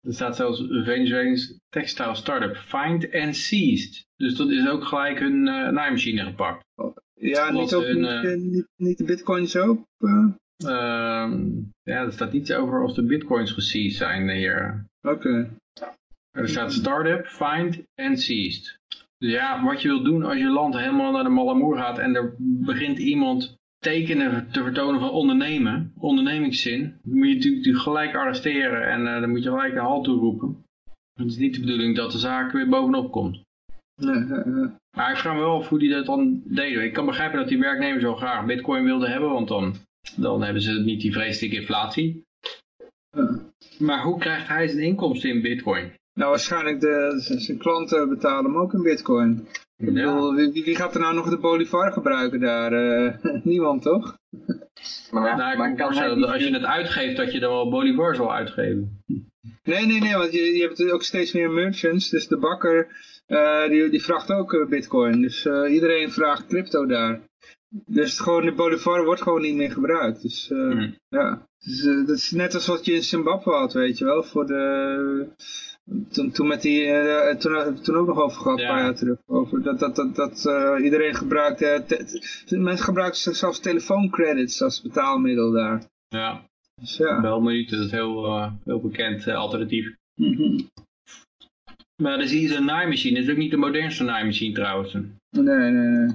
Er 0.00 0.14
staat 0.14 0.36
zelfs 0.36 0.60
Venezuela's 0.68 1.58
textile 1.68 2.14
startup 2.14 2.56
find 2.56 3.12
and 3.14 3.36
seized. 3.36 4.06
Dus 4.16 4.34
dat 4.36 4.50
is 4.50 4.68
ook 4.68 4.84
gelijk 4.84 5.18
hun 5.18 5.48
eh, 5.48 5.68
naaimachine 5.68 6.24
gepakt. 6.24 6.64
Ja, 7.14 7.48
Omdat 7.48 7.60
niet, 7.62 7.74
ook, 7.74 7.84
hun, 7.84 8.00
niet, 8.00 8.24
eh, 8.24 8.36
niet, 8.36 8.68
niet 8.76 8.98
de 8.98 9.04
bitcoins 9.04 9.56
ook? 9.56 9.86
eh? 9.98 10.26
Ehm, 10.56 11.50
ja, 11.82 12.02
er 12.04 12.12
staat 12.12 12.32
niets 12.32 12.52
over 12.52 12.82
of 12.82 12.94
de 12.94 13.02
bitcoins 13.02 13.50
geseized 13.52 13.96
zijn 13.96 14.30
hier. 14.30 14.84
Oké. 15.02 15.50
Er 16.30 16.48
staat 16.48 16.72
startup 16.72 17.26
find 17.26 17.82
and 17.94 18.20
seized. 18.20 18.78
Dus 19.18 19.32
ja, 19.32 19.64
wat 19.64 19.82
je 19.82 19.88
wilt 19.88 20.04
doen 20.04 20.24
als 20.24 20.38
je 20.38 20.48
land 20.48 20.76
helemaal 20.76 21.12
naar 21.12 21.22
de 21.22 21.28
Malamoer 21.28 21.76
gaat 21.76 21.98
en 21.98 22.14
er 22.14 22.34
begint 22.38 22.98
iemand 22.98 23.56
tekenen 23.78 24.50
te 24.52 24.62
vertonen 24.62 25.00
van 25.00 25.10
ondernemen, 25.10 25.92
ondernemingszin, 25.98 26.98
dan 27.02 27.18
moet 27.18 27.42
je 27.42 27.50
natuurlijk 27.50 27.82
gelijk 27.82 28.14
arresteren 28.14 28.88
en 28.88 29.00
uh, 29.00 29.20
dan 29.20 29.30
moet 29.30 29.42
je 29.42 29.50
gelijk 29.50 29.72
een 29.72 29.80
halt 29.80 30.04
toeroepen. 30.04 30.64
Het 31.14 31.30
is 31.30 31.36
niet 31.36 31.54
de 31.54 31.60
bedoeling 31.60 31.96
dat 31.96 32.12
de 32.12 32.18
zaak 32.18 32.52
weer 32.52 32.68
bovenop 32.68 33.10
komt. 33.12 33.40
Nee, 34.02 34.24
Maar 34.96 35.10
ik 35.10 35.16
vraag 35.16 35.34
me 35.34 35.40
wel 35.40 35.56
af 35.56 35.68
hoe 35.68 35.78
die 35.78 35.90
dat 35.90 36.06
dan 36.06 36.42
deden. 36.44 36.84
Ik 36.84 36.92
kan 36.92 37.06
begrijpen 37.06 37.38
dat 37.38 37.48
die 37.48 37.58
werknemers 37.58 38.02
zo 38.02 38.14
graag 38.14 38.46
bitcoin 38.46 38.84
wilden 38.84 39.10
hebben, 39.10 39.30
want 39.30 39.48
dan, 39.48 39.74
dan 40.16 40.42
hebben 40.42 40.62
ze 40.62 40.72
niet 40.72 41.00
die 41.00 41.12
vreselijke 41.12 41.56
inflatie. 41.56 42.22
Maar 43.78 44.02
hoe 44.02 44.18
krijgt 44.18 44.48
hij 44.48 44.68
zijn 44.68 44.82
inkomsten 44.82 45.30
in 45.30 45.42
bitcoin? 45.42 45.92
Nou, 46.18 46.30
waarschijnlijk 46.30 46.80
de, 46.80 47.14
zijn 47.16 47.58
klanten 47.58 48.08
betalen 48.08 48.44
hem 48.44 48.60
ook 48.60 48.72
in 48.72 48.82
bitcoin. 48.82 49.48
Ik 49.76 49.94
bedoel, 49.94 50.34
wie, 50.34 50.64
wie, 50.64 50.76
gaat 50.76 50.94
er 50.94 51.00
nou 51.00 51.14
nog 51.14 51.30
de 51.30 51.38
Bolivar 51.38 51.92
gebruiken 51.92 52.40
daar? 52.40 52.72
Uh, 52.72 53.14
niemand, 53.52 53.82
toch? 53.82 54.18
Maar, 55.10 55.36
nou, 55.36 55.52
ik 55.52 55.58
maar 55.58 55.74
kan 55.74 55.86
als 55.86 56.44
je 56.44 56.52
het 56.52 56.64
uitgeeft, 56.64 57.16
dat 57.16 57.32
je 57.32 57.40
dan 57.40 57.52
wel 57.52 57.70
Bolivar 57.70 58.14
zal 58.14 58.34
uitgeven. 58.34 59.02
Nee, 59.62 59.86
nee, 59.86 60.00
nee, 60.00 60.16
want 60.16 60.32
je, 60.32 60.42
je 60.42 60.62
hebt 60.62 60.90
ook 60.90 61.02
steeds 61.02 61.32
meer 61.32 61.50
merchants. 61.50 62.10
Dus 62.10 62.28
de 62.28 62.38
bakker, 62.38 62.86
uh, 63.26 63.68
die, 63.68 63.88
die 63.88 64.02
vraagt 64.02 64.30
ook 64.30 64.52
uh, 64.52 64.68
bitcoin. 64.68 65.22
Dus 65.22 65.46
iedereen 65.68 66.12
vraagt 66.12 66.46
crypto 66.46 66.86
daar. 66.86 67.20
Dus 67.86 68.18
gewoon 68.18 68.44
de 68.44 68.52
Bolivar 68.52 69.04
wordt 69.04 69.22
gewoon 69.22 69.42
niet 69.42 69.56
meer 69.56 69.72
gebruikt. 69.72 70.22
Dus 70.22 70.48
hmm. 70.48 70.96
ja, 71.08 71.46
dus, 71.58 71.82
dat 71.82 72.16
is 72.16 72.30
net 72.30 72.54
als 72.54 72.66
wat 72.66 72.84
je 72.84 72.92
in 72.92 73.02
Zimbabwe 73.02 73.50
had, 73.50 73.72
weet 73.72 73.98
je 73.98 74.04
wel. 74.04 74.22
Voor 74.22 74.46
de 74.46 75.26
toen, 76.10 76.30
toen, 76.30 76.46
met 76.46 76.62
die, 76.62 76.86
uh, 76.86 77.34
toen, 77.34 77.80
toen 77.82 77.96
ook 77.96 78.06
nog 78.06 78.18
over 78.18 78.40
gehad, 78.40 78.60
een 78.60 78.66
paar 78.66 78.82
jaar 78.82 78.94
terug. 78.94 79.18
Over 79.26 79.62
dat 79.62 79.78
dat, 79.78 79.96
dat, 79.96 80.16
dat 80.16 80.44
uh, 80.46 80.84
iedereen 80.84 81.14
gebruikt, 81.14 81.62
uh, 81.62 82.60
mensen 82.60 82.84
gebruiken 82.84 83.34
zelfs 83.36 83.60
telefooncredits 83.60 84.62
als 84.62 84.82
betaalmiddel 84.82 85.52
daar. 85.52 85.84
Ja, 86.08 86.44
dus, 86.80 86.96
ja. 86.96 87.20
wel 87.20 87.42
niet, 87.42 87.70
dat 87.70 87.80
is 87.80 87.90
heel, 87.90 88.50
heel 88.64 88.80
bekend 88.80 89.28
alternatief. 89.28 89.94
Mm 90.14 90.34
-hmm. 90.34 90.68
Maar 92.02 92.18
dan 92.18 92.28
zie 92.28 92.42
je 92.42 92.48
zo'n 92.48 92.64
naaimachine, 92.64 93.14
dat 93.14 93.24
is 93.24 93.30
ook 93.30 93.36
niet 93.36 93.50
de 93.50 93.56
modernste 93.56 94.04
naaimachine 94.04 94.54
trouwens. 94.54 94.92
Nee, 94.92 95.04
nee, 95.30 95.70
nee. 95.70 96.06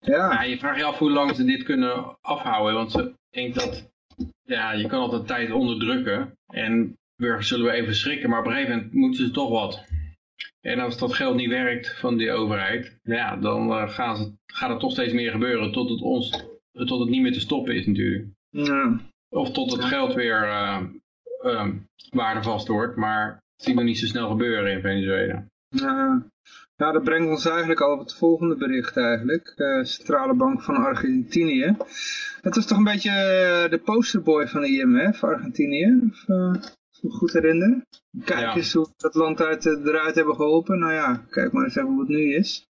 Ja. 0.00 0.32
ja. 0.32 0.42
Je 0.42 0.58
vraagt 0.58 0.78
je 0.78 0.84
af 0.84 0.98
hoe 0.98 1.10
lang 1.10 1.36
ze 1.36 1.44
dit 1.44 1.62
kunnen 1.62 2.16
afhouden, 2.20 2.74
want 2.74 2.90
ze 2.90 3.12
denkt 3.30 3.54
dat 3.54 3.88
ja, 4.42 4.72
je 4.72 4.86
kan 4.86 5.00
altijd 5.00 5.26
tijd 5.26 5.50
onderdrukken. 5.50 6.32
En 6.46 6.98
burgers 7.20 7.48
zullen 7.48 7.66
we 7.66 7.72
even 7.72 7.94
schrikken, 7.94 8.30
maar 8.30 8.38
op 8.38 8.46
een 8.46 8.52
gegeven 8.52 8.76
moment 8.76 8.92
moeten 8.92 9.26
ze 9.26 9.30
toch 9.30 9.50
wat. 9.50 9.84
En 10.60 10.78
als 10.78 10.98
dat 10.98 11.14
geld 11.14 11.36
niet 11.36 11.48
werkt 11.48 11.98
van 11.98 12.16
die 12.16 12.32
overheid, 12.32 12.98
ja, 13.02 13.36
dan 13.36 13.68
uh, 13.68 13.88
gaan 13.88 14.16
ze, 14.16 14.32
gaat 14.46 14.70
er 14.70 14.78
toch 14.78 14.92
steeds 14.92 15.12
meer 15.12 15.30
gebeuren 15.30 15.72
tot 15.72 15.90
het, 15.90 16.00
ons, 16.00 16.44
tot 16.72 17.00
het 17.00 17.08
niet 17.08 17.22
meer 17.22 17.32
te 17.32 17.40
stoppen 17.40 17.74
is 17.74 17.86
natuurlijk. 17.86 18.26
Ja. 18.50 19.00
Of 19.28 19.50
tot 19.50 19.72
het 19.72 19.84
geld 19.84 20.14
weer 20.14 20.42
uh, 20.42 20.80
uh, 21.44 21.68
waardevast 22.10 22.68
wordt, 22.68 22.96
maar 22.96 23.28
dat 23.56 23.66
zien 23.66 23.76
we 23.76 23.82
niet 23.82 23.98
zo 23.98 24.06
snel 24.06 24.28
gebeuren 24.28 24.72
in 24.72 24.80
Venezuela. 24.80 25.46
Ja. 25.68 26.28
Ja, 26.76 26.92
dat 26.92 27.04
brengt 27.04 27.30
ons 27.30 27.46
eigenlijk 27.46 27.80
al 27.80 27.92
op 27.92 27.98
het 27.98 28.14
volgende 28.14 28.56
bericht 28.56 28.96
eigenlijk. 28.96 29.52
Uh, 29.56 29.84
Centrale 29.84 30.34
Bank 30.34 30.62
van 30.62 30.76
Argentinië. 30.76 31.76
Het 32.40 32.54
was 32.54 32.66
toch 32.66 32.78
een 32.78 32.84
beetje 32.84 33.10
de 33.70 33.80
posterboy 33.84 34.46
van 34.46 34.60
de 34.60 34.68
IMF, 34.68 35.24
Argentinië? 35.24 36.10
Of, 36.10 36.24
me 37.02 37.10
goed 37.10 37.32
herinner. 37.32 37.86
Kijk 38.24 38.54
eens 38.54 38.72
hoe 38.72 38.88
dat 38.96 39.14
land 39.14 39.40
uit, 39.40 39.66
eh, 39.66 39.72
eruit 39.72 40.14
hebben 40.14 40.34
geholpen. 40.34 40.78
Nou 40.78 40.92
ja, 40.92 41.26
kijk 41.30 41.52
maar 41.52 41.64
eens 41.64 41.76
even 41.76 41.88
hoe 41.88 42.00
het 42.00 42.08
nu 42.08 42.34
is. 42.34 42.68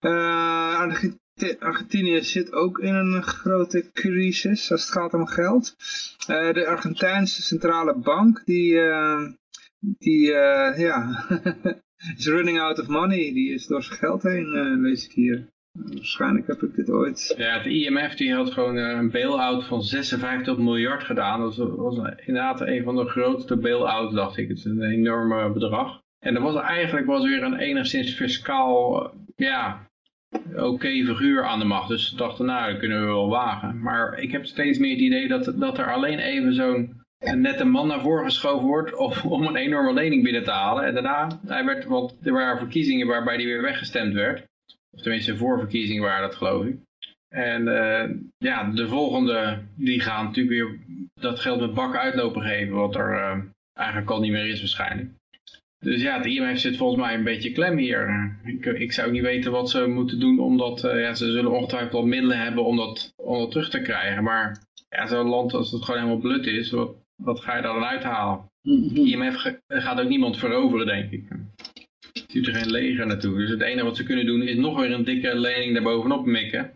Uh, 0.00 0.94
Argentinië 1.58 2.22
zit 2.22 2.52
ook 2.52 2.78
in 2.78 2.94
een 2.94 3.22
grote 3.22 3.90
crisis 3.92 4.70
als 4.70 4.80
het 4.82 4.90
gaat 4.90 5.14
om 5.14 5.26
geld. 5.26 5.76
Uh, 6.30 6.52
de 6.52 6.66
Argentijnse 6.66 7.42
centrale 7.42 7.94
bank, 7.98 8.42
die, 8.44 8.72
uh, 8.72 9.28
die 9.80 10.26
ja, 10.76 11.26
is 12.16 12.26
running 12.26 12.60
out 12.60 12.80
of 12.80 12.86
money. 12.86 13.32
Die 13.32 13.52
is 13.52 13.66
door 13.66 13.82
zijn 13.82 13.98
geld 13.98 14.22
heen, 14.22 14.80
lees 14.80 15.04
ik 15.04 15.12
hier. 15.12 15.48
Waarschijnlijk 15.72 16.46
heb 16.46 16.62
ik 16.62 16.74
dit 16.74 16.90
ooit... 16.90 17.34
Ja, 17.36 17.58
het 17.58 17.66
IMF 17.66 18.14
die 18.14 18.34
had 18.34 18.52
gewoon 18.52 18.78
eh, 18.78 18.98
een 18.98 19.10
bail-out 19.10 19.64
van 19.64 19.82
56 19.82 20.56
miljard 20.56 21.04
gedaan. 21.04 21.40
Dat 21.40 21.56
was, 21.56 21.96
inderdaad 22.26 22.60
een 22.60 22.82
van 22.84 22.96
de 22.96 23.08
grootste 23.08 23.56
bail-outs, 23.56 24.14
dacht 24.14 24.36
ik. 24.36 24.48
Het 24.48 24.58
is 24.58 24.64
een 24.64 24.82
enorme 24.82 25.52
bedrag. 25.52 26.00
En 26.18 26.34
er 26.34 26.42
was 26.42 26.60
eigenlijk 26.60 27.06
was 27.06 27.24
weer 27.24 27.42
een 27.42 27.58
enigszins 27.58 28.14
fiscaal, 28.14 29.04
eh, 29.04 29.18
ja, 29.36 29.90
oké 30.56 30.88
figuur 30.88 31.44
aan 31.44 31.58
de 31.58 31.64
macht. 31.64 31.88
Dus 31.88 32.08
ze 32.08 32.16
dachten, 32.16 32.46
nou, 32.46 32.70
dat 32.70 32.78
kunnen 32.78 33.00
we 33.00 33.06
wel 33.06 33.28
wagen. 33.28 33.80
Maar 33.80 34.18
ik 34.18 34.32
heb 34.32 34.46
steeds 34.46 34.78
meer 34.78 34.90
het 34.90 35.00
idee 35.00 35.28
dat, 35.28 35.52
dat 35.56 35.78
er 35.78 35.92
alleen 35.92 36.18
even 36.18 36.54
zo'n 36.54 37.00
nette 37.34 37.64
man 37.64 37.86
naar 37.86 38.00
voren 38.00 38.24
geschoven 38.24 38.66
wordt 38.66 38.94
om 39.24 39.46
een 39.46 39.56
enorme 39.56 39.92
lening 39.92 40.22
binnen 40.22 40.44
te 40.44 40.50
halen. 40.50 40.84
En 40.84 40.94
daarna, 40.94 41.40
hij 41.46 41.64
werd, 41.64 41.84
want 41.84 42.16
er 42.22 42.32
waren 42.32 42.58
verkiezingen 42.58 43.06
waarbij 43.06 43.34
hij 43.34 43.44
weer 43.44 43.62
weggestemd 43.62 44.14
werd. 44.14 44.50
Of 44.94 45.00
tenminste 45.00 45.36
voorverkiezingen 45.36 46.02
waren 46.02 46.28
dat 46.28 46.36
geloof 46.36 46.64
ik. 46.64 46.76
En 47.28 47.62
uh, 47.62 48.10
ja, 48.38 48.70
de 48.70 48.88
volgende, 48.88 49.58
die 49.74 50.00
gaan 50.00 50.24
natuurlijk 50.24 50.54
weer 50.54 50.78
dat 51.20 51.40
geld 51.40 51.60
met 51.60 51.74
bakken 51.74 52.00
uitlopen 52.00 52.42
geven, 52.42 52.74
wat 52.74 52.94
er 52.94 53.12
uh, 53.12 53.44
eigenlijk 53.72 54.10
al 54.10 54.20
niet 54.20 54.32
meer 54.32 54.46
is 54.46 54.58
waarschijnlijk. 54.58 55.10
Dus 55.78 56.02
ja, 56.02 56.16
het 56.16 56.26
IMF 56.26 56.58
zit 56.58 56.76
volgens 56.76 57.00
mij 57.00 57.14
een 57.14 57.24
beetje 57.24 57.52
klem 57.52 57.76
hier. 57.76 58.36
Ik, 58.44 58.64
ik 58.66 58.92
zou 58.92 59.10
niet 59.10 59.22
weten 59.22 59.52
wat 59.52 59.70
ze 59.70 59.86
moeten 59.86 60.20
doen, 60.20 60.38
omdat 60.38 60.84
uh, 60.84 61.00
ja, 61.00 61.14
ze 61.14 61.30
zullen 61.30 61.52
ongetwijfeld 61.52 61.92
wel 61.92 62.06
middelen 62.06 62.38
hebben 62.38 62.64
om 62.64 62.76
dat, 62.76 63.12
om 63.16 63.38
dat 63.38 63.50
terug 63.50 63.70
te 63.70 63.82
krijgen. 63.82 64.22
Maar 64.22 64.62
ja, 64.88 65.06
zo'n 65.06 65.28
land 65.28 65.54
als 65.54 65.70
het 65.70 65.84
gewoon 65.84 66.00
helemaal 66.00 66.22
blut 66.22 66.46
is, 66.46 66.70
wat, 66.70 66.94
wat 67.22 67.40
ga 67.40 67.56
je 67.56 67.62
daar 67.62 67.74
dan 67.74 67.84
uithalen? 67.84 68.50
Mm 68.62 68.96
IMF 68.96 69.58
gaat 69.68 70.00
ook 70.00 70.08
niemand 70.08 70.38
veroveren, 70.38 70.86
denk 70.86 71.10
ik 71.10 71.28
ziet 72.12 72.46
er 72.46 72.54
geen 72.54 72.70
leger 72.70 73.06
naartoe. 73.06 73.38
Dus 73.38 73.50
het 73.50 73.60
enige 73.60 73.84
wat 73.84 73.96
ze 73.96 74.02
kunnen 74.02 74.26
doen 74.26 74.42
is 74.42 74.56
nog 74.56 74.80
weer 74.80 74.92
een 74.92 75.04
dikke 75.04 75.38
lening 75.38 75.74
daarbovenop 75.74 76.26
mikken. 76.26 76.72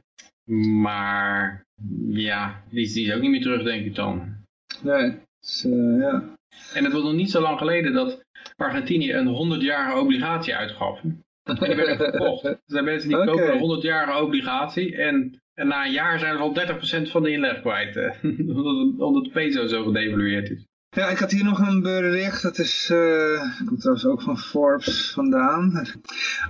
Maar 0.80 1.66
ja, 2.08 2.62
die, 2.70 2.92
die 2.92 3.06
is 3.06 3.12
ook 3.12 3.20
niet 3.20 3.30
meer 3.30 3.42
terug 3.42 3.62
denk 3.62 3.84
ik 3.84 3.94
dan. 3.94 4.34
Nee, 4.82 5.14
dus, 5.40 5.64
uh, 5.64 6.00
ja. 6.00 6.34
En 6.74 6.84
het 6.84 6.92
was 6.92 7.02
nog 7.02 7.14
niet 7.14 7.30
zo 7.30 7.40
lang 7.40 7.58
geleden 7.58 7.92
dat 7.92 8.24
Argentinië 8.56 9.12
een 9.12 9.58
100-jarige 9.58 9.98
obligatie 9.98 10.54
uitgaf. 10.54 11.00
En 11.42 11.54
die 11.54 11.74
werd 11.74 11.96
verkocht. 11.96 12.44
Er 12.44 12.60
zijn 12.66 12.84
mensen 12.84 13.08
die 13.08 13.24
kopen 13.24 13.52
een 13.52 13.78
100-jarige 13.80 14.22
obligatie 14.22 14.96
en, 14.96 15.40
en, 15.54 15.66
na 15.66 15.84
een 15.84 15.92
jaar 15.92 16.18
zijn 16.18 16.36
ze 16.36 16.42
al 16.42 17.06
30% 17.06 17.10
van 17.10 17.22
de 17.22 17.30
inleg 17.30 17.60
kwijt. 17.60 17.96
Eh, 17.96 18.22
omdat 19.06 19.24
de 19.24 19.30
peso 19.32 19.66
zo 19.66 19.84
gedevalueerd 19.84 20.50
is. 20.50 20.65
Ja, 20.90 21.08
ik 21.08 21.18
had 21.18 21.30
hier 21.30 21.44
nog 21.44 21.58
een 21.58 21.82
bericht, 21.82 22.42
dat 22.42 22.58
is, 22.58 22.90
uh, 22.92 23.66
komt 23.66 23.80
trouwens 23.80 24.06
ook 24.06 24.22
van 24.22 24.38
Forbes 24.38 25.10
vandaan. 25.10 25.86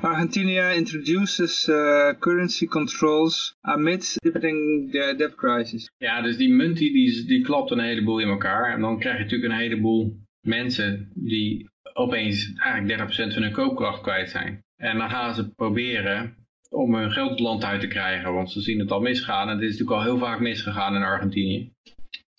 Argentina 0.01 0.68
introduces 0.68 1.68
uh, 1.68 2.11
currency 2.18 2.66
controls 2.66 3.57
amid 3.61 4.16
deepening 4.18 4.91
the 4.91 5.14
debt 5.16 5.34
crisis. 5.34 5.91
Ja, 5.97 6.22
dus 6.22 6.37
die 6.37 6.53
munt 6.53 6.76
die, 6.76 7.26
die 7.26 7.43
klapt 7.43 7.70
een 7.70 7.78
heleboel 7.78 8.18
in 8.18 8.28
elkaar. 8.28 8.72
En 8.72 8.80
dan 8.80 8.99
krijg 8.99 9.16
je 9.16 9.22
natuurlijk 9.22 9.53
een 9.53 9.59
heleboel 9.59 10.16
mensen 10.41 11.11
die 11.14 11.70
opeens 11.93 12.53
eigenlijk 12.55 13.11
30% 13.11 13.14
van 13.34 13.43
hun 13.43 13.53
koopkracht 13.53 14.01
kwijt 14.01 14.30
zijn. 14.30 14.64
En 14.76 14.99
dan 14.99 15.11
gaan 15.11 15.34
ze 15.34 15.55
proberen 15.55 16.37
om 16.70 16.95
hun 16.95 17.12
geld 17.12 17.30
het 17.30 17.41
land 17.41 17.64
uit 17.64 17.80
te 17.80 17.87
krijgen, 17.87 18.32
want 18.32 18.51
ze 18.51 18.61
zien 18.61 18.78
het 18.78 18.91
al 18.91 19.01
misgaan. 19.01 19.49
En 19.49 19.55
het 19.55 19.62
is 19.62 19.70
natuurlijk 19.70 19.99
al 19.99 20.03
heel 20.03 20.18
vaak 20.18 20.41
misgegaan 20.41 20.95
in 20.95 21.03
Argentinië. 21.03 21.72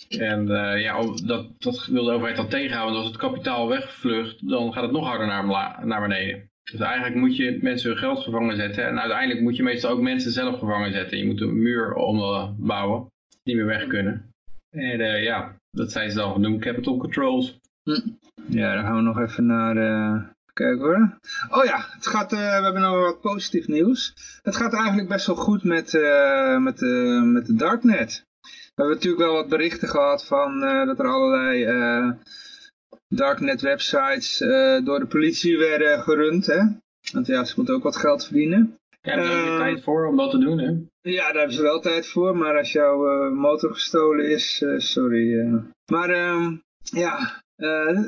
En 0.09 0.47
uh, 0.47 0.81
ja, 0.81 1.01
dat, 1.25 1.47
dat 1.57 1.85
wil 1.85 2.03
de 2.03 2.11
overheid 2.11 2.35
dan 2.35 2.49
tegenhouden. 2.49 2.97
als 2.97 3.07
het 3.07 3.17
kapitaal 3.17 3.67
wegvlucht, 3.67 4.49
dan 4.49 4.73
gaat 4.73 4.83
het 4.83 4.91
nog 4.91 5.07
harder 5.07 5.27
naar, 5.27 5.45
naar 5.85 6.01
beneden. 6.01 6.49
Dus 6.71 6.79
eigenlijk 6.79 7.15
moet 7.15 7.35
je 7.35 7.59
mensen 7.61 7.89
hun 7.89 7.99
geld 7.99 8.19
gevangen 8.19 8.55
zetten. 8.55 8.87
En 8.87 8.99
uiteindelijk 8.99 9.41
moet 9.41 9.55
je 9.55 9.63
meestal 9.63 9.91
ook 9.91 10.01
mensen 10.01 10.31
zelf 10.31 10.59
gevangen 10.59 10.91
zetten. 10.91 11.17
Je 11.17 11.25
moet 11.25 11.41
een 11.41 11.61
muur 11.61 11.93
ombouwen, 11.93 13.11
die 13.43 13.55
niet 13.55 13.55
meer 13.55 13.77
weg 13.77 13.87
kunnen. 13.87 14.31
En 14.69 14.99
uh, 14.99 15.23
ja, 15.23 15.55
dat 15.71 15.91
zijn 15.91 16.09
ze 16.09 16.17
dan 16.17 16.33
genoemd 16.33 16.61
capital 16.61 16.97
controls. 16.97 17.59
Ja, 18.47 18.73
dan 18.75 18.83
gaan 18.83 18.95
we 18.95 19.01
nog 19.01 19.19
even 19.19 19.45
naar... 19.45 19.77
Uh... 19.77 20.23
Kijk 20.53 20.79
hoor. 20.79 21.17
Oh 21.49 21.65
ja, 21.65 21.85
het 21.89 22.07
gaat, 22.07 22.31
we 22.31 22.37
hebben 22.37 22.81
nog 22.81 22.99
wat 22.99 23.21
positief 23.21 23.67
nieuws. 23.67 24.13
Het 24.43 24.55
gaat 24.55 24.73
eigenlijk 24.73 25.09
best 25.09 25.27
wel 25.27 25.35
goed 25.35 25.63
met, 25.63 25.93
met, 26.59 26.79
met 27.23 27.45
de 27.45 27.53
darknet. 27.55 28.26
We 28.77 28.83
hebben 28.83 29.01
natuurlijk 29.01 29.29
wel 29.29 29.41
wat 29.41 29.49
berichten 29.49 29.87
gehad 29.87 30.25
van 30.25 30.63
uh, 30.63 30.85
dat 30.85 30.99
er 30.99 31.07
allerlei 31.07 31.65
uh, 31.65 32.11
darknet 33.07 33.61
websites 33.61 34.41
uh, 34.41 34.85
door 34.85 34.99
de 34.99 35.05
politie 35.07 35.57
werden 35.57 36.01
gerund. 36.01 36.45
Hè? 36.45 36.61
Want 37.11 37.27
ja, 37.27 37.43
ze 37.43 37.53
moeten 37.55 37.75
ook 37.75 37.83
wat 37.83 37.95
geld 37.95 38.25
verdienen. 38.25 38.77
Ja, 39.01 39.15
daar 39.15 39.25
hebben 39.25 39.51
ze 39.51 39.57
tijd 39.57 39.83
voor 39.83 40.07
om 40.07 40.17
dat 40.17 40.31
te 40.31 40.37
doen, 40.37 40.57
hè? 40.59 40.71
Ja, 41.11 41.25
daar 41.25 41.35
hebben 41.35 41.55
ze 41.55 41.61
wel 41.61 41.79
tijd 41.79 42.07
voor. 42.07 42.37
Maar 42.37 42.57
als 42.57 42.71
jouw 42.71 43.29
motor 43.33 43.73
gestolen 43.73 44.29
is, 44.29 44.65
sorry. 44.77 45.49
Maar 45.91 46.09
ehm, 46.09 46.55
ja, 46.83 47.41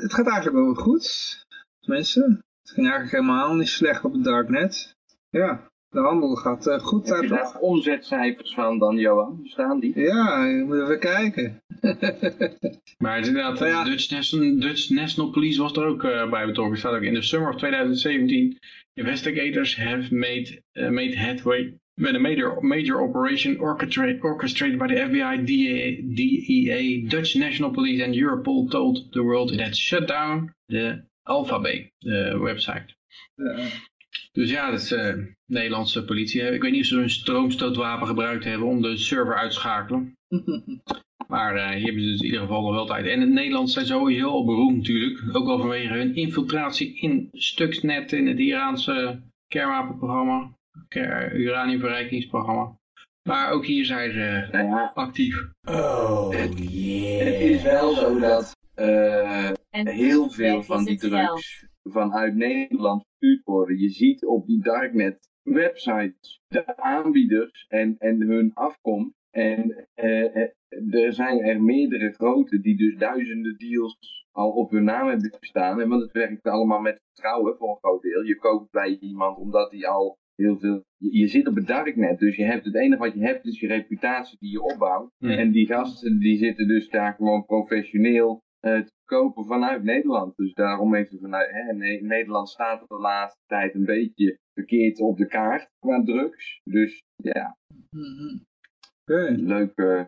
het 0.00 0.14
gaat 0.14 0.26
eigenlijk 0.26 0.56
wel 0.56 0.74
goed. 0.74 1.38
Mensen, 1.86 2.44
Het 2.62 2.70
ging 2.70 2.86
eigenlijk 2.90 3.16
helemaal 3.16 3.54
niet 3.54 3.68
slecht 3.68 4.04
op 4.04 4.12
het 4.12 4.24
darknet. 4.24 4.96
Ja, 5.30 5.69
de 5.90 6.00
handel 6.00 6.34
gaat 6.34 6.66
uh, 6.66 6.78
goed 6.78 7.06
daar 7.06 7.20
toch? 7.20 7.28
daar 7.28 7.58
omzetcijfers 7.60 8.54
van 8.54 8.78
dan, 8.78 8.96
Johan? 8.96 9.40
Staan 9.44 9.80
die? 9.80 10.00
Ja, 10.00 10.46
je 10.46 10.64
moet 10.64 10.80
even 10.82 10.98
kijken. 10.98 11.62
Maar 12.98 13.14
het 13.14 13.22
is 13.22 13.28
inderdaad, 13.28 13.58
Nou 13.58 13.70
ja. 13.70 13.84
de 13.84 13.90
Dutch 13.90 14.10
National, 14.10 14.60
Dutch 14.60 14.90
National 14.90 15.30
Police 15.30 15.60
was 15.60 15.72
er 15.72 15.86
ook 15.86 16.02
uh, 16.02 16.30
bij 16.30 16.46
betrokken. 16.46 16.78
staat 16.78 16.94
ook 16.94 17.02
in 17.02 17.14
the 17.14 17.22
summer 17.22 17.48
of 17.48 17.56
2017, 17.56 18.58
investigators 18.94 19.76
have 19.76 20.14
made, 20.14 20.62
uh, 20.72 20.88
made 20.88 21.16
headway 21.16 21.74
with 21.94 22.14
a 22.14 22.18
major, 22.18 22.60
major 22.60 23.00
operation 23.02 23.60
orchestrated, 23.60 24.22
orchestrated 24.22 24.78
by 24.78 24.86
the 24.86 24.96
FBI, 24.96 25.44
DEA, 25.44 26.02
DEA, 26.14 27.08
Dutch 27.08 27.34
National 27.34 27.70
Police 27.70 28.02
and 28.02 28.14
Europol 28.14 28.70
told 28.70 29.12
the 29.12 29.22
world 29.22 29.52
it 29.52 29.60
had 29.60 29.76
shut 29.76 30.06
down 30.06 30.54
the 30.68 31.02
Alphabet, 31.26 31.90
de 32.00 32.34
website. 32.38 32.88
Uh, 33.38 33.68
Dus 34.32 34.50
ja, 34.50 34.70
dat 34.70 34.80
is 34.80 34.92
uh, 34.92 35.14
Nederlandse 35.46 36.04
politie. 36.04 36.42
Ik 36.42 36.62
weet 36.62 36.72
niet 36.72 36.80
of 36.80 36.86
ze 36.86 36.96
een 36.96 37.10
stroomstootwapen 37.10 38.06
gebruikt 38.06 38.44
hebben 38.44 38.68
om 38.68 38.82
de 38.82 38.96
server 38.96 39.36
uit 39.36 39.50
te 39.50 39.56
schakelen. 39.56 40.16
Maar 41.28 41.56
uh, 41.56 41.68
hier 41.68 41.84
hebben 41.84 42.02
ze 42.02 42.08
dus 42.08 42.18
in 42.18 42.24
ieder 42.24 42.40
geval 42.40 42.62
nog 42.62 42.74
wel 42.74 42.86
tijd. 42.86 43.06
En 43.06 43.20
in 43.20 43.32
Nederland 43.32 43.70
zijn 43.70 43.86
sowieso 43.86 44.28
al 44.28 44.44
beroemd 44.44 44.76
natuurlijk. 44.76 45.36
Ook 45.36 45.48
al 45.48 45.58
vanwege 45.58 45.92
hun 45.92 46.14
infiltratie 46.14 47.00
in 47.00 47.28
Stuxnet 47.32 48.12
in 48.12 48.26
het 48.26 48.38
Iraanse 48.38 49.20
kernwapenprogramma. 49.48 50.50
Uraniumverrijkingsprogramma. 51.32 52.78
Maar 53.28 53.50
ook 53.50 53.66
hier 53.66 53.84
zijn 53.84 54.12
ze 54.12 54.48
Nou 54.52 54.66
ja, 54.66 54.90
actief. 54.94 55.48
Oh 55.64 56.30
het 56.30 56.72
yeah. 56.72 57.40
is 57.40 57.62
wel 57.62 57.94
zo 57.94 58.18
dat 58.18 58.56
uh, 58.76 59.50
heel 59.70 60.30
veel 60.30 60.62
van 60.62 60.84
die 60.84 60.92
het 60.92 61.10
drugs 61.10 61.66
vanuit 61.82 62.34
Nederland 62.34 63.04
verstuurd 63.20 63.44
worden. 63.44 63.78
Je 63.78 63.90
ziet 63.90 64.24
op 64.24 64.46
die 64.46 64.62
darknet 64.62 65.28
websites 65.42 66.42
de 66.48 66.76
aanbieders 66.76 67.66
en, 67.68 67.96
en 67.98 68.20
hun 68.20 68.54
afkomst. 68.54 69.18
En 69.30 69.88
uh, 69.96 70.36
er 70.90 71.12
zijn 71.12 71.40
er 71.40 71.62
meerdere 71.62 72.12
grote 72.12 72.60
die 72.60 72.76
dus 72.76 72.96
duizenden 72.96 73.58
deals 73.58 74.26
al 74.32 74.50
op 74.50 74.70
hun 74.70 74.84
naam 74.84 75.08
hebben 75.08 75.36
staan. 75.40 75.80
En 75.80 75.88
want 75.88 76.02
het 76.02 76.12
werkt 76.12 76.46
allemaal 76.46 76.80
met 76.80 77.00
vertrouwen 77.12 77.56
voor 77.56 77.68
een 77.68 77.76
groot 77.76 78.02
deel. 78.02 78.22
Je 78.22 78.36
koopt 78.36 78.70
bij 78.70 78.98
iemand 79.00 79.38
omdat 79.38 79.70
hij 79.70 79.86
al 79.86 80.18
heel 80.34 80.58
veel... 80.58 80.84
Je, 80.96 81.18
je, 81.18 81.26
zit 81.26 81.46
op 81.46 81.54
het 81.54 81.66
darknet, 81.66 82.18
dus 82.18 82.36
je 82.36 82.44
hebt 82.44 82.64
het 82.64 82.74
enige 82.74 83.02
wat 83.02 83.14
je 83.14 83.20
hebt 83.20 83.46
is 83.46 83.60
je 83.60 83.66
reputatie 83.66 84.38
die 84.40 84.50
je 84.50 84.62
opbouwt. 84.62 85.10
Hmm. 85.18 85.30
En 85.30 85.50
die 85.50 85.66
gasten 85.66 86.18
die 86.18 86.38
zitten 86.38 86.68
dus 86.68 86.88
daar 86.88 87.14
gewoon 87.14 87.44
professioneel 87.44 88.42
te 88.60 88.92
kopen 89.04 89.44
vanuit 89.44 89.82
Nederland. 89.82 90.36
Dus 90.36 90.54
daarom 90.54 90.94
heeft 90.94 91.10
het 91.10 91.20
vanuit... 91.20 91.50
Hè, 91.50 91.72
ne 91.72 91.98
Nederland 92.02 92.48
staat 92.48 92.84
de 92.88 92.98
laatste 92.98 93.40
tijd 93.46 93.74
een 93.74 93.84
beetje 93.84 94.38
verkeerd 94.54 95.00
op 95.00 95.16
de 95.16 95.26
kaart 95.26 95.68
qua 95.78 96.02
drugs. 96.04 96.60
Dus 96.64 97.02
ja, 97.16 97.56
okay. 99.04 99.34
leuk. 99.34 99.72
Uh, 99.76 100.04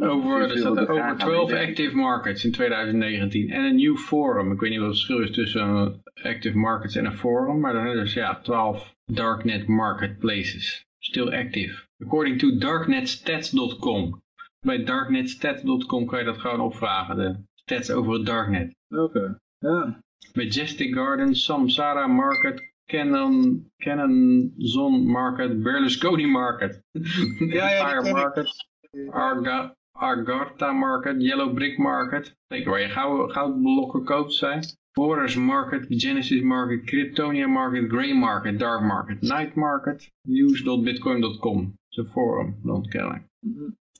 over, 0.00 0.40
er 0.40 0.58
staat 0.58 0.76
er 0.76 0.88
over 0.88 1.16
12 1.16 1.52
active 1.52 1.96
markets 1.96 2.44
in 2.44 2.52
2019 2.52 3.50
en 3.50 3.64
een 3.64 3.74
nieuw 3.74 3.96
forum. 3.96 4.52
Ik 4.52 4.60
weet 4.60 4.70
niet 4.70 4.80
wat 4.80 4.88
het 4.88 4.96
verschil 4.96 5.22
is 5.22 5.30
tussen 5.30 6.02
active 6.22 6.58
markets 6.58 6.96
en 6.96 7.04
een 7.04 7.16
forum, 7.16 7.60
maar 7.60 7.72
dan 7.72 7.86
is 7.86 8.14
ja 8.14 8.40
12 8.40 8.94
darknet 9.04 9.66
marketplaces. 9.66 10.86
Still 10.98 11.28
active. 11.28 11.86
According 11.98 12.38
to 12.38 12.58
darknetstats.com. 12.58 14.22
Bij 14.60 14.84
darknetstats.com 14.84 16.06
kan 16.06 16.18
je 16.18 16.24
dat 16.24 16.38
gewoon 16.38 16.60
opvragen, 16.60 17.16
de 17.16 17.36
stats 17.64 17.90
over 17.90 18.12
het 18.12 18.26
darknet. 18.26 18.76
Oké, 18.88 19.02
okay. 19.02 19.34
ja. 19.58 20.02
Majestic 20.32 20.94
Garden, 20.94 21.34
Samsara 21.34 22.06
Market, 22.06 22.72
Canon, 22.86 23.66
Canon 23.76 24.52
Zon 24.58 25.06
Market, 25.06 25.62
Berlusconi 25.62 26.26
Market, 26.26 26.82
ja, 27.38 27.70
ja, 27.70 27.94
Empire 27.94 28.12
Market, 28.12 28.66
Arga, 29.10 29.74
Argarta 29.92 30.72
Market, 30.72 31.22
Yellow 31.22 31.54
Brick 31.54 31.78
Market, 31.78 32.36
zeker 32.48 32.70
waar 32.70 32.80
je 32.80 32.88
goud, 32.88 33.32
goudblokken 33.32 34.04
koopt 34.04 34.32
zijn. 34.32 34.64
Horus 34.92 35.36
Market, 35.36 35.86
Genesis 35.88 36.42
Market, 36.42 36.84
Kryptonia 36.84 37.46
Market, 37.46 37.90
Grey 37.90 38.14
Market, 38.14 38.58
Dark 38.58 38.82
Market, 38.82 39.20
Night 39.20 39.54
Market, 39.54 40.10
news.bitcoin.com. 40.28 41.62
Dat 41.64 41.74
is 41.88 41.96
een 41.96 42.06
forum, 42.06 42.58
dan 42.62 42.88
kennelijk. 42.88 43.22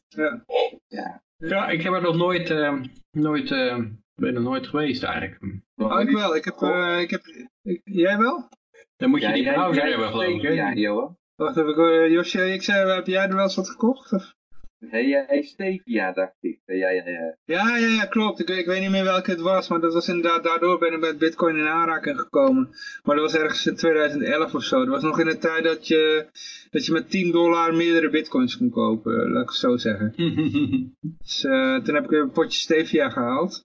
Ja. 0.09 0.45
ja. 0.87 1.23
Ja, 1.49 1.69
ik 1.69 1.83
heb 1.83 1.93
er 1.93 2.03
nog 2.03 2.17
nooit, 2.17 2.51
uh, 2.51 2.81
nooit, 3.11 3.51
uh, 3.51 3.77
ben 4.15 4.35
er 4.35 4.43
nooit 4.43 4.67
geweest 4.67 5.03
eigenlijk. 5.03 5.39
Oh, 5.77 6.01
ik 6.01 6.11
wel. 6.11 6.37
Ik 6.37 6.45
heb, 6.45 6.61
uh, 6.61 7.01
ik 7.01 7.11
heb, 7.11 7.23
ik, 7.63 7.81
jij 7.85 8.19
wel? 8.19 8.49
Dan 8.97 9.11
moet 9.11 9.21
je 9.21 9.27
ja, 9.27 9.33
die 9.35 9.53
browser 9.53 9.85
hebben 9.89 10.09
geloof 10.09 10.27
ik. 10.27 10.43
hè? 10.43 10.49
Ja, 10.49 10.73
Johan. 10.73 11.17
Wacht 11.35 11.57
even, 11.57 11.79
uh, 11.79 12.11
Josje, 12.11 12.53
ik 12.53 12.63
zei, 12.63 12.91
heb 12.91 13.07
jij 13.07 13.29
er 13.29 13.35
wel 13.35 13.43
eens 13.43 13.55
wat 13.55 13.71
gekocht? 13.71 14.13
Of? 14.13 14.35
Stevia, 15.43 16.13
dacht 16.13 16.37
ik. 16.41 16.59
Ja, 16.67 16.89
ja, 16.89 17.09
ja. 17.09 17.37
Ja, 17.45 17.77
ja, 17.77 17.87
ja 17.87 18.05
klopt. 18.05 18.41
Ik, 18.41 18.49
ik 18.49 18.67
weet 18.67 18.81
niet 18.81 18.91
meer 18.91 19.05
welke 19.05 19.31
het 19.31 19.41
was, 19.41 19.69
maar 19.69 19.81
dat 19.81 19.93
was 19.93 20.09
inderdaad, 20.09 20.45
daardoor 20.45 20.79
ben 20.79 20.93
ik 20.93 21.01
met 21.01 21.19
bitcoin 21.19 21.57
in 21.57 21.67
aanraking 21.67 22.21
gekomen. 22.21 22.69
Maar 23.03 23.17
dat 23.17 23.25
was 23.25 23.41
ergens 23.41 23.67
in 23.67 23.77
2011 23.77 24.55
of 24.55 24.63
zo. 24.63 24.79
Dat 24.79 24.89
was 24.89 25.03
nog 25.03 25.21
in 25.21 25.27
de 25.27 25.39
tijd 25.39 25.65
dat 25.65 25.89
je, 25.89 26.27
dat 26.71 26.87
je 26.87 26.93
met 26.93 27.11
10 27.11 27.33
dollar 27.33 27.75
meerdere 27.75 28.11
bitcoins 28.11 28.57
kon 28.57 28.71
kopen, 28.71 29.31
laat 29.31 29.43
ik 29.43 29.49
het 29.49 29.59
zo 29.59 29.77
zeggen. 29.77 30.13
dus 31.19 31.45
uh, 31.45 31.83
toen 31.83 31.95
heb 31.95 32.05
ik 32.05 32.11
een 32.11 32.31
potje 32.31 32.59
stevia 32.59 33.11
gehaald. 33.11 33.65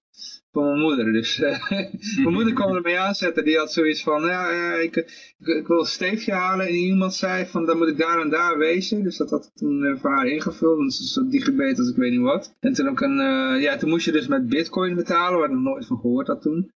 Van 0.51 0.63
mijn 0.63 0.79
moeder. 0.79 1.13
Dus 1.13 1.39
uh, 1.39 1.69
mijn 2.23 2.33
moeder 2.33 2.53
kwam 2.53 2.75
ermee 2.75 2.99
aanzetten. 2.99 3.43
Die 3.43 3.57
had 3.57 3.71
zoiets 3.71 4.03
van, 4.03 4.25
ja, 4.25 4.51
uh, 4.51 4.83
ik, 4.83 4.95
ik, 4.95 5.47
ik, 5.47 5.67
wil 5.67 5.85
stevia 5.85 6.37
halen. 6.37 6.67
En 6.67 6.73
iemand 6.73 7.13
zei 7.13 7.45
van, 7.45 7.65
dan 7.65 7.77
moet 7.77 7.87
ik 7.87 7.97
daar 7.97 8.19
en 8.21 8.29
daar 8.29 8.57
wezen. 8.57 9.03
Dus 9.03 9.17
dat 9.17 9.29
had 9.29 9.45
ik 9.45 9.51
toen 9.53 9.83
uh, 9.83 9.99
voor 9.99 10.09
haar 10.09 10.27
ingevuld. 10.27 10.79
Dus 10.79 11.13
zo 11.13 11.27
digibet 11.27 11.79
als 11.79 11.89
ik 11.89 11.95
weet 11.95 12.11
niet 12.11 12.21
wat. 12.21 12.55
En 12.59 12.73
toen, 12.73 12.89
ook 12.89 13.01
een, 13.01 13.19
uh, 13.19 13.61
ja, 13.61 13.77
toen 13.77 13.89
moest 13.89 14.05
je 14.05 14.11
dus 14.11 14.27
met 14.27 14.49
bitcoin 14.49 14.95
betalen. 14.95 15.39
Waar 15.39 15.49
ik 15.49 15.55
nog 15.55 15.63
nooit 15.63 15.85
van 15.85 15.99
gehoord 15.99 16.27
had 16.27 16.41
toen. 16.41 16.71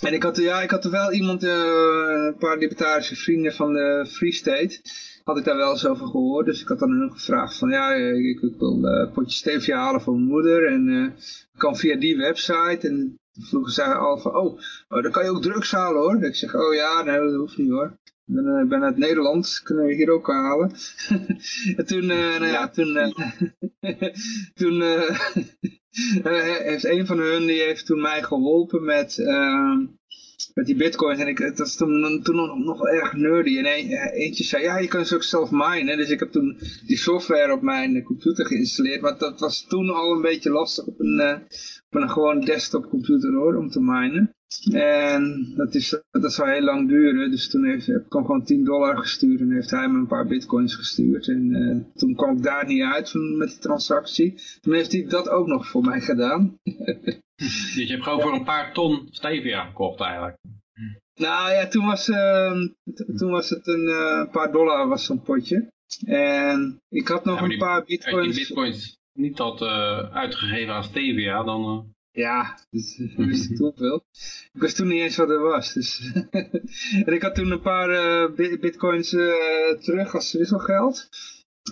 En 0.00 0.12
ik 0.12 0.22
had, 0.22 0.36
ja, 0.36 0.62
ik 0.62 0.70
had 0.70 0.84
er 0.84 0.90
wel 0.90 1.12
iemand, 1.12 1.42
een 1.42 2.36
paar 2.38 2.58
libertarische 2.58 3.16
vrienden 3.16 3.52
van 3.52 3.72
de 3.72 4.06
Free 4.08 4.32
State 4.32 4.80
had 5.24 5.38
ik 5.38 5.44
daar 5.44 5.56
wel 5.56 5.70
eens 5.70 5.86
over 5.86 6.06
gehoord. 6.06 6.46
Dus 6.46 6.60
ik 6.60 6.68
had 6.68 6.78
dan 6.78 6.90
hun 6.90 7.12
gevraagd 7.12 7.58
van 7.58 7.70
ja, 7.70 7.94
ik, 7.94 8.42
ik 8.42 8.58
wil 8.58 8.84
een 8.84 9.10
potje 9.12 9.36
stevia 9.36 9.76
halen 9.76 10.00
voor 10.00 10.14
mijn 10.14 10.26
moeder. 10.26 10.66
En 10.66 10.88
uh, 10.88 11.10
kan 11.56 11.76
via 11.76 11.96
die 11.96 12.16
website. 12.16 12.88
En 12.88 13.18
vroegen 13.40 13.72
zij 13.72 13.92
al 13.92 14.18
van 14.18 14.36
oh, 14.36 14.58
oh, 14.88 15.02
dan 15.02 15.10
kan 15.10 15.24
je 15.24 15.30
ook 15.30 15.42
drugs 15.42 15.72
halen 15.72 16.00
hoor. 16.00 16.24
Ik 16.24 16.34
zeg 16.34 16.54
oh 16.54 16.74
ja, 16.74 17.02
nee 17.02 17.18
dat 17.18 17.34
hoeft 17.34 17.58
niet 17.58 17.70
hoor. 17.70 17.98
Ik 18.26 18.34
ben, 18.34 18.44
uh, 18.44 18.68
ben 18.68 18.82
uit 18.82 18.96
Nederland, 18.96 19.60
kunnen 19.64 19.86
we 19.86 19.94
hier 19.94 20.10
ook 20.10 20.26
halen. 20.26 20.72
en 21.76 21.86
toen, 21.86 22.02
uh, 22.02 22.38
nou 22.38 22.46
ja, 22.46 22.68
toen, 22.68 23.14
toen 24.54 24.82
heeft 26.62 26.84
een 26.84 27.06
van 27.06 27.18
hun, 27.18 27.46
die 27.46 27.62
heeft 27.62 27.86
toen 27.86 28.00
mij 28.00 28.22
geholpen 28.22 28.84
met 28.84 29.18
ehm, 29.18 29.78
met 30.54 30.66
die 30.66 30.76
bitcoins. 30.76 31.20
En 31.20 31.28
ik, 31.28 31.38
dat 31.38 31.58
was 31.58 31.76
toen, 31.76 32.20
toen 32.22 32.36
nog, 32.36 32.58
nog 32.58 32.86
erg 32.86 33.12
nerdy. 33.12 33.58
En 33.58 33.66
een, 33.66 33.90
eentje 34.12 34.44
zei, 34.44 34.62
ja, 34.62 34.78
je 34.78 34.88
kan 34.88 35.06
ze 35.06 35.14
ook 35.14 35.22
zelf 35.22 35.50
minen. 35.50 35.96
Dus 35.96 36.10
ik 36.10 36.18
heb 36.18 36.32
toen 36.32 36.58
die 36.86 36.96
software 36.96 37.52
op 37.52 37.62
mijn 37.62 38.02
computer 38.02 38.46
geïnstalleerd. 38.46 39.00
Maar 39.00 39.18
dat 39.18 39.40
was 39.40 39.66
toen 39.68 39.90
al 39.90 40.12
een 40.12 40.22
beetje 40.22 40.50
lastig 40.50 40.86
op 40.86 41.00
een, 41.00 41.42
op 41.90 42.00
een 42.00 42.10
gewoon 42.10 42.40
desktop 42.40 42.88
computer 42.88 43.32
hoor, 43.32 43.56
om 43.56 43.70
te 43.70 43.80
minen. 43.80 44.34
En 44.72 45.52
dat, 45.56 45.74
is, 45.74 46.02
dat 46.10 46.32
zou 46.32 46.50
heel 46.50 46.62
lang 46.62 46.88
duren. 46.88 47.30
Dus 47.30 47.50
toen 47.50 47.64
heeft, 47.64 47.86
heb 47.86 48.06
ik 48.06 48.12
hem 48.12 48.24
gewoon 48.24 48.44
10 48.44 48.64
dollar 48.64 48.98
gestuurd. 48.98 49.40
En 49.40 49.50
heeft 49.50 49.70
hij 49.70 49.88
me 49.88 49.98
een 49.98 50.06
paar 50.06 50.26
bitcoins 50.26 50.74
gestuurd. 50.74 51.28
En 51.28 51.50
uh, 51.50 51.94
toen 51.94 52.14
kwam 52.14 52.36
ik 52.36 52.42
daar 52.42 52.66
niet 52.66 52.82
uit 52.82 53.10
van, 53.10 53.36
met 53.36 53.48
die 53.48 53.58
transactie. 53.58 54.34
Toen 54.60 54.74
heeft 54.74 54.92
hij 54.92 55.04
dat 55.08 55.28
ook 55.28 55.46
nog 55.46 55.68
voor 55.68 55.82
mij 55.82 56.00
gedaan. 56.00 56.54
Dus 57.36 57.74
je 57.74 57.86
hebt 57.86 58.02
gewoon 58.02 58.20
voor 58.20 58.32
een 58.32 58.44
paar 58.44 58.72
ton 58.72 59.08
stevia 59.10 59.64
gekocht 59.64 60.00
eigenlijk. 60.00 60.36
Nou 61.14 61.52
ja, 61.52 61.66
toen 61.66 61.86
was, 61.86 62.08
uh, 62.08 62.52
toen 63.16 63.30
was 63.30 63.50
het 63.50 63.66
een 63.66 63.86
uh, 63.86 64.30
paar 64.30 64.52
dollar 64.52 64.88
was 64.88 65.04
zo'n 65.04 65.22
potje. 65.22 65.72
En 66.06 66.78
ik 66.88 67.08
had 67.08 67.24
nog 67.24 67.38
ja, 67.38 67.44
een 67.44 67.58
paar 67.58 67.84
bitcoins. 67.84 68.26
Als 68.26 68.36
je 68.36 68.46
bitcoins 68.46 68.98
niet 69.12 69.38
had 69.38 69.62
uh, 69.62 69.98
uitgegeven 69.98 70.74
aan 70.74 70.84
stevia, 70.84 71.42
dan... 71.42 71.92
Ja, 72.14 72.58
dus, 72.70 73.00
wist 73.16 73.50
ik 73.50 73.72
veel. 73.74 74.04
Ik 74.52 74.60
wist 74.60 74.76
toen 74.76 74.88
niet 74.88 75.00
eens 75.00 75.16
wat 75.16 75.30
er 75.30 75.40
was. 75.40 75.72
Dus 75.72 76.12
en 77.06 77.12
ik 77.12 77.22
had 77.22 77.34
toen 77.34 77.50
een 77.50 77.60
paar 77.60 78.32
bitcoins 78.34 79.08
terug 79.80 80.14
als 80.14 80.32
wisselgeld. 80.32 81.08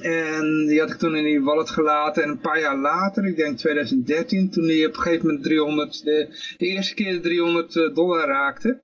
En 0.01 0.66
die 0.66 0.81
had 0.81 0.90
ik 0.90 0.97
toen 0.97 1.16
in 1.16 1.24
die 1.24 1.43
wallet 1.43 1.70
gelaten. 1.70 2.23
En 2.23 2.28
een 2.28 2.40
paar 2.40 2.60
jaar 2.60 2.77
later, 2.77 3.27
ik 3.27 3.36
denk 3.36 3.59
2013, 3.59 4.51
toen 4.51 4.66
die 4.66 4.86
op 4.86 4.94
een 4.94 5.01
gegeven 5.01 5.27
moment 5.27 5.44
300, 5.44 6.05
de, 6.05 6.55
de 6.56 6.66
eerste 6.66 6.94
keer 6.94 7.12
de 7.12 7.20
300 7.20 7.73
dollar 7.73 8.27
raakte. 8.27 8.82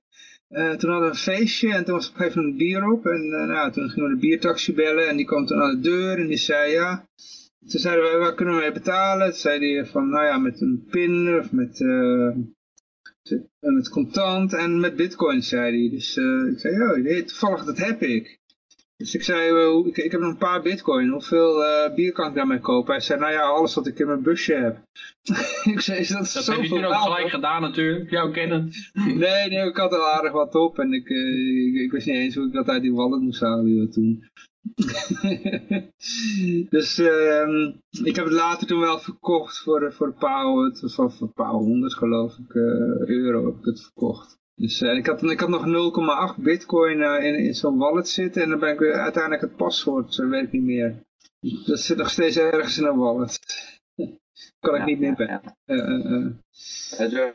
Toen 0.49 0.89
hadden 0.89 1.01
we 1.01 1.07
een 1.07 1.15
feestje 1.15 1.73
en 1.73 1.85
toen 1.85 1.95
was 1.95 2.07
op 2.07 2.13
een 2.13 2.19
gegeven 2.19 2.41
moment 2.41 2.57
bier 2.57 2.91
op. 2.91 3.05
En 3.05 3.29
nou, 3.29 3.71
toen 3.71 3.89
gingen 3.89 4.09
we 4.09 4.15
de 4.15 4.21
biertaxi 4.21 4.73
bellen 4.73 5.07
en 5.07 5.17
die 5.17 5.25
kwam 5.25 5.45
toen 5.45 5.61
aan 5.61 5.81
de 5.81 5.89
deur 5.89 6.19
en 6.19 6.27
die 6.27 6.37
zei 6.37 6.71
ja. 6.71 7.07
Toen 7.67 7.79
zeiden 7.79 8.03
wij, 8.03 8.17
waar 8.17 8.35
kunnen 8.35 8.55
we 8.55 8.61
mee 8.61 8.71
betalen? 8.71 9.29
Toen 9.29 9.39
zei 9.39 9.73
hij 9.73 9.85
van, 9.85 10.09
nou 10.09 10.25
ja, 10.25 10.37
met 10.37 10.61
een 10.61 10.85
pin 10.89 11.37
of 11.39 11.51
met... 11.51 11.79
Uh, 11.79 12.35
met 13.59 13.89
contant 13.89 14.53
en 14.53 14.79
met 14.79 14.95
bitcoin, 14.95 15.43
zei 15.43 15.79
hij. 15.79 15.89
Dus 15.89 16.17
uh, 16.17 16.51
ik 16.51 16.59
zei, 16.59 16.81
oh, 16.81 17.25
toevallig, 17.25 17.65
dat 17.65 17.77
heb 17.77 18.01
ik. 18.01 18.39
Dus 18.99 19.15
ik 19.15 19.23
zei, 19.23 19.87
ik, 19.87 19.97
ik, 19.97 20.11
heb 20.11 20.21
nog 20.21 20.31
een 20.31 20.37
paar 20.37 20.61
bitcoin, 20.61 21.09
hoeveel 21.09 21.63
uh, 21.63 21.95
bier 21.95 22.11
kan 22.11 22.29
ik 22.29 22.35
daarmee 22.35 22.59
kopen? 22.59 22.93
Hij 22.93 23.01
zei, 23.01 23.19
nou 23.19 23.31
ja, 23.31 23.41
alles 23.41 23.73
wat 23.73 23.87
ik 23.87 23.99
in 23.99 24.07
mijn 24.07 24.21
busje 24.21 24.53
heb. 24.53 24.77
ik 25.73 25.79
zei, 25.81 25.99
is 25.99 26.07
dat, 26.07 26.31
dat 26.33 26.45
heb 26.45 26.61
je 26.61 26.69
toen 26.69 26.85
ook 26.85 26.93
gelijk 26.93 27.29
gedaan 27.29 27.61
natuurlijk, 27.61 28.09
jou 28.09 28.31
kennen. 28.31 28.71
nee, 28.93 29.49
nee, 29.49 29.67
ik 29.67 29.77
had 29.77 29.93
er 29.93 30.03
aardig 30.03 30.31
wat 30.31 30.55
op 30.55 30.79
en 30.79 30.93
ik, 30.93 31.09
ik, 31.09 31.75
ik, 31.75 31.91
wist 31.91 32.05
niet 32.05 32.15
eens 32.15 32.35
hoe 32.35 32.47
ik 32.47 32.53
dat 32.53 32.69
uit 32.69 32.81
die 32.81 32.93
wallet 32.93 33.21
moest 33.21 33.41
halen 33.41 33.91
toen. 33.91 34.23
dus 36.69 36.99
uh, 36.99 37.73
ik 38.03 38.15
heb 38.15 38.25
het 38.25 38.33
later 38.33 38.67
toen 38.67 38.79
wel 38.79 38.99
verkocht 38.99 39.57
voor, 39.57 39.93
voor 39.93 40.07
een 40.07 40.17
paar, 40.17 40.43
voor, 40.73 41.11
voor 41.11 41.27
een 41.27 41.33
paar 41.33 41.51
honderd 41.51 41.93
geloof 41.93 42.37
ik, 42.37 42.53
uh, 42.53 42.63
euro 43.07 43.45
heb 43.45 43.59
ik 43.59 43.65
het 43.65 43.81
verkocht. 43.81 44.37
Dus 44.55 44.81
uh, 44.81 44.95
ik, 44.95 45.05
had, 45.05 45.23
ik 45.23 45.39
had 45.39 45.49
nog 45.49 46.35
0,8 46.37 46.43
bitcoin 46.43 46.99
uh, 46.99 47.23
in, 47.23 47.35
in 47.35 47.53
zo'n 47.53 47.77
wallet 47.77 48.07
zitten 48.07 48.41
en 48.41 48.49
dan 48.49 48.59
ben 48.59 48.73
ik 48.73 48.79
weer 48.79 48.93
uiteindelijk 48.93 49.41
het 49.41 49.55
paswoord, 49.55 50.15
weet 50.15 50.43
ik 50.43 50.51
niet 50.51 50.63
meer. 50.63 51.03
Dat 51.65 51.79
zit 51.79 51.97
nog 51.97 52.09
steeds 52.09 52.37
ergens 52.37 52.77
in 52.77 52.85
een 52.85 52.97
wallet. 52.97 53.39
kan 54.59 54.75
ik 54.75 54.85
niet 54.85 54.99
meer 54.99 55.15
bij. 55.15 55.41
Uh, 55.65 56.31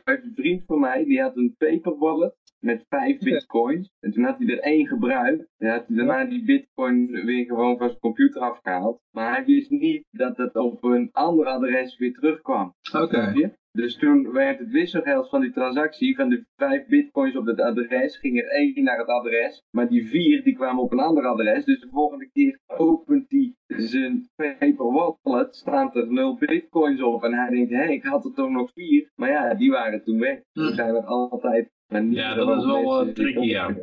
een 0.03 0.31
vriend 0.35 0.63
van 0.65 0.79
mij, 0.79 1.03
die 1.03 1.21
had 1.21 1.35
een 1.35 1.55
paper 1.57 1.97
wallet 1.97 2.35
met 2.65 2.85
vijf 2.89 3.19
bitcoins. 3.19 3.89
En 3.99 4.11
toen 4.11 4.23
had 4.23 4.37
hij 4.37 4.47
er 4.47 4.59
één 4.59 4.87
gebruikt. 4.87 5.47
En 5.57 5.69
had 5.69 5.87
hij 5.87 5.95
daarna 5.95 6.25
die 6.25 6.45
bitcoin 6.45 7.25
weer 7.25 7.45
gewoon 7.45 7.77
van 7.77 7.87
zijn 7.87 7.99
computer 7.99 8.41
afgehaald. 8.41 9.01
Maar 9.11 9.35
hij 9.35 9.45
wist 9.45 9.69
niet 9.69 10.03
dat 10.11 10.37
het 10.37 10.55
op 10.55 10.83
een 10.83 11.09
ander 11.11 11.45
adres 11.45 11.97
weer 11.97 12.13
terugkwam. 12.13 12.73
Oké. 12.93 13.53
Dus 13.71 13.97
toen 13.97 14.31
werd 14.31 14.59
het 14.59 14.71
wisselgeld 14.71 15.29
van 15.29 15.41
die 15.41 15.51
transactie, 15.51 16.15
van 16.15 16.29
de 16.29 16.45
vijf 16.55 16.85
bitcoins 16.87 17.35
op 17.35 17.45
het 17.45 17.59
adres, 17.59 18.17
ging 18.17 18.37
er 18.37 18.47
één 18.47 18.83
naar 18.83 18.97
het 18.97 19.07
adres. 19.07 19.63
Maar 19.71 19.89
die 19.89 20.07
vier 20.07 20.43
die 20.43 20.55
kwamen 20.55 20.83
op 20.83 20.91
een 20.91 20.99
ander 20.99 21.25
adres. 21.25 21.65
Dus 21.65 21.79
de 21.79 21.89
volgende 21.89 22.29
keer 22.31 22.59
opent 22.67 23.25
hij 23.29 23.87
zijn 23.87 24.29
paper 24.35 24.91
wallet, 25.23 25.55
staan 25.55 25.93
er 25.93 26.11
nul 26.11 26.37
bitcoins 26.37 27.01
op. 27.01 27.23
En 27.23 27.33
hij 27.33 27.49
denkt, 27.49 27.71
hé, 27.71 27.77
hey, 27.77 27.93
ik 27.93 28.03
had 28.03 28.25
er 28.25 28.33
toch 28.33 28.49
nog 28.49 28.71
vier. 28.73 29.11
Maar 29.15 29.29
ja, 29.29 29.53
die 29.53 29.71
waren 29.71 30.03
toen 30.03 30.19
weg. 30.19 30.41
Toen 30.51 30.73
zijn 30.73 30.95
er 30.95 31.05
altijd 31.05 31.71
ja, 31.87 32.33
dat 32.33 32.57
is 32.57 32.65
wel 32.65 33.07
uh, 33.07 33.13
tricky, 33.13 33.45
ja. 33.45 33.75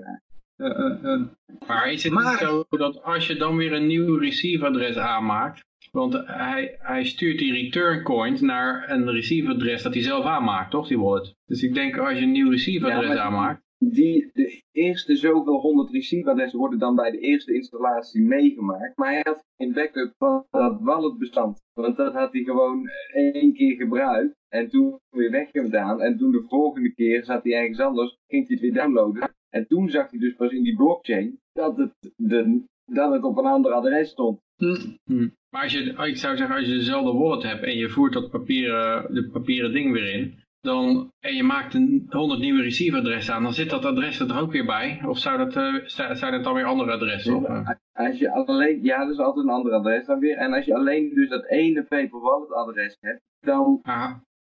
maar 1.67 1.93
is 1.93 2.03
het 2.03 2.13
niet 2.13 2.37
zo 2.39 2.65
dat 2.69 3.03
als 3.03 3.27
je 3.27 3.37
dan 3.37 3.57
weer 3.57 3.73
een 3.73 3.87
nieuw 3.87 4.17
receive-adres 4.17 4.97
aanmaakt, 4.97 5.65
want 5.91 6.13
hij, 6.27 6.77
hij 6.79 7.05
stuurt 7.05 7.39
die 7.39 7.53
return 7.53 8.03
coins 8.03 8.41
naar 8.41 8.91
een 8.91 9.11
receive-adres 9.11 9.83
dat 9.83 9.95
hij 9.95 10.03
zelf 10.03 10.25
aanmaakt, 10.25 10.71
toch, 10.71 10.89
die 10.89 10.99
wallet? 10.99 11.35
Dus 11.45 11.63
ik 11.63 11.75
denk 11.75 11.99
als 11.99 12.19
je 12.19 12.25
een 12.25 12.33
nieuw 12.33 12.51
receive-adres 12.51 13.17
aanmaakt... 13.17 13.63
Die, 13.79 14.31
de 14.33 14.63
eerste 14.73 15.17
zoveel 15.17 15.61
honderd 15.61 15.91
receive-adressen 15.91 16.59
worden 16.59 16.79
dan 16.79 16.95
bij 16.95 17.11
de 17.11 17.19
eerste 17.19 17.55
installatie 17.55 18.23
meegemaakt. 18.23 18.97
Maar 18.97 19.13
hij 19.13 19.21
had 19.25 19.45
geen 19.57 19.73
backup 19.73 20.15
van 20.19 20.47
dat 20.51 20.81
walletbestand. 20.81 21.61
Want 21.73 21.97
dat 21.97 22.13
had 22.13 22.33
hij 22.33 22.43
gewoon 22.43 22.89
één 23.13 23.53
keer 23.53 23.77
gebruikt. 23.77 24.35
En 24.53 24.69
toen 24.69 24.99
weer 25.11 25.31
weggedaan. 25.31 26.01
En 26.01 26.19
toen 26.19 26.33
de 26.33 26.45
volgende 26.49 26.95
keer 26.95 27.25
zat 27.25 27.45
hij 27.45 27.53
ergens 27.53 27.81
anders. 27.81 28.17
Ging 28.27 28.47
hij 28.47 28.57
het 28.57 28.61
weer 28.61 28.75
downloaden. 28.75 29.35
En 29.51 29.67
toen 29.67 29.91
zag 29.91 30.11
hij 30.11 30.19
dus 30.19 30.35
pas 30.35 30.53
in 30.53 30.63
die 30.63 30.77
blockchain 30.77 31.39
dat 31.53 31.77
het, 31.77 32.13
de, 32.17 32.65
dat 32.85 33.13
het 33.13 33.23
op 33.23 33.39
een 33.39 33.47
ander 33.47 33.73
adres 33.73 34.11
stond. 34.11 34.41
Hm. 34.57 34.75
hm. 35.05 35.29
Maar 35.51 35.63
als 35.63 35.73
je, 35.73 35.81
ik 35.81 36.17
zou 36.17 36.37
zeggen, 36.37 36.57
als 36.57 36.67
je 36.67 36.73
dezelfde 36.73 37.13
wallet 37.13 37.43
hebt 37.43 37.63
en 37.63 37.77
je 37.77 37.89
voert 37.89 38.13
dat 38.13 38.31
papieren, 38.31 39.15
de 39.15 39.29
papieren 39.31 39.73
ding 39.73 39.93
weer 39.93 40.15
in, 40.15 40.35
dan, 40.61 41.11
en 41.21 41.35
je 41.35 41.43
maakt 41.43 41.75
een 41.75 42.07
100 42.09 42.41
nieuwe 42.41 42.63
receive-adressen 42.63 43.35
aan, 43.35 43.43
dan 43.43 43.53
zit 43.53 43.71
dat 43.71 43.85
adres 43.85 44.21
er 44.21 44.41
ook 44.41 44.53
weer 44.53 44.67
bij? 44.67 45.03
Of 45.07 45.19
zou 45.19 45.39
dat, 45.39 45.57
uh, 45.57 45.87
zijn 46.15 46.33
het 46.33 46.45
dan 46.45 46.55
weer 46.55 46.65
andere 46.65 46.93
adressen? 46.93 47.41
Ja, 47.41 47.79
als 47.93 48.19
je 48.19 48.31
alleen, 48.31 48.83
ja, 48.83 48.99
dat 48.99 49.13
is 49.13 49.19
altijd 49.19 49.47
een 49.47 49.53
ander 49.53 49.73
adres 49.73 50.07
dan 50.07 50.19
weer. 50.19 50.37
En 50.37 50.53
als 50.53 50.65
je 50.65 50.75
alleen 50.75 51.15
dus 51.15 51.29
dat 51.29 51.47
ene 51.47 51.83
paper 51.85 52.21
wallet 52.21 52.53
adres 52.53 52.97
hebt, 53.01 53.21
dan... 53.41 53.81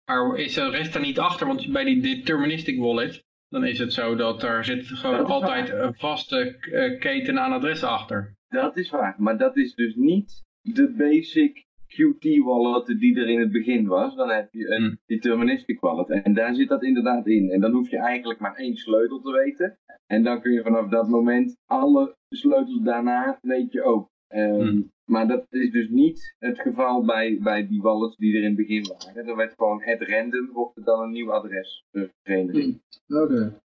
maar 0.05 0.39
is 0.39 0.55
de 0.55 0.71
rest 0.71 0.95
er 0.95 1.01
niet 1.01 1.19
achter? 1.19 1.47
Want 1.47 1.73
bij 1.73 1.85
die 1.85 2.03
deterministic 2.03 2.79
wallet, 2.79 3.25
dan 3.49 3.65
is 3.65 3.79
het 3.79 3.93
zo 3.93 4.15
dat 4.15 4.43
er 4.43 4.65
zit 4.65 4.87
gewoon 4.87 5.27
altijd 5.27 5.71
een 5.71 5.95
vaste 5.95 6.57
eh, 6.59 7.01
keten 7.01 7.41
aan 7.41 7.53
adressen 7.53 7.89
achter. 7.89 8.37
Dat 8.49 8.77
is 8.77 8.91
waar, 8.91 9.15
maar 9.19 9.39
dat 9.39 9.57
is 9.57 9.75
dus 9.75 9.95
niet 9.95 10.43
de 10.61 10.95
basic 10.97 11.67
Qt 11.93 12.39
wallet 12.45 12.87
die 12.87 13.21
er 13.21 13.29
in 13.29 13.41
het 13.41 13.53
begin 13.53 13.87
was. 13.87 14.17
Dan 14.17 14.31
heb 14.31 14.53
je 14.53 14.69
een 14.69 14.83
hmm. 14.83 14.99
deterministic 15.07 15.81
wallet 15.81 16.11
en 16.11 16.35
daar 16.35 16.55
zit 16.55 16.69
dat 16.69 16.83
inderdaad 16.83 17.27
in. 17.27 17.51
En 17.51 17.61
dan 17.61 17.73
hoef 17.73 17.91
je 17.91 17.99
eigenlijk 17.99 18.41
maar 18.41 18.55
één 18.55 18.77
sleutel 18.77 19.21
te 19.21 19.33
weten. 19.33 19.79
En 20.07 20.23
dan 20.23 20.41
kun 20.41 20.53
je 20.53 20.63
vanaf 20.63 20.89
dat 20.89 21.09
moment 21.09 21.57
alle 21.67 22.17
sleutels 22.29 22.81
daarna 22.83 23.39
weet 23.43 23.73
je 23.73 23.83
ook. 23.83 24.11
Um, 24.35 24.93
maar 25.05 25.29
dat 25.29 25.47
is 25.51 25.71
dus 25.71 25.89
niet 25.89 26.35
het 26.39 26.61
geval 26.61 27.05
bij, 27.05 27.39
bij 27.41 27.67
die 27.67 27.83
wallets 27.83 28.17
die 28.17 28.37
er 28.37 28.43
in 28.43 28.47
het 28.47 28.57
begin 28.57 28.87
waren. 28.87 29.27
Er 29.27 29.37
werd 29.37 29.55
gewoon 29.57 29.83
het 29.83 30.03
random, 30.03 30.51
wordt 30.53 30.77
er 30.77 30.85
dan 30.85 31.03
een 31.03 31.11
nieuw 31.11 31.33
adres 31.33 31.85
vereniging. 32.23 32.81
Hmm. 33.07 33.23
Oké. 33.23 33.61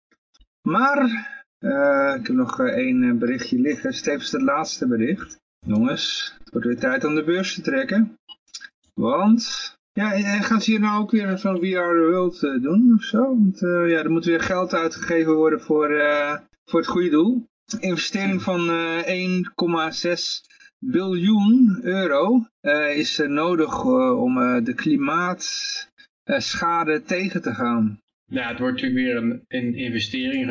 Maar, 0.62 0.98
uh, 1.60 2.14
ik 2.18 2.26
heb 2.26 2.36
nog 2.36 2.60
uh, 2.60 2.66
één 2.66 3.02
eh, 3.02 3.14
berichtje 3.18 3.59
liggen. 3.59 3.93
Stevens 3.93 4.32
het 4.32 4.43
laatste 4.43 4.86
bericht. 4.86 5.40
Jongens, 5.66 6.34
het 6.38 6.51
wordt 6.51 6.66
weer 6.66 6.78
tijd 6.78 7.05
om 7.05 7.14
de 7.14 7.24
beurs 7.24 7.55
te 7.55 7.62
trekken. 7.62 8.18
Want, 8.94 9.74
ja, 9.93 10.10
gaan 10.40 10.60
ze 10.60 10.70
hier 10.70 10.80
nou 10.80 11.02
ook 11.02 11.10
weer 11.10 11.38
van 11.38 11.60
We 11.60 11.78
Are 11.78 12.01
The 12.01 12.10
World 12.10 12.40
doen 12.40 12.94
of 12.97 13.02
zo? 13.02 13.18
Want 13.18 13.62
uh, 13.62 13.90
ja, 13.90 13.98
er 13.98 14.10
moet 14.10 14.24
weer 14.24 14.40
geld 14.40 14.74
uitgegeven 14.74 15.34
worden 15.34 15.60
voor, 15.60 15.88
voor 16.64 16.80
het 16.80 16.88
goede 16.88 17.10
doel. 17.10 17.47
investering 17.80 18.43
van 18.43 18.60
1,6 19.05 20.55
biljoen 20.78 21.80
euro 21.82 22.46
uh, 22.62 22.96
is 22.96 23.22
nodig 23.26 23.84
uh, 23.84 24.22
om 24.22 24.38
uh, 24.38 24.64
de 24.64 24.74
klimaatschade 24.74 27.02
tegen 27.02 27.42
te 27.42 27.54
gaan. 27.54 28.00
Ja, 28.28 28.48
het 28.48 28.58
wordt 28.58 28.74
natuurlijk 28.74 29.04
weer 29.04 29.16
een, 29.16 29.44
een 29.48 29.74
investering, 29.74 30.50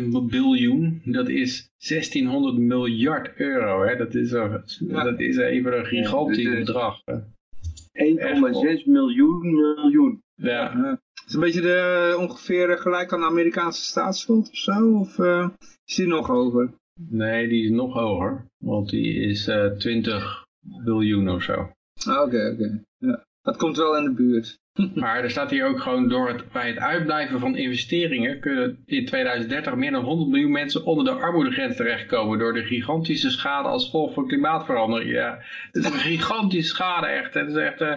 1,6 0.00 0.06
biljoen. 0.28 1.02
Dat 1.04 1.28
is 1.28 1.70
1600 1.88 2.58
miljard 2.58 3.36
euro. 3.36 3.86
Hè? 3.86 3.96
Dat, 3.96 4.14
is, 4.14 4.30
ja. 4.30 4.62
dat 5.04 5.20
is 5.20 5.36
even 5.36 5.78
een 5.78 5.86
gigantisch 5.86 6.42
ja, 6.42 6.58
bedrag. 6.58 7.02
1,6 7.04 7.10
miljoen 8.84 9.54
miljoen. 9.54 10.22
Ja. 10.34 10.98
Het 11.12 11.28
is 11.28 11.34
een 11.34 11.40
beetje 11.40 11.60
de, 11.60 12.14
ongeveer 12.18 12.78
gelijk 12.78 13.12
aan 13.12 13.20
de 13.20 13.26
Amerikaanse 13.26 13.82
staatsschuld 13.82 14.50
of 14.50 14.56
zo? 14.56 14.98
Of 14.98 15.18
is 15.84 15.94
die 15.94 16.06
nog 16.06 16.26
hoger? 16.26 16.72
Nee, 16.98 17.48
die 17.48 17.64
is 17.64 17.70
nog 17.70 17.94
hoger. 17.94 18.46
Want 18.56 18.88
die 18.88 19.14
is 19.14 19.48
uh, 19.48 19.64
eh, 19.64 19.72
20 19.72 20.46
biljoen 20.60 21.30
of 21.30 21.42
zo. 21.42 21.72
Ah, 22.06 22.22
oké, 22.22 22.50
oké. 22.52 22.84
Ja. 22.98 23.26
Dat 23.42 23.56
komt 23.56 23.76
wel 23.76 23.96
in 23.96 24.04
de 24.04 24.12
buurt. 24.12 24.58
maar 24.94 25.22
er 25.22 25.30
staat 25.30 25.50
hier 25.50 25.66
ook 25.66 25.80
gewoon 25.80 26.08
door 26.08 26.28
het, 26.28 26.52
bij 26.52 26.68
het 26.68 26.78
uitblijven 26.78 27.40
van 27.40 27.56
investeringen 27.56 28.40
kunnen 28.40 28.82
in 28.84 29.06
2030 29.06 29.74
meer 29.74 29.90
dan 29.90 30.04
100 30.04 30.30
miljoen 30.30 30.50
mensen 30.50 30.84
onder 30.84 31.04
de 31.04 31.10
armoedegrens 31.10 31.76
terechtkomen 31.76 32.38
door 32.38 32.52
de 32.52 32.64
gigantische 32.64 33.30
schade 33.30 33.68
als 33.68 33.84
gevolg 33.84 34.14
van 34.14 34.26
klimaatverandering. 34.26 35.10
Ja, 35.10 35.38
het 35.70 35.84
is 35.84 35.90
een 35.90 35.98
gigantische 36.12 36.74
schade 36.74 37.06
echt. 37.06 37.34
Het 37.34 37.48
is 37.48 37.54
echt, 37.54 37.80
uh, 37.80 37.94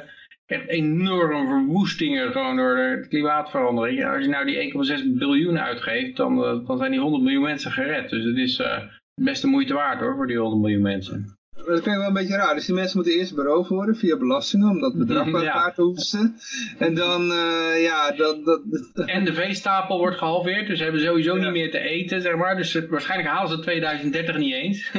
echt 0.52 0.68
enorme 0.68 1.48
verwoestingen 1.48 2.32
gewoon 2.32 2.56
door 2.56 2.76
de 2.76 3.06
klimaatverandering. 3.10 3.98
Ja, 3.99 4.14
als 4.14 4.23
je 4.23 4.30
nou 4.30 4.45
die 4.45 4.73
1,6 5.03 5.18
biljoen 5.18 5.60
uitgeeft, 5.60 6.18
dan, 6.18 6.38
uh, 6.38 6.68
dan 6.68 6.78
zijn 6.78 6.91
die 6.91 6.99
100 6.99 7.23
miljoen 7.23 7.44
mensen 7.44 7.72
gered. 7.72 8.10
Dus 8.10 8.23
het 8.23 8.38
is 8.38 8.60
uh, 8.60 8.78
best 9.15 9.41
de 9.41 9.48
moeite 9.48 9.73
waard 9.73 9.99
hoor, 9.99 10.15
voor 10.15 10.28
die 10.28 10.38
100 10.38 10.61
miljoen 10.61 10.82
mensen. 10.82 11.40
Dat 11.65 11.78
ik 11.78 11.86
wel 11.86 12.07
een 12.07 12.14
beetje 12.14 12.36
raar. 12.36 12.56
Dus 12.56 12.65
die 12.65 12.76
mensen 12.76 12.98
moeten 12.98 13.18
eerst 13.18 13.36
beroofd 13.36 13.69
worden 13.69 13.95
via 13.95 14.18
belastingen, 14.18 14.69
om 14.69 14.80
dat 14.80 14.98
bedrag 14.98 15.32
bij 15.32 15.45
elkaar 15.45 15.73
te 15.73 15.82
hoesten. 15.82 16.36
En 16.78 16.95
dan, 16.95 17.22
uh, 17.22 17.84
ja, 17.84 18.11
dat, 18.11 18.45
dat, 18.45 18.61
En 19.06 19.26
de 19.26 19.34
veestapel 19.34 19.98
wordt 19.98 20.18
gehalveerd, 20.18 20.68
dus 20.68 20.78
ze 20.78 20.84
hebben 20.84 21.02
sowieso 21.02 21.36
niet 21.36 21.52
meer 21.52 21.72
te 21.72 21.80
eten, 21.80 22.22
zeg 22.22 22.36
maar. 22.36 22.56
Dus 22.56 22.86
waarschijnlijk 22.90 23.30
halen 23.30 23.49
ze 23.49 23.60
2030 23.60 24.38
niet 24.38 24.53
eens. 24.53 24.91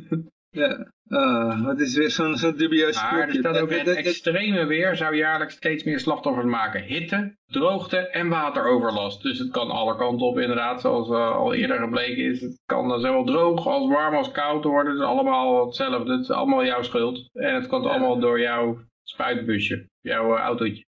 ja. 0.62 0.92
Uh, 1.10 1.66
het 1.66 1.80
is 1.80 1.96
weer 1.96 2.10
zo'n 2.10 2.36
zo 2.36 2.54
dubieus 2.54 3.02
Maar 3.02 3.28
er 3.28 3.34
staat 3.34 3.58
ook 3.58 3.70
het 3.70 3.88
extreme 3.88 4.66
weer 4.66 4.96
zou 4.96 5.16
jaarlijks 5.16 5.54
steeds 5.54 5.84
meer 5.84 6.00
slachtoffers 6.00 6.46
maken. 6.46 6.82
Hitte, 6.82 7.36
droogte 7.46 7.96
en 7.96 8.28
wateroverlast. 8.28 9.22
Dus 9.22 9.38
het 9.38 9.50
kan 9.50 9.70
alle 9.70 9.96
kanten 9.96 10.26
op 10.26 10.38
inderdaad, 10.38 10.80
zoals 10.80 11.08
uh, 11.08 11.36
al 11.36 11.54
eerder 11.54 11.78
gebleken 11.78 12.24
is. 12.24 12.40
Het 12.40 12.62
kan 12.66 13.00
zowel 13.00 13.24
droog 13.24 13.66
als 13.66 13.88
warm 13.88 14.14
als 14.14 14.30
koud 14.30 14.64
worden. 14.64 14.92
Het 14.92 15.00
is 15.00 15.06
allemaal 15.06 15.66
hetzelfde. 15.66 16.12
Het 16.12 16.20
is 16.20 16.30
allemaal 16.30 16.64
jouw 16.64 16.82
schuld. 16.82 17.28
En 17.32 17.54
het 17.54 17.66
komt 17.66 17.86
allemaal 17.86 18.18
door 18.18 18.40
jouw 18.40 18.78
spuitbusje, 19.02 19.88
jouw 20.00 20.34
uh, 20.34 20.40
autootje. 20.40 20.84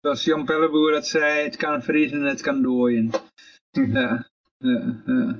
Zoals 0.00 0.24
Jan 0.24 0.44
Pelleboer 0.44 0.92
dat 0.92 1.06
zei, 1.06 1.44
het 1.44 1.56
kan 1.56 1.82
vriezen 1.82 2.18
en 2.18 2.28
het 2.28 2.40
kan 2.40 2.62
dooien. 2.62 3.10
ja, 3.92 4.28
ja, 4.58 5.02
ja. 5.06 5.36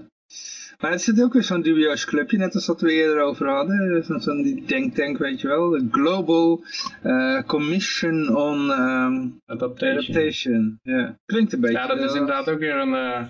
Maar 0.81 0.91
het 0.91 1.03
zit 1.03 1.23
ook 1.23 1.33
weer 1.33 1.43
zo'n 1.43 1.63
dubieus 1.63 2.05
clubje, 2.05 2.39
net 2.39 2.55
als 2.55 2.67
wat 2.67 2.81
we 2.81 2.93
eerder 2.93 3.21
over 3.21 3.49
hadden. 3.49 4.05
Zo'n 4.05 4.21
zo 4.21 4.43
die 4.43 4.65
denktank, 4.65 5.19
weet 5.19 5.41
je 5.41 5.49
wel. 5.49 5.71
De 5.71 5.89
Global 5.91 6.65
uh, 7.03 7.43
Commission 7.43 8.37
on 8.37 8.71
um, 8.71 9.41
Adaptation. 9.47 9.99
Adaptation. 9.99 10.79
Ja, 10.83 11.19
klinkt 11.27 11.53
een 11.53 11.61
beetje. 11.61 11.77
Ja, 11.77 11.87
dat 11.87 12.01
is 12.01 12.13
inderdaad 12.13 12.51
ook 12.51 12.59
weer 12.59 12.77
een, 12.77 12.93
uh, 12.93 13.27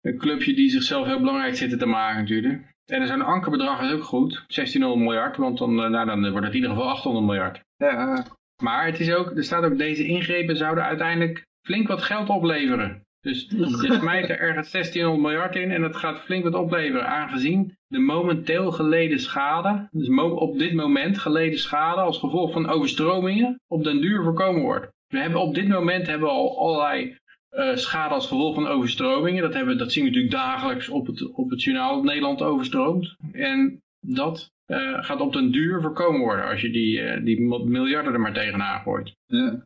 een 0.00 0.18
clubje 0.18 0.54
die 0.54 0.70
zichzelf 0.70 1.06
heel 1.06 1.20
belangrijk 1.20 1.56
zitten 1.56 1.78
te 1.78 1.86
maken 1.86 2.20
natuurlijk. 2.20 2.74
En 2.86 3.06
zo'n 3.06 3.22
ankerbedrag 3.22 3.82
is 3.82 3.92
ook 3.92 4.04
goed, 4.04 4.44
1600 4.46 5.00
miljard, 5.00 5.36
want 5.36 5.58
dan, 5.58 5.74
nou, 5.74 6.06
dan 6.06 6.30
wordt 6.30 6.46
het 6.46 6.54
in 6.54 6.60
ieder 6.60 6.70
geval 6.70 6.88
800 6.88 7.26
miljard. 7.26 7.60
Ja. 7.76 8.24
Maar 8.62 8.86
het 8.86 9.00
is 9.00 9.14
ook, 9.14 9.36
er 9.36 9.44
staat 9.44 9.64
ook, 9.64 9.78
deze 9.78 10.06
ingrepen 10.06 10.56
zouden 10.56 10.84
uiteindelijk 10.84 11.46
flink 11.66 11.88
wat 11.88 12.02
geld 12.02 12.28
opleveren. 12.28 13.05
Dus 13.26 13.46
je 13.48 13.98
smijt 14.00 14.28
er 14.28 14.38
ergens 14.38 14.70
1600 14.70 15.20
miljard 15.22 15.56
in 15.56 15.70
en 15.70 15.80
dat 15.80 15.96
gaat 15.96 16.20
flink 16.20 16.44
wat 16.44 16.54
opleveren. 16.54 17.06
Aangezien 17.08 17.76
de 17.86 17.98
momenteel 17.98 18.72
geleden 18.72 19.20
schade, 19.20 19.88
dus 19.90 20.08
op 20.18 20.58
dit 20.58 20.74
moment 20.74 21.18
geleden 21.18 21.58
schade 21.58 22.00
als 22.00 22.18
gevolg 22.18 22.52
van 22.52 22.68
overstromingen, 22.68 23.60
op 23.66 23.84
den 23.84 24.00
duur 24.00 24.22
voorkomen 24.22 24.62
wordt. 24.62 24.88
We 25.06 25.18
hebben 25.18 25.40
op 25.40 25.54
dit 25.54 25.68
moment 25.68 26.06
hebben 26.06 26.28
we 26.28 26.34
al 26.34 26.58
allerlei 26.58 27.18
uh, 27.50 27.76
schade 27.76 28.14
als 28.14 28.26
gevolg 28.26 28.54
van 28.54 28.66
overstromingen. 28.66 29.42
Dat, 29.42 29.54
hebben, 29.54 29.78
dat 29.78 29.92
zien 29.92 30.04
we 30.04 30.10
natuurlijk 30.10 30.34
dagelijks 30.34 30.88
op 30.88 31.06
het, 31.06 31.32
op 31.32 31.50
het 31.50 31.62
journaal 31.62 31.94
dat 31.94 32.04
Nederland 32.04 32.42
overstroomt. 32.42 33.16
En 33.32 33.82
dat 34.00 34.50
uh, 34.66 35.04
gaat 35.04 35.20
op 35.20 35.32
den 35.32 35.50
duur 35.50 35.80
voorkomen 35.80 36.20
worden 36.20 36.48
als 36.48 36.60
je 36.60 36.70
die, 36.70 37.00
uh, 37.00 37.24
die 37.24 37.40
miljarden 37.64 38.12
er 38.12 38.20
maar 38.20 38.32
tegenaan 38.32 38.80
gooit. 38.80 39.16
Ja. 39.26 39.64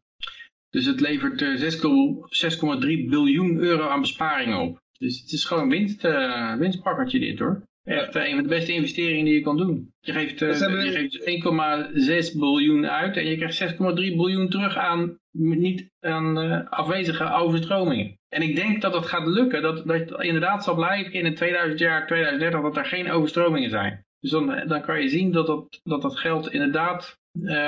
Dus 0.71 0.87
het 0.87 1.01
levert 1.01 1.43
6,3 1.43 3.09
biljoen 3.09 3.59
euro 3.59 3.89
aan 3.89 4.01
besparingen 4.01 4.59
op. 4.59 4.81
Dus 4.99 5.21
het 5.21 5.33
is 5.33 5.45
gewoon 5.45 5.63
een 5.63 5.69
winst, 5.69 6.05
uh, 6.05 6.55
winstpakkertje 6.55 7.19
dit 7.19 7.39
hoor. 7.39 7.63
Echt 7.85 8.17
uh, 8.17 8.29
een 8.29 8.35
van 8.35 8.43
de 8.43 8.49
beste 8.49 8.73
investeringen 8.73 9.25
die 9.25 9.35
je 9.35 9.41
kan 9.41 9.57
doen. 9.57 9.93
Je 10.01 10.13
geeft, 10.13 10.41
uh, 10.41 10.55
geeft 10.55 12.33
1,6 12.35 12.39
biljoen 12.39 12.87
uit 12.87 13.17
en 13.17 13.27
je 13.27 13.37
krijgt 13.37 13.73
6,3 13.73 13.79
biljoen 13.79 14.49
terug 14.49 14.77
aan, 14.77 15.19
niet 15.31 15.91
aan 16.01 16.69
afwezige 16.69 17.33
overstromingen. 17.33 18.19
En 18.29 18.43
ik 18.43 18.57
denk 18.57 18.83
dat 18.83 18.95
het 18.95 19.07
gaat 19.07 19.27
lukken, 19.27 19.63
dat, 19.63 19.87
dat 19.87 19.99
het 19.99 20.11
inderdaad 20.21 20.65
zal 20.65 20.75
blijken 20.75 21.13
in 21.13 21.25
het 21.25 21.37
2000 21.37 21.79
jaar, 21.81 22.07
2030, 22.07 22.61
dat 22.61 22.77
er 22.77 22.85
geen 22.85 23.11
overstromingen 23.11 23.71
zijn. 23.71 24.05
Dus 24.21 24.31
dan, 24.31 24.63
dan 24.67 24.83
kan 24.83 25.03
je 25.03 25.09
zien 25.09 25.33
dat 25.33 25.47
dat, 25.47 25.81
dat, 25.83 26.03
dat 26.03 26.19
geld 26.19 26.53
inderdaad 26.53 27.19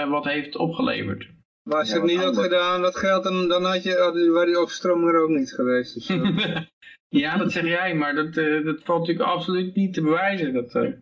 wat 0.09 0.24
heeft 0.24 0.57
opgeleverd. 0.57 1.29
Maar 1.62 1.78
als 1.78 1.89
je 1.89 1.94
het 1.94 2.05
niet 2.05 2.22
had 2.22 2.39
gedaan, 2.39 2.82
dat 2.82 2.97
geld, 2.97 3.22
dan, 3.22 3.48
dan 3.48 3.64
had 3.64 3.82
je, 3.82 4.30
waren 4.32 4.47
die 4.47 4.59
overstromingen 4.59 5.14
er 5.14 5.22
ook 5.22 5.28
niet 5.28 5.52
geweest. 5.52 5.94
Dus, 5.94 6.09
uh. 6.10 6.56
ja, 7.09 7.36
dat 7.36 7.52
zeg 7.52 7.64
jij, 7.64 7.94
maar 7.94 8.14
dat, 8.14 8.36
uh, 8.36 8.64
dat 8.64 8.82
valt 8.82 8.98
natuurlijk 8.98 9.28
absoluut 9.28 9.74
niet 9.74 9.94
te 9.94 10.02
bewijzen. 10.02 10.52
Dat, 10.52 10.74
uh... 10.74 10.93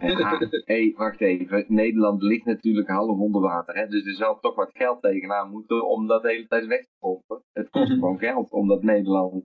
ja, 0.00 0.48
hey, 0.64 0.94
wacht 0.96 1.20
even. 1.20 1.64
Nederland 1.68 2.22
ligt 2.22 2.44
natuurlijk 2.44 2.88
half 2.88 3.18
onder 3.18 3.40
water. 3.40 3.74
Hè? 3.74 3.86
Dus 3.86 4.06
er 4.06 4.14
zal 4.14 4.38
toch 4.40 4.54
wat 4.54 4.70
geld 4.72 5.02
tegenaan 5.02 5.50
moeten 5.50 5.88
om 5.88 6.06
dat 6.06 6.22
de 6.22 6.28
hele 6.28 6.46
tijd 6.46 6.66
weg 6.66 6.80
te 6.80 6.96
pompen. 6.98 7.42
Het 7.52 7.70
kost 7.70 7.92
gewoon 8.00 8.18
geld 8.18 8.50
om 8.50 8.68
dat 8.68 8.82
Nederland 8.82 9.44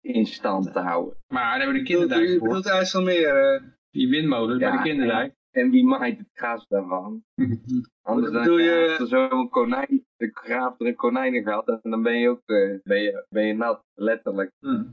in 0.00 0.26
stand 0.26 0.72
te 0.72 0.80
houden. 0.80 1.16
Maar 1.28 1.42
daar 1.42 1.56
hebben 1.56 1.72
we 1.74 1.82
de 1.82 1.88
kinderdijk 1.88 2.20
voor. 2.20 2.32
Je 2.32 2.40
bedoelt 2.40 2.66
IJsselmeer. 2.66 3.74
Die 3.90 4.08
windmolens 4.08 4.60
ja, 4.60 4.68
bij 4.68 4.76
de 4.76 4.88
kinderdijk. 4.88 5.34
En 5.56 5.70
wie 5.70 5.84
maait 5.84 6.18
het 6.18 6.30
gras 6.32 6.66
daarvan? 6.68 7.22
Anders 8.02 8.32
dan 8.32 8.44
Doe 8.44 8.62
je... 8.62 8.96
er 8.98 9.06
zo'n 9.06 9.48
konijn, 9.48 10.04
de 10.16 10.30
graaft 10.34 10.80
er 10.80 10.86
een 10.86 10.94
konijnengat 10.94 11.68
en 11.68 11.90
dan 11.90 12.02
ben 12.02 12.18
je 12.18 12.28
ook 12.28 12.42
uh, 12.46 12.78
ben 12.84 13.02
je, 13.02 13.26
ben 13.28 13.46
je 13.46 13.54
nat, 13.54 13.84
letterlijk. 13.94 14.50
Ja. 14.58 14.84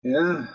ja. 0.00 0.48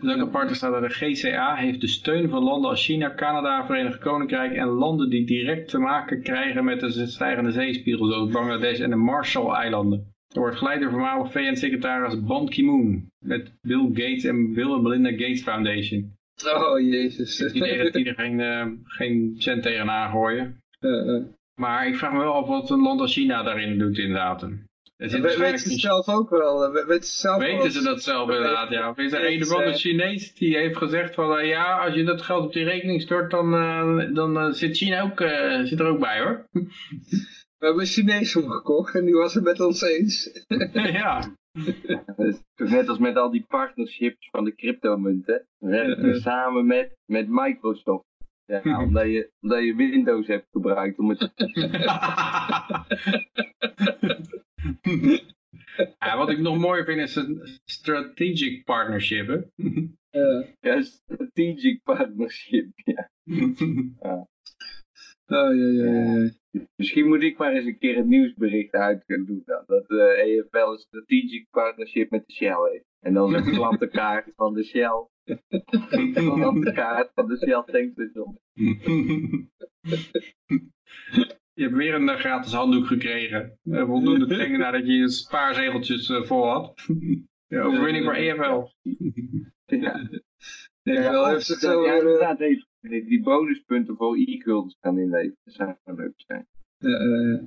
Welke 0.00 0.20
apart 0.20 0.56
staat 0.56 0.72
dat 0.72 0.82
de 0.82 0.88
GCA 0.88 1.54
heeft 1.54 1.80
de 1.80 1.86
steun 1.86 2.28
van 2.28 2.42
landen 2.42 2.70
als 2.70 2.84
China, 2.84 3.14
Canada, 3.14 3.66
Verenigd 3.66 3.98
Koninkrijk 3.98 4.54
en 4.54 4.68
landen 4.68 5.10
die 5.10 5.26
direct 5.26 5.68
te 5.68 5.78
maken 5.78 6.22
krijgen 6.22 6.64
met 6.64 6.80
de 6.80 7.06
stijgende 7.06 7.50
zeespiegel, 7.50 8.06
zoals 8.06 8.30
Bangladesh 8.30 8.80
en 8.80 8.90
de 8.90 8.96
Marshall-eilanden. 8.96 10.14
Er 10.28 10.40
wordt 10.40 10.56
geleid 10.56 10.80
door 10.80 10.90
voormalig 10.90 11.32
VN-secretaris 11.32 12.24
Ban 12.24 12.48
Ki-moon 12.48 13.10
met 13.24 13.52
Bill 13.60 13.88
Gates 13.92 14.24
en 14.24 14.54
Bill 14.54 14.72
en 14.72 14.82
Melinda 14.82 15.10
Gates 15.10 15.42
Foundation. 15.42 16.15
Oh 16.44 16.80
jezus. 16.80 17.36
Die 17.36 17.64
er 17.64 18.14
geen, 18.14 18.38
uh, 18.38 18.66
geen 18.84 19.34
cent 19.38 19.62
tegenaan 19.62 20.10
gooien. 20.10 20.62
Uh, 20.80 21.06
uh. 21.06 21.24
Maar 21.54 21.86
ik 21.86 21.96
vraag 21.96 22.12
me 22.12 22.18
wel 22.18 22.32
af 22.32 22.46
wat 22.46 22.70
een 22.70 22.82
land 22.82 23.00
als 23.00 23.12
China 23.12 23.42
daarin 23.42 23.78
doet 23.78 23.98
inderdaad. 23.98 24.40
Het 24.96 25.10
ja, 25.10 25.20
weten 25.20 25.58
ze 25.58 25.78
zelf 25.78 26.08
ook 26.08 26.30
wel. 26.30 26.72
Weten 26.72 27.04
ze, 27.04 27.20
zelf 27.20 27.38
weten 27.38 27.70
ze 27.70 27.82
dat 27.82 28.02
zelf 28.02 28.30
inderdaad, 28.30 28.70
ja. 28.70 28.90
Of 28.90 28.98
is 28.98 29.12
er 29.12 29.32
een 29.32 29.42
of 29.42 29.52
andere 29.52 29.76
Chinees 29.76 30.34
die 30.34 30.56
heeft 30.56 30.76
gezegd 30.76 31.14
van 31.14 31.46
ja, 31.46 31.84
als 31.84 31.94
je 31.94 32.04
dat 32.04 32.22
geld 32.22 32.44
op 32.44 32.52
die 32.52 32.64
rekening 32.64 33.02
stort, 33.02 33.30
dan, 33.30 33.50
dan 34.14 34.54
zit 34.54 34.76
China 34.76 35.02
ook, 35.02 35.20
zit 35.66 35.80
er 35.80 35.86
ook 35.86 36.00
bij 36.00 36.20
hoor. 36.20 36.46
We 37.58 37.66
hebben 37.66 37.82
een 37.82 37.88
Chinees 37.88 38.36
omgekocht 38.36 38.94
en 38.94 39.04
die 39.04 39.14
was 39.14 39.34
het 39.34 39.44
met 39.44 39.60
ons 39.60 39.82
eens. 39.82 40.44
ja. 40.72 41.36
Net 42.70 42.88
als 42.88 42.98
met 42.98 43.16
al 43.16 43.30
die 43.30 43.44
partnerships 43.48 44.28
van 44.30 44.44
de 44.44 44.54
cryptomunten. 44.54 45.46
We 45.58 46.18
samen 46.20 46.66
met, 46.66 46.96
met 47.04 47.28
Microsoft. 47.28 48.04
Ja, 48.44 48.80
omdat, 48.84 49.04
je, 49.04 49.30
omdat 49.40 49.64
je 49.64 49.74
Windows 49.74 50.26
hebt 50.26 50.46
gebruikt 50.50 50.98
om 50.98 51.08
het... 51.08 51.32
ja, 55.98 56.16
wat 56.16 56.30
ik 56.30 56.38
nog 56.38 56.58
mooi 56.58 56.84
vind 56.84 57.00
is 57.00 57.14
een 57.14 57.40
strategic 57.64 58.64
partnership. 58.64 59.26
Hè? 59.26 59.38
Ja. 60.10 60.44
ja, 60.60 60.82
strategic 60.82 61.82
partnership, 61.82 62.70
ja. 62.74 63.10
ja. 64.00 64.28
Oh, 65.28 65.54
ja, 65.54 65.66
ja, 65.66 66.30
ja. 66.50 66.66
Misschien 66.76 67.08
moet 67.08 67.22
ik 67.22 67.38
maar 67.38 67.52
eens 67.52 67.66
een 67.66 67.78
keer 67.78 67.96
een 67.96 68.08
nieuwsbericht 68.08 68.72
uit 68.72 69.04
kunnen 69.04 69.26
doen 69.26 69.42
dan. 69.44 69.62
Dat 69.66 69.88
de 69.88 70.24
uh, 70.26 70.38
EFL 70.38 70.70
een 70.70 70.78
strategic 70.78 71.46
partnership 71.50 72.10
met 72.10 72.26
de 72.26 72.32
Shell 72.32 72.70
heeft. 72.72 72.84
En 73.00 73.14
dan 73.14 73.34
een 73.34 73.52
klantenkaart 73.54 74.32
van 74.36 74.54
de 74.54 74.64
Shell. 74.64 75.06
Een 75.90 76.12
klantenkaart 76.12 77.10
van 77.14 77.28
de 77.28 77.36
Shell 77.36 77.62
tankstation. 77.66 78.38
Je 81.54 81.62
hebt 81.62 81.74
weer 81.74 81.94
een 81.94 82.08
uh, 82.08 82.14
gratis 82.14 82.52
handdoek 82.52 82.86
gekregen. 82.86 83.58
Uh, 83.64 83.84
voldoende 83.84 84.26
trekken 84.26 84.58
nadat 84.58 84.86
je 84.86 84.92
je 84.92 85.08
spaarzegeltjes 85.08 86.08
uh, 86.08 86.22
vol 86.22 86.48
had. 86.48 86.74
ja, 87.46 87.62
overwinning 87.62 88.04
voor 88.04 88.14
EFL. 88.14 88.64
ja. 89.66 90.08
Ja, 90.82 91.28
heeft 91.28 91.48
het 91.48 91.58
zo, 91.58 91.86
ja, 91.86 91.94
inderdaad, 91.94 92.38
die, 92.88 93.04
die 93.04 93.22
bonuspunten 93.22 93.96
voor 93.96 94.16
e-guldens 94.16 94.76
gaan 94.80 94.98
inleveren. 94.98 95.36
Dat 95.44 95.54
zou 95.54 95.74
wel 95.84 95.94
leuk 95.94 96.14
zijn. 96.16 96.46
Uh, 96.78 97.42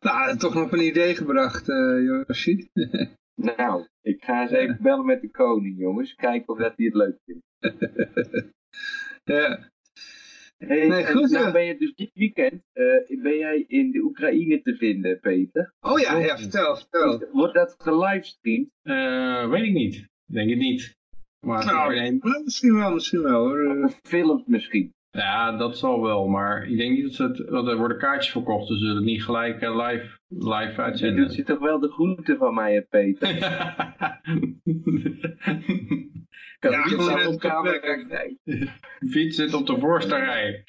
nou, 0.00 0.36
toch 0.36 0.54
nog 0.54 0.72
een 0.72 0.86
idee 0.86 1.14
gebracht, 1.14 1.68
uh, 1.68 2.04
Yoshi. 2.04 2.68
nou, 3.56 3.86
ik 4.02 4.24
ga 4.24 4.42
eens 4.42 4.50
even 4.50 4.78
bellen 4.80 5.06
met 5.06 5.20
de 5.20 5.30
koning, 5.30 5.78
jongens. 5.78 6.14
Kijken 6.14 6.48
of 6.48 6.58
dat 6.58 6.72
hij 6.76 6.86
het 6.86 6.94
leuk 6.94 7.18
vindt. 7.24 7.44
ja. 9.24 9.72
Hey, 10.56 10.88
nee, 10.88 11.06
goed, 11.06 11.30
nou 11.30 11.52
ben 11.52 11.64
je 11.64 11.76
dus 11.78 11.94
dit 11.94 12.10
weekend, 12.14 12.62
uh, 12.74 13.22
ben 13.22 13.36
jij 13.36 13.64
in 13.66 13.90
de 13.90 13.98
Oekraïne 13.98 14.62
te 14.62 14.76
vinden, 14.76 15.20
Peter? 15.20 15.74
Oh 15.80 16.00
ja, 16.00 16.18
ja 16.18 16.38
vertel, 16.38 16.76
vertel. 16.76 17.28
Wordt 17.32 17.54
dat 17.54 17.74
gelivestreamd? 17.78 18.70
Uh, 18.82 19.50
weet 19.50 19.64
ik 19.64 19.72
niet. 19.72 20.08
Denk 20.26 20.50
het 20.50 20.58
niet. 20.58 20.96
Maar 21.44 21.64
nou, 21.64 21.94
nee, 21.94 22.20
misschien 22.44 22.74
wel, 22.74 22.92
misschien 22.92 23.22
wel 23.22 23.46
hoor. 23.46 23.90
Films 24.02 24.42
misschien. 24.46 24.92
Ja, 25.10 25.56
dat 25.56 25.78
zal 25.78 26.02
wel, 26.02 26.26
maar 26.26 26.68
ik 26.68 26.76
denk 26.76 26.94
niet 26.94 27.02
dat 27.02 27.12
ze 27.12 27.22
het, 27.22 27.48
want 27.48 27.68
er 27.68 27.76
worden 27.76 27.98
kaartjes 27.98 28.32
verkocht, 28.32 28.68
dus 28.68 28.78
ze 28.78 28.84
zullen 28.84 28.96
het 28.96 29.10
niet 29.10 29.24
gelijk 29.24 29.62
uh, 29.62 29.86
live, 29.86 30.18
live 30.28 30.82
uitzenden. 30.82 31.20
Je 31.20 31.26
doet 31.26 31.36
je 31.36 31.42
toch 31.42 31.58
wel 31.58 31.80
de 31.80 31.90
groente 31.90 32.36
van 32.36 32.54
mij, 32.54 32.86
Peter? 32.90 33.28
kan 36.58 36.70
ja, 36.70 36.84
ik 36.84 36.88
je 36.88 37.28
op 37.28 37.38
camera 37.38 37.78
kijken? 37.78 38.38
Fiets 39.10 39.36
zit 39.36 39.54
op 39.54 39.66
de 39.66 39.78
voorste 39.78 40.16
rij. 40.16 40.64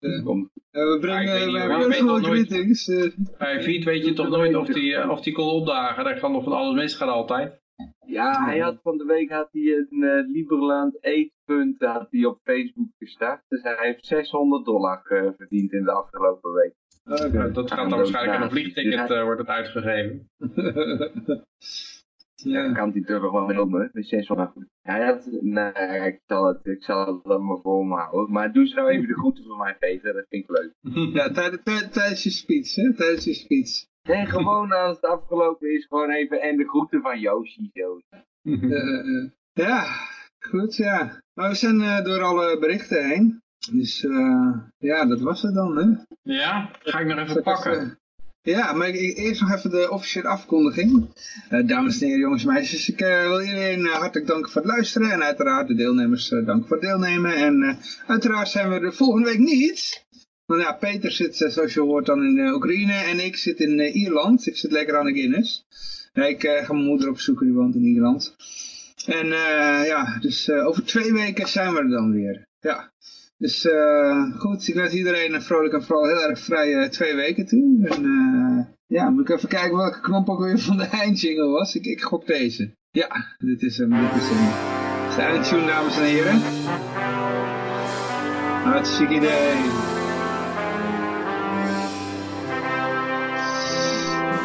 Uh, 0.00 0.24
we 0.70 0.96
brengen 1.00 1.50
ja, 1.50 2.18
greetings. 2.20 2.90
Bij 3.38 3.62
Fiet 3.62 3.84
weet 3.84 4.04
je 4.04 4.12
toch 4.12 4.28
nooit 4.28 4.56
of 4.56 4.66
die, 4.66 5.10
of 5.10 5.20
die 5.20 5.32
kon 5.32 5.48
opdagen, 5.48 6.04
daar 6.04 6.20
kan 6.20 6.32
nog 6.32 6.44
van 6.44 6.52
alles 6.52 6.74
misgaan 6.74 7.08
altijd. 7.08 7.62
Ja, 8.06 8.44
hij 8.44 8.58
had 8.58 8.78
van 8.82 8.98
de 8.98 9.04
week 9.04 9.30
had 9.30 9.48
hij 9.52 9.62
een 9.62 10.02
uh, 10.02 10.28
Liberland 10.32 11.04
eetpunt 11.04 11.80
had 11.84 12.06
hij 12.10 12.24
op 12.24 12.40
Facebook 12.42 12.88
gestart. 12.98 13.42
Dus 13.48 13.62
hij 13.62 13.76
heeft 13.80 14.06
600 14.06 14.64
dollar 14.64 15.02
uh, 15.08 15.30
verdiend 15.36 15.72
in 15.72 15.84
de 15.84 15.92
afgelopen 15.92 16.52
week. 16.52 16.74
Okay. 17.04 17.52
dat 17.52 17.72
gaat 17.72 17.90
dan 17.90 17.98
waarschijnlijk 17.98 18.36
aan 18.36 18.42
een 18.42 18.50
vliegticket 18.50 19.10
uh, 19.10 19.22
wordt 19.22 19.40
het 19.40 19.48
uitgegeven. 19.48 20.28
ja. 22.34 22.72
kan 22.72 22.90
hij 22.90 23.02
toch 23.02 23.30
wel 23.32 23.46
noemen, 23.46 23.90
met 23.92 24.06
600. 24.06 24.52
Hij 24.82 25.04
had, 25.04 25.28
nee, 25.40 26.06
ik 26.06 26.20
zal 26.26 26.46
het, 26.46 26.66
ik 26.66 26.82
zal 26.82 27.06
het 27.06 27.24
dan 27.24 27.46
maar 27.46 27.60
voor 27.62 27.86
me 27.86 27.94
houden. 27.94 28.32
Maar 28.32 28.52
doe 28.52 28.66
ze 28.66 28.74
nou 28.74 28.88
even 28.88 29.08
de 29.08 29.14
groeten 29.14 29.44
voor 29.44 29.56
mij, 29.56 29.76
Peter, 29.78 30.12
dat 30.12 30.26
vind 30.28 30.48
ik 30.48 30.58
leuk. 30.58 30.72
ja, 31.18 31.30
tijdens 31.90 32.22
je 32.22 32.30
speech, 32.30 32.74
hè, 32.74 32.94
tijdens 32.94 33.24
je 33.24 33.34
speech. 33.34 33.92
Nee, 34.08 34.26
gewoon 34.26 34.72
als 34.72 34.96
het 34.96 35.10
afgelopen 35.10 35.74
is, 35.74 35.86
gewoon 35.86 36.10
even 36.10 36.40
en 36.40 36.56
de 36.56 36.68
groeten 36.68 37.00
van 37.00 37.20
Yoshi. 37.20 37.70
Zo. 37.72 38.00
Uh, 38.42 39.30
ja, 39.52 39.84
Goed, 40.50 40.76
ja. 40.76 41.22
Maar 41.34 41.48
we 41.48 41.54
zijn 41.54 41.80
uh, 41.80 42.04
door 42.04 42.22
alle 42.22 42.58
berichten 42.58 43.08
heen. 43.08 43.42
Dus 43.72 44.02
uh, 44.02 44.56
ja, 44.78 45.04
dat 45.04 45.20
was 45.20 45.42
het 45.42 45.54
dan, 45.54 45.76
hè? 45.76 45.84
Ja, 46.22 46.70
ga 46.82 46.98
ik 46.98 47.06
nog 47.06 47.18
even 47.18 47.42
pakken. 47.42 47.98
Ja, 48.42 48.72
maar 48.72 48.88
ik, 48.88 49.16
eerst 49.16 49.40
nog 49.40 49.52
even 49.52 49.70
de 49.70 49.90
officiële 49.90 50.28
afkondiging. 50.28 51.08
Uh, 51.50 51.66
dames 51.66 52.00
en 52.00 52.06
heren, 52.06 52.20
jongens 52.20 52.44
en 52.44 52.52
meisjes, 52.52 52.88
ik 52.88 52.98
wil 52.98 53.40
iedereen 53.40 53.86
hartelijk 53.86 54.26
danken 54.26 54.50
voor 54.50 54.62
het 54.62 54.70
luisteren. 54.70 55.10
En 55.10 55.22
uiteraard 55.22 55.68
de 55.68 55.74
deelnemers 55.74 56.28
danken 56.28 56.66
voor 56.66 56.76
het 56.76 56.86
deelnemen. 56.86 57.34
En 57.34 57.78
uiteraard 58.06 58.48
zijn 58.48 58.68
we 58.68 58.80
er 58.80 58.94
volgende 58.94 59.28
week 59.28 59.38
niet. 59.38 60.04
Want 60.46 60.62
ja, 60.62 60.72
Peter 60.72 61.10
zit, 61.10 61.36
zoals 61.36 61.74
je 61.74 61.80
hoort, 61.80 62.06
dan 62.06 62.24
in 62.24 62.52
Oekraïne. 62.54 62.92
En 62.92 63.24
ik 63.24 63.36
zit 63.36 63.60
in 63.60 63.80
Ierland. 63.80 64.46
Ik 64.46 64.56
zit 64.56 64.70
lekker 64.70 64.98
aan 64.98 65.04
de 65.04 65.12
Guinness. 65.12 65.64
ik 66.12 66.40
ga 66.40 66.72
mijn 66.72 66.86
moeder 66.86 67.08
opzoeken, 67.08 67.46
die 67.46 67.54
woont 67.54 67.74
in 67.74 67.84
Ierland. 67.84 68.36
En 69.06 69.26
ja, 69.86 70.18
dus 70.20 70.50
over 70.50 70.84
twee 70.84 71.12
weken 71.12 71.48
zijn 71.48 71.72
we 71.72 71.78
er 71.78 71.88
dan 71.88 72.12
weer. 72.12 72.46
Ja, 72.60 72.92
dus 73.38 73.68
goed, 74.36 74.68
ik 74.68 74.74
wens 74.74 74.92
iedereen 74.92 75.34
een 75.34 75.42
vrolijk 75.42 75.74
en 75.74 75.82
vooral 75.82 76.06
heel 76.06 76.22
erg 76.22 76.38
vrije 76.38 76.88
twee 76.88 77.14
weken 77.14 77.46
toe. 77.46 77.88
En 77.88 78.74
ja, 78.86 79.10
moet 79.10 79.28
ik 79.28 79.36
even 79.36 79.48
kijken 79.48 79.76
welke 79.76 80.00
knop 80.00 80.28
ook 80.28 80.40
weer 80.40 80.58
van 80.58 80.76
de 80.76 80.84
eindjingle 80.84 81.46
was. 81.46 81.74
Ik, 81.74 81.84
ik 81.84 82.02
gok 82.02 82.26
deze. 82.26 82.70
Ja, 82.90 83.36
dit 83.38 83.62
is 83.62 83.78
hem, 83.78 83.90
dit 83.90 84.22
is 84.22 84.28
hem. 84.28 85.08
Is 85.08 85.14
de 85.14 85.22
eindtune, 85.22 85.66
dames 85.66 85.96
en 85.96 86.04
heren. 86.04 86.40
Hartstikke 88.64 89.14
idee. 89.14 89.93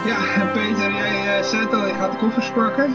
Ja, 0.06 0.52
Peter, 0.54 0.92
jij 0.92 1.44
zei 1.44 1.64
het 1.64 1.74
al, 1.74 1.88
je 1.88 1.94
gaat 1.94 2.12
de 2.12 2.18
koffers 2.18 2.52
pakken. 2.52 2.90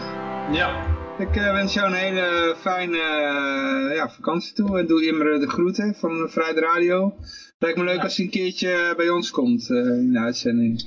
Ja. 0.53 0.93
Ik 1.19 1.35
uh, 1.35 1.51
wens 1.51 1.73
jou 1.73 1.87
een 1.87 1.93
hele 1.93 2.55
fijne 2.57 2.97
uh, 2.97 3.95
ja, 3.95 4.09
vakantie 4.09 4.53
toe 4.53 4.79
en 4.79 4.87
doe 4.87 5.05
immer 5.05 5.39
de 5.39 5.47
groeten 5.47 5.95
van 5.95 6.29
Vrijde 6.29 6.59
Radio. 6.59 7.15
Lijkt 7.57 7.77
me 7.77 7.83
leuk 7.83 7.95
ja. 7.95 8.01
als 8.03 8.15
hij 8.15 8.25
een 8.25 8.31
keertje 8.31 8.93
bij 8.97 9.09
ons 9.09 9.31
komt 9.31 9.69
uh, 9.69 9.77
in 9.77 10.11
de 10.11 10.19
uitzending. 10.19 10.81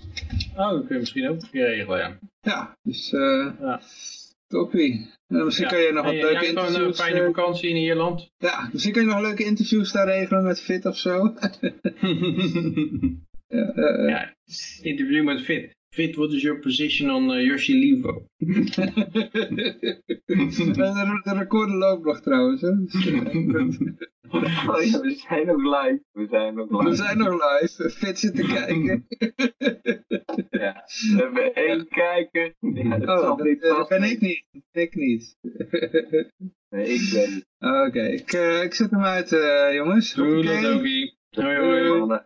Oh, 0.57 0.71
dat 0.71 0.87
kun 0.87 0.95
je 0.95 1.01
misschien 1.01 1.29
ook 1.29 1.43
een 1.43 1.51
keer 1.51 1.67
regelen, 1.67 1.99
ja. 1.99 2.19
Ja, 2.41 2.77
dus 2.83 3.11
ja. 3.11 3.81
toppie. 4.47 5.11
misschien 5.27 5.69
kan 5.69 5.81
je 5.81 5.93
nog 5.93 6.05
wat 6.05 6.15
leuke 6.15 6.47
interviews... 6.47 6.99
een 6.99 7.05
fijne 7.05 7.25
vakantie 7.25 7.71
in 7.71 7.77
Ierland. 7.77 8.31
Ja, 8.39 8.69
misschien 8.73 8.93
kan 8.93 9.03
je 9.03 9.09
nog 9.09 9.21
leuke 9.21 9.45
interviews 9.45 9.93
daar 9.93 10.07
regelen 10.07 10.45
met 10.45 10.61
Fit 10.61 10.87
of 10.87 10.97
zo. 10.97 11.17
ja, 13.49 13.73
ja, 14.07 14.35
interview 14.83 15.25
met 15.25 15.41
Fit. 15.45 15.77
Fit, 15.99 16.15
what 16.17 16.33
is 16.33 16.45
your 16.45 16.61
position 16.61 17.11
on 17.11 17.29
uh, 17.29 17.39
Yoshi 17.39 17.75
Livo? 17.75 18.29
de, 18.39 18.65
de 21.25 21.35
recorder 21.35 21.77
loopt 21.77 22.05
nog 22.05 22.21
trouwens. 22.21 22.61
Hè? 22.61 22.69
oh 22.73 22.77
ja, 24.85 25.01
we 25.01 25.15
zijn 25.29 25.47
nog 25.47 25.57
live. 25.57 26.03
We 26.13 26.27
zijn 26.31 26.55
nog 26.55 26.71
live. 26.71 26.89
We 26.89 26.95
zijn 26.95 27.19
nog 27.19 27.33
live. 27.33 27.91
Fit 27.91 28.19
zit 28.19 28.37
te 28.37 28.43
kijken. 28.43 29.07
ja, 30.61 30.85
we 30.87 31.17
hebben 31.17 31.55
één 31.55 31.89
kijker. 31.89 32.55
Ja, 32.61 32.99
dat 32.99 33.21
oh, 33.21 33.37
dat, 33.37 33.47
niet 33.47 33.61
dat 33.61 33.89
ben 33.89 34.03
ik 34.03 34.21
niet. 34.21 34.45
Ik 34.73 34.95
niet. 34.95 35.37
nee, 36.71 36.87
ik 36.87 37.11
ben 37.13 37.45
Oké, 37.71 37.87
okay. 37.87 38.13
ik, 38.13 38.33
uh, 38.33 38.63
ik 38.63 38.75
zet 38.75 38.91
hem 38.91 39.05
uit 39.05 39.33
uh, 39.33 39.75
jongens. 39.75 40.15
Doei, 40.15 40.47
Hoi, 41.31 41.57
hoi. 41.57 42.21